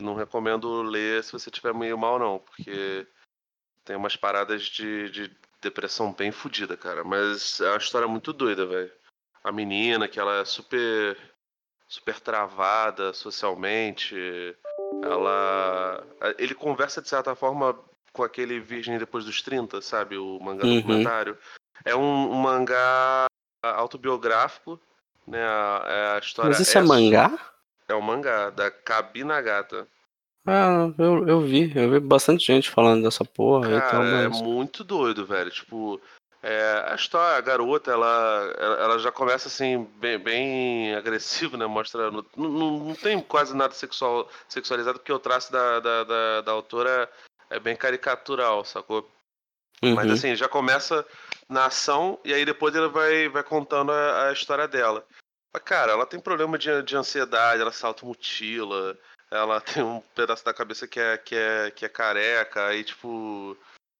não 0.04 0.16
recomendo 0.16 0.82
ler 0.82 1.24
se 1.24 1.32
você 1.32 1.50
tiver 1.52 1.74
meio 1.74 1.98
mal 1.98 2.18
não, 2.20 2.40
porque 2.40 3.06
tem 3.86 3.96
umas 3.96 4.16
paradas 4.16 4.64
de, 4.64 5.10
de 5.10 5.38
depressão 5.62 6.14
bem 6.14 6.32
fodida, 6.32 6.76
cara, 6.78 7.04
mas 7.04 7.60
é 7.62 7.70
uma 7.70 7.78
história 7.78 8.08
muito 8.08 8.32
doida, 8.34 8.66
velho. 8.66 8.92
A 9.44 9.52
menina 9.52 10.08
que 10.08 10.20
ela 10.20 10.42
é 10.42 10.46
super 10.46 11.18
super 11.88 12.20
travada 12.20 13.14
socialmente, 13.14 14.16
ela 15.02 16.06
ele 16.38 16.54
conversa 16.54 17.02
de 17.02 17.08
certa 17.08 17.34
forma 17.36 17.80
com 18.12 18.24
aquele 18.24 18.60
Virgem 18.60 18.98
depois 18.98 19.24
dos 19.24 19.42
30, 19.42 19.82
sabe, 19.82 20.18
o 20.18 20.40
mangá 20.40 20.66
Uhum. 20.66 20.76
documentário. 20.76 21.38
É 21.86 21.96
um, 21.96 22.32
um 22.32 22.36
mangá 22.36 23.26
autobiográfico, 23.64 24.80
né? 25.26 25.42
A, 25.44 25.84
é 25.88 26.16
a 26.16 26.20
história 26.20 26.50
Mas 26.50 26.60
isso 26.60 26.78
é 26.78 26.82
su- 26.82 26.88
mangá? 26.88 27.32
É 27.90 27.96
um 27.96 28.02
mangá 28.02 28.50
da 28.50 28.70
Kabi 28.70 29.24
Nagata. 29.24 29.88
Ah, 30.46 30.90
eu, 30.98 31.28
eu 31.28 31.42
vi. 31.42 31.72
Eu 31.76 31.90
vi 31.92 32.00
bastante 32.00 32.46
gente 32.46 32.70
falando 32.70 33.04
dessa 33.04 33.24
porra 33.24 33.70
e 33.76 33.80
tal, 33.82 34.04
Cara, 34.04 34.06
é 34.24 34.28
mas. 34.30 34.42
muito 34.42 34.84
doido, 34.84 35.26
velho. 35.26 35.50
Tipo, 35.50 36.02
é, 36.44 36.86
a 36.88 36.96
história, 36.96 37.38
a 37.38 37.42
garota, 37.42 37.92
ela, 37.92 38.54
ela 38.58 39.00
já 39.00 39.12
começa 39.12 39.48
assim, 39.48 39.84
bem, 40.00 40.18
bem 40.20 40.96
agressiva, 40.96 41.58
né? 41.58 41.66
Mostra. 41.66 42.12
Não, 42.12 42.26
não, 42.36 42.80
não 42.80 42.96
tem 42.96 43.20
quase 43.22 43.56
nada 43.56 43.74
sexual, 43.74 44.30
sexualizado, 44.48 45.00
porque 45.00 45.12
o 45.14 45.20
traço 45.20 45.52
da, 45.52 45.80
da, 45.80 46.04
da, 46.04 46.42
da 46.42 46.52
autora 46.52 47.10
é 47.50 47.60
bem 47.60 47.76
caricatural, 47.76 48.64
sacou? 48.66 49.10
Mas 49.82 50.08
Uhum. 50.08 50.14
assim, 50.14 50.36
já 50.36 50.50
começa 50.50 51.06
na 51.48 51.68
ação 51.68 52.20
e 52.26 52.34
aí 52.34 52.44
depois 52.44 52.74
ele 52.76 52.88
vai, 52.88 53.30
vai 53.30 53.44
contando 53.44 53.92
a, 53.92 54.30
a 54.30 54.34
história 54.34 54.68
dela. 54.68 55.06
Cara, 55.60 55.92
ela 55.92 56.06
tem 56.06 56.20
problema 56.20 56.58
de, 56.58 56.82
de 56.84 56.96
ansiedade, 56.96 57.62
ela 57.62 57.72
se 57.72 57.86
automutila, 57.86 58.98
ela 59.32 59.60
tem 59.62 59.84
um 59.84 60.02
pedaço 60.16 60.44
da 60.46 60.54
cabeça 60.54 60.88
que 60.88 61.00
é, 61.00 61.18
que 61.18 61.36
é, 61.36 61.72
que 61.72 61.86
é 61.86 61.90
careca, 61.90 62.68
aí 62.68 62.84
tipo. 62.84 63.58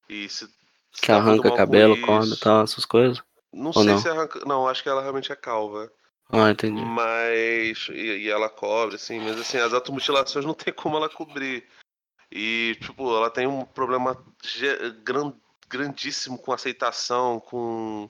E 0.10 0.30
se, 0.30 0.48
se 0.92 1.02
Que 1.02 1.12
muito 1.12 1.42
arranca 1.42 1.56
cabelo, 1.56 2.00
come 2.02 2.34
e 2.34 2.40
tal, 2.40 2.64
essas 2.64 2.86
coisas. 2.86 3.22
Não 3.54 3.68
Ou 3.68 3.74
sei 3.74 3.86
não? 3.86 3.98
se 3.98 4.10
arranca. 4.10 4.40
Não, 4.46 4.68
acho 4.68 4.84
que 4.84 4.90
ela 4.90 5.02
realmente 5.02 5.32
é 5.32 5.36
calva. 5.36 5.92
Ah, 6.30 6.52
entendi. 6.52 6.82
Mas. 6.82 7.88
E, 7.90 8.24
e 8.24 8.30
ela 8.30 8.50
cobre, 8.50 8.96
assim, 8.96 9.20
mas 9.20 9.40
assim, 9.40 9.58
as 9.58 9.74
automutilações 9.74 10.46
não 10.46 10.54
tem 10.54 10.74
como 10.74 10.98
ela 10.98 11.10
cobrir. 11.10 11.66
E, 12.32 12.78
tipo, 12.82 13.16
ela 13.16 13.30
tem 13.30 13.48
um 13.48 13.64
problema 13.64 14.22
ge- 14.44 14.92
gran- 15.04 15.34
grandíssimo 15.70 16.38
com 16.38 16.52
aceitação, 16.52 17.40
com. 17.40 18.10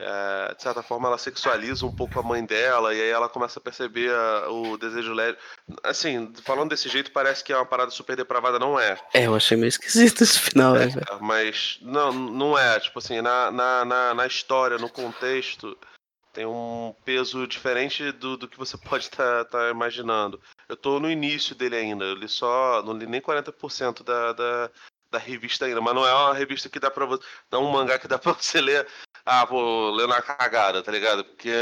É, 0.00 0.54
de 0.54 0.62
certa 0.62 0.82
forma, 0.82 1.08
ela 1.08 1.18
sexualiza 1.18 1.84
um 1.84 1.94
pouco 1.94 2.18
a 2.18 2.22
mãe 2.22 2.44
dela, 2.44 2.94
e 2.94 3.00
aí 3.00 3.08
ela 3.08 3.28
começa 3.28 3.58
a 3.58 3.62
perceber 3.62 4.10
a- 4.14 4.48
o 4.50 4.76
desejo 4.78 5.12
leve. 5.12 5.36
Assim, 5.82 6.32
falando 6.44 6.70
desse 6.70 6.88
jeito, 6.88 7.10
parece 7.12 7.42
que 7.42 7.52
é 7.52 7.56
uma 7.56 7.66
parada 7.66 7.90
super 7.90 8.16
depravada, 8.16 8.58
não 8.58 8.78
é. 8.78 8.98
É, 9.12 9.26
eu 9.26 9.34
achei 9.34 9.56
meio 9.56 9.68
esquisito 9.68 10.22
esse 10.22 10.38
final, 10.38 10.74
né, 10.74 10.86
velho? 10.86 11.06
Mas 11.20 11.78
não, 11.82 12.12
não 12.12 12.58
é. 12.58 12.78
Tipo 12.80 12.98
assim, 13.00 13.20
na, 13.20 13.50
na, 13.50 13.84
na, 13.84 14.14
na 14.14 14.26
história, 14.26 14.78
no 14.78 14.88
contexto, 14.88 15.76
tem 16.32 16.46
um 16.46 16.94
peso 17.04 17.46
diferente 17.48 18.12
do, 18.12 18.36
do 18.36 18.46
que 18.46 18.56
você 18.58 18.76
pode 18.78 19.04
estar 19.04 19.70
imaginando. 19.70 20.40
Eu 20.68 20.76
tô 20.76 21.00
no 21.00 21.10
início 21.10 21.54
dele 21.56 21.74
ainda, 21.76 22.04
eu 22.04 22.14
li 22.14 22.28
só. 22.28 22.82
Não 22.84 22.92
li 22.92 23.06
nem 23.06 23.20
40% 23.20 24.04
da, 24.04 24.32
da, 24.32 24.70
da 25.10 25.18
revista 25.18 25.64
ainda, 25.64 25.80
mas 25.80 25.94
não 25.94 26.06
é 26.06 26.12
uma 26.12 26.34
revista 26.34 26.68
que 26.68 26.78
dá 26.78 26.90
pra 26.90 27.06
você. 27.06 27.24
Não 27.50 27.60
é 27.60 27.62
um 27.64 27.70
mangá 27.72 27.98
que 27.98 28.06
dá 28.06 28.18
pra 28.20 28.32
você 28.32 28.60
ler. 28.60 28.86
Ah, 29.30 29.44
vou 29.44 29.90
ler 29.90 30.08
na 30.08 30.22
cagada, 30.22 30.82
tá 30.82 30.90
ligado? 30.90 31.22
Porque 31.22 31.52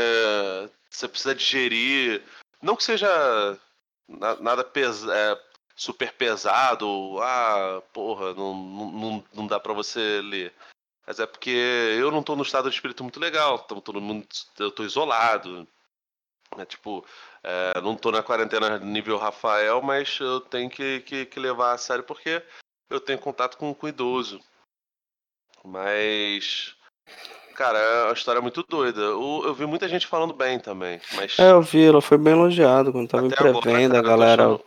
você 0.88 1.08
precisa 1.08 1.34
digerir. 1.34 2.22
Não 2.62 2.76
que 2.76 2.84
seja 2.84 3.08
na- 4.08 4.36
nada 4.36 4.62
pes, 4.62 5.04
é, 5.04 5.36
super 5.74 6.12
pesado, 6.12 6.86
ah, 7.20 7.82
porra, 7.92 8.32
não, 8.34 8.54
não, 8.54 9.24
não- 9.34 9.46
dá 9.48 9.58
pra 9.58 9.72
você 9.72 10.20
ler. 10.22 10.54
Mas 11.04 11.18
é 11.18 11.26
porque 11.26 11.50
eu 11.50 12.12
não 12.12 12.22
tô 12.22 12.36
no 12.36 12.42
estado 12.44 12.68
de 12.70 12.76
espírito 12.76 13.02
muito 13.02 13.18
legal, 13.18 13.60
então 13.64 13.80
todo 13.80 14.00
mundo, 14.00 14.26
eu 14.60 14.70
tô 14.70 14.84
isolado. 14.84 15.66
É, 16.56 16.64
tipo, 16.64 17.04
é, 17.42 17.80
não 17.80 17.96
tô 17.96 18.12
na 18.12 18.22
quarentena 18.22 18.78
nível 18.78 19.18
Rafael, 19.18 19.82
mas 19.82 20.18
eu 20.20 20.40
tenho 20.40 20.70
que, 20.70 21.00
que, 21.00 21.26
que 21.26 21.40
levar 21.40 21.72
a 21.72 21.78
sério 21.78 22.04
porque 22.04 22.40
eu 22.88 23.00
tenho 23.00 23.18
contato 23.18 23.56
com, 23.58 23.74
com 23.74 23.88
idoso. 23.88 24.40
Mas. 25.64 26.76
Cara, 27.56 27.78
é 27.78 28.04
uma 28.04 28.12
história 28.12 28.40
muito 28.42 28.62
doida. 28.62 29.16
O- 29.16 29.44
Eu 29.46 29.54
vi 29.54 29.64
muita 29.66 29.88
gente 29.88 30.06
falando 30.06 30.34
bem 30.34 30.60
também, 30.60 31.00
mas. 31.14 31.38
É, 31.38 31.50
eu 31.52 31.62
vi, 31.62 31.86
ela 31.86 32.02
foi 32.02 32.18
bem 32.18 32.34
elogiado 32.34 32.92
quando 32.92 33.08
tava 33.08 33.26
em 33.26 33.32
Até 33.32 33.48
agora, 33.48 33.60
pré-venda, 33.62 33.94
a 33.94 33.98
eu 33.98 34.02
tô 34.02 34.08
galera, 34.10 34.42
achando- 34.44 34.64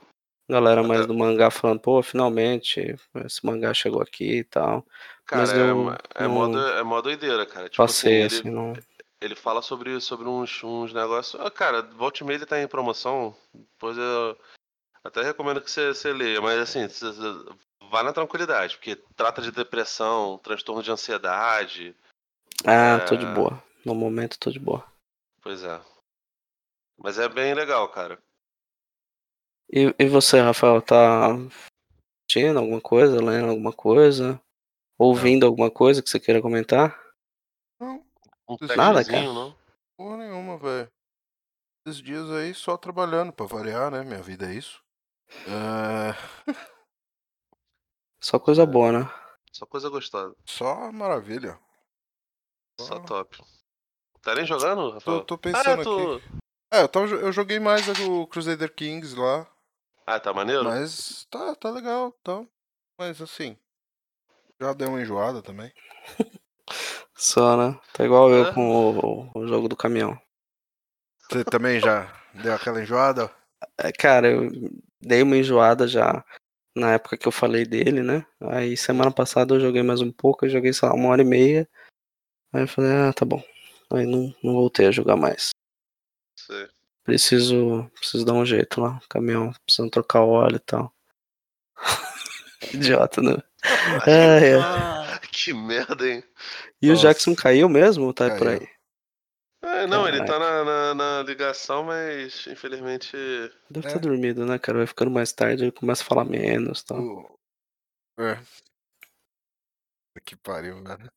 galera 0.50 0.84
mais 0.84 1.02
Até- 1.02 1.08
do 1.08 1.14
mangá 1.14 1.52
falando, 1.52 1.80
pô, 1.80 2.02
finalmente, 2.02 2.96
esse 3.24 3.46
mangá 3.46 3.74
chegou 3.76 4.02
aqui 4.02 4.40
e 4.40 4.44
tal. 4.44 4.84
Cara, 5.26 5.42
Mas 5.44 5.52
é, 5.54 5.62
eu 5.62 5.66
é, 6.16 6.24
não 6.24 6.30
mó, 6.32 6.48
do- 6.48 6.68
é 6.68 6.84
mó 6.84 7.00
doideira, 7.02 7.46
cara. 7.46 7.70
Tipo 7.70 7.78
Passei, 7.84 8.24
assim, 8.24 8.38
assim, 8.40 8.48
ele, 8.48 8.56
não. 8.56 8.74
ele 9.22 9.36
fala 9.36 9.62
sobre, 9.62 10.02
sobre 10.02 10.28
uns, 10.28 10.64
uns 10.64 10.92
negócios. 10.92 11.40
Ah, 11.40 11.52
cara, 11.52 11.84
volte 11.84 12.24
meia 12.24 12.38
ele 12.38 12.46
tá 12.48 12.60
em 12.60 12.68
promoção. 12.68 13.36
Depois 13.54 13.96
eu 14.00 14.36
até 15.04 15.22
recomendo 15.22 15.62
que 15.62 15.70
você, 15.70 15.94
você 15.94 16.12
leia, 16.12 16.42
mas 16.42 16.58
assim, 16.60 16.88
você- 16.88 17.06
vá 17.92 18.02
na 18.02 18.14
tranquilidade, 18.14 18.78
porque 18.78 18.96
trata 19.16 19.44
de 19.44 19.52
depressão, 19.52 20.40
transtorno 20.44 20.82
de 20.82 20.92
ansiedade. 20.92 21.96
Ah, 22.66 23.00
tô 23.08 23.16
de 23.16 23.26
É. 23.26 23.34
boa. 23.34 23.64
No 23.86 23.96
momento 23.96 24.38
tô 24.40 24.52
de 24.52 24.60
boa. 24.60 24.86
Pois 25.42 25.64
é. 25.64 25.82
Mas 26.98 27.18
é 27.18 27.30
bem 27.30 27.54
legal, 27.54 27.90
cara. 27.90 28.22
E, 29.72 29.94
e 30.00 30.08
você, 30.08 30.40
Rafael, 30.42 30.82
tá 30.82 31.28
assistindo 32.28 32.60
alguma 32.60 32.82
coisa, 32.82 33.24
lendo 33.24 33.50
alguma 33.50 33.72
coisa? 33.72 34.42
Ouvindo 34.98 35.46
alguma 35.46 35.72
coisa 35.72 36.02
que 36.02 36.10
você 36.10 36.20
queira 36.20 36.42
comentar? 36.42 37.00
Não, 37.80 38.04
Um 38.50 38.58
Nada, 38.76 39.04
techzinho, 39.04 39.34
não? 39.34 39.56
porra 39.96 40.18
nenhuma, 40.18 40.58
velho. 40.58 40.92
Esses 41.88 42.02
dias 42.02 42.30
aí 42.32 42.54
só 42.54 42.76
trabalhando 42.76 43.32
pra 43.32 43.46
variar, 43.46 43.90
né? 43.90 44.04
Minha 44.04 44.22
vida 44.22 44.52
é 44.52 44.56
isso. 44.56 44.84
É, 45.48 46.14
Só 48.22 48.38
coisa 48.38 48.66
boa, 48.66 48.92
né? 48.92 49.00
Só 49.54 49.66
coisa 49.66 49.90
gostosa. 49.90 50.36
só 50.46 50.92
maravilha. 50.92 51.58
Só 52.86 52.96
Ah. 52.96 53.00
top. 53.02 53.38
Tá 54.22 54.36
nem 54.36 54.46
jogando, 54.46 54.92
Rafael? 54.92 55.24
tô 55.24 55.38
pensando 55.38 55.82
ah, 55.82 55.84
tu... 55.84 56.22
É, 56.72 56.82
eu, 56.82 56.88
tava, 56.88 57.08
eu 57.08 57.32
joguei 57.32 57.60
mais 57.60 57.88
o 58.00 58.28
Crusader 58.28 58.74
Kings 58.74 59.16
lá, 59.16 59.48
Ah, 60.06 60.20
tá 60.20 60.34
maneiro? 60.34 60.66
mas 60.66 61.26
tá, 61.30 61.56
tá 61.56 61.70
legal, 61.72 62.12
tá. 62.24 62.44
Mas 62.98 63.22
assim, 63.22 63.58
já 64.62 64.74
deu 64.74 64.90
uma 64.90 65.02
enjoada 65.02 65.42
também. 65.42 65.72
Só, 67.16 67.58
né? 67.58 67.80
Tá 67.94 68.06
igual 68.06 68.30
eu 68.30 68.46
É. 68.46 68.54
com 68.54 68.70
o, 68.70 69.32
o 69.40 69.48
jogo 69.48 69.68
do 69.68 69.76
caminhão. 69.76 70.20
Você 71.30 71.44
também 71.44 71.80
já 71.80 72.12
deu 72.34 72.54
aquela 72.54 72.82
enjoada? 72.82 73.32
É, 73.78 73.92
cara, 73.92 74.30
eu 74.30 74.50
dei 75.02 75.22
uma 75.22 75.38
enjoada 75.38 75.88
já 75.88 76.24
na 76.76 76.94
época 76.94 77.18
que 77.18 77.28
eu 77.28 77.32
falei 77.32 77.66
dele, 77.66 78.02
né? 78.02 78.26
Aí 78.42 78.78
semana 78.78 79.12
passada 79.12 79.56
eu 79.56 79.60
joguei 79.60 79.84
mais 79.84 80.02
um 80.02 80.12
pouco, 80.12 80.46
eu 80.46 80.50
joguei, 80.50 80.72
sei 80.72 80.88
lá, 80.88 80.96
uma 80.96 81.10
hora 81.10 81.22
e 81.22 81.26
meia. 81.26 81.68
Aí 82.54 82.64
eu 82.64 82.68
falei, 82.68 82.92
ah, 82.92 83.14
tá 83.14 83.26
bom. 83.26 83.44
Aí 83.92 84.06
não, 84.06 84.34
não 84.44 84.54
voltei 84.54 84.88
a 84.88 84.92
jogar 84.92 85.16
mais. 85.16 85.50
Sei. 86.38 86.68
Preciso, 87.04 87.90
preciso 87.96 88.26
dar 88.26 88.34
um 88.34 88.46
jeito 88.46 88.82
lá. 88.82 89.00
Caminhão, 89.10 89.52
precisando 89.66 89.90
trocar 89.92 90.24
o 90.24 90.30
óleo 90.30 90.58
e 90.58 90.60
tal. 90.60 90.94
Idiota, 92.74 93.22
né? 93.22 93.38
É, 94.08 94.52
é. 94.52 95.20
Que 95.32 95.54
merda, 95.54 96.08
hein? 96.08 96.24
E 96.82 96.88
o 96.90 96.94
Nossa. 96.94 97.08
Jackson 97.08 97.36
caiu 97.36 97.68
mesmo 97.70 98.06
ou 98.06 98.14
tá 98.14 98.30
por 98.30 98.46
Caiu. 98.48 98.60
aí? 98.62 98.68
É, 99.62 99.88
não, 99.88 100.08
ele 100.08 100.20
Caraca. 100.20 100.34
tá 100.34 100.40
na, 100.40 100.64
na, 100.64 100.96
na 100.96 101.24
ligação, 101.24 101.84
mas 101.84 102.48
infelizmente. 102.48 103.16
Deve 103.70 103.88
É. 103.88 103.90
estar 103.90 104.00
dormindo, 104.00 104.46
né, 104.46 104.58
cara? 104.58 104.78
Vai 104.80 104.88
ficando 104.88 105.12
mais 105.12 105.34
tarde, 105.34 105.64
ele 105.64 105.72
começa 105.72 106.04
a 106.04 106.06
falar 106.06 106.24
menos 106.26 106.80
e 106.82 106.86
tal. 106.86 107.00
O... 107.02 107.40
É. 108.20 108.40
Que 110.30 110.36
pariu, 110.36 110.76
velho. 110.84 111.12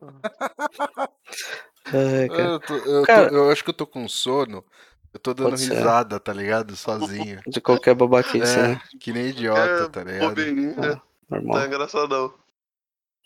É, 1.93 2.29
cara. 2.29 2.43
Eu, 2.53 2.61
tô- 2.61 2.75
eu, 2.77 3.01
tô- 3.03 3.07
Cara- 3.07 3.31
eu 3.31 3.51
acho 3.51 3.63
que 3.63 3.69
eu 3.69 3.75
tô 3.75 3.87
com 3.87 4.09
sono. 4.09 4.65
Eu 5.13 5.21
tô 5.21 5.35
dando 5.35 5.51
Pode 5.51 5.61
ser. 5.61 5.75
risada, 5.75 6.19
tá 6.19 6.33
ligado? 6.33 6.75
Sozinho. 6.75 7.43
De 7.47 7.61
qualquer 7.61 7.95
babaquice, 7.95 8.59
É, 8.59 8.69
né? 8.69 8.81
que 8.99 9.13
nem 9.13 9.27
idiota, 9.27 9.85
é, 9.85 9.89
tá 9.91 10.03
ligado? 10.03 10.35
né? 10.41 10.99
Normal, 11.29 11.59
Tá 11.59 11.67
engraçadão. 11.67 12.35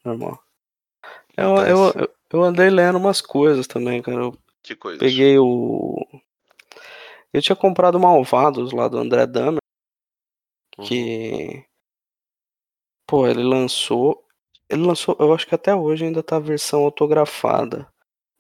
normal. 0.04 0.42
Eu, 1.36 1.56
eu, 1.58 1.92
eu, 1.94 2.14
eu 2.30 2.42
andei 2.42 2.68
lendo 2.68 2.98
umas 2.98 3.20
coisas 3.20 3.68
também, 3.68 4.02
cara. 4.02 4.16
Eu 4.24 4.38
Que 4.64 4.74
coisa. 4.74 4.98
peguei 4.98 5.38
o. 5.38 6.04
Eu 7.32 7.40
tinha 7.40 7.54
comprado 7.54 8.00
Malvados 8.00 8.72
lá 8.72 8.88
do 8.88 8.98
André 8.98 9.24
Dahmer, 9.24 9.60
Uhum. 10.78 10.84
que. 10.84 11.64
Pô, 13.06 13.28
ele 13.28 13.44
lançou. 13.44 14.26
Ele 14.68 14.82
lançou, 14.82 15.16
eu 15.18 15.32
acho 15.32 15.47
que 15.47 15.55
até 15.55 15.74
hoje 15.74 16.05
ainda 16.05 16.22
tá 16.22 16.36
a 16.36 16.40
versão 16.40 16.82
autografada 16.82 17.86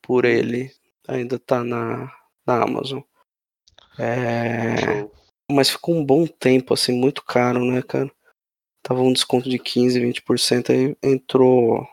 por 0.02 0.24
ele. 0.24 0.70
Ainda 1.08 1.38
tá 1.38 1.62
na, 1.62 2.12
na 2.46 2.62
Amazon. 2.62 3.00
É. 3.98 5.08
Mas 5.50 5.70
ficou 5.70 5.94
um 5.94 6.04
bom 6.04 6.26
tempo, 6.26 6.74
assim, 6.74 6.92
muito 6.92 7.24
caro, 7.24 7.64
né, 7.64 7.80
cara? 7.82 8.10
Tava 8.82 9.00
um 9.00 9.12
desconto 9.12 9.48
de 9.48 9.58
15, 9.58 10.00
20%, 10.00 10.70
aí 10.70 10.96
entrou 11.02 11.86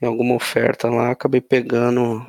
em 0.00 0.06
alguma 0.06 0.34
oferta 0.34 0.88
lá, 0.90 1.10
acabei 1.10 1.40
pegando, 1.40 2.26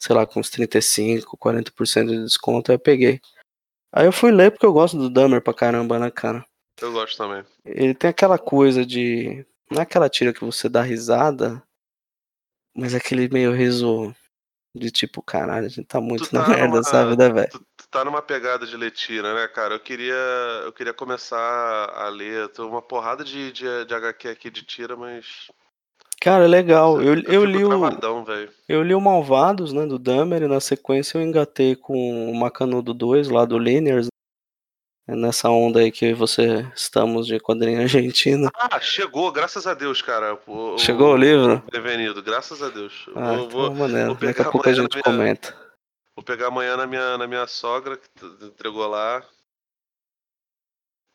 sei 0.00 0.14
lá, 0.14 0.26
com 0.26 0.40
uns 0.40 0.50
35, 0.50 1.36
40% 1.36 2.06
de 2.06 2.24
desconto, 2.24 2.70
aí 2.70 2.76
eu 2.76 2.80
peguei. 2.80 3.20
Aí 3.92 4.06
eu 4.06 4.12
fui 4.12 4.32
ler 4.32 4.50
porque 4.50 4.66
eu 4.66 4.72
gosto 4.72 4.98
do 4.98 5.08
Dummer 5.08 5.40
pra 5.40 5.54
caramba, 5.54 5.98
né, 5.98 6.10
cara? 6.10 6.44
Eu 6.80 6.92
gosto 6.92 7.16
também. 7.16 7.44
Ele 7.64 7.94
tem 7.94 8.10
aquela 8.10 8.38
coisa 8.38 8.84
de. 8.84 9.46
Não 9.70 9.80
é 9.80 9.82
aquela 9.82 10.08
tira 10.08 10.32
que 10.32 10.44
você 10.44 10.68
dá 10.68 10.82
risada, 10.82 11.62
mas 12.76 12.94
é 12.94 12.98
aquele 12.98 13.28
meio 13.28 13.52
riso 13.52 14.14
De 14.76 14.90
tipo, 14.90 15.22
caralho, 15.22 15.66
a 15.66 15.68
gente 15.68 15.86
tá 15.86 16.00
muito 16.00 16.28
na 16.34 16.42
tá 16.42 16.48
merda, 16.48 16.66
numa- 16.66 16.82
sabe, 16.82 17.16
né, 17.16 17.28
velho? 17.32 17.48
Tu, 17.48 17.58
tu 17.76 17.88
tá 17.88 18.04
numa 18.04 18.20
pegada 18.20 18.66
de 18.66 18.76
ler 18.76 18.90
tira, 18.90 19.32
né, 19.32 19.46
cara? 19.46 19.74
Eu 19.76 19.80
queria, 19.80 20.14
eu 20.64 20.72
queria 20.72 20.92
começar 20.92 21.38
a 21.38 22.08
ler. 22.08 22.48
Tô 22.48 22.68
uma 22.68 22.82
porrada 22.82 23.22
de, 23.22 23.52
de, 23.52 23.84
de 23.84 23.94
HQ 23.94 24.28
aqui 24.28 24.50
de 24.50 24.64
tira, 24.64 24.96
mas. 24.96 25.48
Cara, 26.20 26.44
é 26.44 26.48
legal. 26.48 27.00
Eu, 27.00 27.14
eu 27.14 27.42
fico 27.42 27.46
li 27.46 27.64
o, 27.64 27.70
eu 28.68 28.82
li 28.82 28.94
o 28.94 29.00
Malvados, 29.00 29.72
né, 29.72 29.86
do 29.86 29.98
Dahmer, 29.98 30.42
e 30.42 30.48
na 30.48 30.58
sequência 30.58 31.18
eu 31.18 31.22
engatei 31.22 31.76
com 31.76 32.30
o 32.30 32.34
Macanudo 32.34 32.92
2 32.92 33.28
lá 33.28 33.44
do 33.44 33.58
Linears. 33.58 34.08
É 35.06 35.14
Nessa 35.14 35.50
onda 35.50 35.80
aí 35.80 35.92
que 35.92 36.14
você 36.14 36.62
estamos 36.74 37.26
de 37.26 37.38
quadrinho 37.38 37.80
argentino. 37.82 38.50
Ah, 38.54 38.80
chegou, 38.80 39.30
graças 39.30 39.66
a 39.66 39.74
Deus, 39.74 40.00
cara. 40.00 40.38
O, 40.46 40.78
Chegou 40.78 41.12
o 41.12 41.16
livro? 41.16 41.60
Prevenido, 41.62 42.22
graças 42.22 42.62
a 42.62 42.70
Deus. 42.70 43.04
Eu 43.08 43.18
Ah, 43.18 43.36
vou, 43.36 43.50
vou, 43.50 43.64
então 43.66 43.74
maneiro. 43.76 44.06
vou 44.08 44.14
Daqui 44.16 44.26
pegar 44.34 44.48
a 44.48 44.52
pouco 44.52 44.66
a 44.68 44.70
amanhã 44.72 44.82
gente 44.82 44.92
minha- 44.94 45.02
comenta. 45.02 45.74
vou 46.16 46.24
pegar 46.24 46.46
amanhã 46.48 46.76
na 46.76 46.86
minha, 46.86 47.18
na 47.18 47.26
minha 47.26 47.46
sogra, 47.46 47.98
que 47.98 48.46
entregou 48.46 48.86
lá. 48.86 49.22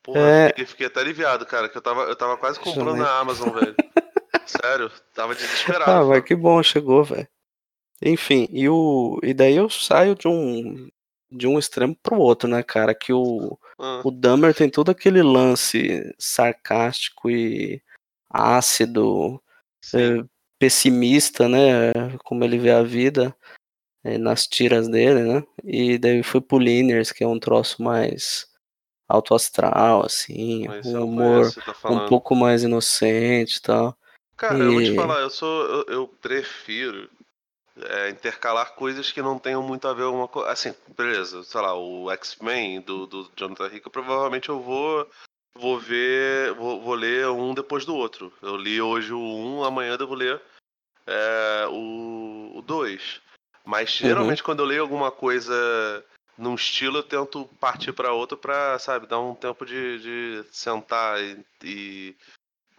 Porra, 0.04 0.20
É. 0.20 0.48
fiquei, 0.48 0.66
fiquei 0.66 0.86
até 0.86 1.00
aliviado, 1.00 1.44
cara, 1.44 1.68
que 1.68 1.76
eu 1.76 1.82
tava, 1.82 2.02
eu 2.04 2.16
tava 2.16 2.36
quase 2.36 2.58
comprando 2.60 2.96
na 2.96 3.18
Amazon, 3.18 3.50
velho. 3.50 3.74
Sério, 4.46 4.90
tava 5.14 5.34
desesperado. 5.34 5.90
Ah, 5.90 6.04
mas 6.04 6.24
que 6.24 6.34
bom, 6.34 6.62
chegou, 6.62 7.04
velho. 7.04 7.28
Enfim, 8.02 8.48
e, 8.50 8.68
o, 8.68 9.18
e 9.22 9.34
daí 9.34 9.56
eu 9.56 9.68
saio 9.68 10.14
de 10.14 10.26
um, 10.26 10.88
de 11.30 11.46
um 11.46 11.58
extremo 11.58 11.94
pro 12.02 12.18
outro, 12.18 12.48
né, 12.48 12.62
cara? 12.62 12.94
Que 12.94 13.12
o, 13.12 13.58
Ah, 13.80 14.02
o 14.04 14.10
Dahmer 14.10 14.54
tem 14.54 14.68
todo 14.68 14.90
aquele 14.90 15.22
lance 15.22 16.14
sarcástico 16.18 17.30
e 17.30 17.82
ácido, 18.28 19.42
eh, 19.94 20.22
pessimista, 20.58 21.48
né? 21.48 21.92
Como 22.24 22.44
ele 22.44 22.58
vê 22.58 22.70
a 22.70 22.82
vida 22.82 23.34
eh, 24.04 24.18
nas 24.18 24.46
tiras 24.46 24.88
dele, 24.88 25.22
né? 25.22 25.42
E 25.64 25.98
daí 25.98 26.22
foi 26.22 26.40
pro 26.40 26.58
Liners, 26.58 27.10
que 27.10 27.24
é 27.24 27.26
um 27.26 27.38
troço 27.40 27.82
mais 27.82 28.46
alto 29.08 29.34
astral, 29.34 30.04
assim, 30.04 30.68
Mas 30.68 30.86
um 30.86 30.92
não 30.92 31.04
humor 31.06 31.50
tá 31.52 31.90
um 31.90 32.06
pouco 32.06 32.36
mais 32.36 32.62
inocente 32.62 33.56
e 33.56 33.62
tal. 33.62 33.96
Cara, 34.36 34.58
eu 34.58 34.72
vou 34.72 34.82
te 34.82 34.92
E- 34.92 34.96
falar, 34.96 35.20
eu 35.20 35.30
sou. 35.30 35.64
Eu, 35.64 35.84
eu 35.88 36.08
prefiro 36.08 37.10
é, 37.88 38.10
intercalar 38.10 38.74
coisas 38.74 39.12
que 39.12 39.22
não 39.22 39.38
tenham 39.38 39.62
muito 39.62 39.86
a 39.88 39.94
ver 39.94 40.04
com 40.04 40.16
uma 40.16 40.28
coisa. 40.28 40.50
Assim, 40.50 40.74
beleza, 40.96 41.42
sei 41.44 41.60
lá, 41.60 41.74
o 41.74 42.10
X-Men 42.10 42.80
do, 42.80 43.06
do 43.06 43.30
Jonathan 43.36 43.66
Hickman, 43.66 43.92
provavelmente 43.92 44.48
eu 44.48 44.60
vou. 44.60 45.08
Vou 45.54 45.78
ver. 45.78 46.54
Vou, 46.54 46.80
vou 46.80 46.94
ler 46.94 47.28
um 47.28 47.54
depois 47.54 47.84
do 47.84 47.94
outro. 47.94 48.32
Eu 48.42 48.56
li 48.56 48.80
hoje 48.80 49.12
o 49.12 49.20
1, 49.20 49.64
amanhã 49.64 49.96
eu 49.98 50.06
vou 50.06 50.16
ler 50.16 50.40
é, 51.06 51.66
o, 51.68 52.52
o 52.56 52.62
2. 52.62 53.20
Mas 53.64 53.90
geralmente 53.90 54.42
quando 54.42 54.60
eu 54.60 54.66
leio 54.66 54.82
alguma 54.82 55.10
coisa 55.10 56.04
num 56.36 56.54
estilo, 56.54 56.98
eu 56.98 57.02
tento 57.02 57.44
partir 57.60 57.92
pra 57.92 58.12
outro 58.12 58.36
pra, 58.36 58.78
sabe, 58.78 59.06
dar 59.06 59.20
um 59.20 59.34
tempo 59.34 59.66
de, 59.66 59.98
de 59.98 60.44
sentar 60.50 61.20
e, 61.22 61.44
e, 61.62 62.16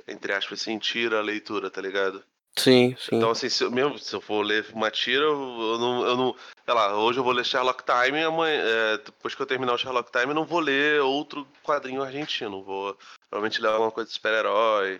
entre 0.07 0.33
aspas, 0.33 0.61
sentir 0.61 1.13
a 1.13 1.21
leitura, 1.21 1.69
tá 1.69 1.79
ligado? 1.79 2.23
Sim, 2.57 2.95
sim. 2.99 3.15
Então, 3.15 3.31
assim, 3.31 3.49
se 3.49 3.63
eu, 3.63 3.71
mesmo 3.71 3.97
se 3.97 4.13
eu 4.13 4.21
for 4.21 4.43
ler 4.45 4.65
uma 4.73 4.91
tira, 4.91 5.23
eu, 5.23 5.31
eu 5.31 5.77
não, 5.79 6.05
eu 6.05 6.17
não. 6.17 6.35
Sei 6.65 6.73
lá, 6.73 6.97
hoje 6.97 7.19
eu 7.19 7.23
vou 7.23 7.33
ler 7.33 7.45
Sherlock 7.45 7.83
Time, 7.83 8.21
amanhã, 8.23 8.61
é, 8.63 8.97
depois 8.97 9.33
que 9.33 9.41
eu 9.41 9.45
terminar 9.45 9.73
o 9.73 9.77
Sherlock 9.77 10.11
Time, 10.11 10.27
eu 10.27 10.35
não 10.35 10.45
vou 10.45 10.59
ler 10.59 11.01
outro 11.01 11.47
quadrinho 11.63 12.03
argentino. 12.03 12.63
Vou 12.63 12.95
provavelmente 13.29 13.61
ler 13.61 13.69
alguma 13.69 13.91
coisa 13.91 14.07
de 14.09 14.13
super-herói. 14.13 14.99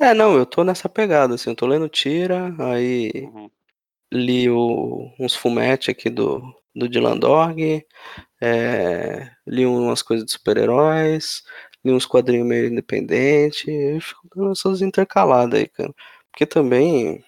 É, 0.00 0.12
não, 0.14 0.36
eu 0.36 0.44
tô 0.44 0.64
nessa 0.64 0.88
pegada, 0.88 1.34
assim, 1.34 1.50
eu 1.50 1.56
tô 1.56 1.66
lendo 1.66 1.88
Tira, 1.88 2.54
aí 2.58 3.10
Uhum. 3.32 3.50
li 4.12 4.48
o- 4.50 5.12
uns 5.20 5.34
fumetti 5.34 5.90
aqui 5.90 6.10
do, 6.10 6.42
do 6.74 6.88
Dylan 6.88 7.16
Dog, 7.18 7.84
é, 8.40 9.30
li 9.46 9.66
umas 9.66 10.02
coisas 10.02 10.24
de 10.26 10.32
super-heróis, 10.32 11.42
li 11.84 11.92
uns 11.92 12.06
quadrinhos 12.06 12.46
meio 12.46 12.66
independente, 12.68 13.70
e 13.70 14.00
fico 14.00 14.28
dando 14.34 14.52
essas 14.52 14.80
intercaladas 14.82 15.60
aí, 15.60 15.68
cara. 15.68 15.94
Porque 16.32 16.46
também, 16.46 17.24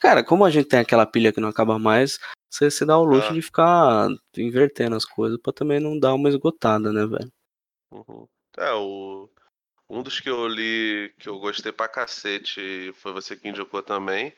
cara, 0.00 0.24
como 0.24 0.44
a 0.44 0.50
gente 0.50 0.68
tem 0.68 0.80
aquela 0.80 1.06
pilha 1.06 1.32
que 1.32 1.40
não 1.40 1.48
acaba 1.48 1.78
mais, 1.78 2.18
você 2.50 2.70
se 2.70 2.84
dá 2.84 2.98
o 2.98 3.04
luxo 3.04 3.28
Ah. 3.30 3.34
de 3.34 3.42
ficar 3.42 4.08
invertendo 4.36 4.96
as 4.96 5.04
coisas 5.04 5.38
pra 5.40 5.52
também 5.52 5.80
não 5.80 5.98
dar 5.98 6.14
uma 6.14 6.28
esgotada, 6.28 6.92
né, 6.92 7.06
velho? 7.06 7.32
Uhum. 7.92 8.26
É, 8.56 8.72
o. 8.72 9.28
Um 9.92 10.04
dos 10.04 10.20
que 10.20 10.30
eu 10.30 10.46
li 10.46 11.12
que 11.18 11.28
eu 11.28 11.40
gostei 11.40 11.72
pra 11.72 11.88
cacete 11.88 12.92
foi 12.94 13.12
você 13.12 13.34
que 13.34 13.48
indicou 13.48 13.82
também. 13.82 14.32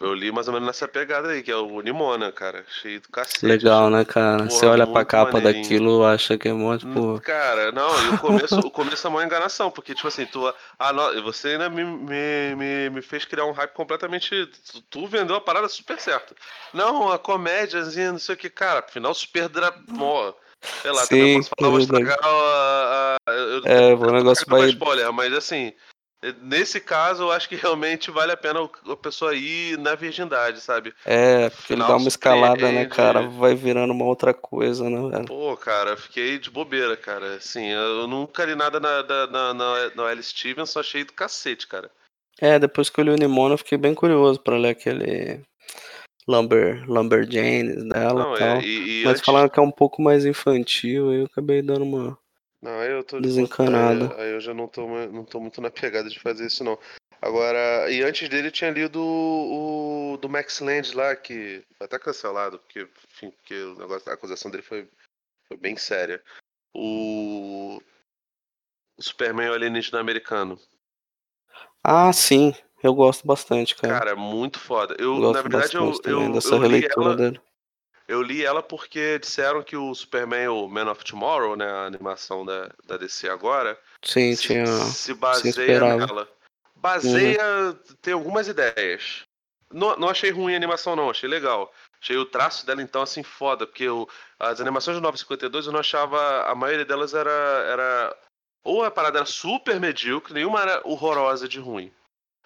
Eu 0.00 0.14
li 0.14 0.32
mais 0.32 0.48
ou 0.48 0.54
menos 0.54 0.66
nessa 0.66 0.88
pegada 0.88 1.28
aí, 1.28 1.42
que 1.42 1.50
é 1.50 1.56
o 1.56 1.80
Nimona, 1.80 2.32
cara. 2.32 2.64
Achei 2.68 2.98
do 2.98 3.08
cacete. 3.08 3.46
Legal, 3.46 3.88
né, 3.90 4.04
cara? 4.04 4.44
Você 4.48 4.60
Porra, 4.60 4.72
olha 4.72 4.86
pra 4.86 5.04
capa 5.04 5.32
maneirinho. 5.32 5.62
daquilo, 5.62 6.04
acha 6.04 6.36
que 6.38 6.48
é 6.48 6.52
mó, 6.52 6.72
Hum, 6.74 6.78
tipo, 6.78 7.20
Cara, 7.20 7.70
não, 7.70 8.04
e 8.06 8.08
o 8.08 8.18
começo, 8.18 8.58
o 8.60 8.70
começo 8.70 9.06
é 9.06 9.10
uma 9.10 9.24
enganação, 9.24 9.70
porque, 9.70 9.94
tipo 9.94 10.08
assim, 10.08 10.26
tu, 10.26 10.52
ah, 10.78 10.92
não, 10.92 11.22
você 11.22 11.48
ainda 11.50 11.68
me, 11.70 11.84
me, 11.84 12.56
me, 12.56 12.90
me 12.90 13.02
fez 13.02 13.24
criar 13.24 13.44
um 13.44 13.52
hype 13.52 13.72
completamente. 13.72 14.46
Tu, 14.46 14.82
tu 14.90 15.06
vendeu 15.06 15.36
a 15.36 15.40
parada 15.40 15.68
super 15.68 16.00
certo. 16.00 16.34
Não, 16.74 17.12
a 17.12 17.18
comédiazinha, 17.18 18.10
não 18.12 18.18
sei 18.18 18.34
o 18.34 18.38
que, 18.38 18.50
cara, 18.50 18.82
final 18.82 19.14
super 19.14 19.48
drama. 19.48 19.74
Sei 20.82 20.90
lá, 20.90 21.06
também 21.06 21.26
Sim, 21.26 21.36
posso 21.38 21.50
falar, 21.58 21.70
vou 21.70 21.78
estragar 21.80 22.18
a. 22.22 23.16
a- 23.26 23.32
eu, 23.32 23.62
É, 23.64 23.94
o 23.94 24.12
negócio 24.12 24.44
vai- 24.48 24.68
spoiler, 24.70 25.12
mas 25.12 25.32
assim. 25.32 25.72
Nesse 26.42 26.80
caso, 26.80 27.22
eu 27.22 27.32
acho 27.32 27.48
que 27.48 27.56
realmente 27.56 28.10
vale 28.10 28.32
a 28.32 28.36
pena 28.36 28.60
a 28.60 28.96
pessoa 28.96 29.34
ir 29.34 29.78
na 29.78 29.94
virgindade, 29.94 30.60
sabe? 30.60 30.92
É, 31.06 31.48
porque 31.48 31.72
ele 31.72 31.82
dá 31.82 31.96
uma 31.96 32.08
escalada, 32.08 32.70
né, 32.70 32.84
cara? 32.84 33.22
Vai 33.22 33.54
virando 33.54 33.94
uma 33.94 34.04
outra 34.04 34.34
coisa, 34.34 34.88
né, 34.90 35.10
velho? 35.10 35.24
Pô, 35.24 35.56
cara, 35.56 35.96
fiquei 35.96 36.38
de 36.38 36.50
bobeira, 36.50 36.94
cara. 36.94 37.36
Assim, 37.36 37.68
eu 37.68 38.06
nunca 38.06 38.44
li 38.44 38.54
nada 38.54 38.78
na, 38.78 39.02
na, 39.02 39.54
na, 39.54 39.90
na, 40.14 40.22
Stevens, 40.22 40.68
só 40.68 40.80
achei 40.80 41.04
do 41.04 41.14
cacete, 41.14 41.66
cara. 41.66 41.90
É, 42.38 42.58
depois 42.58 42.90
que 42.90 43.00
eu 43.00 43.04
li 43.04 43.10
o 43.10 43.16
Nimona, 43.16 43.54
eu 43.54 43.58
fiquei 43.58 43.78
bem 43.78 43.94
curioso 43.94 44.40
pra 44.40 44.58
ler 44.58 44.70
aquele 44.70 45.40
Lumber, 46.28 46.84
Lumberjanes 46.86 47.82
dela 47.88 48.24
Não, 48.24 48.34
e 48.34 48.38
tal. 48.38 48.56
é, 48.56 48.62
e, 48.62 49.00
e 49.00 49.04
Mas 49.04 49.12
antes... 49.12 49.24
falaram 49.24 49.48
que 49.48 49.58
é 49.58 49.62
um 49.62 49.70
pouco 49.70 50.02
mais 50.02 50.24
infantil, 50.24 51.10
aí 51.10 51.20
eu 51.20 51.26
acabei 51.26 51.62
dando 51.62 51.82
uma. 51.82 52.18
Não, 52.62 52.82
eu 52.82 53.02
tô 53.02 53.18
de 53.20 53.28
desencanado. 53.28 54.12
Aí, 54.14 54.22
aí 54.22 54.30
eu 54.32 54.40
já 54.40 54.52
não 54.52 54.68
tô, 54.68 54.86
não 54.86 55.24
tô 55.24 55.40
muito 55.40 55.60
na 55.60 55.70
pegada 55.70 56.08
de 56.08 56.20
fazer 56.20 56.46
isso, 56.46 56.62
não. 56.62 56.78
Agora, 57.22 57.90
e 57.90 58.02
antes 58.02 58.28
dele 58.28 58.48
eu 58.48 58.52
tinha 58.52 58.70
lido 58.70 59.00
o, 59.00 60.14
o 60.14 60.16
do 60.18 60.28
Max 60.28 60.60
Land 60.60 60.94
lá, 60.94 61.14
que 61.14 61.62
foi 61.76 61.86
até 61.86 61.98
cancelado, 61.98 62.58
porque, 62.58 62.88
enfim, 63.10 63.30
porque 63.30 63.54
o 63.54 63.76
negócio, 63.76 64.10
a 64.10 64.14
acusação 64.14 64.50
dele 64.50 64.62
foi, 64.62 64.88
foi 65.48 65.56
bem 65.56 65.76
séria. 65.76 66.22
O, 66.74 67.80
o 68.98 69.02
Superman 69.02 69.48
e 69.48 69.50
o 69.50 69.54
Alienígena 69.54 70.00
Americano. 70.00 70.58
Ah, 71.82 72.12
sim, 72.12 72.54
eu 72.82 72.94
gosto 72.94 73.26
bastante, 73.26 73.74
cara. 73.74 73.98
Cara, 73.98 74.16
muito 74.16 74.58
foda. 74.58 74.94
Eu, 74.98 75.16
gosto 75.18 75.34
na 75.34 75.42
verdade, 75.42 75.76
eu, 75.76 75.92
eu, 76.04 76.38
eu 76.42 76.68
li 76.68 76.86
ela, 76.96 77.16
dele. 77.16 77.40
Eu 78.10 78.22
li 78.22 78.44
ela 78.44 78.60
porque 78.60 79.20
disseram 79.20 79.62
que 79.62 79.76
o 79.76 79.94
Superman, 79.94 80.48
o 80.48 80.66
Man 80.66 80.90
of 80.90 81.04
Tomorrow, 81.04 81.54
né, 81.54 81.70
a 81.70 81.86
animação 81.86 82.44
da, 82.44 82.68
da 82.84 82.96
DC 82.96 83.28
agora, 83.28 83.78
Sim, 84.02 84.34
se, 84.34 84.48
tinha. 84.48 84.66
se 84.66 85.14
baseia 85.14 85.50
esperava. 85.50 86.06
nela. 86.06 86.28
Baseia, 86.74 87.72
tem 88.02 88.12
algumas 88.12 88.48
ideias. 88.48 89.22
Não, 89.72 89.96
não 89.96 90.08
achei 90.08 90.32
ruim 90.32 90.54
a 90.54 90.56
animação, 90.56 90.96
não, 90.96 91.08
achei 91.08 91.28
legal. 91.28 91.72
Achei 92.02 92.16
o 92.16 92.26
traço 92.26 92.66
dela, 92.66 92.82
então, 92.82 93.00
assim, 93.00 93.22
foda, 93.22 93.64
porque 93.64 93.88
o, 93.88 94.08
as 94.40 94.60
animações 94.60 94.96
do 94.96 95.02
952 95.02 95.66
eu 95.66 95.72
não 95.72 95.78
achava. 95.78 96.50
A 96.50 96.54
maioria 96.56 96.84
delas 96.84 97.14
era. 97.14 97.30
era 97.30 98.16
ou 98.64 98.82
a 98.82 98.90
parada 98.90 99.18
era 99.18 99.26
super 99.26 99.78
medíocre, 99.78 100.34
nenhuma 100.34 100.60
era 100.60 100.82
horrorosa 100.84 101.46
de 101.46 101.60
ruim. 101.60 101.92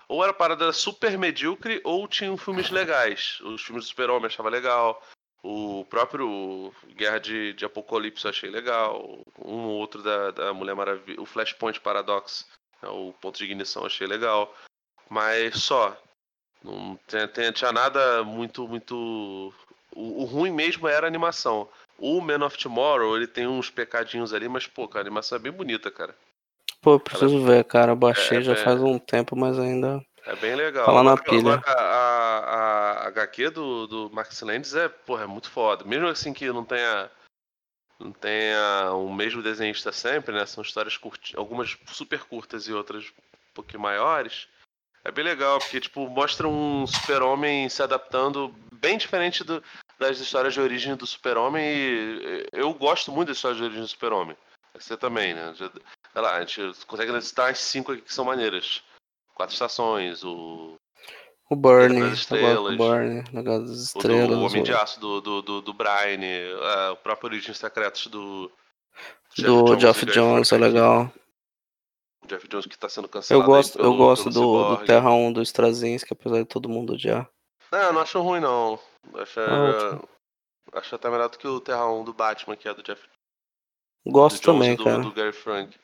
Ou 0.09 0.23
era 0.23 0.33
a 0.33 0.37
parada 0.37 0.71
super 0.75 1.17
medíocre, 1.17 1.81
ou 1.85 2.07
tinham 2.07 2.37
filmes 2.37 2.69
legais. 2.69 3.39
Os 3.41 3.63
filmes 3.63 3.85
do 3.85 3.89
Super-Homem 3.89 4.25
eu 4.25 4.27
achava 4.27 4.51
legal. 4.51 5.03
O 5.45 5.85
próprio 5.91 6.73
Guerra 6.97 7.19
de, 7.21 7.53
de 7.53 7.67
Apocalipse 7.67 8.25
eu 8.25 8.31
achei 8.31 8.49
legal. 8.49 9.23
Um 9.39 9.67
ou 9.67 9.77
outro 9.77 10.03
da, 10.03 10.31
da 10.31 10.55
Mulher 10.55 10.75
Maravilha. 10.75 11.21
O 11.21 11.27
Flashpoint 11.27 11.79
Paradox, 11.81 12.49
né, 12.83 12.89
o 12.89 13.13
ponto 13.21 13.37
de 13.37 13.45
ignição 13.45 13.83
eu 13.83 13.87
achei 13.87 14.07
legal. 14.07 14.55
Mas 15.11 15.57
só. 15.57 15.95
Não 16.63 16.99
tinha, 17.07 17.29
tinha, 17.29 17.53
tinha 17.53 17.73
nada 17.73 18.25
muito, 18.25 18.67
muito. 18.67 19.53
O, 19.95 20.23
o 20.23 20.25
ruim 20.25 20.51
mesmo 20.51 20.89
era 20.89 21.07
a 21.07 21.09
animação. 21.09 21.69
O 21.99 22.23
Man 22.23 22.43
of 22.43 22.57
Tomorrow, 22.57 23.15
ele 23.15 23.27
tem 23.27 23.47
uns 23.47 23.69
pecadinhos 23.69 24.33
ali, 24.33 24.49
mas, 24.49 24.67
pô, 24.67 24.89
cara, 24.89 25.05
a 25.05 25.07
animação 25.07 25.37
é 25.37 25.41
bem 25.43 25.53
bonita, 25.53 25.91
cara. 25.91 26.17
Pô, 26.81 26.95
eu 26.95 27.01
preciso 27.01 27.45
ver, 27.45 27.65
cara. 27.65 27.93
Eu 27.93 27.97
baixei 27.97 28.39
é, 28.39 28.43
já 28.43 28.53
é- 28.55 28.57
faz 28.57 28.81
um 28.81 28.99
tempo, 28.99 29.37
mas 29.37 29.59
ainda. 29.59 30.03
É 30.27 30.35
bem 30.37 30.55
legal. 30.55 30.91
Lá 30.91 31.03
na 31.03 31.19
pilha. 31.19 31.55
agora 31.55 31.81
a 31.81 31.94
HQ 33.15 33.51
do, 33.51 33.87
do 33.87 34.11
Max 34.11 34.41
Landis 34.43 34.75
é, 34.75 34.89
porra, 34.89 35.25
é 35.25 35.27
muito 35.27 35.51
foda. 35.51 35.85
Mesmo 35.85 36.09
assim 36.09 36.33
que 36.33 36.47
não 36.53 36.65
tenha 36.65 37.11
não 37.99 38.13
tenha 38.13 38.93
o 38.93 39.13
mesmo 39.13 39.43
desenhista 39.43 39.93
sempre, 39.93 40.35
né? 40.35 40.45
São 40.47 40.63
histórias 40.63 40.97
curti 40.97 41.37
algumas 41.37 41.79
super 41.87 42.25
curtas 42.25 42.67
e 42.67 42.73
outras 42.73 43.05
um 43.07 43.55
pouquinho 43.55 43.81
maiores. 43.81 44.49
É 45.05 45.13
bem 45.13 45.25
legal, 45.25 45.59
porque, 45.59 45.81
tipo, 45.81 46.09
mostra 46.09 46.49
um 46.49 46.87
super-homem 46.87 47.69
se 47.69 47.83
adaptando 47.83 48.55
bem 48.73 48.97
diferente 48.99 49.45
do- 49.45 49.63
das 49.99 50.19
histórias 50.19 50.55
de 50.55 50.61
origem 50.61 50.97
do 50.97 51.07
super-homem 51.07 51.63
e 51.65 52.47
eu 52.53 52.73
gosto 52.75 53.13
muito 53.13 53.29
das 53.29 53.37
histórias 53.37 53.59
de 53.59 53.65
origem 53.65 53.83
do 53.83 53.89
super-homem. 53.89 54.37
Você 54.75 54.97
também, 54.97 55.35
né? 55.35 55.55
Já- 55.55 55.71
sei 55.71 56.23
lá, 56.23 56.37
a 56.37 56.41
gente 56.45 56.85
consegue 56.87 57.13
listar 57.13 57.51
as 57.51 57.59
cinco 57.59 57.93
aqui 57.93 58.03
que 58.03 58.13
são 58.15 58.25
maneiras. 58.25 58.83
Quatro 59.35 59.53
estações, 59.53 60.25
o, 60.25 60.75
O 61.51 61.57
Burnie, 61.57 62.01
das 62.01 62.03
eu 62.03 62.09
gosto 62.11 62.21
Estrelas. 62.21 62.73
do 62.73 62.77
Burnie, 62.79 63.23
das 63.23 63.45
o, 63.61 63.65
do, 63.67 63.73
estrelas. 63.73 64.37
o 64.39 64.41
Homem 64.43 64.63
de 64.63 64.73
o- 64.73 64.79
Aço 64.79 65.01
do, 65.01 65.21
do, 65.21 65.43
do, 65.43 65.61
do 65.61 65.75
Brian, 65.75 66.21
é, 66.25 66.91
o 66.91 66.97
próprio 66.97 67.29
Origens 67.31 67.59
Secretos 67.59 68.07
do... 68.07 68.51
do 69.39 69.79
Geoff 69.79 70.03
e 70.03 70.07
Guy 70.07 70.15
Jones, 70.15 70.51
é 70.53 70.57
Frank. 70.57 70.73
legal. 70.75 71.13
O 72.25 72.27
Jeff 72.27 72.49
Jones 72.49 72.67
que 72.67 72.79
tá 72.79 72.89
sendo 72.89 73.05
Eu 73.05 73.11
cancelado. 73.11 73.47
gosto, 73.47 73.77
aí 73.79 73.83
pelo, 73.83 73.95
eu 73.95 73.99
gosto 73.99 74.31
do, 74.31 74.77
do. 74.77 74.85
Terra 74.87 75.11
1 75.13 75.33
do 75.35 75.43
Straczynski, 75.43 76.15
apesar 76.15 76.39
de 76.39 76.47
todo 76.47 76.69
mundo 76.71 76.95
odiar. 76.95 77.29
Não, 77.71 77.93
não 77.93 78.01
acho 78.01 78.19
ruim, 78.23 78.41
não. 78.41 78.79
Acho, 79.17 79.41
Ah, 79.41 80.01
acho 80.79 80.95
até 80.95 81.11
melhor 81.11 81.29
do 81.29 81.37
que 81.39 81.47
o 81.47 81.61
Terra 81.61 81.87
1 81.93 82.05
do 82.05 82.15
Batman, 82.15 82.57
que 82.57 82.67
é 82.67 82.73
do 82.73 82.83
Jeff 82.83 83.03
Gosto 84.07 84.37
do 84.41 84.43
Jones 84.43 84.59
também, 84.61 84.77
do, 84.77 84.85
cara. 84.85 85.03
do 85.03 85.13
Gary 85.13 85.33
Frank. 85.33 85.77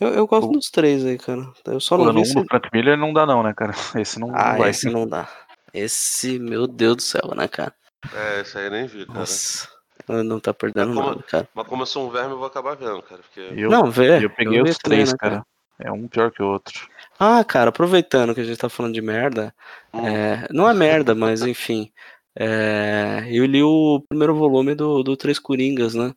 Eu, 0.00 0.08
eu 0.14 0.26
gosto 0.26 0.48
O- 0.48 0.52
dos 0.52 0.70
três 0.70 1.04
aí, 1.04 1.16
cara. 1.18 1.46
Eu 1.66 1.78
só 1.80 1.94
O 1.94 1.98
não 1.98 2.04
ano 2.10 2.14
vi 2.14 2.20
1 2.22 2.24
se... 2.24 2.34
do 2.34 2.44
Frank 2.46 2.68
Miller 2.72 2.96
não 2.98 3.12
dá 3.12 3.24
não, 3.26 3.42
né, 3.42 3.52
cara? 3.56 3.72
Esse 4.00 4.18
não, 4.18 4.28
não 4.28 4.36
Ah, 4.36 4.56
vai. 4.56 4.70
esse 4.70 4.90
não 4.90 5.06
dá. 5.06 5.28
Esse, 5.72 6.38
meu 6.38 6.66
Deus 6.66 6.96
do 6.96 7.02
céu, 7.02 7.32
né, 7.36 7.46
cara? 7.48 7.74
É, 8.12 8.40
esse 8.40 8.56
aí 8.58 8.66
eu 8.66 8.70
nem 8.70 8.86
vi, 8.86 9.06
cara. 9.06 9.20
Nossa, 9.20 9.68
não 10.08 10.38
tá 10.40 10.52
perdendo 10.52 10.88
Mas 10.88 10.96
como- 10.96 11.08
nada, 11.10 11.22
cara. 11.22 11.48
Mas 11.54 11.66
como 11.66 11.82
eu 11.82 11.86
sou 11.86 12.06
um 12.06 12.10
verme, 12.10 12.32
eu 12.32 12.38
vou 12.38 12.46
acabar 12.46 12.76
vendo, 12.76 13.02
cara. 13.02 13.20
Porque... 13.22 13.40
Eu, 13.56 13.70
Não, 13.70 13.90
vê. 13.90 14.24
eu 14.24 14.30
peguei 14.30 14.62
vi 14.62 14.70
os 14.70 14.78
também, 14.78 14.98
três, 14.98 15.10
né, 15.12 15.16
cara. 15.18 15.46
É 15.78 15.90
um 15.90 16.06
pior 16.06 16.30
que 16.30 16.40
o 16.42 16.46
outro. 16.46 16.88
Ah, 17.18 17.42
cara, 17.44 17.70
aproveitando 17.70 18.34
que 18.34 18.40
a 18.40 18.44
gente 18.44 18.58
tá 18.58 18.68
falando 18.68 18.94
de 18.94 19.00
merda, 19.02 19.52
Hum, 19.92 20.06
é, 20.06 20.46
não 20.50 20.68
é 20.68 20.74
merda, 20.74 21.14
mas 21.16 21.42
enfim. 21.42 21.90
é, 22.36 23.24
eu 23.30 23.44
li 23.46 23.62
o 23.62 24.00
primeiro 24.08 24.34
volume 24.36 24.74
do, 24.74 25.02
do 25.02 25.16
Três 25.16 25.38
Coringas, 25.38 25.94
né? 25.94 26.14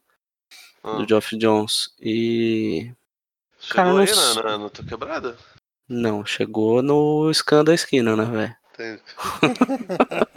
hum. 0.84 0.98
Do 0.98 1.08
Geoff 1.10 1.36
Jones. 1.38 1.90
E. 2.00 2.92
Chegou 3.60 3.76
cara, 3.76 3.90
não 3.90 3.98
aí 3.98 4.04
s- 4.06 4.36
na, 4.36 4.44
na, 4.44 4.58
na 4.58 4.70
tua 4.70 4.86
quebrada? 4.86 5.38
Não, 5.90 6.26
chegou 6.26 6.82
no 6.82 7.32
scan 7.34 7.64
da 7.64 7.74
esquina, 7.74 8.16
né, 8.16 8.26
velho? 8.26 8.56
Tem... 8.76 9.00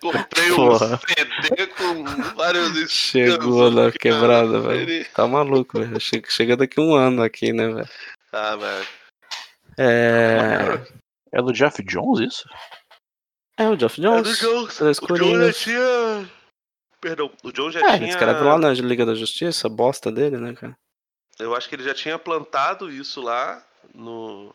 Comprei 0.00 0.52
um. 0.52 0.78
CD 0.78 1.66
com 1.76 2.04
vários 2.36 2.90
Chegou 2.90 3.70
na 3.70 3.86
cara. 3.86 3.98
quebrada, 3.98 4.60
velho. 4.60 5.04
Tá 5.12 5.26
maluco, 5.26 5.78
velho. 5.80 5.98
Chega, 6.28 6.56
daqui 6.56 6.80
um 6.80 6.94
ano 6.94 7.22
aqui, 7.22 7.52
né, 7.52 7.68
velho? 7.68 7.88
Ah, 8.32 8.56
velho. 8.56 8.86
É. 9.78 10.80
É 11.32 11.42
do 11.42 11.52
Jeff 11.52 11.82
Jones 11.84 12.20
isso? 12.32 12.48
É 13.58 13.68
o 13.68 13.78
Geoff 13.78 14.00
É 14.00 14.04
do 14.04 14.10
Jones. 14.22 14.38
Jones. 14.38 14.80
O 15.02 15.06
John 15.14 15.38
já 15.40 15.52
tinha. 15.52 16.30
Perdão, 17.00 17.30
o 17.42 17.52
John 17.52 17.70
já 17.70 17.80
É, 17.80 17.98
tinha. 17.98 18.10
escreve 18.10 18.40
lá 18.42 18.58
na 18.58 18.72
Liga 18.72 19.04
da 19.06 19.14
Justiça, 19.14 19.66
a 19.66 19.70
bosta 19.70 20.10
dele, 20.12 20.36
né, 20.38 20.54
cara? 20.54 20.76
Eu 21.40 21.54
acho 21.54 21.68
que 21.68 21.74
ele 21.74 21.82
já 21.82 21.94
tinha 21.94 22.18
plantado 22.18 22.90
isso 22.90 23.20
lá 23.20 23.64
no. 23.94 24.54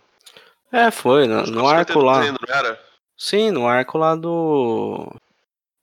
É, 0.72 0.91
foi, 0.91 1.28
no, 1.28 1.38
no 1.41 1.45
50 1.45 1.68
arco 1.70 1.99
lá. 1.99 2.20
treino, 2.20 2.38
não? 2.48 2.78
Sim, 3.18 3.52
no 3.52 3.68
arco 3.68 3.98
lá 3.98 4.16
do. 4.16 5.10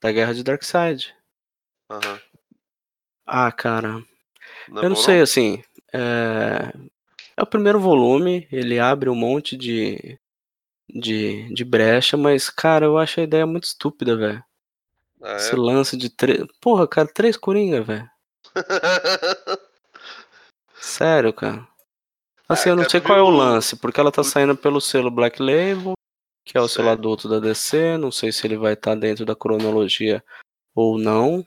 Da 0.00 0.12
Guerra 0.12 0.34
de 0.34 0.42
Darkseid. 0.42 1.14
Aham. 1.90 2.20
Ah, 3.26 3.52
cara. 3.52 4.02
Não 4.68 4.82
é 4.82 4.84
eu 4.84 4.88
não 4.90 4.96
sei, 4.96 5.20
assim. 5.20 5.62
É... 5.92 6.72
é 7.36 7.42
o 7.42 7.46
primeiro 7.46 7.80
volume, 7.80 8.46
ele 8.50 8.78
abre 8.78 9.08
um 9.08 9.14
monte 9.14 9.56
de. 9.56 10.18
De, 10.94 11.52
de 11.54 11.64
brecha, 11.64 12.18
mas, 12.18 12.50
cara, 12.50 12.84
eu 12.84 12.98
acho 12.98 13.18
a 13.18 13.22
ideia 13.22 13.46
muito 13.46 13.64
estúpida, 13.64 14.14
velho. 14.14 14.44
Ah, 15.22 15.36
Esse 15.36 15.54
é? 15.54 15.56
lance 15.56 15.96
de 15.96 16.10
três. 16.10 16.44
Porra, 16.60 16.86
cara, 16.86 17.08
três 17.08 17.34
coringa, 17.34 17.80
velho. 17.82 18.10
Sério, 20.82 21.32
cara. 21.32 21.66
Assim, 22.48 22.68
Ah, 22.70 22.72
eu 22.72 22.76
não 22.76 22.82
cara, 22.82 22.90
sei 22.90 23.00
qual 23.00 23.18
é 23.18 23.22
o 23.22 23.30
lance, 23.30 23.76
porque 23.76 24.00
ela 24.00 24.10
tá 24.10 24.22
saindo 24.24 24.56
pelo 24.56 24.80
selo 24.80 25.10
Black 25.10 25.40
Label, 25.40 25.92
que 26.44 26.58
é 26.58 26.60
o 26.60 26.66
selo 26.68 26.88
adulto 26.90 27.28
da 27.28 27.38
DC. 27.38 27.96
Não 27.96 28.10
sei 28.10 28.32
se 28.32 28.46
ele 28.46 28.56
vai 28.56 28.72
estar 28.74 28.94
dentro 28.96 29.24
da 29.24 29.36
cronologia 29.36 30.22
ou 30.74 30.98
não 30.98 31.46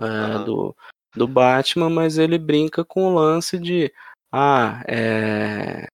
é, 0.00 0.04
Aham. 0.04 0.44
do, 0.44 0.76
do 1.14 1.28
Batman, 1.28 1.90
mas 1.90 2.16
ele 2.16 2.38
brinca 2.38 2.82
com 2.84 3.04
o 3.04 3.14
lance 3.14 3.58
de. 3.58 3.92
Ah, 4.32 4.82
é. 4.88 5.86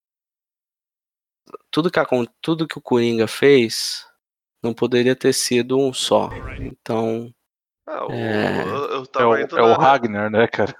Tudo 1.70 1.90
que, 1.90 1.98
acon- 1.98 2.26
tudo 2.40 2.66
que 2.68 2.78
o 2.78 2.82
Coringa 2.82 3.26
fez 3.26 4.06
não 4.62 4.72
poderia 4.72 5.16
ter 5.16 5.32
sido 5.32 5.78
um 5.78 5.92
só. 5.92 6.30
Então. 6.60 7.34
Ah, 7.86 8.06
o- 8.06 8.12
É. 8.12 8.62
eu, 8.62 8.84
eu 8.90 9.02
É 9.18 9.24
o, 9.24 9.38
indo 9.38 9.58
é 9.58 9.62
o 9.62 9.68
na, 9.68 9.76
Ragnar, 9.76 10.30
né, 10.30 10.46
cara? 10.46 10.74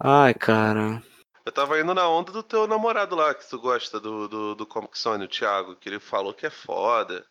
Ai, 0.00 0.34
cara. 0.34 1.02
Eu 1.44 1.52
tava 1.52 1.80
indo 1.80 1.92
na 1.94 2.08
onda 2.08 2.30
do 2.30 2.42
teu 2.42 2.66
namorado 2.66 3.16
lá, 3.16 3.34
que 3.34 3.48
tu 3.48 3.58
gosta 3.58 3.98
do, 3.98 4.28
do, 4.28 4.54
do 4.54 4.66
Comic 4.66 4.96
Zone, 4.98 5.24
o 5.24 5.28
Thiago, 5.28 5.74
que 5.76 5.88
ele 5.88 5.98
falou 5.98 6.32
que 6.32 6.46
é 6.46 6.50
foda. 6.50 7.24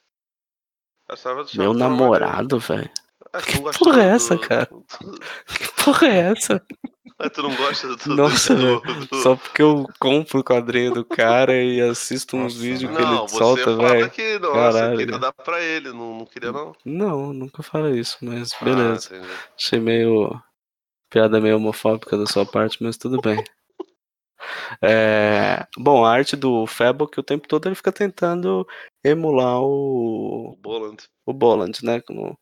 Meu 1.56 1.74
namorado, 1.74 2.60
velho. 2.60 2.90
Ah, 3.34 3.42
Que 3.42 3.60
porra 3.62 3.94
do- 3.94 4.00
é 4.02 4.08
essa, 4.10 4.38
cara? 4.38 4.68
do- 4.70 4.86
Que 5.48 5.84
porra 5.84 6.08
é 6.08 6.20
essa? 6.32 6.62
Ah, 7.20 7.30
tu 7.30 7.44
não 7.44 7.56
gosta 7.56 7.88
do. 7.88 7.96
do- 7.98 8.16
Nossa, 8.16 8.56
do- 8.56 8.80
do- 8.82 9.22
Só 9.22 9.36
porque 9.36 9.62
eu 9.62 9.86
compro 10.00 10.40
o 10.40 10.44
quadrinho 10.44 10.94
do 10.94 11.06
cara 11.06 11.54
e 11.62 11.80
assisto 11.82 12.36
uns 12.36 12.56
vídeos 12.56 12.92
que 12.96 13.02
Não, 13.02 13.20
ele 13.22 13.30
solta, 13.30 13.76
velho. 13.76 14.10
que, 14.10 14.40
nossa, 14.40 14.54
Caralho, 14.54 14.94
eu 14.94 14.98
queria 14.98 15.20
dar 15.20 15.32
pra 15.34 15.62
ele, 15.62 15.90
não, 15.92 16.18
não 16.20 16.26
queria 16.26 16.52
não. 16.52 16.74
Não, 16.84 17.32
nunca 17.34 17.62
falei 17.64 18.00
isso, 18.00 18.18
mas 18.22 18.52
beleza. 18.62 19.10
Ah. 19.14 19.54
Achei 19.58 19.80
meio. 19.80 20.42
piada 21.10 21.40
meio 21.40 21.58
homofóbica 21.58 22.18
da 22.18 22.26
sua 22.26 22.46
parte, 22.46 22.82
mas 22.82 22.98
tudo 22.98 23.20
bem. 23.22 23.42
É, 24.82 25.66
Bom, 25.78 26.04
a 26.06 26.12
arte 26.12 26.36
do 26.36 26.66
Febo 26.68 27.08
que 27.08 27.20
o 27.20 27.24
tempo 27.24 27.48
todo 27.48 27.68
ele 27.68 27.76
fica 27.76 27.92
tentando 27.92 28.68
emular 29.04 29.60
O 29.62 30.52
o, 30.54 30.56
Boland. 30.58 30.98
o 31.26 31.34
Boland, 31.34 31.80
né? 31.84 32.02
Com, 32.02 32.36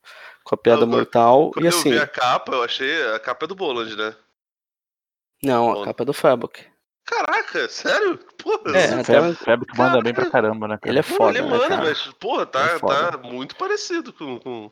com 0.44 0.54
a 0.54 0.58
piada 0.58 0.82
Eu- 0.82 0.86
mortal. 0.88 1.50
Quando 1.52 1.64
E 1.64 1.68
eu 1.68 1.76
assim, 1.78 1.90
vi 1.90 1.98
a 1.98 2.06
capa, 2.06 2.52
eu 2.52 2.62
achei. 2.62 3.06
A 3.12 3.18
capa 3.18 3.44
é 3.44 3.48
do 3.48 3.54
Boland, 3.54 3.94
né? 3.96 4.14
não, 5.42 5.82
a 5.82 5.84
capa 5.86 6.02
é 6.02 6.06
do 6.06 6.12
Febok. 6.12 6.64
Caraca, 7.06 7.68
sério? 7.68 8.18
Porra, 8.38 8.76
É, 8.76 9.34
Febre 9.34 9.66
que 9.66 9.76
manda 9.76 10.00
bem 10.00 10.14
pra 10.14 10.30
caramba, 10.30 10.68
né, 10.68 10.78
cara? 10.78 10.92
Ele 10.92 10.98
é 11.00 11.02
foda, 11.02 11.38
ele 11.38 11.42
né, 11.48 11.50
manda, 11.50 11.68
cara? 11.68 11.82
mas, 11.82 12.02
porra, 12.20 12.42
É 12.42 12.46
tá, 12.46 12.78
foda. 12.78 13.12
tá 13.12 13.18
muito 13.18 13.56
parecido 13.56 14.12
com. 14.12 14.38
com... 14.38 14.70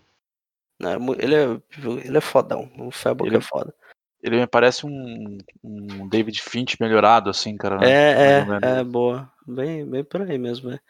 Não, 0.79 0.91
é 0.93 0.97
Ele 1.19 1.35
é, 1.35 1.61
ele 2.05 2.17
é 2.17 2.21
fodão. 2.21 2.71
O 2.79 2.91
Febok 2.93 3.29
Ele- 3.29 3.39
é 3.39 3.41
foda. 3.41 3.75
Ele 4.23 4.41
me 4.41 4.47
parece 4.47 4.85
um, 4.85 5.39
um 5.63 6.09
David 6.09 6.41
Finch 6.43 6.77
melhorado, 6.81 7.31
assim, 7.31 7.57
cara. 7.57 7.79
né? 7.79 7.91
É, 7.91 8.17
ou 8.17 8.23
é, 8.23 8.45
menos. 8.45 8.63
é, 8.63 8.85
boa. 8.85 9.33
Bem, 9.47 9.87
bem 9.87 10.05
por 10.05 10.23
aí 10.23 10.37
mesmo, 10.37 10.73
é. 10.73 10.81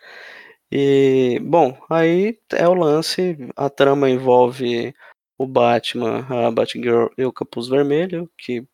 E, 0.71 1.39
bom, 1.43 1.77
aí 1.89 2.39
é 2.53 2.69
o 2.69 2.75
lance, 2.75 3.37
a 3.57 3.71
trama 3.71 4.11
envolve 4.11 4.95
o 5.39 5.47
Batman, 5.47 6.27
a 6.29 6.51
Batgirl 6.51 7.07
e 7.17 7.25
o 7.25 7.33
Capuz 7.33 7.69
Vermelho, 7.69 8.31
que, 8.37 8.67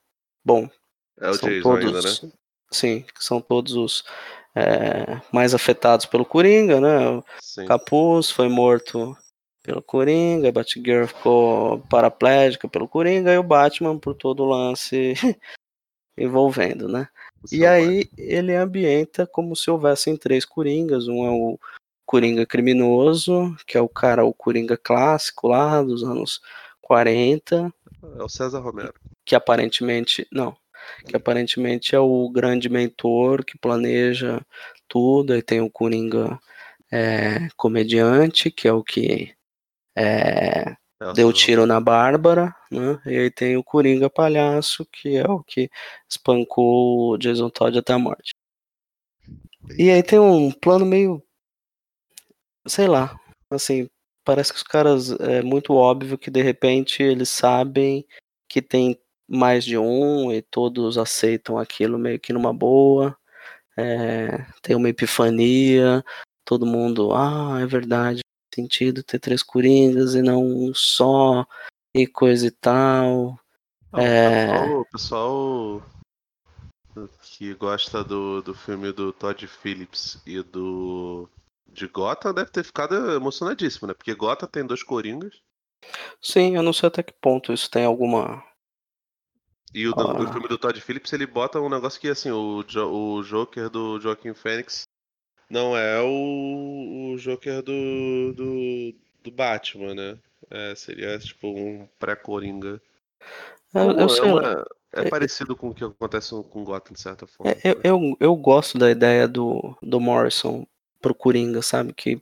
bom, 0.45 0.69
É 1.21 1.29
o 1.29 1.35
são 1.35 1.49
Jason 1.49 1.63
todos, 1.63 1.87
ainda, 1.87 2.29
né? 2.29 2.33
sim, 2.71 3.03
que 3.03 3.25
são 3.25 3.41
todos 3.41 3.75
os 3.75 4.05
é, 4.55 5.21
mais 5.33 5.55
afetados 5.55 6.07
pelo 6.07 6.25
Coringa, 6.25 6.81
né? 6.81 7.09
O 7.11 7.25
Sim. 7.41 7.67
Capuz 7.67 8.31
foi 8.31 8.49
morto 8.49 9.17
pelo 9.65 9.83
Coringa, 9.83 10.51
a 10.51 10.53
Batgirl 10.53 11.07
ficou 11.07 11.81
paraplégica 11.89 12.69
pelo 12.69 12.87
Coringa 12.87 13.33
e 13.33 13.39
o 13.39 13.43
Batman 13.43 13.99
por 13.99 14.15
todo 14.15 14.43
o 14.43 14.47
lance 14.47 15.15
envolvendo, 16.17 16.87
né? 16.87 17.09
E 17.51 17.65
aí 17.67 18.09
ele 18.17 18.55
ambienta 18.55 19.27
como 19.27 19.57
se 19.57 19.71
houvessem 19.71 20.19
três 20.19 20.45
Coringas. 20.45 21.09
Um 21.09 21.25
é 21.25 21.31
o 21.31 21.59
Coringa 22.05 22.45
criminoso, 22.45 23.57
que 23.67 23.79
é 23.79 23.81
o 23.81 23.89
cara, 23.89 24.25
o 24.25 24.35
Coringa 24.35 24.77
clássico 24.77 25.49
lá 25.49 25.83
dos 25.83 26.05
anos 26.05 26.43
40, 26.83 27.73
pai. 28.05 28.11
É 28.19 28.23
o 28.23 28.29
César 28.29 28.61
Romero. 28.61 28.93
que 29.25 29.35
aparentemente. 29.35 30.27
Não. 30.31 30.55
Que 31.07 31.17
aparentemente 31.17 31.95
é 31.95 31.99
o 31.99 32.29
grande 32.29 32.69
mentor 32.69 33.43
que 33.43 33.57
planeja 33.57 34.45
tudo. 34.87 35.33
Aí 35.33 35.41
tem 35.41 35.63
o 35.63 35.71
Coringa 35.71 36.39
é, 36.93 37.49
comediante, 37.57 38.51
que 38.51 38.69
é 38.69 38.73
o 38.73 38.85
que 38.85 39.35
é, 39.97 40.77
É 41.01 41.13
deu 41.15 41.33
tiro 41.33 41.67
na 41.67 41.81
Bárbara, 41.81 42.55
né? 42.71 43.01
E 43.07 43.17
aí 43.19 43.31
tem 43.31 43.57
o 43.57 43.65
Coringa 43.65 44.11
palhaço, 44.11 44.87
que 44.87 45.17
é 45.17 45.29
o 45.29 45.43
que 45.43 45.71
espancou 46.09 47.13
o 47.13 47.19
Jason 47.19 47.51
Todd 47.51 47.79
até 47.79 47.93
a 47.93 47.99
morte. 47.99 48.33
E 49.79 49.91
aí 49.91 50.03
tem 50.03 50.19
um 50.19 50.51
plano 50.51 50.85
meio. 50.85 51.23
Sei 52.67 52.87
lá. 52.87 53.19
Assim, 53.51 53.89
parece 54.25 54.53
que 54.53 54.59
os 54.59 54.63
caras. 54.63 55.11
É 55.21 55.43
muito 55.43 55.73
óbvio 55.75 56.19
que 56.19 56.31
de 56.31 56.43
repente 56.43 57.03
eles 57.03 57.29
sabem 57.31 58.07
que 58.49 58.61
tem 58.63 58.99
mais 59.29 59.65
de 59.65 59.79
um 59.79 60.33
e 60.33 60.43
todos 60.43 60.99
aceitam 60.99 61.59
aquilo 61.59 61.99
meio 61.99 62.21
que 62.21 62.33
numa 62.33 62.53
boa. 62.53 63.17
É, 63.77 64.47
tem 64.63 64.77
uma 64.77 64.89
epifania. 64.89 66.05
todo 66.45 66.67
mundo, 66.67 67.13
ah, 67.15 67.59
é 67.63 67.67
verdade, 67.67 68.21
sentido 68.55 69.03
ter 69.03 69.19
três 69.19 69.43
Coringas 69.43 70.15
e 70.15 70.23
não 70.23 70.43
um 70.45 70.73
só, 70.75 71.47
e 71.95 72.07
coisa 72.07 72.47
e 72.47 72.51
tal. 72.51 73.39
Não, 73.93 74.01
É. 74.01 74.47
O 74.47 74.51
pessoal, 74.51 74.81
o 74.81 74.85
pessoal 74.87 75.83
que 77.23 77.55
gosta 77.55 78.05
do, 78.05 78.41
do 78.43 78.55
filme 78.55 78.93
do 78.93 79.13
Todd 79.13 79.47
Phillips 79.47 80.21
e 80.27 80.43
do 80.43 81.29
de 81.67 81.89
Gotham 81.89 82.33
deve 82.33 82.51
ter 82.51 82.63
ficado 82.65 82.95
emocionadíssimo, 83.13 83.89
né? 83.89 83.95
Porque 83.95 84.15
Gotham 84.15 84.47
tem 84.49 84.65
dois 84.65 84.83
Coringas 84.83 85.35
Sim, 86.23 86.55
eu 86.57 86.63
não 86.63 86.73
sei 86.73 86.87
até 86.87 87.03
que 87.03 87.13
ponto 87.21 87.53
isso 87.53 87.69
tem 87.69 87.85
alguma. 87.85 88.43
e 89.75 89.87
o 89.89 89.93
do, 89.93 90.05
do 90.15 90.23
Ah. 90.29 90.33
filme 90.33 90.47
do 90.49 90.57
Todd 90.57 90.81
Phillips 90.81 91.13
ele 91.13 91.27
bota 91.27 91.61
um 91.61 91.69
negócio 91.69 92.01
que 92.01 92.09
assim, 92.09 92.31
o, 92.31 92.63
Jo- 92.63 92.89
o 92.91 93.23
Joker 93.25 93.69
do 93.69 94.01
Joaquin 94.01 94.33
Phoenix 94.35 94.85
não 95.51 95.77
é 95.77 96.01
o, 96.01 97.13
o 97.13 97.19
Joker 97.19 97.63
do, 97.63 98.33
do, 98.35 98.95
do 99.23 99.31
Batman, 99.31 99.95
né? 99.95 100.19
É, 100.51 100.75
seria 100.75 101.19
tipo 101.19 101.49
um 101.49 101.89
pré-Coringa. 101.99 102.81
Eu, 103.75 103.91
eu 103.93 104.09
sei 104.09 104.29
é, 104.29 104.33
lá. 104.33 104.41
uma- 104.41 104.67
é 104.93 105.01
É- 105.03 105.11
parecido 105.11 105.57
com 105.57 105.71
o 105.71 105.75
que 105.75 105.83
acontece 105.85 106.31
com 106.51 106.65
Gotham, 106.65 106.93
de 106.93 107.01
certa 107.01 107.27
forma. 107.27 107.53
É, 107.53 107.61
eu, 107.65 107.81
eu, 107.83 108.17
eu 108.21 108.37
gosto 108.37 108.79
da 108.79 108.91
ideia 108.91 109.27
do, 109.27 109.77
do 109.83 109.99
Morrison 109.99 110.65
pro 111.01 111.15
Coringa, 111.15 111.61
sabe? 111.63 111.93
Que 111.93 112.21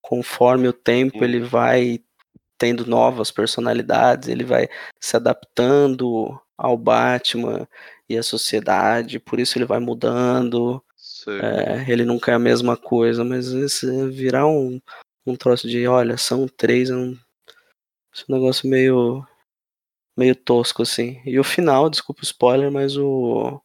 conforme 0.00 0.68
o 0.68 0.72
tempo 0.72 1.18
Hum. 1.18 1.24
ele 1.24 1.40
vai 1.40 2.00
tendo 2.56 2.86
novas 2.86 3.30
personalidades, 3.30 4.28
ele 4.28 4.44
vai 4.44 4.68
se 5.00 5.16
adaptando 5.16 6.40
ao 6.56 6.76
Batman 6.78 7.66
e 8.08 8.16
à 8.16 8.22
sociedade, 8.22 9.18
por 9.18 9.40
isso 9.40 9.58
ele 9.58 9.64
vai 9.64 9.80
mudando. 9.80 10.82
É, 11.30 11.90
ele 11.90 12.04
nunca 12.04 12.32
é 12.32 12.34
a 12.34 12.38
mesma 12.38 12.76
coisa, 12.76 13.24
mas 13.24 13.48
esse 13.52 13.86
virar 14.10 14.46
um, 14.46 14.80
um 15.26 15.36
troço 15.36 15.68
de, 15.68 15.86
olha, 15.86 16.16
são 16.16 16.46
três, 16.48 16.90
é 16.90 16.94
um, 16.96 17.16
esse 18.14 18.30
negócio 18.30 18.68
meio 18.68 19.26
meio 20.16 20.36
tosco 20.36 20.82
assim. 20.82 21.20
E 21.24 21.38
o 21.38 21.44
final, 21.44 21.90
desculpa 21.90 22.20
o 22.22 22.24
spoiler, 22.24 22.70
mas 22.70 22.96
o 22.96 23.60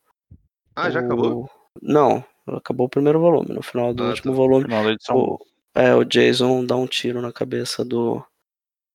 ah, 0.76 0.90
já 0.90 1.00
o- 1.02 1.06
acabou? 1.06 1.52
Não, 1.82 2.24
acabou 2.48 2.88
o 2.88 2.90
primeiro 2.90 3.20
volume. 3.20 3.54
No 3.54 3.62
final 3.62 3.94
do 3.94 4.04
Ah, 4.04 4.10
último 4.10 4.32
tá. 4.32 4.38
volume, 4.38 4.66
Final 4.66 4.84
da 4.84 4.92
edição. 4.92 5.16
o, 5.18 5.40
é, 5.76 5.94
o 5.96 6.04
Jason 6.04 6.66
dá 6.66 6.76
um 6.76 6.88
tiro 6.88 7.22
na 7.22 7.32
cabeça 7.32 7.86
do 7.86 8.24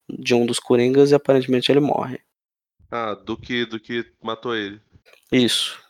de 0.09 0.35
um 0.35 0.45
dos 0.45 0.59
Coringas 0.59 1.11
e 1.11 1.15
aparentemente 1.15 1.71
ele 1.73 1.81
morre. 1.81 2.21
Ah, 2.91 3.15
do 3.15 3.37
que, 3.37 3.65
do 3.65 3.81
que 3.81 4.13
matou 4.23 4.55
ele. 4.55 4.81
Isso. 5.33 5.81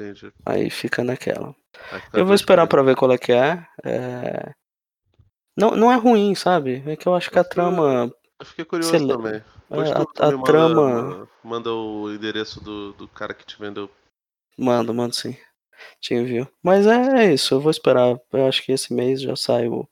Entendi. 0.00 0.32
Aí 0.46 0.70
fica 0.70 1.04
naquela. 1.04 1.54
Aí 1.92 2.00
Eu 2.14 2.24
vou 2.26 2.34
esperar 2.34 2.66
pra 2.66 2.82
ver 2.82 2.96
qual 2.96 3.12
é 3.12 3.18
que 3.18 3.32
é. 3.32 3.66
É, 3.84 4.52
Não, 5.56 5.72
não 5.72 5.92
é 5.92 5.96
ruim, 5.96 6.34
sabe? 6.34 6.82
É 6.86 6.96
que 6.96 7.06
eu 7.06 7.14
acho 7.14 7.30
que 7.30 7.38
a 7.38 7.44
trama. 7.44 8.10
Eu 8.38 8.46
fiquei 8.46 8.64
curioso 8.64 8.90
Sei 8.96 9.06
também. 9.06 9.34
é, 9.34 9.92
a, 9.92 10.26
a 10.28 10.30
manda, 10.32 10.44
trama. 10.44 11.28
manda 11.44 11.70
o 11.72 12.10
endereço 12.12 12.62
do, 12.62 12.92
do 12.94 13.06
cara 13.08 13.34
que 13.34 13.44
te 13.44 13.58
vendeu. 13.58 13.90
Mando, 14.58 14.94
mando 14.94 15.14
sim. 15.14 15.36
Te 16.00 16.14
envio. 16.14 16.48
Mas 16.62 16.86
é, 16.86 17.24
é 17.24 17.32
isso, 17.32 17.54
eu 17.54 17.60
vou 17.60 17.70
esperar. 17.70 18.18
Eu 18.32 18.46
acho 18.46 18.62
que 18.62 18.72
esse 18.72 18.92
mês 18.94 19.20
já 19.20 19.36
sai 19.36 19.68
o, 19.68 19.86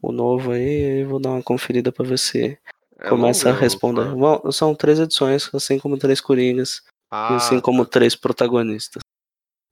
o 0.00 0.12
novo 0.12 0.52
aí. 0.52 1.00
E 1.00 1.04
vou 1.04 1.20
dar 1.20 1.30
uma 1.30 1.42
conferida 1.42 1.90
pra 1.92 2.04
ver 2.04 2.18
se 2.18 2.58
É 2.98 3.08
começa 3.08 3.48
longo, 3.48 3.58
a 3.58 3.60
responder. 3.60 4.04
Bom, 4.14 4.50
são 4.52 4.74
três 4.74 4.98
edições, 5.00 5.52
assim 5.54 5.78
como 5.78 5.98
três 5.98 6.20
Coringas. 6.20 6.76
e 6.76 6.82
Ah, 7.10 7.36
assim 7.36 7.60
como 7.60 7.84
tá. 7.84 7.90
três 7.92 8.14
protagonistas. 8.14 9.00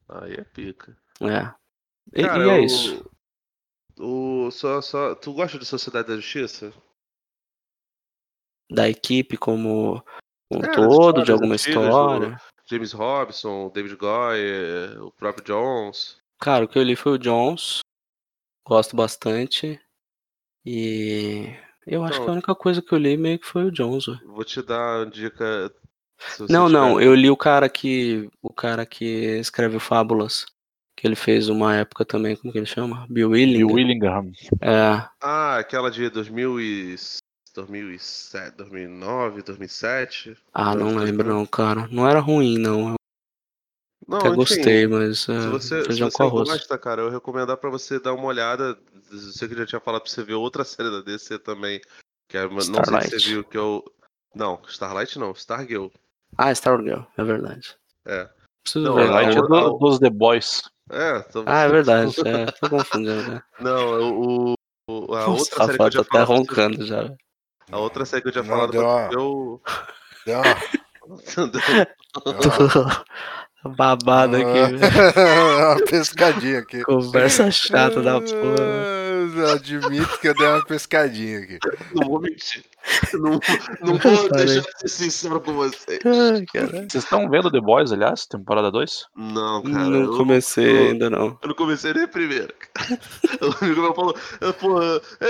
Aí 0.08 0.34
é 0.34 0.44
pica. 0.44 0.96
É. 1.20 1.54
E, 2.18 2.22
Cara, 2.24 2.46
e 2.46 2.48
é 2.50 2.58
eu- 2.58 2.64
isso. 2.64 3.10
O, 3.98 4.50
só, 4.50 4.80
só, 4.80 5.14
tu 5.14 5.32
gosta 5.34 5.58
de 5.58 5.64
Sociedade 5.66 6.08
da 6.08 6.16
Justiça? 6.16 6.72
Da 8.70 8.88
equipe 8.88 9.36
como 9.36 10.02
um 10.50 10.58
É, 10.62 10.72
todo, 10.74 11.22
de 11.24 11.32
alguma 11.32 11.56
história. 11.56 12.36
James 12.70 12.92
Robson, 12.92 13.70
David 13.70 13.96
Goyer, 13.96 15.02
o 15.02 15.10
próprio 15.12 15.44
Jones. 15.44 16.18
Cara, 16.40 16.64
o 16.64 16.68
que 16.68 16.78
eu 16.78 16.82
li 16.82 16.94
foi 16.94 17.12
o 17.12 17.18
Jones. 17.18 17.80
Gosto 18.66 18.94
bastante. 18.94 19.80
E 20.64 21.46
eu 21.86 22.04
acho 22.04 22.14
Então- 22.14 22.24
que 22.26 22.30
a 22.30 22.34
única 22.34 22.54
coisa 22.54 22.82
que 22.82 22.92
eu 22.92 22.98
li 22.98 23.16
meio 23.16 23.38
que 23.38 23.46
foi 23.46 23.64
o 23.64 23.72
Jones. 23.72 24.04
Vou 24.24 24.44
te 24.44 24.62
dar 24.62 24.98
uma 25.04 25.10
dica. 25.10 25.74
Se 26.18 26.50
Não, 26.52 26.68
não, 26.68 26.94
tiver- 26.94 27.06
eu 27.06 27.14
li 27.14 27.30
o 27.30 27.36
cara 27.36 27.68
que. 27.68 28.28
O 28.42 28.52
cara 28.52 28.84
que 28.86 29.04
escreve 29.38 29.76
o 29.76 29.80
Fábulas. 29.80 30.46
Que 30.96 31.06
ele 31.06 31.14
fez 31.14 31.48
uma 31.48 31.76
época 31.76 32.04
também, 32.04 32.34
como 32.34 32.52
que 32.52 32.58
ele 32.58 32.66
chama? 32.66 33.06
Bill 33.08 33.30
Willing. 33.30 33.58
Bill 33.58 33.68
Willingham. 33.70 34.32
É, 34.60 35.06
Ah, 35.20 35.56
aquela 35.58 35.90
de 35.92 36.10
2000 36.10 36.60
e... 36.60 36.96
2007, 37.54 38.56
2009, 38.56 39.42
2007. 39.42 40.36
ah, 40.52 40.74
não 40.74 40.88
Acho 40.88 40.98
que 40.98 41.04
lembro 41.04 41.28
não, 41.28 41.46
cara. 41.46 41.88
Não 41.90 42.08
era 42.08 42.18
ruim, 42.20 42.58
não. 42.58 42.90
Eu 42.90 42.94
Não, 44.08 44.18
até 44.18 44.28
enfim, 44.28 44.36
gostei, 44.36 44.86
mas 44.86 45.28
é, 45.28 45.40
Se 45.40 45.48
você, 45.48 45.80
se 45.82 45.86
feijão 45.86 46.10
você 46.10 46.16
com 46.16 46.22
arroz. 46.24 46.48
gosta, 46.48 46.78
cara, 46.78 47.02
eu 47.02 47.10
recomendar 47.10 47.56
pra 47.56 47.70
você 47.70 47.98
dar 48.00 48.12
uma 48.14 48.26
olhada. 48.26 48.76
Eu 49.10 49.18
sei 49.18 49.48
que 49.48 49.54
eu 49.54 49.58
já 49.58 49.66
tinha 49.66 49.80
falado 49.80 50.02
pra 50.02 50.10
você 50.10 50.22
ver 50.22 50.34
outra 50.34 50.64
série 50.64 50.90
da 50.90 51.00
DC 51.00 51.38
também. 51.38 51.80
Que 52.28 52.38
é, 52.38 52.48
não 52.48 52.60
sei 52.60 52.74
se 52.74 53.18
você 53.20 53.28
viu, 53.30 53.44
que 53.44 53.56
é 53.56 53.60
o. 53.60 53.84
Não, 54.34 54.60
Starlight 54.68 55.18
não, 55.18 55.32
Stargirl. 55.32 55.88
Ah, 56.36 56.52
Stargirl, 56.52 57.02
é 57.16 57.24
verdade. 57.24 57.74
É. 58.06 58.28
Preciso 58.62 58.84
Não, 58.84 58.94
ver. 58.94 59.06
é 59.06 59.10
Light 59.10 59.38
é 59.38 59.42
do- 59.42 59.78
dos 59.78 59.98
The 59.98 60.10
Boys. 60.10 60.62
É, 60.90 61.20
tô... 61.20 61.42
Ah, 61.46 61.62
é 61.62 61.68
verdade. 61.68 62.14
É, 62.26 62.46
tô 62.52 62.68
confundindo, 62.70 63.22
né? 63.30 63.42
Não, 63.60 64.12
o, 64.12 64.54
o- 64.90 65.14
a 65.14 65.26
Nossa, 65.26 65.30
outra 65.30 65.66
série 65.66 65.78
que 65.78 65.82
eu 65.82 65.84
Rafael, 65.84 65.90
tinha 65.90 66.04
tá 66.04 66.24
roncando 66.24 66.86
já. 66.86 67.10
A 67.70 67.78
outra 67.78 68.04
série 68.04 68.22
que 68.22 68.28
eu 68.28 68.32
tinha 68.32 68.44
Não, 68.44 68.50
falado 68.50 68.70
deu 68.70 68.82
eu. 68.82 69.62
Deu 70.24 70.42
Babado 73.76 74.36
aqui, 74.36 74.76
velho. 74.76 74.78
uma 74.78 75.84
pescadinha 75.84 76.60
aqui. 76.60 76.82
Conversa 76.84 77.50
chata 77.50 78.00
da 78.00 78.20
porra. 78.20 78.97
Eu 79.36 79.50
admito 79.50 80.18
que 80.20 80.28
eu 80.28 80.34
dei 80.34 80.46
uma 80.46 80.64
pescadinha 80.64 81.40
aqui. 81.40 81.58
Não 81.94 82.08
vou 82.08 82.20
mentir. 82.20 82.64
Não, 83.14 83.38
não 83.82 83.98
vou 83.98 84.28
deixar 84.30 84.60
de 84.62 84.78
ser 84.80 84.88
sincero 84.88 85.40
com 85.40 85.52
você. 85.52 85.98
Ai, 86.04 86.44
caralho. 86.46 86.86
Vocês 86.90 87.04
estão 87.04 87.28
vendo 87.28 87.50
The 87.50 87.60
Boys, 87.60 87.92
aliás? 87.92 88.26
Temporada 88.26 88.70
2? 88.70 89.06
Não, 89.16 89.62
cara. 89.62 89.84
Não 89.84 90.00
eu- 90.04 90.16
comecei 90.16 90.70
eu- 90.70 90.88
ainda, 90.88 91.10
não. 91.10 91.38
Eu 91.42 91.48
não 91.48 91.54
comecei 91.54 91.92
nem 91.92 92.08
cara. 92.54 92.54
O 93.40 93.64
amigo 93.64 93.82
meu 93.82 93.94
falou, 93.94 94.16
eu, 94.40 94.54
pô, 94.54 94.80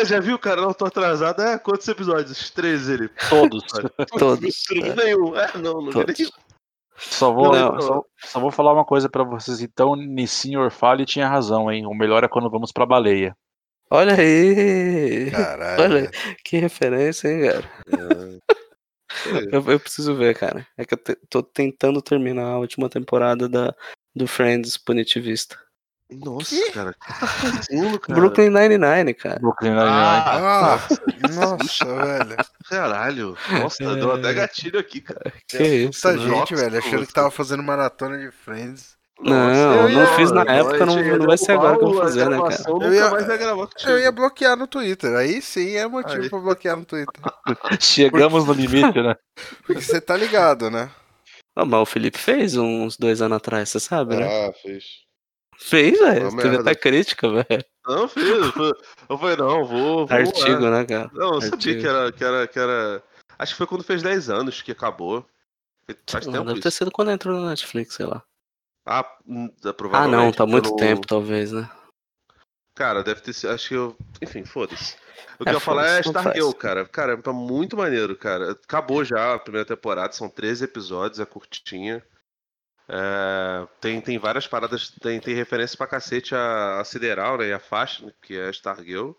já 0.04 0.20
viu, 0.20 0.38
cara? 0.38 0.60
Não, 0.60 0.72
tô 0.72 0.84
atrasado. 0.86 1.40
É, 1.42 1.58
quantos 1.58 1.86
episódios? 1.88 2.50
13 2.50 2.92
ele. 2.92 3.10
Todos. 3.28 3.64
Todos. 4.18 4.64
Não 4.74 4.94
nenhum. 4.94 5.36
É, 5.36 5.50
não, 5.58 5.74
não 5.74 5.86
vi 5.86 5.92
Todos. 5.92 6.18
nenhum. 6.18 6.30
Só 6.96 7.32
vou, 7.32 7.52
Não, 7.52 7.80
só, 7.80 8.02
só 8.24 8.40
vou 8.40 8.50
falar 8.50 8.72
uma 8.72 8.84
coisa 8.84 9.08
pra 9.08 9.22
vocês. 9.22 9.60
Então, 9.60 9.94
Nissin 9.94 10.56
Orfale 10.56 11.06
tinha 11.06 11.28
razão, 11.28 11.70
hein? 11.70 11.86
O 11.86 11.94
melhor 11.94 12.24
é 12.24 12.28
quando 12.28 12.50
vamos 12.50 12.72
pra 12.72 12.84
baleia. 12.86 13.36
Olha 13.90 14.14
aí. 14.14 15.30
Caralho. 15.32 15.82
Olha, 15.82 16.10
que 16.44 16.58
referência, 16.58 17.28
hein, 17.28 17.50
cara. 17.50 17.64
É. 17.88 18.38
Eu, 19.56 19.64
eu 19.70 19.80
preciso 19.80 20.14
ver, 20.14 20.36
cara. 20.36 20.66
É 20.76 20.84
que 20.84 20.94
eu 20.94 20.98
te- 20.98 21.18
tô 21.28 21.42
tentando 21.42 22.00
terminar 22.02 22.44
a 22.44 22.58
última 22.58 22.88
temporada 22.88 23.48
da, 23.48 23.74
do 24.14 24.26
Friends 24.26 24.76
Punitivista. 24.76 25.58
Nossa, 26.10 26.54
cara. 26.72 26.90
O 26.90 26.92
que 26.92 27.98
tá 27.98 27.98
cara? 28.06 28.20
Brooklyn 28.20 28.50
Nine-Nine, 28.50 29.14
cara. 29.14 29.40
Brooklyn 29.40 29.70
Nine-Nine. 29.70 29.90
Ah, 29.90 30.76
Ah, 30.76 30.88
nossa, 31.32 31.84
velho. 31.96 32.36
caralho. 32.68 33.36
Nossa, 33.50 33.94
deu 33.96 34.12
até 34.12 34.32
gatilho 34.34 34.78
aqui, 34.78 35.00
cara. 35.00 35.32
Que 35.48 35.62
isso, 35.62 36.06
Muita 36.06 36.12
né? 36.12 36.18
gente, 36.28 36.52
Nossa, 36.52 36.56
velho, 36.56 36.78
achando 36.78 37.06
que 37.06 37.12
tava 37.12 37.30
fazendo 37.30 37.62
maratona 37.62 38.18
de 38.18 38.30
Friends. 38.30 38.96
Não, 39.20 39.74
eu 39.74 39.88
não 39.88 40.00
ia- 40.02 40.06
fiz 40.16 40.30
na 40.30 40.42
época, 40.42 40.86
não- 40.86 41.18
não 41.18 41.26
vai 41.26 41.36
ser 41.36 41.52
agora 41.52 41.76
que 41.76 41.84
eu 41.84 41.88
vou 41.90 41.98
fazer, 42.00 42.28
né, 42.28 42.36
cara? 42.38 42.62
Eu 42.68 42.92
ia-. 42.94 43.10
Eu 43.86 43.98
ia 43.98 44.12
bloquear 44.12 44.56
no 44.56 44.66
Twitter. 44.66 45.16
Aí 45.16 45.42
sim 45.42 45.74
é 45.74 45.86
motivo 45.88 46.22
Aí. 46.22 46.30
pra 46.30 46.38
bloquear 46.38 46.76
no 46.76 46.84
Twitter. 46.84 47.20
Chegamos 47.82 48.46
no 48.46 48.52
limite, 48.52 49.00
né? 49.02 49.16
Porque 49.66 49.82
você 49.82 50.00
tá 50.00 50.16
ligado, 50.16 50.70
né? 50.70 50.90
Não, 51.56 51.66
mas 51.66 51.80
o 51.80 51.86
Felipe 51.86 52.18
fez 52.18 52.56
uns 52.56 52.96
dois 52.96 53.20
anos 53.20 53.36
atrás, 53.38 53.68
você 53.68 53.80
sabe, 53.80 54.16
né? 54.16 54.46
Ah, 54.48 54.52
fez. 54.52 54.84
Fez, 55.58 55.98
velho. 55.98 56.36
Teve 56.36 56.56
até 56.58 56.74
crítica, 56.76 57.28
velho. 57.28 57.64
Não, 57.84 58.06
fiz. 58.06 58.24
Eu 59.08 59.18
falei- 59.18 59.36
não, 59.36 59.64
vou. 59.64 60.06
vou 60.06 60.16
Artigo, 60.16 60.62
lá. 60.64 60.70
né, 60.70 60.84
cara? 60.84 61.10
Não, 61.12 61.34
eu 61.34 61.40
sabia 61.40 61.54
Artigo. 61.56 61.80
que 61.80 61.86
era, 61.88 62.12
que, 62.12 62.24
era, 62.24 62.46
que 62.46 62.58
era. 62.60 63.02
Acho 63.36 63.52
que 63.54 63.58
foi 63.58 63.66
quando 63.66 63.82
fez 63.82 64.00
10 64.00 64.30
anos 64.30 64.62
que 64.62 64.70
acabou. 64.70 65.26
Faz 66.08 66.26
Não, 66.26 66.34
tempo 66.34 66.44
deve 66.46 66.60
ter 66.60 66.68
isso. 66.68 66.78
sido 66.78 66.92
quando 66.92 67.10
entrou 67.10 67.40
na 67.40 67.48
Netflix, 67.50 67.94
sei 67.94 68.06
lá. 68.06 68.22
Ah, 68.90 69.18
hum, 69.26 69.50
Ah, 69.64 69.72
provavelmente. 69.74 70.16
não, 70.24 70.32
tá 70.32 70.46
muito 70.46 70.64
pelo- 70.74 70.76
tempo, 70.76 71.06
talvez, 71.06 71.52
né? 71.52 71.68
Cara, 72.74 73.02
deve 73.02 73.20
ter 73.20 73.32
sido. 73.32 73.50
Acho 73.52 73.68
que 73.68 73.74
eu. 73.74 73.96
Enfim, 74.22 74.44
foda-se. 74.44 74.96
O 75.38 75.42
É, 75.42 75.44
que 75.44 75.48
eu 75.50 75.54
ia 75.54 75.60
falar 75.60 75.86
é 75.86 76.00
Stargirl, 76.00 76.52
cara. 76.52 76.86
Cara, 76.86 77.16
tá 77.20 77.32
muito 77.32 77.76
maneiro, 77.76 78.16
cara. 78.16 78.52
Acabou 78.52 79.04
já 79.04 79.34
a 79.34 79.38
primeira 79.38 79.66
temporada, 79.66 80.12
são 80.12 80.28
13 80.30 80.64
episódios, 80.64 81.20
é 81.20 81.26
curtinha. 81.26 82.02
É, 82.88 83.66
tem, 83.80 84.00
tem 84.00 84.18
várias 84.18 84.46
paradas, 84.46 84.90
tem, 85.02 85.20
tem 85.20 85.34
referência 85.34 85.76
pra 85.76 85.86
cacete 85.86 86.34
a, 86.34 86.80
a 86.80 86.84
Sideral, 86.84 87.36
né? 87.36 87.48
E 87.48 87.52
a 87.52 87.58
Faixa, 87.58 88.06
né, 88.06 88.12
que 88.22 88.36
é 88.38 88.46
a 88.46 88.50
Stargirl, 88.50 89.10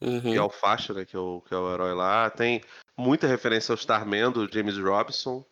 Uhum. 0.00 0.20
que 0.20 0.36
é 0.36 0.42
o 0.42 0.48
Faixa, 0.48 0.94
né? 0.94 1.04
Que 1.04 1.16
é 1.16 1.18
o, 1.18 1.40
que 1.42 1.52
é 1.52 1.56
o 1.56 1.72
herói 1.74 1.92
lá. 1.94 2.30
Tem 2.30 2.62
muita 2.96 3.26
referência 3.26 3.72
ao 3.72 3.76
Starman 3.76 4.30
do 4.30 4.50
James 4.50 4.78
Robinson. 4.78 5.44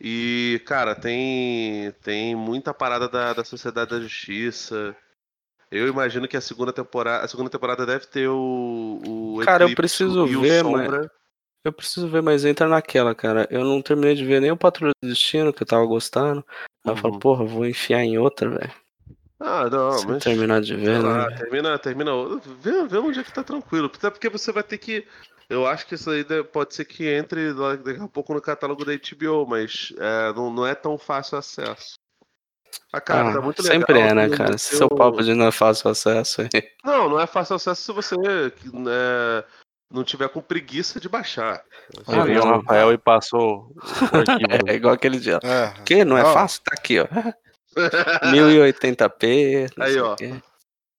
E, 0.00 0.62
cara, 0.64 0.94
tem, 0.94 1.92
tem 2.02 2.34
muita 2.36 2.72
parada 2.72 3.08
da, 3.08 3.32
da 3.32 3.44
Sociedade 3.44 3.90
da 3.90 4.00
Justiça. 4.00 4.96
Eu 5.70 5.88
imagino 5.88 6.28
que 6.28 6.36
a 6.36 6.40
segunda 6.40 6.72
temporada, 6.72 7.24
a 7.24 7.28
segunda 7.28 7.50
temporada 7.50 7.84
deve 7.84 8.06
ter 8.06 8.28
o, 8.28 9.00
o 9.04 9.40
Cara, 9.44 9.64
eu 9.64 9.68
Eclipse 9.68 9.74
preciso 10.04 10.26
e 10.26 10.36
o 10.36 10.40
ver, 10.40 10.64
mas-. 10.64 11.08
Eu 11.64 11.72
preciso 11.72 12.08
ver, 12.08 12.22
mas 12.22 12.44
entra 12.44 12.68
naquela, 12.68 13.14
cara. 13.14 13.46
Eu 13.50 13.64
não 13.64 13.82
terminei 13.82 14.14
de 14.14 14.24
ver 14.24 14.40
nem 14.40 14.50
o 14.50 14.56
Patrulha 14.56 14.92
do 15.02 15.08
Destino, 15.08 15.52
que 15.52 15.62
eu 15.62 15.66
tava 15.66 15.84
gostando. 15.84 16.44
Aí 16.84 16.92
eu 16.92 16.96
falo, 16.96 17.14
Uhum. 17.14 17.20
porra, 17.20 17.44
eu 17.44 17.48
vou 17.48 17.66
enfiar 17.66 18.02
em 18.02 18.16
outra, 18.16 18.48
velho. 18.48 18.72
Ah, 19.40 19.68
não, 19.68 19.92
Se 19.92 20.04
eu 20.04 20.10
mas. 20.10 20.24
terminar 20.24 20.60
de 20.60 20.74
ver, 20.76 21.02
né? 21.02 21.26
termina, 21.36 21.78
termina. 21.78 22.10
Vê, 22.60 22.86
vê 22.86 22.98
onde 22.98 23.20
é 23.20 23.24
que 23.24 23.32
tá 23.32 23.44
tranquilo. 23.44 23.90
Até 23.92 24.10
porque 24.10 24.28
você 24.28 24.50
vai 24.50 24.62
ter 24.62 24.78
que. 24.78 25.06
Eu 25.48 25.66
acho 25.66 25.86
que 25.86 25.94
isso 25.94 26.10
aí 26.10 26.22
de- 26.24 26.44
pode 26.44 26.74
ser 26.74 26.84
que 26.84 27.08
entre 27.08 27.54
daqui 27.54 28.00
a 28.02 28.08
pouco 28.08 28.34
no 28.34 28.40
catálogo 28.40 28.84
da 28.84 28.92
HBO, 28.92 29.46
mas 29.46 29.92
é, 29.98 30.32
não, 30.34 30.52
não 30.52 30.66
é 30.66 30.74
tão 30.74 30.98
fácil 30.98 31.38
acesso. 31.38 31.94
Ah, 32.92 33.00
cara, 33.00 33.30
Ah, 33.30 33.32
tá 33.34 33.40
muito 33.40 33.62
legal. 33.62 33.78
sempre 33.80 33.98
é, 33.98 34.14
né, 34.14 34.28
cara? 34.28 34.58
seu 34.58 34.88
o- 34.90 34.94
papo 34.94 35.22
de 35.22 35.32
não 35.34 35.46
é 35.46 35.50
fácil 35.52 35.90
acesso 35.90 36.42
aí. 36.42 36.48
Não, 36.84 37.08
não 37.08 37.20
é 37.20 37.26
fácil 37.26 37.56
acesso 37.56 37.82
se 37.82 37.92
você 37.92 38.14
é, 38.14 39.44
não 39.90 40.04
tiver 40.04 40.28
com 40.28 40.40
preguiça 40.40 40.98
de 41.00 41.08
baixar. 41.08 41.62
Ah, 42.06 42.22
Veio 42.24 42.42
o. 42.42 42.44
Rafael 42.46 42.92
e 42.92 42.98
passou. 42.98 43.72
É 44.68 44.74
igual 44.74 44.94
aquele 44.94 45.18
dia. 45.18 45.38
É. 45.42 45.72
Que? 45.84 46.04
Não 46.04 46.16
é 46.18 46.24
fácil? 46.24 46.62
Tá 46.62 46.74
aqui, 46.78 46.98
ó. 47.00 47.06
1080p. 48.32 49.70
não 49.76 49.86
Aí, 49.86 49.98
ó. 50.00 50.16
quê. 50.16 50.34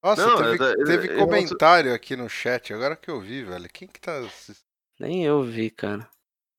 Nossa, 0.02 0.26
Não, 0.26 0.36
teve, 0.38 0.64
é- 0.64 0.70
é- 0.72 0.84
teve 0.84 1.12
é- 1.12 1.16
comentário 1.18 1.94
aqui 1.94 2.16
no 2.16 2.28
chat, 2.28 2.72
agora 2.72 2.96
que 2.96 3.10
eu 3.10 3.20
vi, 3.20 3.44
velho. 3.44 3.68
Quem 3.72 3.86
que 3.86 4.00
tá. 4.00 4.18
assistindo? 4.18 4.64
Nem 4.98 5.24
eu 5.24 5.42
vi, 5.42 5.70
cara. 5.70 6.08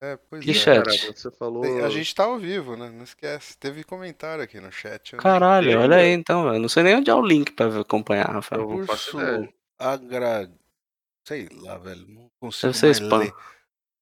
É, 0.03 0.17
pois 0.17 0.43
Que 0.43 0.51
é. 0.51 0.53
chat? 0.53 0.83
Cara, 0.83 1.13
você 1.15 1.31
falou. 1.31 1.63
A 1.85 1.89
gente 1.89 2.13
tá 2.15 2.23
ao 2.23 2.37
vivo, 2.39 2.75
né? 2.75 2.89
Não 2.89 3.03
esquece. 3.03 3.55
Teve 3.57 3.83
comentário 3.83 4.43
aqui 4.43 4.59
no 4.59 4.71
chat. 4.71 5.13
Eu 5.13 5.17
nem- 5.17 5.23
Caralho, 5.23 5.79
olha 5.79 5.97
aí 5.97 6.09
então, 6.09 6.45
velho. 6.49 6.59
Não 6.59 6.69
sei 6.69 6.81
nem 6.83 6.95
onde 6.95 7.09
é 7.11 7.15
o 7.15 7.21
link 7.25 7.51
pra 7.53 7.79
acompanhar, 7.81 8.29
Rafael. 8.31 8.61
Eu 8.61 8.77
não 8.79 8.85
faço 8.87 9.17
Urso 9.17 9.27
ideia. 9.27 9.53
agra... 9.79 10.51
Sei 11.27 11.47
lá, 11.53 11.77
velho. 11.77 12.07
Não 12.07 12.27
consigo 12.41 12.73
Deve 12.73 12.77
ser 12.79 12.91
spam. 13.03 13.17
ler. 13.19 13.33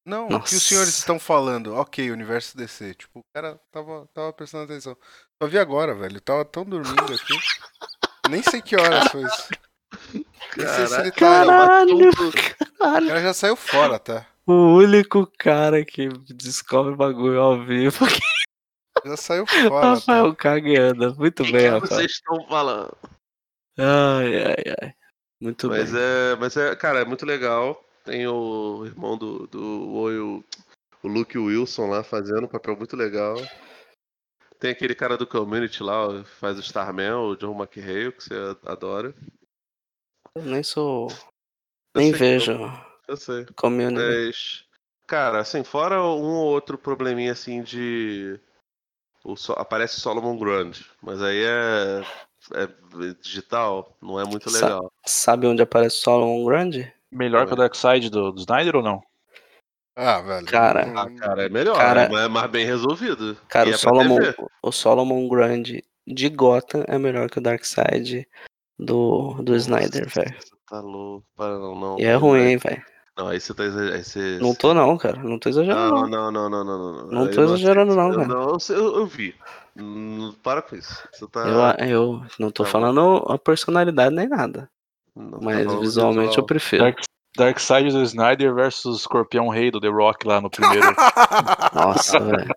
Não, 0.05 0.25
o 0.25 0.27
que 0.27 0.33
Nossa. 0.35 0.55
os 0.55 0.63
senhores 0.63 0.97
estão 0.97 1.19
falando? 1.19 1.75
Ok, 1.75 2.09
universo 2.09 2.55
DC. 2.55 2.93
Tipo, 2.95 3.19
o 3.19 3.23
cara 3.35 3.59
tava, 3.69 4.07
tava 4.13 4.31
prestando 4.31 4.63
atenção. 4.63 4.97
Só 5.41 5.49
vi 5.49 5.59
agora, 5.59 5.93
velho. 5.93 6.15
Eu 6.17 6.21
tava 6.21 6.45
tão 6.45 6.63
dormindo 6.63 7.13
aqui. 7.13 7.33
Nem 8.29 8.43
sei 8.43 8.61
que 8.61 8.75
horas 8.75 9.07
foi 9.11 9.23
isso. 9.23 9.49
Nem 10.13 10.67
sei 10.67 10.67
se 10.67 10.81
ele 10.81 10.87
tá 10.89 11.01
aí. 11.01 11.11
Caralho, 11.11 12.09
O 12.09 12.11
caralho. 12.77 13.07
cara 13.07 13.21
já 13.21 13.33
saiu 13.33 13.55
fora, 13.55 13.99
tá? 13.99 14.25
O 14.45 14.75
único 14.77 15.27
cara 15.37 15.83
que 15.85 16.07
descobre 16.33 16.95
bagulho 16.95 17.39
ao 17.39 17.63
vivo 17.63 18.05
aqui. 18.05 18.19
Já 19.05 19.15
saiu 19.15 19.45
fora. 19.47 19.69
Tá? 19.69 19.93
Rafael 19.93 20.35
cagueando. 20.35 21.15
Muito 21.15 21.43
O 21.43 21.45
que 21.45 21.51
bem, 21.53 21.61
que 21.61 21.67
Rafael. 21.69 21.87
vocês 21.87 22.11
estão 22.11 22.45
falando? 22.49 22.97
Ai, 23.77 24.43
ai, 24.43 24.75
ai. 24.81 24.93
Muito 25.39 25.69
Mas 25.69 25.91
bem. 25.93 26.01
é, 26.01 26.35
mas 26.35 26.57
é, 26.57 26.75
cara, 26.75 26.99
é 26.99 27.05
muito 27.05 27.25
legal. 27.25 27.81
Tem 28.03 28.27
o 28.27 28.83
irmão 28.85 29.17
do, 29.17 29.47
do 29.47 29.89
Oi, 29.93 30.19
o, 30.19 30.43
o 31.01 31.07
Luke 31.07 31.37
Wilson 31.37 31.87
lá 31.87 32.03
fazendo 32.03 32.43
um 32.43 32.49
papel 32.49 32.75
muito 32.75 32.97
legal. 32.97 33.35
Tem 34.59 34.71
aquele 34.71 34.93
cara 34.93 35.17
do 35.17 35.25
Community 35.25 35.81
lá, 35.81 36.23
faz 36.39 36.57
o 36.57 36.61
Starman, 36.61 37.13
o 37.15 37.35
John 37.35 37.55
McHale, 37.57 38.11
que 38.11 38.23
você 38.23 38.33
adora. 38.65 39.15
Eu 40.35 40.43
nem 40.43 40.61
sou. 40.63 41.09
Eu 41.95 42.01
Nem 42.01 42.11
vejo 42.11 42.57
não, 42.57 42.85
Eu 43.07 43.15
sei. 43.17 43.45
community. 43.55 43.95
Mas, 44.27 44.65
cara, 45.07 45.39
assim, 45.39 45.63
fora 45.63 46.01
um 46.03 46.35
ou 46.35 46.45
outro 46.47 46.77
probleminha 46.77 47.31
assim 47.31 47.63
de. 47.63 48.39
O, 49.23 49.35
so- 49.35 49.53
aparece 49.53 49.99
Solomon 49.99 50.37
Grundy, 50.37 50.85
mas 51.01 51.21
aí 51.21 51.43
é, 51.43 52.01
é 52.53 53.13
digital, 53.21 53.97
não 54.01 54.19
é 54.19 54.23
muito 54.25 54.49
Sa- 54.49 54.65
legal. 54.65 54.91
Sabe 55.05 55.47
onde 55.47 55.61
aparece 55.61 55.97
Solomon 55.97 56.45
Grande? 56.45 56.93
Melhor 57.11 57.47
que 57.47 57.53
o 57.53 57.55
Darkseid 57.55 58.09
do, 58.09 58.31
do 58.31 58.39
Snyder 58.39 58.75
ou 58.77 58.83
não? 58.83 59.01
Ah, 60.01 60.21
velho. 60.21 60.45
Cara. 60.45 60.93
Ah, 60.95 61.09
cara, 61.19 61.45
é 61.45 61.49
melhor, 61.49 61.75
Cara- 61.77 62.03
é 62.03 62.27
mais- 62.29 62.49
bem 62.51 62.65
resolvido. 62.65 63.35
Cara, 63.49 63.67
E 63.69 63.71
o 63.71 63.75
é 63.75 63.77
Solomon, 63.77 64.17
o 64.63 64.71
Solomon 64.71 65.27
Grande 65.27 65.83
de 66.07 66.29
Gotham 66.29 66.85
é 66.87 66.97
melhor 66.97 67.29
que 67.29 67.37
o 67.37 67.41
Darkseid 67.41 68.25
do, 68.77 69.33
do 69.43 69.55
Snyder, 69.55 70.07
velho. 70.09 70.35
Você 70.39 70.55
Tá 70.69 70.79
louco, 70.79 71.25
para 71.35 71.57
não, 71.57 71.75
não. 71.75 71.99
E 71.99 72.05
é 72.05 72.15
ruim, 72.15 72.41
hein, 72.41 72.57
velho. 72.57 72.81
Não, 73.17 73.27
aí 73.27 73.39
você 73.41 73.53
tá 73.53 73.65
exa- 73.65 73.93
aí 73.95 74.03
você, 74.03 74.37
Não 74.39 74.55
tô 74.55 74.73
não, 74.73 74.97
cara. 74.97 75.21
Não 75.21 75.37
tô 75.37 75.49
exagerando. 75.49 75.93
Não, 75.93 76.07
Não, 76.07 76.31
não, 76.31 76.49
não, 76.49 76.63
não, 76.63 76.63
não, 76.63 76.93
não. 76.93 77.07
Não 77.11 77.29
tô 77.31 77.41
eu 77.41 77.45
exagerando, 77.47 77.93
não. 77.95 78.13
Eu, 78.13 78.25
não, 78.27 78.57
eu, 78.69 78.95
eu 78.99 79.05
vi. 79.05 79.35
Para 80.41 80.61
com 80.61 80.75
isso. 80.75 81.03
Você 81.11 81.27
tá. 81.27 81.75
Eu, 81.79 81.87
eu 81.87 82.21
não 82.39 82.49
tô 82.51 82.63
Tá 82.63 82.69
bom. 82.69 82.71
falando 82.71 83.25
a 83.27 83.37
personalidade 83.37 84.15
nem 84.15 84.27
nada. 84.29 84.69
não 85.15 85.31
tá 85.31 85.37
Mas 85.41 85.65
falando 85.65 85.81
visualmente 85.81 86.23
eu 86.25 86.29
visual. 86.29 86.45
prefiro. 86.45 86.83
Dark, 86.83 86.99
Darkseid 87.37 87.91
do 87.91 88.01
Snyder 88.03 88.53
versus 88.53 89.01
Escorpião 89.01 89.47
Rei 89.49 89.69
do 89.71 89.79
The 89.79 89.87
Rock 89.87 90.27
lá 90.27 90.41
no 90.41 90.49
primeiro. 90.49 90.87
Nossa, 91.73 92.19
velho. 92.19 92.53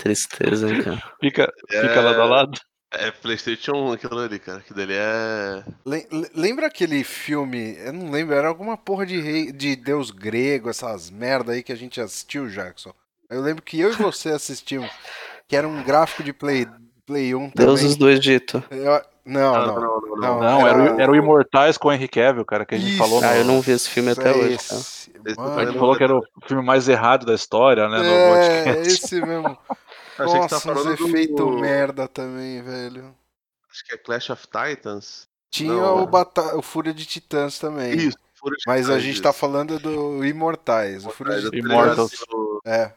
Tristeza, 0.00 0.68
hein, 0.70 0.82
cara. 0.82 1.02
Fica, 1.20 1.52
fica 1.68 2.00
lado 2.00 2.20
a 2.22 2.24
lado. 2.24 2.60
É 2.92 3.10
PlayStation 3.10 3.72
1 3.72 3.92
aquilo 3.92 4.18
ali, 4.20 4.38
cara. 4.38 4.60
Que 4.60 4.72
dele 4.72 4.92
é. 4.96 5.64
Lem- 5.84 6.06
le- 6.12 6.30
Lembra 6.34 6.66
aquele 6.68 7.02
filme? 7.02 7.76
Eu 7.78 7.92
não 7.92 8.10
lembro, 8.10 8.34
era 8.36 8.46
alguma 8.46 8.76
porra 8.76 9.04
de 9.04 9.20
rei, 9.20 9.50
de 9.50 9.74
deus 9.74 10.12
grego, 10.12 10.70
essas 10.70 11.10
merda 11.10 11.52
aí 11.52 11.62
que 11.62 11.72
a 11.72 11.76
gente 11.76 12.00
assistiu, 12.00 12.48
Jackson. 12.48 12.94
Eu 13.28 13.40
lembro 13.40 13.62
que 13.62 13.80
eu 13.80 13.90
e 13.90 13.96
você 13.96 14.28
assistimos, 14.30 14.88
que 15.48 15.56
era 15.56 15.66
um 15.66 15.82
gráfico 15.82 16.22
de 16.22 16.32
Play, 16.32 16.68
Play 17.04 17.34
1 17.34 17.50
também. 17.50 17.66
Deuses 17.66 17.96
do 17.96 18.08
Egito. 18.08 18.62
Eu- 18.70 19.02
não, 19.24 19.54
Ah, 19.54 19.66
não. 19.66 19.74
não, 19.80 20.00
não, 20.00 20.16
não. 20.16 20.40
Não, 20.40 20.66
era, 20.66 20.78
o- 20.78 20.86
era- 20.86 21.02
era 21.02 21.12
o 21.12 21.16
Imortais 21.16 21.76
com 21.78 21.88
o 21.88 21.92
Henry 21.92 22.08
Cavill, 22.08 22.44
cara, 22.44 22.64
que 22.66 22.74
a 22.74 22.78
gente 22.78 22.90
Isso, 22.90 22.98
falou. 22.98 23.20
no- 23.20 23.26
Ah, 23.26 23.36
eu 23.36 23.44
não 23.44 23.60
vi 23.60 23.72
esse 23.72 23.88
filme 23.88 24.10
até 24.10 24.30
é 24.30 24.36
hoje, 24.36 24.54
esse. 24.54 24.74
Esse 24.74 25.36
Mano, 25.38 25.58
A 25.58 25.64
gente 25.64 25.78
falou 25.78 25.96
que 25.96 26.04
era 26.04 26.14
o 26.16 26.22
filme 26.46 26.62
mais 26.64 26.86
errado 26.88 27.24
da 27.24 27.34
história, 27.34 27.88
né? 27.88 27.98
No 27.98 28.04
é, 28.04 28.64
podcast. 28.64 28.92
esse 29.04 29.20
mesmo. 29.20 29.58
Achei 30.18 30.26
que 30.26 30.48
tá 30.48 30.54
Nossa, 30.54 30.56
uns 30.56 30.62
falando 30.62 30.96
do- 30.96 31.08
efeitos 31.08 31.60
merda 31.60 32.06
também, 32.06 32.62
velho. 32.62 33.14
Acho 33.70 33.84
que 33.86 33.94
é 33.94 33.98
Clash 33.98 34.30
of 34.30 34.46
Titans. 34.46 35.26
Tinha 35.50 35.72
Não, 35.72 36.00
o, 36.00 36.02
é. 36.04 36.06
Bata... 36.06 36.56
o 36.56 36.62
Fúria 36.62 36.92
de 36.92 37.04
Titãs 37.06 37.58
também. 37.58 37.94
Isso, 37.94 38.16
Fúria 38.34 38.56
de 38.56 38.62
Mas 38.66 38.80
a 38.86 38.90
Titãs, 38.90 39.02
gente 39.02 39.22
tá 39.22 39.32
falando 39.32 39.78
do 39.78 40.24
Imortais. 40.24 41.04
O 41.06 41.10
Fúria 41.10 41.40
de 41.40 41.46
o- 41.48 42.60
É. 42.66 42.92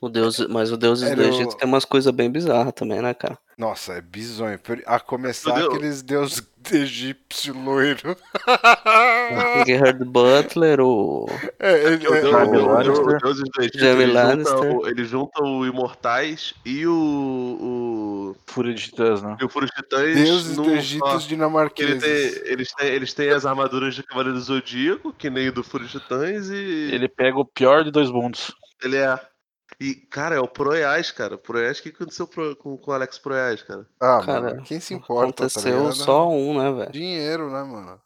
O 0.00 0.08
Deus, 0.08 0.38
mas 0.48 0.70
o 0.72 0.76
Deuses 0.76 1.10
Era 1.10 1.16
do 1.16 1.22
o- 1.22 1.26
Egito 1.28 1.56
tem 1.56 1.68
umas 1.68 1.84
coisas 1.84 2.12
bem 2.12 2.30
bizarras 2.30 2.72
também, 2.74 3.00
né, 3.02 3.12
cara? 3.14 3.38
Nossa, 3.58 3.92
é 3.94 4.00
bizonho. 4.00 4.58
Por- 4.58 4.82
A 4.86 4.98
começar 4.98 5.50
Entendeu? 5.50 5.72
aqueles 5.72 6.02
deuses 6.02 6.42
egípcio 6.72 7.54
loiro. 7.58 8.16
Gerard 9.66 10.04
Butler, 10.04 10.80
o. 10.80 11.26
É, 11.58 11.84
ele- 11.84 12.08
O 12.08 12.14
é- 12.14 12.20
Deus- 12.20 12.30
Jamie 12.32 12.58
o- 12.58 12.62
o- 12.64 12.66
Lannister. 12.72 13.04
o 13.06 13.18
Deuses 13.18 13.42
do 13.54 13.60
Egito, 13.62 13.78
Jamie 13.78 14.02
ele 14.02 14.12
junta 14.12 14.22
Lannister. 14.24 14.76
o- 14.76 14.88
Ele 14.88 15.04
junta 15.04 15.42
o 15.42 15.66
Imortais 15.66 16.54
e 16.64 16.86
o. 16.86 18.36
Fúria 18.46 18.74
de 18.74 18.82
Titãs, 18.84 19.22
né? 19.22 19.36
o 19.40 19.42
e 19.42 19.46
o 19.46 19.48
Fúria 19.48 19.68
de 19.68 19.74
Titãs. 19.74 20.14
deuses 20.14 20.56
num 20.56 20.64
do 20.64 20.70
Egito 20.74 21.04
os 21.06 21.22
Ele 21.24 21.28
dinamarqueses. 21.28 22.02
tem, 22.02 22.52
eles, 22.52 22.72
têm, 22.74 22.86
eles 22.88 23.12
têm 23.14 23.30
as 23.30 23.46
armaduras 23.46 23.94
de 23.94 24.02
Cavaleiro 24.02 24.38
do 24.38 24.42
Zodíaco, 24.44 25.12
que 25.12 25.30
nem 25.30 25.48
o 25.48 25.52
do 25.52 25.62
Fúria 25.64 25.86
de 25.86 25.92
Titãs, 25.98 26.48
e 26.50 26.90
Ele 26.92 27.08
pega 27.08 27.38
o 27.38 27.44
pior 27.44 27.84
de 27.84 27.90
dois 27.90 28.10
mundos. 28.10 28.52
ele 28.82 28.96
é. 28.96 29.18
E, 29.82 29.94
cara, 29.94 30.36
é 30.36 30.40
o 30.40 30.46
Proiás, 30.46 31.10
cara. 31.10 31.34
O 31.34 31.38
Proiás, 31.38 31.78
o 31.78 31.82
que 31.82 31.88
aconteceu 31.88 32.26
pro- 32.26 32.54
com, 32.56 32.76
com 32.76 32.90
o 32.90 32.94
Alex 32.94 33.18
Proiás, 33.18 33.62
cara? 33.62 33.84
Ah, 34.00 34.22
Cara, 34.24 34.40
mano, 34.40 34.62
quem 34.62 34.78
se 34.78 34.94
importa, 34.94 35.32
tá 35.32 35.44
Aconteceu 35.46 35.78
ligado? 35.78 35.94
só 35.94 36.28
um, 36.28 36.58
né, 36.58 36.70
velho? 36.72 36.92
Dinheiro, 36.92 37.50
né, 37.50 37.62
mano? 37.64 38.00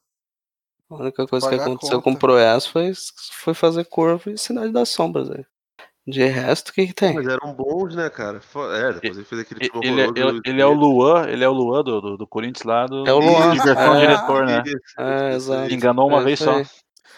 A 0.89 0.95
única 0.95 1.27
coisa 1.27 1.47
que 1.49 1.57
Pagar 1.57 1.69
aconteceu 1.69 2.01
com 2.01 2.13
o 2.13 2.17
Proyas 2.19 2.67
foi, 2.67 2.93
foi 3.33 3.53
fazer 3.55 3.85
curva 3.85 4.31
e 4.31 4.39
Cidade 4.39 4.73
das 4.73 4.89
Sombras, 4.89 5.29
velho. 5.29 5.45
De 6.07 6.25
resto, 6.25 6.69
o 6.69 6.73
que 6.73 6.87
que 6.87 6.95
tem? 6.95 7.15
Mas 7.17 7.27
eram 7.27 7.53
bons, 7.53 7.97
né, 7.97 8.09
cara? 8.09 8.41
É, 8.73 8.93
depois 8.93 9.17
ele 9.17 9.25
fez 9.27 9.41
aquele 9.41 9.61
Ele, 9.65 9.71
filme 9.71 9.87
ele, 9.89 10.01
é- 10.03 10.41
ele 10.47 10.63
é 10.63 10.67
o 10.67 10.73
Luan, 10.73 11.27
ele 11.29 11.43
é 11.43 11.49
o 11.49 11.53
Luan 11.53 11.83
do, 11.83 12.01
do, 12.01 12.17
do 12.17 12.27
Corinthians 12.29 12.63
lá 12.65 12.87
do. 12.87 13.05
É 13.07 13.13
o 13.13 13.19
Luan, 13.19 13.53
é. 13.53 14.01
diretor, 14.01 14.47
né? 14.47 14.63
É, 14.99 15.31
isso, 15.37 15.53
exato. 15.53 15.75
Enganou 15.75 16.07
uma 16.09 16.21
É 16.21 16.25
vez 16.25 16.39
só. 16.39 16.63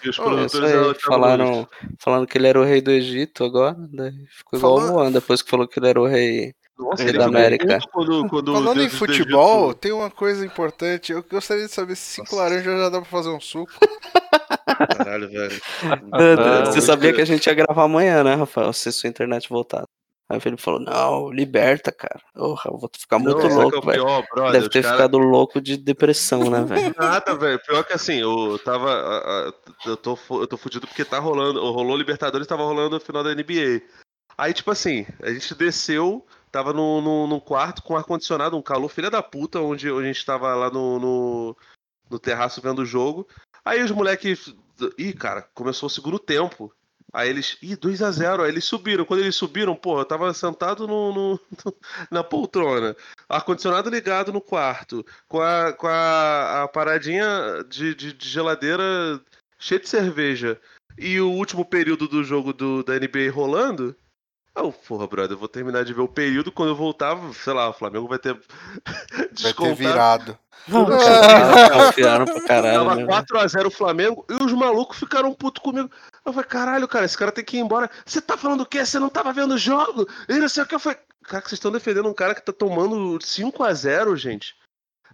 E 0.04 0.08
os 0.08 0.18
É 0.18 0.22
produtores 0.22 0.72
aí. 0.72 0.94
Falaram, 1.04 1.68
falando 1.98 2.26
que 2.26 2.38
ele 2.38 2.46
era 2.46 2.60
o 2.60 2.64
rei 2.64 2.80
do 2.80 2.90
Egito 2.90 3.44
agora, 3.44 3.76
daí 3.92 4.12
ficou 4.36 4.58
igual 4.58 4.76
Falando- 4.76 4.92
o 4.92 4.96
Luan, 4.98 5.12
depois 5.12 5.42
que 5.42 5.50
falou 5.50 5.66
que 5.66 5.78
ele 5.78 5.88
era 5.88 6.00
o 6.00 6.06
rei. 6.06 6.54
Nossa, 6.78 7.02
Rei 7.02 7.12
da 7.12 7.24
ficou 7.24 7.36
América. 7.36 7.78
Quando, 7.90 8.28
quando 8.28 8.52
Falando 8.52 8.80
em 8.82 8.88
futebol, 8.88 9.74
tem 9.74 9.90
uma 9.90 10.08
coisa 10.10 10.46
importante. 10.46 11.10
Eu 11.10 11.24
gostaria 11.28 11.66
de 11.66 11.72
saber 11.72 11.96
se 11.96 12.02
cinco 12.22 12.36
laranjas 12.36 12.78
já 12.78 12.88
dá 12.88 13.00
pra 13.00 13.10
fazer 13.10 13.30
um 13.30 13.40
suco. 13.40 13.72
Caralho, 14.96 15.28
velho. 15.28 15.60
Ah, 16.12 16.64
Você 16.66 16.80
sabia 16.80 17.12
que 17.12 17.20
a 17.20 17.24
gente 17.24 17.44
ia 17.46 17.54
gravar 17.54 17.82
amanhã, 17.82 18.22
né, 18.22 18.34
Rafael? 18.36 18.72
Se 18.72 18.92
sua 18.92 19.08
internet 19.08 19.48
voltar. 19.48 19.84
Aí 20.30 20.36
o 20.36 20.40
Felipe 20.40 20.60
falou, 20.60 20.80
não, 20.80 21.30
liberta, 21.30 21.90
cara. 21.90 22.20
Porra, 22.34 22.70
eu 22.70 22.76
vou 22.76 22.90
ficar 22.92 23.18
muito 23.18 23.38
Não, 23.38 23.46
é 23.50 23.54
louco, 23.54 23.80
velho. 23.86 24.04
pior, 24.04 24.26
brother? 24.30 24.52
Deve 24.52 24.68
ter 24.68 24.82
cara- 24.82 24.96
ficado 24.96 25.16
louco 25.18 25.58
de 25.58 25.76
depressão, 25.78 26.50
né, 26.50 26.62
velho? 26.64 26.94
Nada, 26.98 27.34
velho. 27.34 27.58
Pior 27.64 27.82
que 27.82 27.94
assim, 27.94 28.16
eu 28.20 28.58
tava. 28.62 29.52
Eu 29.86 29.96
tô, 29.96 30.18
eu 30.30 30.46
tô 30.46 30.58
fudido 30.58 30.86
porque 30.86 31.02
tá 31.04 31.18
rolando. 31.18 31.60
Rolou 31.72 31.96
Libertadores 31.96 32.46
tava 32.46 32.62
rolando 32.62 32.96
o 32.96 33.00
final 33.00 33.24
da 33.24 33.34
NBA. 33.34 33.80
Aí, 34.36 34.52
tipo 34.52 34.70
assim, 34.70 35.06
a 35.22 35.32
gente 35.32 35.54
desceu, 35.54 36.24
tava 36.52 36.72
no, 36.74 37.00
no, 37.00 37.26
num 37.26 37.40
quarto 37.40 37.82
com 37.82 37.96
ar-condicionado, 37.96 38.56
um 38.56 38.62
calor 38.62 38.88
filha 38.90 39.10
da 39.10 39.22
puta, 39.22 39.60
onde, 39.60 39.90
onde 39.90 40.04
a 40.04 40.12
gente 40.12 40.24
tava 40.26 40.54
lá 40.54 40.70
no, 40.70 40.98
no, 41.00 41.56
no 42.10 42.18
terraço 42.18 42.60
vendo 42.60 42.82
o 42.82 42.86
jogo. 42.86 43.26
Aí 43.64 43.82
os 43.82 43.90
moleques. 43.90 44.54
Ih, 44.98 45.12
cara, 45.14 45.42
começou 45.54 45.86
o 45.86 45.90
segundo 45.90 46.18
tempo. 46.18 46.70
Aí 47.12 47.28
eles. 47.30 47.56
Ih, 47.62 47.76
2x0. 47.76 48.42
Aí 48.44 48.50
eles 48.50 48.64
subiram. 48.64 49.04
Quando 49.04 49.20
eles 49.20 49.34
subiram, 49.36 49.74
porra, 49.74 50.02
eu 50.02 50.04
tava 50.04 50.32
sentado 50.34 50.86
no, 50.86 51.12
no- 51.12 51.40
na 52.10 52.22
poltrona. 52.22 52.94
Ar-condicionado 53.28 53.88
ligado 53.90 54.32
no 54.32 54.40
quarto. 54.40 55.04
Com 55.26 55.40
a, 55.40 55.72
com 55.72 55.86
a, 55.86 56.64
a 56.64 56.68
paradinha 56.68 57.26
de, 57.68 57.94
de, 57.94 58.12
de 58.12 58.28
geladeira 58.28 58.84
cheia 59.58 59.80
de 59.80 59.88
cerveja. 59.88 60.60
E 60.98 61.20
o 61.20 61.30
último 61.30 61.64
período 61.64 62.08
do 62.08 62.22
jogo 62.24 62.52
do, 62.52 62.82
da 62.82 62.94
NBA 62.94 63.30
rolando. 63.32 63.94
Eu, 64.56 64.72
porra, 64.72 65.06
brother, 65.06 65.32
eu 65.36 65.38
vou 65.38 65.46
terminar 65.48 65.84
de 65.84 65.94
ver 65.94 66.00
o 66.00 66.08
período. 66.08 66.50
Quando 66.50 66.70
eu 66.70 66.76
voltava, 66.76 67.32
sei 67.32 67.52
lá, 67.52 67.68
o 67.68 67.72
Flamengo 67.72 68.08
vai 68.08 68.18
ter. 68.18 68.36
Vai 69.40 69.52
ter 69.54 69.74
virado. 69.74 70.36
Não, 70.66 70.84
cara, 70.86 71.70
confiaram 71.86 72.24
pra 72.24 72.40
caralho, 72.42 72.78
Tava 72.80 72.96
né, 72.96 73.06
velho? 73.06 73.24
4x0 73.24 73.66
o 73.66 73.70
Flamengo 73.70 74.26
e 74.28 74.42
os 74.42 74.52
malucos 74.52 74.98
ficaram 74.98 75.32
putos 75.32 75.62
comigo. 75.62 75.88
Eu 76.28 76.32
falei, 76.34 76.48
caralho, 76.48 76.88
cara, 76.88 77.04
esse 77.04 77.16
cara 77.16 77.32
tem 77.32 77.44
que 77.44 77.56
ir 77.56 77.60
embora. 77.60 77.90
Você 78.04 78.20
tá 78.20 78.36
falando 78.36 78.60
o 78.62 78.66
quê? 78.66 78.84
Você 78.84 78.98
não 78.98 79.08
tava 79.08 79.32
vendo 79.32 79.54
o 79.54 79.58
jogo? 79.58 80.06
E 80.28 80.34
não 80.34 80.48
sei 80.48 80.62
o 80.62 80.66
que. 80.66 80.74
Eu 80.74 80.80
falei, 80.80 80.98
cara, 81.24 81.42
que 81.42 81.48
vocês 81.48 81.58
estão 81.58 81.72
defendendo 81.72 82.08
um 82.08 82.14
cara 82.14 82.34
que 82.34 82.42
tá 82.44 82.52
tomando 82.52 83.18
5x0, 83.18 84.16
gente. 84.16 84.54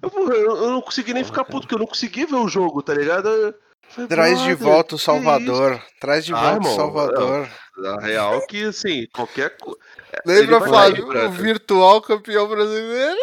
Eu, 0.03 0.11
porra, 0.11 0.35
eu, 0.35 0.57
eu 0.57 0.71
não 0.71 0.81
consegui 0.81 1.15
nem 1.15 1.23
Porra, 1.23 1.33
ficar 1.33 1.45
cara. 1.45 1.53
puto, 1.53 1.63
porque 1.63 1.75
eu 1.75 1.79
não 1.79 1.87
consegui 1.87 2.27
ver 2.27 2.37
o 2.37 2.49
jogo, 2.49 2.83
tá 2.83 2.93
ligado? 2.93 3.29
Eu 3.29 3.55
falei, 3.89 4.09
Traz 4.09 4.41
de 4.43 4.55
volta 4.55 4.97
o 4.97 4.99
Salvador. 4.99 5.81
Traz 6.01 6.25
de 6.27 6.35
Ah, 6.35 6.53
volta 6.59 6.69
o 6.69 6.75
Salvador. 6.75 7.47
isso? 7.47 7.87
A 7.87 8.01
real 8.01 8.47
que, 8.47 8.65
assim, 8.65 9.07
qualquer 9.15 9.57
coisa. 9.57 9.79
Lembra, 10.27 10.59
vai 10.61 10.69
Flávio, 10.69 11.09
o 11.09 11.31
virtual 11.31 12.01
campeão 12.03 12.47
brasileiro? 12.49 13.19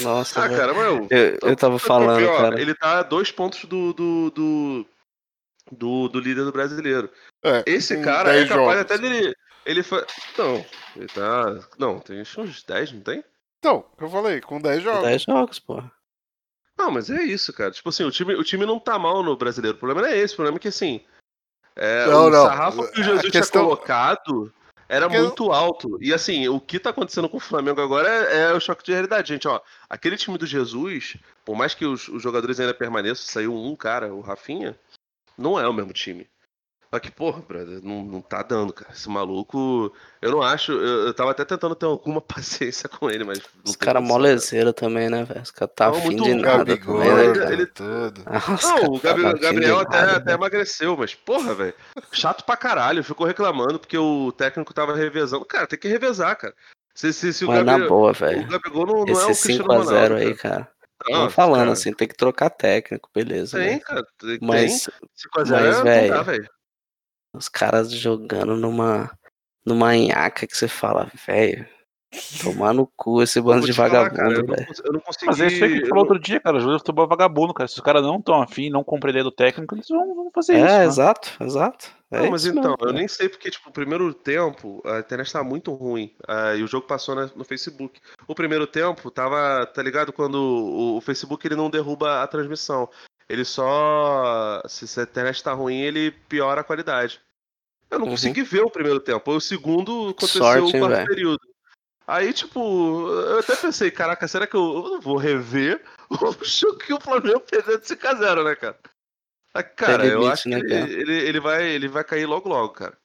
Nossa, 0.00 0.44
Ah, 0.44 0.48
cara, 0.48 0.72
mas 0.72 1.06
Eu, 1.10 1.38
eu 1.42 1.56
tava 1.56 1.78
Sabe 1.78 1.88
falando, 1.88 2.20
é 2.20 2.24
pior? 2.24 2.40
cara. 2.40 2.60
Ele 2.60 2.74
tá 2.74 3.00
a 3.00 3.02
dois 3.02 3.30
pontos 3.30 3.64
do, 3.64 3.92
do, 3.92 4.30
do, 4.30 4.86
do, 5.72 6.08
do 6.08 6.20
líder 6.20 6.44
do 6.44 6.52
brasileiro. 6.52 7.10
É, 7.42 7.62
Esse 7.66 8.00
cara 8.02 8.30
é 8.30 8.44
10 8.44 8.48
capaz 8.48 8.66
jogos. 8.66 8.80
até 8.82 8.98
dele. 8.98 9.34
Ele 9.64 9.82
foi. 9.82 10.04
Não, 10.38 10.64
ele 10.96 11.06
tá. 11.08 11.58
Não, 11.78 11.98
tem 12.00 12.20
uns 12.20 12.62
10, 12.62 12.92
não 12.92 13.00
tem? 13.00 13.24
Então, 13.58 13.84
eu 14.00 14.10
falei, 14.10 14.40
com 14.40 14.60
10 14.60 14.82
jogos. 14.82 15.02
10 15.04 15.22
jogos, 15.22 15.58
porra. 15.58 15.90
Não, 16.78 16.90
mas 16.90 17.10
é 17.10 17.22
isso, 17.22 17.52
cara. 17.52 17.70
Tipo 17.70 17.88
assim, 17.90 18.02
o 18.04 18.10
time, 18.10 18.34
o 18.34 18.42
time 18.42 18.66
não 18.66 18.78
tá 18.80 18.98
mal 18.98 19.22
no 19.22 19.36
brasileiro. 19.36 19.76
O 19.76 19.78
problema 19.78 20.02
não 20.02 20.08
é 20.08 20.18
esse. 20.18 20.34
O 20.34 20.36
problema 20.36 20.56
é 20.56 20.60
que 20.60 20.68
assim. 20.68 21.00
É, 21.76 22.06
Não, 22.06 22.26
o 22.26 22.30
não. 22.30 22.44
sarrafo 22.46 22.90
que 22.92 23.00
o 23.00 23.04
Jesus 23.04 23.22
questão- 23.30 23.62
tinha 23.62 23.64
colocado 23.64 24.52
era 24.88 25.06
Porque 25.06 25.18
eu- 25.20 25.24
muito 25.26 25.52
alto. 25.52 25.96
E 26.02 26.12
assim, 26.12 26.48
o 26.48 26.60
que 26.60 26.78
tá 26.80 26.90
acontecendo 26.90 27.28
com 27.28 27.36
o 27.36 27.40
Flamengo 27.40 27.80
agora 27.80 28.08
é, 28.08 28.50
é 28.50 28.52
o 28.52 28.60
choque 28.60 28.84
de 28.84 28.92
realidade, 28.92 29.28
gente. 29.28 29.46
Ó, 29.48 29.60
aquele 29.88 30.16
time 30.16 30.36
do 30.36 30.44
Jesus, 30.44 31.16
por 31.44 31.56
mais 31.56 31.72
que 31.72 31.86
os, 31.86 32.08
os 32.08 32.22
jogadores 32.22 32.58
ainda 32.60 32.74
permaneçam, 32.74 33.24
saiu 33.26 33.54
um 33.54 33.74
cara, 33.76 34.12
o 34.12 34.20
Rafinha, 34.20 34.76
não 35.38 35.58
é 35.58 35.66
o 35.68 35.72
mesmo 35.72 35.92
time. 35.92 36.26
Só 36.94 36.98
que, 37.00 37.10
porra, 37.10 37.40
brother, 37.40 37.80
não, 37.82 38.04
não 38.04 38.20
tá 38.20 38.42
dando, 38.42 38.70
cara. 38.70 38.92
Esse 38.92 39.08
maluco, 39.08 39.90
eu 40.20 40.30
não 40.30 40.42
acho. 40.42 40.72
Eu, 40.72 41.06
eu 41.06 41.14
tava 41.14 41.30
até 41.30 41.42
tentando 41.42 41.74
ter 41.74 41.86
alguma 41.86 42.20
paciência 42.20 42.86
com 42.86 43.08
ele, 43.10 43.24
mas. 43.24 43.40
Os 43.64 43.76
caras 43.76 44.06
cara. 44.06 44.18
leseira 44.20 44.74
também, 44.74 45.08
né, 45.08 45.24
velho? 45.24 45.40
Os 45.40 45.50
caras 45.50 45.74
tá 45.74 45.88
Não, 45.88 45.96
afim 45.96 46.16
de 46.16 46.34
nada 46.34 46.64
Gabigol, 46.64 46.98
também, 47.00 47.14
né, 47.14 47.24
ele- 47.24 47.38
cara? 47.38 47.52
ele- 47.54 47.66
tudo. 47.66 48.22
Ah, 48.26 48.52
os 48.54 48.62
Não, 48.62 48.84
o 48.92 49.00
tá 49.00 49.08
Gabriel, 49.08 49.32
de 49.34 49.40
Gabriel 49.40 49.78
até, 49.80 49.96
nada, 50.00 50.12
até 50.16 50.24
velho. 50.24 50.36
emagreceu, 50.36 50.94
mas 50.98 51.14
porra, 51.14 51.54
velho. 51.54 51.74
Chato 52.12 52.44
pra 52.44 52.58
caralho. 52.58 53.02
Ficou 53.02 53.26
reclamando 53.26 53.78
porque 53.78 53.96
o 53.96 54.30
técnico 54.30 54.74
tava 54.74 54.94
revezando. 54.94 55.46
Cara, 55.46 55.66
tem 55.66 55.78
que 55.78 55.88
revezar, 55.88 56.36
cara. 56.36 56.54
Se, 56.94 57.10
se, 57.14 57.32
se 57.32 57.42
o, 57.46 57.48
Mas 57.48 57.56
na 57.60 57.64
Gabriel, 57.64 57.88
boa, 57.88 58.10
o 58.10 58.14
velho. 58.14 58.46
Gabigol 58.48 58.84
não, 58.86 59.04
não 59.06 59.18
é 59.18 59.24
o 59.24 59.26
Cristiano 59.28 59.64
5x0 59.64 59.84
Ronaldo. 59.86 60.14
aí, 60.16 60.34
cara. 60.34 60.54
cara. 60.56 60.72
Não, 61.08 61.18
Vamos 61.20 61.34
falando 61.34 61.58
cara, 61.60 61.72
assim, 61.72 61.92
tem 61.92 62.08
que 62.08 62.16
trocar 62.16 62.50
técnico, 62.50 63.10
beleza. 63.14 63.58
Tem, 63.58 63.74
né? 63.74 63.80
cara. 63.80 64.04
Tem, 64.18 64.38
Mas 64.40 64.84
tem. 64.84 65.08
5x0 65.44 65.50
mas, 65.50 65.86
é, 65.86 66.22
velho, 66.22 66.50
os 67.34 67.48
caras 67.48 67.90
jogando 67.92 68.56
numa, 68.56 69.10
numa 69.64 69.94
nhaca 69.96 70.46
que 70.46 70.56
você 70.56 70.68
fala, 70.68 71.10
velho, 71.26 71.66
tomar 72.42 72.74
no 72.74 72.86
cu 72.96 73.22
esse 73.22 73.38
Eu 73.38 73.44
bando 73.44 73.64
de 73.64 73.72
falar, 73.72 74.10
vagabundo, 74.10 74.34
eu, 74.34 74.46
não, 74.46 74.54
velho. 74.54 74.66
cons- 74.66 74.82
eu 74.84 74.92
não 74.92 75.00
consegui. 75.00 75.26
Mas 75.26 75.40
é 75.40 75.46
isso 75.46 75.64
aí 75.64 75.70
que 75.78 75.82
eu 75.84 75.88
falou 75.88 76.04
outro 76.04 76.18
dia, 76.18 76.40
cara. 76.40 76.60
Jogo 76.60 76.72
de 76.72 76.78
futebol 76.80 77.06
é 77.06 77.08
vagabundo, 77.08 77.54
cara. 77.54 77.68
Se 77.68 77.76
os 77.76 77.80
caras 77.80 78.02
não 78.02 78.16
estão 78.18 78.42
afim, 78.42 78.68
não 78.68 78.84
compreendem 78.84 79.22
do 79.22 79.32
técnico, 79.32 79.74
eles 79.74 79.88
vão, 79.88 80.14
vão 80.14 80.30
fazer 80.34 80.56
isso. 80.56 80.66
É, 80.66 80.78
né? 80.80 80.84
exato, 80.84 81.30
É 82.12 82.18
Não, 82.22 82.30
mas 82.30 82.44
então, 82.44 82.62
mesmo, 82.62 82.76
eu 82.82 82.92
nem 82.92 83.08
sei 83.08 83.28
porque, 83.28 83.50
tipo, 83.50 83.70
o 83.70 83.72
primeiro 83.72 84.12
tempo, 84.12 84.82
a 84.84 84.98
internet 84.98 85.32
tava 85.32 85.44
muito 85.44 85.72
ruim. 85.72 86.14
ah, 86.28 86.54
e 86.54 86.62
o 86.62 86.66
jogo 86.66 86.86
passou 86.86 87.14
na- 87.14 87.30
no 87.34 87.42
Facebook. 87.44 87.98
O 88.28 88.34
primeiro 88.34 88.66
tempo 88.66 89.10
tava, 89.10 89.64
tá 89.66 89.82
ligado? 89.82 90.12
Quando 90.12 90.34
o, 90.36 90.96
o 90.98 91.00
Facebook 91.00 91.46
ele 91.46 91.56
não 91.56 91.70
derruba 91.70 92.22
a 92.22 92.26
transmissão. 92.26 92.88
Ele 93.28 93.44
só. 93.46 94.60
Se, 94.68 95.00
a 95.00 95.04
internet 95.04 95.42
tá 95.42 95.52
ruim, 95.54 95.80
ele 95.80 96.10
piora 96.28 96.60
a 96.60 96.64
qualidade. 96.64 97.18
Eu 97.90 97.98
não 97.98 98.06
Uhum. 98.06 98.12
consegui 98.12 98.42
ver 98.42 98.60
o 98.62 98.70
primeiro 98.70 99.00
tempo. 99.00 99.30
O 99.32 99.40
segundo 99.40 100.10
aconteceu 100.10 100.42
Sorte, 100.42 100.62
o 100.64 100.76
hein, 100.76 100.80
quarto 100.80 100.94
velho? 100.96 101.08
período. 101.08 101.40
Aí, 102.06 102.32
tipo, 102.32 103.08
eu 103.08 103.38
até 103.38 103.54
pensei, 103.56 103.90
caraca, 103.90 104.26
será 104.28 104.46
que 104.46 104.56
eu, 104.56 104.60
eu 104.62 104.90
não 104.90 105.00
vou 105.00 105.16
rever 105.16 105.82
o 106.10 106.44
jogo 106.44 106.78
que 106.78 106.92
o 106.92 107.00
Flamengo 107.00 107.40
perdeu 107.40 107.78
de 107.78 107.86
5x0, 107.86 108.44
né, 108.44 108.54
cara? 108.56 108.78
Ah, 109.54 109.62
Cara, 109.62 110.06
eu 110.06 110.26
acho 110.28 110.44
que 110.44 110.48
né, 110.50 110.58
ele, 110.58 110.68
cara? 110.68 110.90
ele, 110.90 111.12
ele 111.12 111.40
vai, 111.40 111.64
ele 111.64 111.88
vai 111.88 112.04
cair 112.04 112.26
logo 112.26 112.48
logo, 112.48 112.70
cara. 112.72 112.96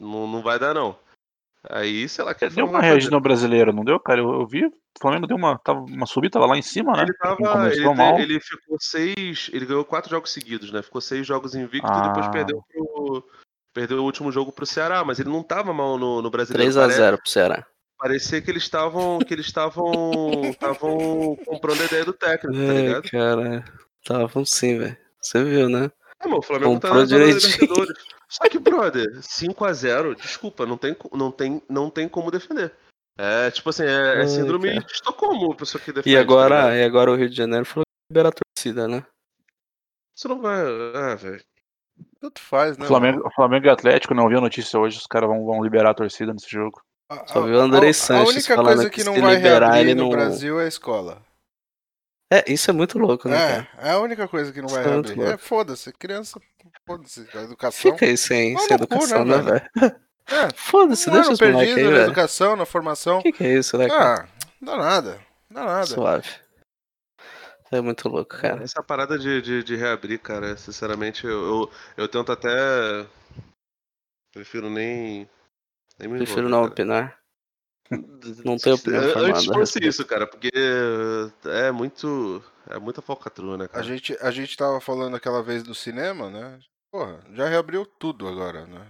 Não, 0.00 0.26
não 0.26 0.42
vai 0.42 0.58
dar, 0.58 0.74
não. 0.74 0.98
Aí, 1.70 2.08
sei 2.08 2.24
lá, 2.24 2.34
que 2.34 2.44
É, 2.44 2.50
Deu 2.50 2.66
uma 2.66 2.80
reagida 2.80 3.12
no 3.14 3.20
brasileiro, 3.20 3.72
não 3.72 3.84
deu, 3.84 3.98
cara? 4.00 4.20
Eu, 4.20 4.32
eu 4.32 4.46
vi, 4.46 4.66
o 4.66 4.72
Flamengo 5.00 5.28
deu 5.28 5.36
uma, 5.36 5.56
tava 5.58 5.78
uma 5.80 6.06
subida, 6.06 6.32
tava 6.32 6.46
lá 6.46 6.58
em 6.58 6.62
cima, 6.62 6.92
né? 6.96 7.02
Ele 7.04 7.14
tava. 7.14 7.72
Ele, 7.72 8.22
ele 8.22 8.40
ficou 8.40 8.76
seis. 8.80 9.48
Ele 9.52 9.64
ganhou 9.64 9.84
quatro 9.84 10.10
jogos 10.10 10.32
seguidos, 10.32 10.72
né? 10.72 10.82
Ficou 10.82 11.00
seis 11.00 11.24
jogos 11.26 11.54
invicto 11.54 11.88
e 11.88 12.02
depois 12.02 12.26
Ah. 12.26 12.30
perdeu 12.30 12.62
pro. 12.68 13.24
Perdeu 13.74 13.98
o 14.00 14.04
último 14.04 14.30
jogo 14.30 14.52
pro 14.52 14.66
Ceará, 14.66 15.02
mas 15.02 15.18
ele 15.18 15.30
não 15.30 15.42
tava 15.42 15.72
mal 15.72 15.96
no, 15.96 16.20
no 16.20 16.30
brasileiro. 16.30 16.74
Pare- 16.74 16.92
3x0 16.92 17.16
pro 17.16 17.30
Ceará. 17.30 17.66
Parecia 17.96 18.42
que 18.42 18.50
eles 18.50 18.64
estavam. 18.64 19.18
que 19.20 19.32
eles 19.32 19.46
estavam. 19.46 19.90
estavam 20.50 21.36
comprando 21.46 21.80
a 21.80 21.84
ideia 21.86 22.04
do 22.04 22.12
técnico, 22.12 22.54
tá 22.56 22.62
É, 22.74 22.80
ligado? 22.82 23.02
cara, 23.10 23.64
estavam 24.02 24.44
sim, 24.44 24.78
velho. 24.78 24.96
Você 25.22 25.42
viu, 25.44 25.68
né? 25.68 25.90
É, 26.20 26.26
mano, 26.26 26.38
o 26.38 26.42
Flamengo 26.42 26.80
tá 26.80 26.88
Comprou 26.88 27.06
da 27.06 27.16
direitinho. 27.16 27.86
Só 28.28 28.48
que, 28.48 28.58
brother, 28.58 29.08
5x0, 29.20 30.14
desculpa, 30.16 30.64
não 30.66 30.76
tem, 30.76 30.96
não, 31.12 31.30
tem, 31.30 31.62
não 31.68 31.90
tem 31.90 32.08
como 32.08 32.30
defender. 32.30 32.72
É, 33.18 33.50
tipo 33.50 33.68
assim, 33.70 33.82
é, 33.84 33.86
é 34.16 34.20
Ai, 34.20 34.28
síndrome 34.28 34.68
cara. 34.72 34.80
de 34.86 34.92
Estocolmo, 34.92 35.52
a 35.52 35.56
pessoa 35.56 35.80
que 35.82 35.92
defende. 35.92 36.10
E 36.10 36.14
tá 36.16 36.20
agora, 36.22 36.54
ligado? 36.62 36.74
e 36.76 36.84
agora 36.84 37.10
o 37.12 37.14
Rio 37.16 37.28
de 37.28 37.36
Janeiro 37.36 37.64
falou 37.66 37.84
que 37.84 38.12
libera 38.14 38.30
a 38.30 38.32
torcida, 38.32 38.88
né? 38.88 39.04
Isso 40.16 40.28
não 40.28 40.40
vai. 40.40 40.62
Ah, 40.94 41.14
velho. 41.14 41.42
Tanto 42.20 42.40
faz, 42.40 42.78
né? 42.78 42.86
Flamengo, 42.86 43.30
Flamengo 43.34 43.66
e 43.66 43.70
Atlético, 43.70 44.14
não 44.14 44.28
vi 44.28 44.36
a 44.36 44.40
notícia 44.40 44.78
hoje, 44.78 44.96
os 44.96 45.06
caras 45.06 45.28
vão, 45.28 45.44
vão 45.44 45.62
liberar 45.62 45.90
a 45.90 45.94
torcida 45.94 46.32
nesse 46.32 46.48
jogo. 46.50 46.80
A- 47.10 47.26
Só 47.26 47.40
a- 47.40 47.46
viu 47.46 47.56
o 47.56 47.60
André 47.60 47.88
a- 47.88 47.90
A 47.90 47.94
Sanches 47.94 48.34
única 48.34 48.54
falando 48.54 48.74
coisa 48.76 48.90
que 48.90 49.00
que 49.00 49.04
não 49.04 49.14
se 49.14 49.20
vai 49.20 49.34
liberar, 49.36 49.72
reabrir 49.72 49.90
ele 49.90 49.94
no 49.94 50.02
não- 50.04 50.10
Brasil 50.10 50.58
é 50.60 50.64
a 50.64 50.68
escola. 50.68 51.22
É, 52.32 52.50
isso 52.50 52.70
é 52.70 52.72
muito 52.72 52.98
louco, 52.98 53.28
né, 53.28 53.36
cara? 53.36 53.68
É, 53.78 53.88
é 53.88 53.92
a 53.92 53.98
única 53.98 54.26
coisa 54.26 54.50
que 54.52 54.62
não 54.62 54.68
vai 54.68 54.80
Isso 54.80 54.88
é 54.88 54.92
reabrir. 54.92 55.20
É, 55.20 55.28
louco. 55.28 55.38
foda-se, 55.44 55.92
criança, 55.92 56.40
foda-se, 56.86 57.28
a 57.34 57.42
educação. 57.42 57.92
Fica 57.92 58.06
aí 58.06 58.16
sem, 58.16 58.56
sem 58.56 58.74
educação, 58.74 59.22
né, 59.24 59.36
né, 59.36 59.42
velho? 59.74 59.96
É, 60.28 60.48
Foda-se, 60.54 61.10
um 61.10 61.12
deixa 61.12 61.32
os 61.32 61.38
perdido 61.38 61.60
aí, 61.78 61.84
na 61.84 61.90
velho. 61.90 62.02
educação, 62.04 62.56
na 62.56 62.64
formação. 62.64 63.18
O 63.18 63.22
que, 63.22 63.32
que 63.32 63.44
é 63.44 63.54
isso, 63.58 63.76
né, 63.76 63.88
cara? 63.88 64.22
Ah, 64.24 64.46
dá 64.62 64.76
nada, 64.78 65.20
dá 65.50 65.64
nada. 65.64 65.86
Suave. 65.86 66.28
É 67.70 67.80
muito 67.80 68.08
louco, 68.08 68.38
cara. 68.38 68.62
Essa 68.62 68.82
parada 68.82 69.18
de, 69.18 69.42
de, 69.42 69.64
de 69.64 69.76
reabrir, 69.76 70.18
cara, 70.18 70.56
sinceramente, 70.56 71.26
eu, 71.26 71.30
eu, 71.32 71.70
eu 71.96 72.08
tento 72.08 72.30
até. 72.30 72.48
Prefiro 74.32 74.70
nem. 74.70 75.28
nem 75.98 76.08
me 76.08 76.18
Prefiro 76.18 76.40
envolver, 76.40 76.50
não 76.50 76.60
cara. 76.60 76.70
opinar. 76.72 77.21
Não 78.44 78.56
tenho 78.56 78.76
opinião 78.76 79.02
Antes 79.18 79.48
a 79.48 79.52
fosse 79.52 79.78
isso, 79.86 80.04
cara, 80.06 80.26
porque 80.26 80.50
é 81.44 81.70
muito. 81.70 82.42
É 82.68 82.78
muita 82.78 83.02
falcatrua, 83.02 83.58
né, 83.58 83.64
A 83.64 83.68
cara? 83.68 83.82
gente, 83.82 84.16
a 84.20 84.30
gente 84.30 84.56
tava 84.56 84.80
falando 84.80 85.16
aquela 85.16 85.42
vez 85.42 85.62
do 85.62 85.74
cinema, 85.74 86.30
né? 86.30 86.58
Porra, 86.92 87.20
já 87.32 87.48
reabriu 87.48 87.84
tudo 87.84 88.28
agora, 88.28 88.66
né? 88.66 88.86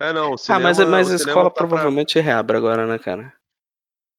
É, 0.00 0.12
não, 0.12 0.30
o 0.30 0.34
Ah, 0.34 0.38
cinema, 0.38 0.62
mas, 0.64 0.78
mas 0.78 1.10
o 1.10 1.14
a 1.14 1.18
cinema 1.18 1.30
escola 1.30 1.50
tá 1.50 1.54
pra- 1.54 1.66
provavelmente 1.66 2.18
reabre 2.20 2.56
agora, 2.56 2.86
né, 2.86 2.98
cara? 2.98 3.32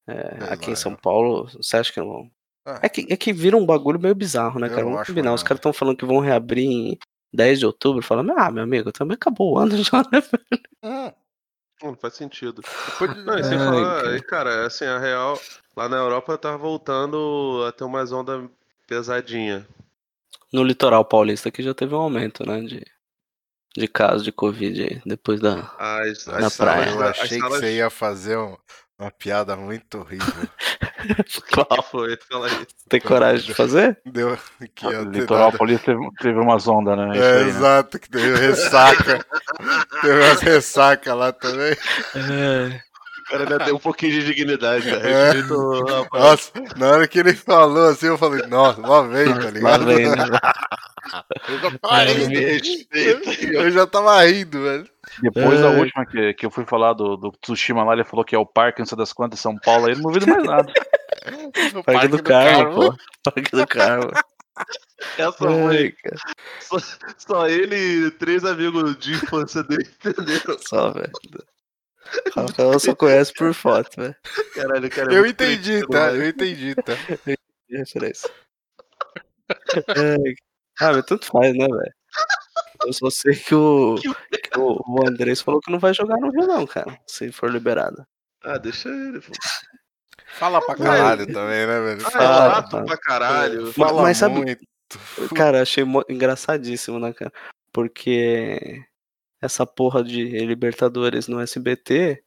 É, 0.08 0.54
aqui 0.54 0.68
lá, 0.68 0.72
em 0.74 0.76
São 0.76 0.94
eu- 0.94 0.98
Paulo, 0.98 1.48
você 1.54 1.78
acha 1.78 1.92
que 1.94 2.00
não 2.00 2.08
vão? 2.08 2.32
Ah. 2.66 2.80
É 2.82 2.90
que, 2.90 3.06
é 3.12 3.18
que 3.18 3.32
vira 3.34 3.56
um 3.58 3.66
bagulho 3.66 4.00
meio 4.00 4.16
bizarro, 4.16 4.60
né, 4.60 4.70
cara? 4.70 4.84
Vamos 4.84 5.06
combinar. 5.08 5.34
Os 5.34 5.44
caras 5.44 5.60
estão 5.60 5.74
falando 5.74 5.98
que 5.98 6.06
vão 6.06 6.20
reabrir 6.20 6.66
em 6.66 6.98
10 7.34 7.60
de 7.60 7.66
outubro. 7.66 8.02
Falando, 8.02 8.34
ah, 8.38 8.50
meu 8.52 8.64
amigo, 8.64 8.92
também 8.92 9.16
acabou 9.16 9.54
o 9.54 9.58
ano 9.58 9.72
já, 9.84 9.98
né? 10.12 10.22
velho? 10.22 11.14
Não 11.82 11.96
faz 11.96 12.14
sentido. 12.16 12.62
Não, 13.26 13.38
e 13.38 13.44
sem 13.44 13.58
Ai, 13.58 13.66
falar, 13.66 14.02
cara. 14.04 14.18
e, 14.18 14.22
cara, 14.22 14.66
assim, 14.66 14.86
a 14.86 14.98
real, 15.00 15.40
lá 15.76 15.88
na 15.88 15.98
Europa 15.98 16.38
tá 16.38 16.58
voltando 16.58 17.64
a 17.68 17.72
ter 17.72 17.84
umas 17.86 18.12
ondas 18.12 18.50
pesadinha. 18.88 19.66
No 20.52 20.64
litoral 20.64 21.06
paulista 21.06 21.50
aqui 21.50 21.64
já 21.64 21.74
teve 21.74 21.94
um 21.96 22.00
aumento, 22.00 22.46
né? 22.46 22.60
De, 22.62 22.86
de 23.78 23.88
casos 23.88 24.24
de 24.24 24.32
Covid 24.32 24.82
aí, 24.84 25.02
depois 25.06 25.40
da. 25.40 25.74
As, 25.78 26.26
Na 26.26 26.48
as 26.48 26.58
praia. 26.58 26.86
salas, 26.92 26.96
Eu 26.96 27.02
as 27.04 27.20
achei 27.20 27.38
que 27.40 27.48
salas- 27.48 27.60
você 27.60 27.76
ia 27.78 27.90
fazer 27.90 28.38
um- 28.38 28.58
uma 29.00 29.10
piada 29.12 29.56
muito 29.56 30.00
horrível. 30.00 30.28
que 31.26 31.84
foi? 31.90 32.18
Fala 32.30 32.48
aí. 32.48 32.68
Tem 32.90 33.00
coragem 33.00 33.46
de 33.46 33.54
fazer? 33.54 33.98
Deu 34.06 34.38
que 34.76 34.88
ter 34.88 35.08
Litoral 35.08 35.54
Paulista 35.54 35.86
teve, 35.86 36.10
teve 36.20 36.40
umas 36.40 36.68
ondas, 36.68 36.98
né? 36.98 37.18
É, 37.18 37.38
aí, 37.38 37.44
né? 37.44 37.50
exato, 37.50 37.98
que 37.98 38.10
teve 38.10 38.38
ressaca. 38.38 39.26
teve 40.02 40.20
umas 40.20 40.42
ressaca 40.42 41.14
lá 41.14 41.32
também. 41.32 41.74
O 41.74 42.89
cara 43.30 43.44
ainda 43.44 43.60
tem 43.66 43.74
um 43.74 43.80
pouquinho 43.80 44.12
de 44.14 44.26
dignidade, 44.26 44.90
cara. 44.90 45.10
É. 45.10 45.32
Respeita 45.32 45.54
o 45.54 45.86
rapaz. 45.86 46.24
Nossa, 46.24 46.52
na 46.78 46.88
hora 46.90 47.08
que 47.08 47.20
ele 47.20 47.34
falou 47.34 47.90
assim, 47.90 48.08
eu 48.08 48.18
falei, 48.18 48.46
nossa, 48.48 48.82
lá 48.82 49.02
vem, 49.04 49.28
tá 49.34 49.40
Lá 49.40 49.50
ligado? 49.50 49.86
vem, 49.86 50.10
né? 50.10 50.26
Eu 51.48 51.60
já 51.60 51.72
tava 51.80 52.06
Me 52.06 52.14
rindo. 52.14 52.40
respeita. 52.40 53.32
Eu 53.54 53.72
já 53.72 53.88
tava 53.88 54.22
rindo, 54.24 54.62
velho. 54.64 54.90
Depois 55.22 55.60
da 55.62 55.70
Ai. 55.70 55.80
última 55.80 56.06
que, 56.06 56.34
que 56.34 56.46
eu 56.46 56.52
fui 56.52 56.66
falar 56.66 56.94
do, 56.94 57.16
do 57.18 57.32
Tsushima 57.42 57.84
lá, 57.84 57.94
ele 57.94 58.04
falou 58.04 58.24
que 58.24 58.36
é 58.36 58.40
o 58.40 58.46
parque, 58.46 58.80
não 58.80 58.86
sei 58.86 58.98
das 58.98 59.12
quantas, 59.14 59.40
São 59.40 59.58
Paulo, 59.58 59.86
aí 59.88 59.94
eu 59.94 59.98
não 59.98 60.12
duvido 60.12 60.28
mais 60.28 60.44
nada. 60.44 60.72
No 61.74 61.84
Parque 61.84 62.08
do 62.08 62.24
Carmo, 62.24 62.74
pô. 62.74 62.98
Parque 63.24 63.52
do 63.52 63.68
Carmo. 63.68 64.12
Essa 65.18 65.32
foi 65.34 65.92
cara, 66.04 66.18
só, 66.60 66.78
só 67.18 67.48
ele 67.48 67.76
e 68.08 68.12
três 68.12 68.44
amigos 68.46 68.98
de 68.98 69.14
infância 69.14 69.62
dele, 69.64 69.88
entendeu? 70.04 70.58
só, 70.68 70.92
velho. 70.92 71.12
Rafael 72.36 72.80
só 72.80 72.96
conhece 72.96 73.34
por 73.34 73.54
foto, 73.54 73.90
velho. 74.02 74.16
Caralho, 74.56 74.90
cara. 74.90 75.14
é 75.14 75.18
Eu 75.18 75.26
entendi, 75.26 75.86
tá? 75.88 76.12
Eu 76.14 76.28
entendi, 76.28 76.76
tá? 76.76 76.94
Que 77.68 77.78
referência. 77.78 78.30
Ai, 79.88 80.34
ah, 80.82 80.94
mas 80.94 81.06
tanto 81.06 81.26
faz, 81.26 81.54
né, 81.56 81.68
velho? 81.68 81.94
Eu 82.86 82.94
só 82.94 83.10
sei 83.10 83.36
que 83.36 83.54
o, 83.54 83.96
que 83.96 84.58
o, 84.60 84.82
o 84.88 85.08
Andrés 85.08 85.42
falou 85.42 85.60
que 85.60 85.72
não 85.72 85.80
vai 85.80 85.94
jogar 85.94 86.18
no 86.18 86.32
Rio, 86.32 86.48
não, 86.48 86.66
cara. 86.66 86.98
Se 87.06 87.32
for 87.32 87.52
liberado. 87.52 88.06
Ah, 88.44 88.58
deixa 88.58 88.88
ele. 88.90 89.20
pô. 89.20 89.32
Fala 90.38 90.62
pra 90.66 90.76
caralho 90.76 91.26
também, 91.28 91.68
né, 91.68 91.80
velho? 91.82 92.02
Ah, 92.06 92.08
é 92.08 92.12
Fala, 92.12 92.70
fala. 92.70 92.86
pra 92.86 92.98
caralho. 92.98 93.74
Fala 93.74 94.02
Mas 94.02 94.18
sabe- 94.18 94.36
muito. 94.36 94.64
Cara, 95.36 95.62
achei 95.62 95.84
mo- 95.84 96.06
engraçadíssimo, 96.10 97.00
né, 97.00 97.12
cara? 97.14 97.32
Porque 97.74 98.82
essa 99.42 99.66
porra 99.66 100.04
de 100.04 100.24
Libertadores 100.46 101.28
no 101.28 101.40
SBT 101.40 102.24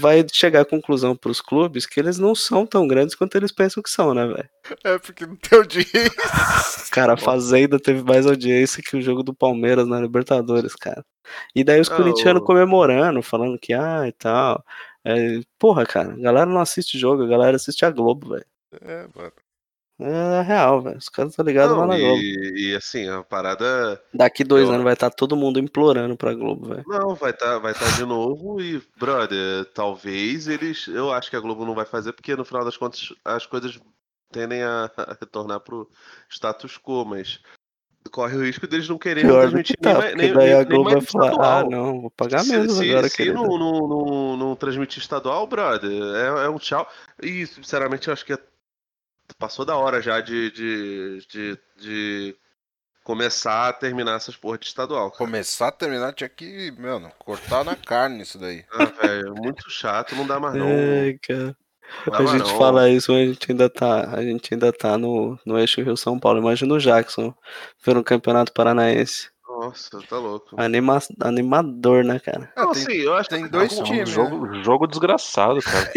vai 0.00 0.26
chegar 0.32 0.62
à 0.62 0.64
conclusão 0.64 1.14
pros 1.14 1.40
clubes 1.40 1.86
que 1.86 2.00
eles 2.00 2.18
não 2.18 2.34
são 2.34 2.66
tão 2.66 2.86
grandes 2.86 3.14
quanto 3.14 3.36
eles 3.36 3.52
pensam 3.52 3.82
que 3.82 3.90
são, 3.90 4.12
né, 4.12 4.26
velho? 4.26 4.48
É 4.84 4.98
porque 4.98 5.26
não 5.26 5.36
tem 5.36 5.58
audiência. 5.58 6.10
Cara, 6.90 7.14
a 7.14 7.16
Fazenda 7.16 7.78
teve 7.78 8.02
mais 8.02 8.26
audiência 8.26 8.82
que 8.82 8.96
o 8.96 9.02
jogo 9.02 9.22
do 9.22 9.34
Palmeiras 9.34 9.86
na 9.86 10.00
Libertadores, 10.00 10.74
cara. 10.74 11.04
E 11.54 11.62
daí 11.62 11.80
os 11.80 11.90
Ah, 11.90 11.96
corintianos 11.96 12.42
comemorando, 12.44 13.22
falando 13.22 13.58
que, 13.58 13.72
ah, 13.72 14.06
e 14.06 14.12
tal. 14.12 14.64
É, 15.04 15.40
porra, 15.58 15.86
cara, 15.86 16.12
a 16.12 16.16
galera 16.16 16.46
não 16.46 16.60
assiste 16.60 16.98
jogo, 16.98 17.22
a 17.22 17.28
galera 17.28 17.56
assiste 17.56 17.84
a 17.84 17.90
Globo, 17.90 18.30
velho. 18.30 18.46
É, 18.82 19.06
mano. 19.14 19.32
É 20.00 20.42
real, 20.42 20.80
velho. 20.80 20.96
Os 20.98 21.08
caras 21.08 21.32
estão 21.32 21.44
ligados 21.44 21.76
lá 21.76 21.82
Não, 21.82 21.88
na 21.88 21.98
Globo. 21.98 22.20
e, 22.20 22.70
e 22.70 22.74
assim, 22.76 23.08
a 23.08 23.22
parada. 23.24 24.00
Daqui 24.14 24.44
dois 24.44 24.64
eu- 24.68 24.72
anos 24.72 24.84
vai 24.84 24.92
estar 24.92 25.10
todo 25.10 25.36
mundo 25.36 25.58
implorando 25.58 26.16
pra 26.16 26.34
Globo, 26.34 26.68
velho. 26.68 26.84
Não, 26.86 27.14
vai 27.16 27.30
estar 27.32 27.58
vai 27.58 27.74
tá 27.74 27.84
de 27.96 28.04
novo 28.04 28.60
e, 28.60 28.80
brother, 28.96 29.64
talvez 29.74 30.46
eles. 30.46 30.86
Eu 30.86 31.12
acho 31.12 31.28
que 31.28 31.36
a 31.36 31.40
Globo 31.40 31.64
não 31.64 31.74
vai 31.74 31.84
fazer, 31.84 32.12
porque 32.12 32.36
no 32.36 32.44
final 32.44 32.64
das 32.64 32.76
contas 32.76 33.12
as 33.24 33.44
coisas 33.44 33.78
tendem 34.30 34.62
a, 34.62 34.88
a 34.96 35.16
retornar 35.20 35.58
pro 35.60 35.88
status 36.30 36.78
quo, 36.78 37.04
mas 37.04 37.40
corre 38.12 38.36
o 38.36 38.42
risco 38.44 38.66
deles 38.66 38.88
não 38.88 38.96
quererem 38.98 39.28
Pior 39.28 39.50
do 39.50 39.62
que 39.62 39.74
transmitir 39.74 39.76
tá, 39.82 40.00
nem, 40.16 40.28
nem, 40.28 40.32
daí 40.32 40.52
a 40.54 40.62
Globo 40.64 40.90
vai 40.90 41.00
falar, 41.00 41.26
ah, 41.26 41.30
estadual. 41.32 41.70
não, 41.70 42.00
vou 42.02 42.10
pagar 42.10 42.38
Se, 42.44 42.50
menos 42.52 42.72
se, 42.74 42.88
agora, 42.90 43.08
se 43.08 43.16
querido. 43.16 43.34
não, 43.34 43.58
não, 43.58 43.88
não, 43.88 44.36
não 44.36 44.56
transmitir 44.56 45.02
estadual, 45.02 45.46
brother, 45.46 45.90
é, 45.90 46.44
é 46.46 46.48
um 46.48 46.56
tchau. 46.58 46.88
E, 47.22 47.44
sinceramente, 47.46 48.06
eu 48.08 48.12
acho 48.14 48.24
que 48.24 48.32
é- 48.32 48.38
passou 49.36 49.64
da 49.64 49.76
hora 49.76 50.00
já 50.00 50.20
de, 50.20 50.50
de, 50.50 51.26
de, 51.28 51.58
de 51.76 52.36
começar 53.04 53.68
a 53.68 53.72
terminar 53.72 54.16
essas 54.16 54.36
porra 54.36 54.58
de 54.58 54.66
estadual. 54.66 55.10
cara. 55.10 55.18
Começar 55.18 55.68
a 55.68 55.72
terminar 55.72 56.12
tinha 56.12 56.28
que, 56.28 56.70
mano, 56.78 57.10
cortar 57.18 57.64
na 57.64 57.74
carne 57.76 58.22
isso 58.22 58.38
daí. 58.38 58.64
Ah, 58.72 58.84
velho, 58.86 59.34
muito 59.34 59.70
chato, 59.70 60.14
não 60.14 60.26
dá 60.26 60.38
mais 60.38 60.54
não. 60.54 60.66
Ai, 60.66 61.18
cara. 61.22 61.56
Não 62.06 62.14
A 62.14 62.22
mais 62.22 62.42
gente 62.42 62.48
não. 62.48 62.58
fala 62.58 62.90
isso, 62.90 63.12
mas 63.12 63.22
a 63.22 63.32
gente 63.32 63.50
ainda 63.50 63.70
tá, 63.70 64.10
a 64.14 64.22
gente 64.22 64.52
ainda 64.54 64.72
tá 64.72 64.98
no, 64.98 65.38
no 65.46 65.58
eixo 65.58 65.80
Rio 65.82 65.96
São 65.96 66.18
Paulo. 66.20 66.38
Imagina 66.38 66.74
o 66.74 66.78
Jackson 66.78 67.34
pelo 67.82 68.04
Campeonato 68.04 68.52
Paranaense. 68.52 69.30
Nossa, 69.68 70.00
tá 70.08 70.16
louco. 70.18 70.48
Anima, 70.60 70.98
animador, 71.20 72.04
né, 72.04 72.18
cara? 72.18 72.52
Não, 72.56 72.72
tem- 72.72 72.82
assim, 72.82 72.92
eu 72.94 73.14
acho 73.14 73.28
tem 73.28 73.44
que 73.44 73.48
dois 73.50 73.76
É 73.76 73.80
um 73.80 73.84
times, 73.84 74.08
jogo, 74.08 74.62
jogo 74.62 74.86
desgraçado, 74.86 75.60
cara. 75.60 75.90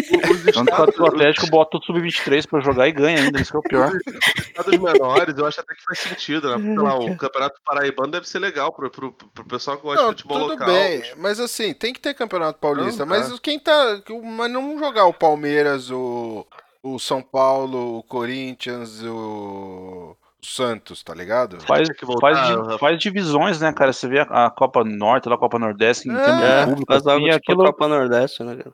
Tanto 0.53 0.91
que 0.93 1.02
o 1.02 1.06
Atlético 1.07 1.48
bota 1.49 1.77
o 1.77 1.84
Sub-23 1.84 2.48
pra 2.48 2.60
jogar 2.60 2.88
e 2.88 2.91
ganha 2.91 3.19
ainda, 3.22 3.39
isso 3.39 3.52
que 3.52 3.57
é 3.57 3.60
o 3.60 3.64
pior. 3.64 3.91
os 3.91 4.45
estados 4.48 4.77
menores, 4.77 5.38
eu 5.38 5.45
acho 5.45 5.60
até 5.61 5.73
que 5.73 5.84
faz 5.84 5.99
sentido, 5.99 6.49
né? 6.56 6.61
Sei 6.64 6.76
lá, 6.84 6.98
o 6.98 7.15
Campeonato 7.18 7.60
Paraibano 7.65 8.11
deve 8.11 8.27
ser 8.27 8.39
legal 8.39 8.72
pro, 8.73 8.89
pro, 8.89 9.11
pro 9.14 9.45
pessoal 9.45 9.77
que 9.77 9.84
gosta 9.84 10.02
Não, 10.03 10.14
de 10.14 10.22
futebol 10.23 10.39
tudo 10.49 10.52
local. 10.52 10.68
bem, 10.68 11.03
mas 11.18 11.39
assim, 11.39 11.73
tem 11.73 11.93
que 11.93 11.99
ter 11.99 12.14
campeonato 12.14 12.60
paulista. 12.60 13.06
Não, 13.06 13.15
tá. 13.15 13.19
Mas 13.30 13.39
quem 13.39 13.60
tá. 13.60 14.02
Mas 14.23 14.52
não 14.52 14.77
jogar 14.77 15.06
o 15.06 15.14
Palmeiras, 15.14 15.89
o, 15.91 16.45
o 16.84 16.99
São 16.99 17.22
Paulo, 17.22 17.98
o 17.99 18.03
Corinthians, 18.03 19.02
o 19.03 20.15
Santos, 20.43 21.03
tá 21.03 21.13
ligado? 21.13 21.59
Faz, 21.61 21.88
faz, 22.19 22.80
faz 22.80 22.97
divisões, 22.99 23.59
né, 23.61 23.72
cara? 23.72 23.93
Você 23.93 24.07
vê 24.07 24.19
a, 24.22 24.45
a 24.45 24.49
Copa 24.49 24.84
Norte, 24.84 25.30
lá, 25.30 25.35
a 25.35 25.38
Copa 25.38 25.59
Nordeste, 25.59 26.09
em 26.09 26.15
É, 26.15 26.23
termos 26.26 26.43
É, 26.43 26.65
público, 26.65 26.91
faz 26.91 27.05
algo 27.07 27.26
assim, 27.27 27.39
tipo 27.39 27.51
aquilo 27.51 27.63
a 27.63 27.72
Copa 27.73 27.88
Nordeste, 27.88 28.43
né, 28.43 28.55
cara? 28.55 28.72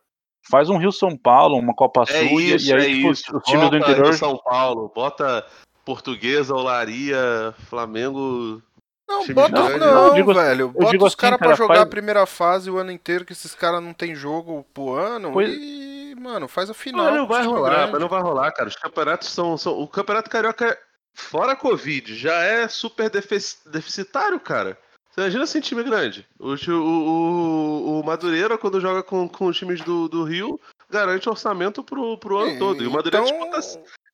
faz 0.50 0.70
um 0.70 0.78
Rio 0.78 0.92
São 0.94 1.18
Paulo, 1.18 1.58
uma 1.58 1.74
Copa 1.76 2.04
É 2.08 2.28
Sul, 2.28 2.40
e- 2.40 2.56
isso, 2.56 2.70
e 2.70 2.74
aí 2.74 2.80
é 2.80 2.96
tipo, 2.96 3.12
isso. 3.12 3.36
os 3.38 3.44
times 3.44 3.70
do 3.70 3.78
Bota 3.80 3.92
interior. 3.92 4.06
Rio 4.06 4.14
São 4.18 4.38
Paulo, 4.38 4.92
bota 4.96 5.46
Portuguesa, 5.84 6.54
Olaria, 6.56 7.54
Flamengo. 7.70 8.62
Não, 9.10 9.22
time 9.22 9.34
bota 9.36 9.52
grande. 9.52 9.80
não, 9.80 9.94
Não, 9.94 10.08
eu 10.08 10.14
digo- 10.16 10.34
velho. 10.34 10.70
Bota 10.70 10.92
digo 10.92 11.06
os 11.06 11.14
assim, 11.14 11.18
caras 11.22 11.38
pra 11.38 11.48
cara, 11.48 11.58
jogar 11.58 11.76
faz- 11.76 11.88
a 11.88 11.90
primeira 11.90 12.26
fase 12.26 12.70
o 12.72 12.78
ano 12.78 12.92
inteiro, 12.92 13.26
que 13.26 13.34
esses 13.34 13.54
caras 13.56 13.82
não 13.84 13.94
tem 13.94 14.14
jogo 14.16 14.66
pro 14.74 14.94
ano. 14.94 15.32
Pois- 15.32 15.50
E, 15.54 16.16
mano, 16.20 16.48
faz 16.48 16.70
a 16.70 16.74
final. 16.74 17.06
Não, 17.06 17.16
não 17.20 17.28
vai 17.28 17.42
time 17.42 17.54
rolar, 17.54 17.70
grande. 17.74 17.92
mas 17.92 18.02
não 18.02 18.08
vai 18.10 18.22
rolar, 18.22 18.52
cara. 18.52 18.68
Os 18.70 18.76
campeonatos 18.76 19.30
são. 19.30 19.58
são 19.58 19.80
o 19.80 19.88
Campeonato 19.88 20.30
Carioca, 20.30 20.78
fora 21.18 21.52
a 21.54 21.56
Covid, 21.56 22.16
já 22.16 22.36
é 22.44 22.68
super 22.68 23.10
defici- 23.10 23.58
deficitário, 23.70 24.40
cara. 24.40 24.78
Você 25.12 25.22
imagina 25.22 25.46
sem 25.48 25.62
time 25.62 25.84
grande. 25.84 26.28
O, 26.40 26.54
o, 26.72 28.00
o, 28.00 28.04
Madureira, 28.06 28.58
quando 28.58 28.80
joga 28.80 29.02
com, 29.02 29.28
com 29.28 29.48
os 29.48 29.58
times 29.58 29.82
do, 29.82 30.08
do 30.08 30.24
Rio, 30.24 30.60
garante 30.90 31.28
orçamento 31.28 31.84
pro, 31.84 32.18
pro 32.20 32.38
ano 32.38 32.60
todo. 32.60 32.84
E 32.84 32.88
o 32.88 32.92
Madureira 32.92 33.26
Então, 33.28 33.38
disputa, 33.52 33.60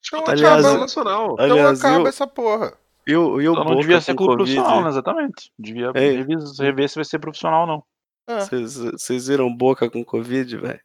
disputa 0.01 0.31
então 0.33 0.49
aliás, 0.53 0.63
nacional. 0.79 1.33
então 1.33 1.45
Aliás, 1.45 1.79
acaba 1.83 2.03
eu- 2.03 2.07
essa 2.07 2.25
porra. 2.25 2.73
E 3.05 3.13
o, 3.17 3.41
e 3.41 3.49
o 3.49 3.51
Então 3.51 3.65
não 3.65 3.75
devia 3.81 3.99
ser 3.99 4.13
com 4.15 4.25
clube 4.25 4.37
Covid? 4.43 4.55
profissional, 4.55 4.83
né? 4.83 4.89
Exatamente. 4.89 5.51
Devia 5.59 5.91
Ei. 5.93 6.15
revis- 6.17 6.57
rever 6.57 6.87
se 6.87 6.95
vai 6.95 7.03
ser 7.03 7.19
profissional 7.19 7.61
ou 7.61 7.67
não. 7.67 7.83
Vocês 8.39 8.77
vocês 8.77 9.27
viram 9.27 9.53
Boca 9.53 9.89
com 9.89 10.05
Covid, 10.05 10.55
velho? 10.55 10.79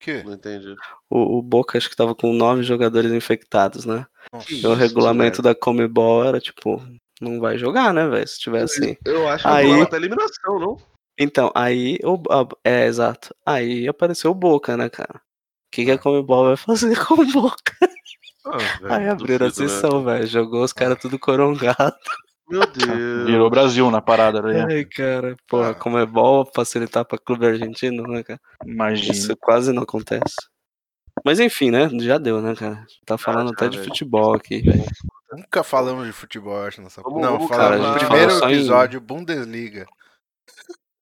Que? 0.00 0.22
Não 0.22 0.34
entendi. 0.34 0.74
O, 1.10 1.38
o 1.38 1.42
Boca 1.42 1.76
acho 1.76 1.90
que 1.90 1.96
tava 1.96 2.14
com 2.14 2.32
nove 2.32 2.62
jogadores 2.62 3.10
infectados, 3.12 3.84
né? 3.84 4.06
Nossa. 4.32 4.46
Que 4.46 4.60
E 4.62 4.66
o 4.66 4.74
regulamento 4.74 5.42
velho. 5.42 5.54
da 5.54 5.60
Comebol 5.60 6.24
era 6.24 6.40
tipo, 6.40 6.80
não 7.20 7.40
vai 7.40 7.58
jogar, 7.58 7.92
né, 7.92 8.06
velho? 8.08 8.26
Se 8.28 8.38
tiver 8.38 8.62
assim. 8.62 8.96
Eu 9.04 9.28
acho 9.28 9.42
que 9.44 9.48
Aí- 9.50 9.80
até 9.82 9.96
eliminação, 9.96 10.58
não? 10.60 10.76
Então, 11.18 11.50
aí. 11.54 11.98
O, 12.04 12.14
a- 12.32 12.46
é, 12.64 12.86
exato. 12.86 13.34
Aí 13.44 13.88
apareceu 13.88 14.30
o 14.30 14.34
Boca, 14.34 14.76
né, 14.76 14.88
cara? 14.88 15.16
O 15.16 15.20
que, 15.72 15.84
que 15.84 15.90
a 15.90 15.98
Comebol 15.98 16.44
vai 16.46 16.56
fazer 16.56 16.94
com 17.06 17.14
o 17.14 17.26
Boca? 17.32 17.76
Ah, 18.46 18.56
velho, 18.80 18.94
Aí 18.94 19.08
abriram 19.08 19.46
a 19.46 19.48
né? 19.48 19.54
sessão, 19.54 20.04
velho. 20.04 20.26
Jogou 20.26 20.62
os 20.62 20.72
caras 20.72 20.98
tudo 21.00 21.18
corongado. 21.18 21.96
Meu 22.50 22.66
Deus. 22.66 23.26
Virou 23.26 23.50
Brasil 23.50 23.90
na 23.90 24.00
parada, 24.00 24.40
né? 24.42 24.64
Ai, 24.68 24.84
cara. 24.84 25.36
Porra, 25.46 25.70
Ah. 25.70 25.74
Comebol 25.74 26.50
facilitar 26.54 27.04
pra 27.04 27.18
clube 27.18 27.46
argentino, 27.46 28.02
né, 28.04 28.22
cara? 28.22 28.40
Imagina. 28.66 29.12
Isso 29.12 29.36
quase 29.36 29.72
não 29.72 29.82
acontece. 29.82 30.34
Mas 31.24 31.40
enfim, 31.40 31.70
né? 31.70 31.88
Já 32.00 32.16
deu, 32.16 32.40
né, 32.40 32.54
cara? 32.54 32.86
Tá 33.04 33.18
falando 33.18 33.48
já, 33.48 33.54
até 33.54 33.68
de 33.68 33.76
velho. 33.78 33.88
futebol 33.88 34.34
aqui, 34.34 34.62
velho. 34.62 34.84
Nunca 35.32 35.62
falamos 35.62 36.06
de 36.06 36.12
futebol, 36.12 36.64
acho, 36.64 36.80
nessa 36.80 37.02
Vamos- 37.02 37.20
Não, 37.20 37.32
vamos, 37.34 37.48
falamos 37.48 37.86
cara, 37.86 37.98
primeiro 37.98 38.30
falou 38.30 38.40
só 38.40 38.48
em- 38.50 38.54
episódio, 38.54 39.00
Bundesliga. 39.00 39.86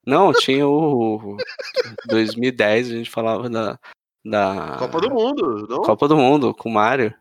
Não, 0.05 0.33
tinha 0.33 0.67
o 0.67 1.37
2010, 2.09 2.91
a 2.91 2.95
gente 2.95 3.11
falava 3.11 3.49
da, 3.51 3.79
da 4.25 4.77
Copa 4.79 5.01
do 5.01 5.11
Mundo, 5.11 5.67
não? 5.69 5.83
Copa 5.83 6.09
do 6.09 6.17
Mundo 6.17 6.55
com 6.55 6.69
o 6.69 6.73
Mário. 6.73 7.15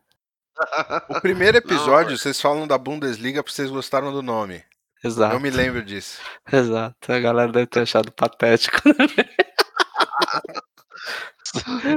O 1.08 1.20
primeiro 1.20 1.58
episódio, 1.58 2.12
Não, 2.12 2.18
vocês 2.18 2.40
falam 2.40 2.66
da 2.66 2.78
Bundesliga 2.78 3.42
porque 3.42 3.54
vocês 3.54 3.70
gostaram 3.70 4.12
do 4.12 4.22
nome. 4.22 4.64
Exato. 5.04 5.34
Eu 5.34 5.40
me 5.40 5.50
lembro 5.50 5.84
disso. 5.84 6.18
Exato. 6.50 7.12
A 7.12 7.20
galera 7.20 7.52
deve 7.52 7.66
ter 7.66 7.80
achado 7.80 8.10
patético, 8.10 8.80
né? 8.88 8.94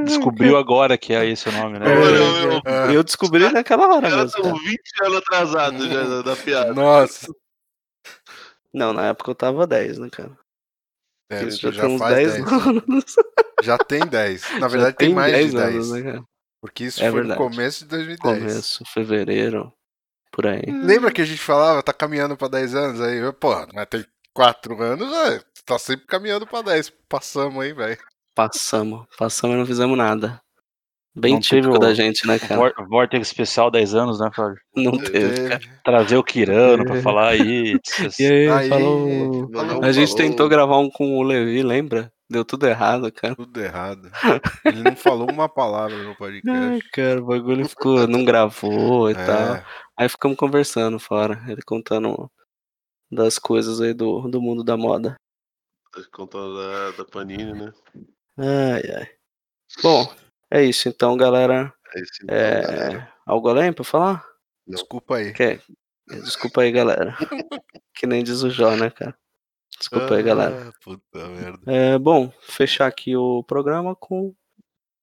Descobriu 0.06 0.57
agora 0.57 0.98
que 0.98 1.14
é 1.14 1.26
esse 1.26 1.49
o 1.49 1.52
nome, 1.52 1.80
né? 1.80 1.86
É, 1.86 1.95
meu, 1.95 2.61
é. 2.65 2.95
Eu 2.95 3.03
descobri 3.03 3.49
naquela 3.49 3.88
hora 3.88 4.10
mesmo. 4.10 4.30
são 4.30 4.44
cara. 4.44 4.56
20 4.56 4.80
anos 5.02 5.18
atrasados 5.18 5.88
já 5.88 6.03
da, 6.03 6.22
da 6.22 6.36
piada. 6.36 6.73
Nossa. 6.73 7.27
Não, 8.73 8.94
na 8.94 9.07
época 9.07 9.31
eu 9.31 9.36
tava 9.36 9.65
10, 9.65 9.98
né, 9.98 10.10
cara? 10.11 10.38
É, 11.31 11.49
já, 11.49 11.72
já, 11.72 11.81
tem 11.81 11.95
uns 11.95 11.99
faz 11.99 12.15
10, 12.15 12.34
10. 12.34 12.52
anos. 12.68 13.15
Já 13.61 13.77
tem 13.77 14.06
10. 14.06 14.60
Na 14.60 14.68
verdade, 14.68 14.95
tem, 14.95 15.14
mais 15.14 15.34
de 15.34 15.56
10. 15.56 15.56
anos, 15.56 15.91
né, 15.91 16.03
cara? 16.03 16.23
Porque 16.61 16.86
isso 16.86 17.02
É 17.03 17.10
foi 17.10 17.22
verdade. 17.22 17.40
no 17.40 17.49
começo 17.49 17.80
de 17.84 17.90
2010. 17.90 18.40
Começo, 18.40 18.84
fevereiro, 18.94 19.72
por 20.31 20.45
aí. 20.48 20.61
Lembra 20.68 21.11
que 21.11 21.22
a 21.22 21.26
gente 21.26 21.40
falava, 21.41 21.81
tá 21.81 21.94
caminhando 21.94 22.36
pra 22.36 22.48
10 22.48 22.76
anos? 22.76 22.99
Aí, 23.02 23.19
pô, 23.34 23.53
mas 23.73 23.86
tem 23.90 24.06
4 24.34 24.81
anos, 24.81 25.11
é, 25.30 25.41
tá 25.65 25.80
sempre 25.80 26.06
caminhando 26.06 26.45
pra 26.45 26.61
10. 26.61 26.91
Passamos 27.07 27.64
aí, 27.64 27.73
velho. 27.73 27.98
Passamos, 28.36 29.06
passamos 29.18 29.56
e 29.56 29.60
não 29.60 29.65
fizemos 29.65 29.98
nada. 29.98 30.41
Bem 31.15 31.34
Não 31.34 31.40
típico 31.41 31.73
o- 31.76 31.80
da 31.80 31.94
gente, 31.94 32.26
né, 32.27 32.38
cara? 32.38 32.56
Vor- 32.56 32.88
Vortex 32.88 33.27
especial 33.27 33.72
10 33.72 33.95
anos, 33.95 34.19
né, 34.19 34.30
Fábio? 34.34 34.57
Não 34.76 34.98
teve, 34.98 35.49
cara. 35.49 35.60
Trazer 35.84 36.15
o 36.18 36.23
Kirano 36.23 36.86
pra 36.86 36.98
É. 36.98 37.02
falar 37.02 37.30
aí. 37.30 37.77
E 38.19 38.26
aí, 38.26 38.48
Aí, 38.49 38.69
falou. 38.69 39.49
Falou, 39.52 39.84
A 39.84 39.91
gente 39.91 40.11
falou. 40.11 40.23
tentou 40.30 40.48
gravar 40.48 40.77
um 40.77 40.90
com 40.90 41.18
o 41.18 41.23
Levi, 41.23 41.64
lembra? 41.64 42.11
Deu 42.30 42.46
tudo 42.46 42.68
errado, 42.68 43.12
cara. 43.12 43.36
Tudo 43.36 43.60
errado. 43.60 44.12
Ele 44.64 44.84
não 44.84 44.96
falou 44.96 45.30
uma 45.32 45.50
palavra 45.50 45.98
no 46.04 46.10
Ai, 46.10 46.16
podcast. 46.16 46.90
cara, 46.92 47.22
o 47.22 47.26
bagulho 47.26 47.68
ficou, 47.68 48.08
não 48.08 48.24
gravou 48.24 49.10
e 49.10 49.16
tal. 49.16 49.56
É, 49.56 49.66
Aí 49.98 50.08
ficamos 50.08 50.38
conversando 50.38 51.00
fora, 51.00 51.44
ele 51.48 51.62
contando 51.62 52.32
das 53.12 53.40
coisas 53.40 53.82
aí 53.82 53.94
do, 53.94 54.30
do 54.30 54.40
mundo 54.42 54.64
da 54.64 54.78
moda. 54.78 55.16
Contando 56.12 56.56
da, 56.56 56.92
da 56.92 57.06
Panini, 57.06 57.54
né? 57.54 57.74
Ai, 58.38 58.82
ai. 58.96 59.10
Bom, 59.82 60.14
é 60.52 60.64
isso 60.64 60.88
então, 60.88 61.18
galera. 61.18 61.74
É 61.96 62.02
isso 62.02 62.24
então, 62.24 62.38
galera. 62.38 63.00
É... 63.00 63.14
Algo 63.26 63.50
além 63.50 63.74
pra 63.74 63.84
falar? 63.84 64.26
desculpa 64.66 65.18
aí. 65.18 65.34
Quer? 65.34 65.62
Desculpa 66.08 66.62
aí, 66.62 66.72
galera. 66.72 67.18
que 67.94 68.08
nem 68.08 68.24
diz 68.24 68.42
o 68.44 68.50
Jó, 68.50 68.76
né, 68.76 68.90
cara? 68.90 69.18
Desculpa 69.80 70.16
aí, 70.16 70.24
galera. 70.24 70.68
Ah, 70.68 70.74
puta 70.84 71.28
merda. 71.30 71.60
É, 71.66 71.98
bom, 71.98 72.32
fechar 72.42 72.88
aqui 72.88 73.16
o 73.16 73.44
programa 73.44 73.96
com 73.96 74.34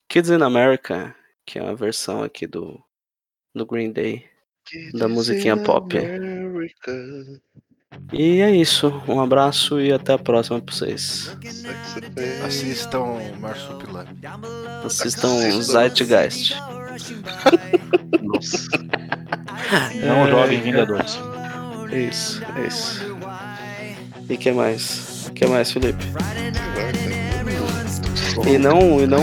Kids 0.09 0.31
in 0.31 0.43
America, 0.43 1.15
que 1.47 1.59
é 1.59 1.63
uma 1.63 1.75
versão 1.75 2.23
aqui 2.23 2.47
do, 2.47 2.79
do 3.55 3.65
Green 3.65 3.91
Day. 3.91 4.27
Da 4.95 5.09
musiquinha 5.09 5.57
pop. 5.57 5.97
America. 5.97 6.93
E 8.13 8.41
é 8.41 8.51
isso. 8.51 8.89
Um 9.09 9.21
abraço 9.21 9.81
e 9.81 9.93
até 9.93 10.13
a 10.13 10.19
próxima 10.19 10.61
pra 10.61 10.75
vocês. 10.75 11.37
Assistam 12.45 13.19
Marsupilami. 13.41 14.11
Assistam 14.85 15.63
Zeitgeist. 15.63 16.57
Nossa. 18.23 18.69
Não 20.05 20.27
É, 20.27 20.31
joguem 20.31 20.61
Vingadores. 20.61 21.19
É 21.91 22.01
isso, 22.01 22.43
é 22.57 22.67
isso. 22.67 23.16
E 24.29 24.37
que 24.37 24.51
mais? 24.51 25.31
que 25.35 25.47
mais, 25.47 25.71
Felipe? 25.71 26.05
E 28.47 28.59
não, 28.59 29.01
e 29.01 29.07
não 29.07 29.21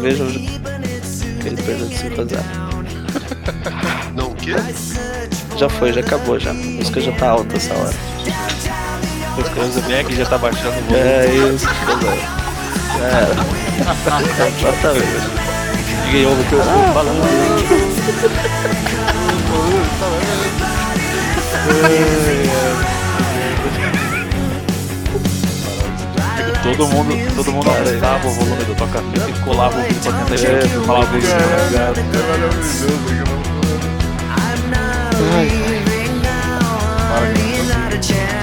vejam 0.00 0.26
aquele 1.38 1.56
perda 1.62 1.86
de 1.86 1.96
5 1.96 2.20
a 2.20 2.24
0. 2.24 2.42
Não, 4.14 4.30
o 4.30 4.34
quê? 4.34 4.54
Já 5.56 5.68
foi, 5.68 5.92
já 5.92 6.00
acabou 6.00 6.38
já. 6.38 6.50
A 6.50 6.54
música 6.54 7.00
já 7.00 7.12
tá 7.12 7.30
alta 7.30 7.56
essa 7.56 7.74
hora. 7.74 7.94
Os 9.38 9.48
Cranzebeck 9.48 10.14
já 10.14 10.24
tá 10.26 10.38
baixando 10.38 10.70
o 10.70 10.82
volume. 10.82 10.96
É 10.96 11.26
isso. 11.54 11.66
Já 12.98 13.06
era. 13.06 13.34
Exatamente. 14.58 15.06
Ninguém 16.06 16.26
ouve 16.26 16.42
o 16.42 16.44
que 16.46 16.52
eu 16.54 16.60
tô 16.60 16.64
falando. 16.92 17.24
Todo 26.64 26.88
mundo, 26.88 27.14
todo 27.36 27.52
mundo 27.52 27.68
aumentava 27.68 28.26
o 28.26 28.30
volume 28.30 28.64
do 28.64 28.74
toca-fita 28.74 29.28
e 29.28 29.32
colava 29.44 29.78
o 29.78 29.82
vídeo 29.82 30.00
pra 30.00 30.12
cantar 30.12 30.36
direto, 30.36 30.80
falava 30.86 31.18
isso. 31.18 31.28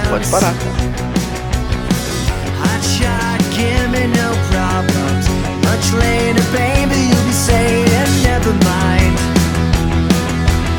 Pode 0.09 0.27
parar. 0.27 0.53
Much 5.63 5.93
later, 5.93 6.43
baby, 6.51 6.95
you'll 7.09 7.25
be 7.25 7.33
saying 7.33 7.91
never 8.23 8.53
mind. 8.65 9.17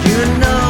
You 0.06 0.38
know. 0.40 0.61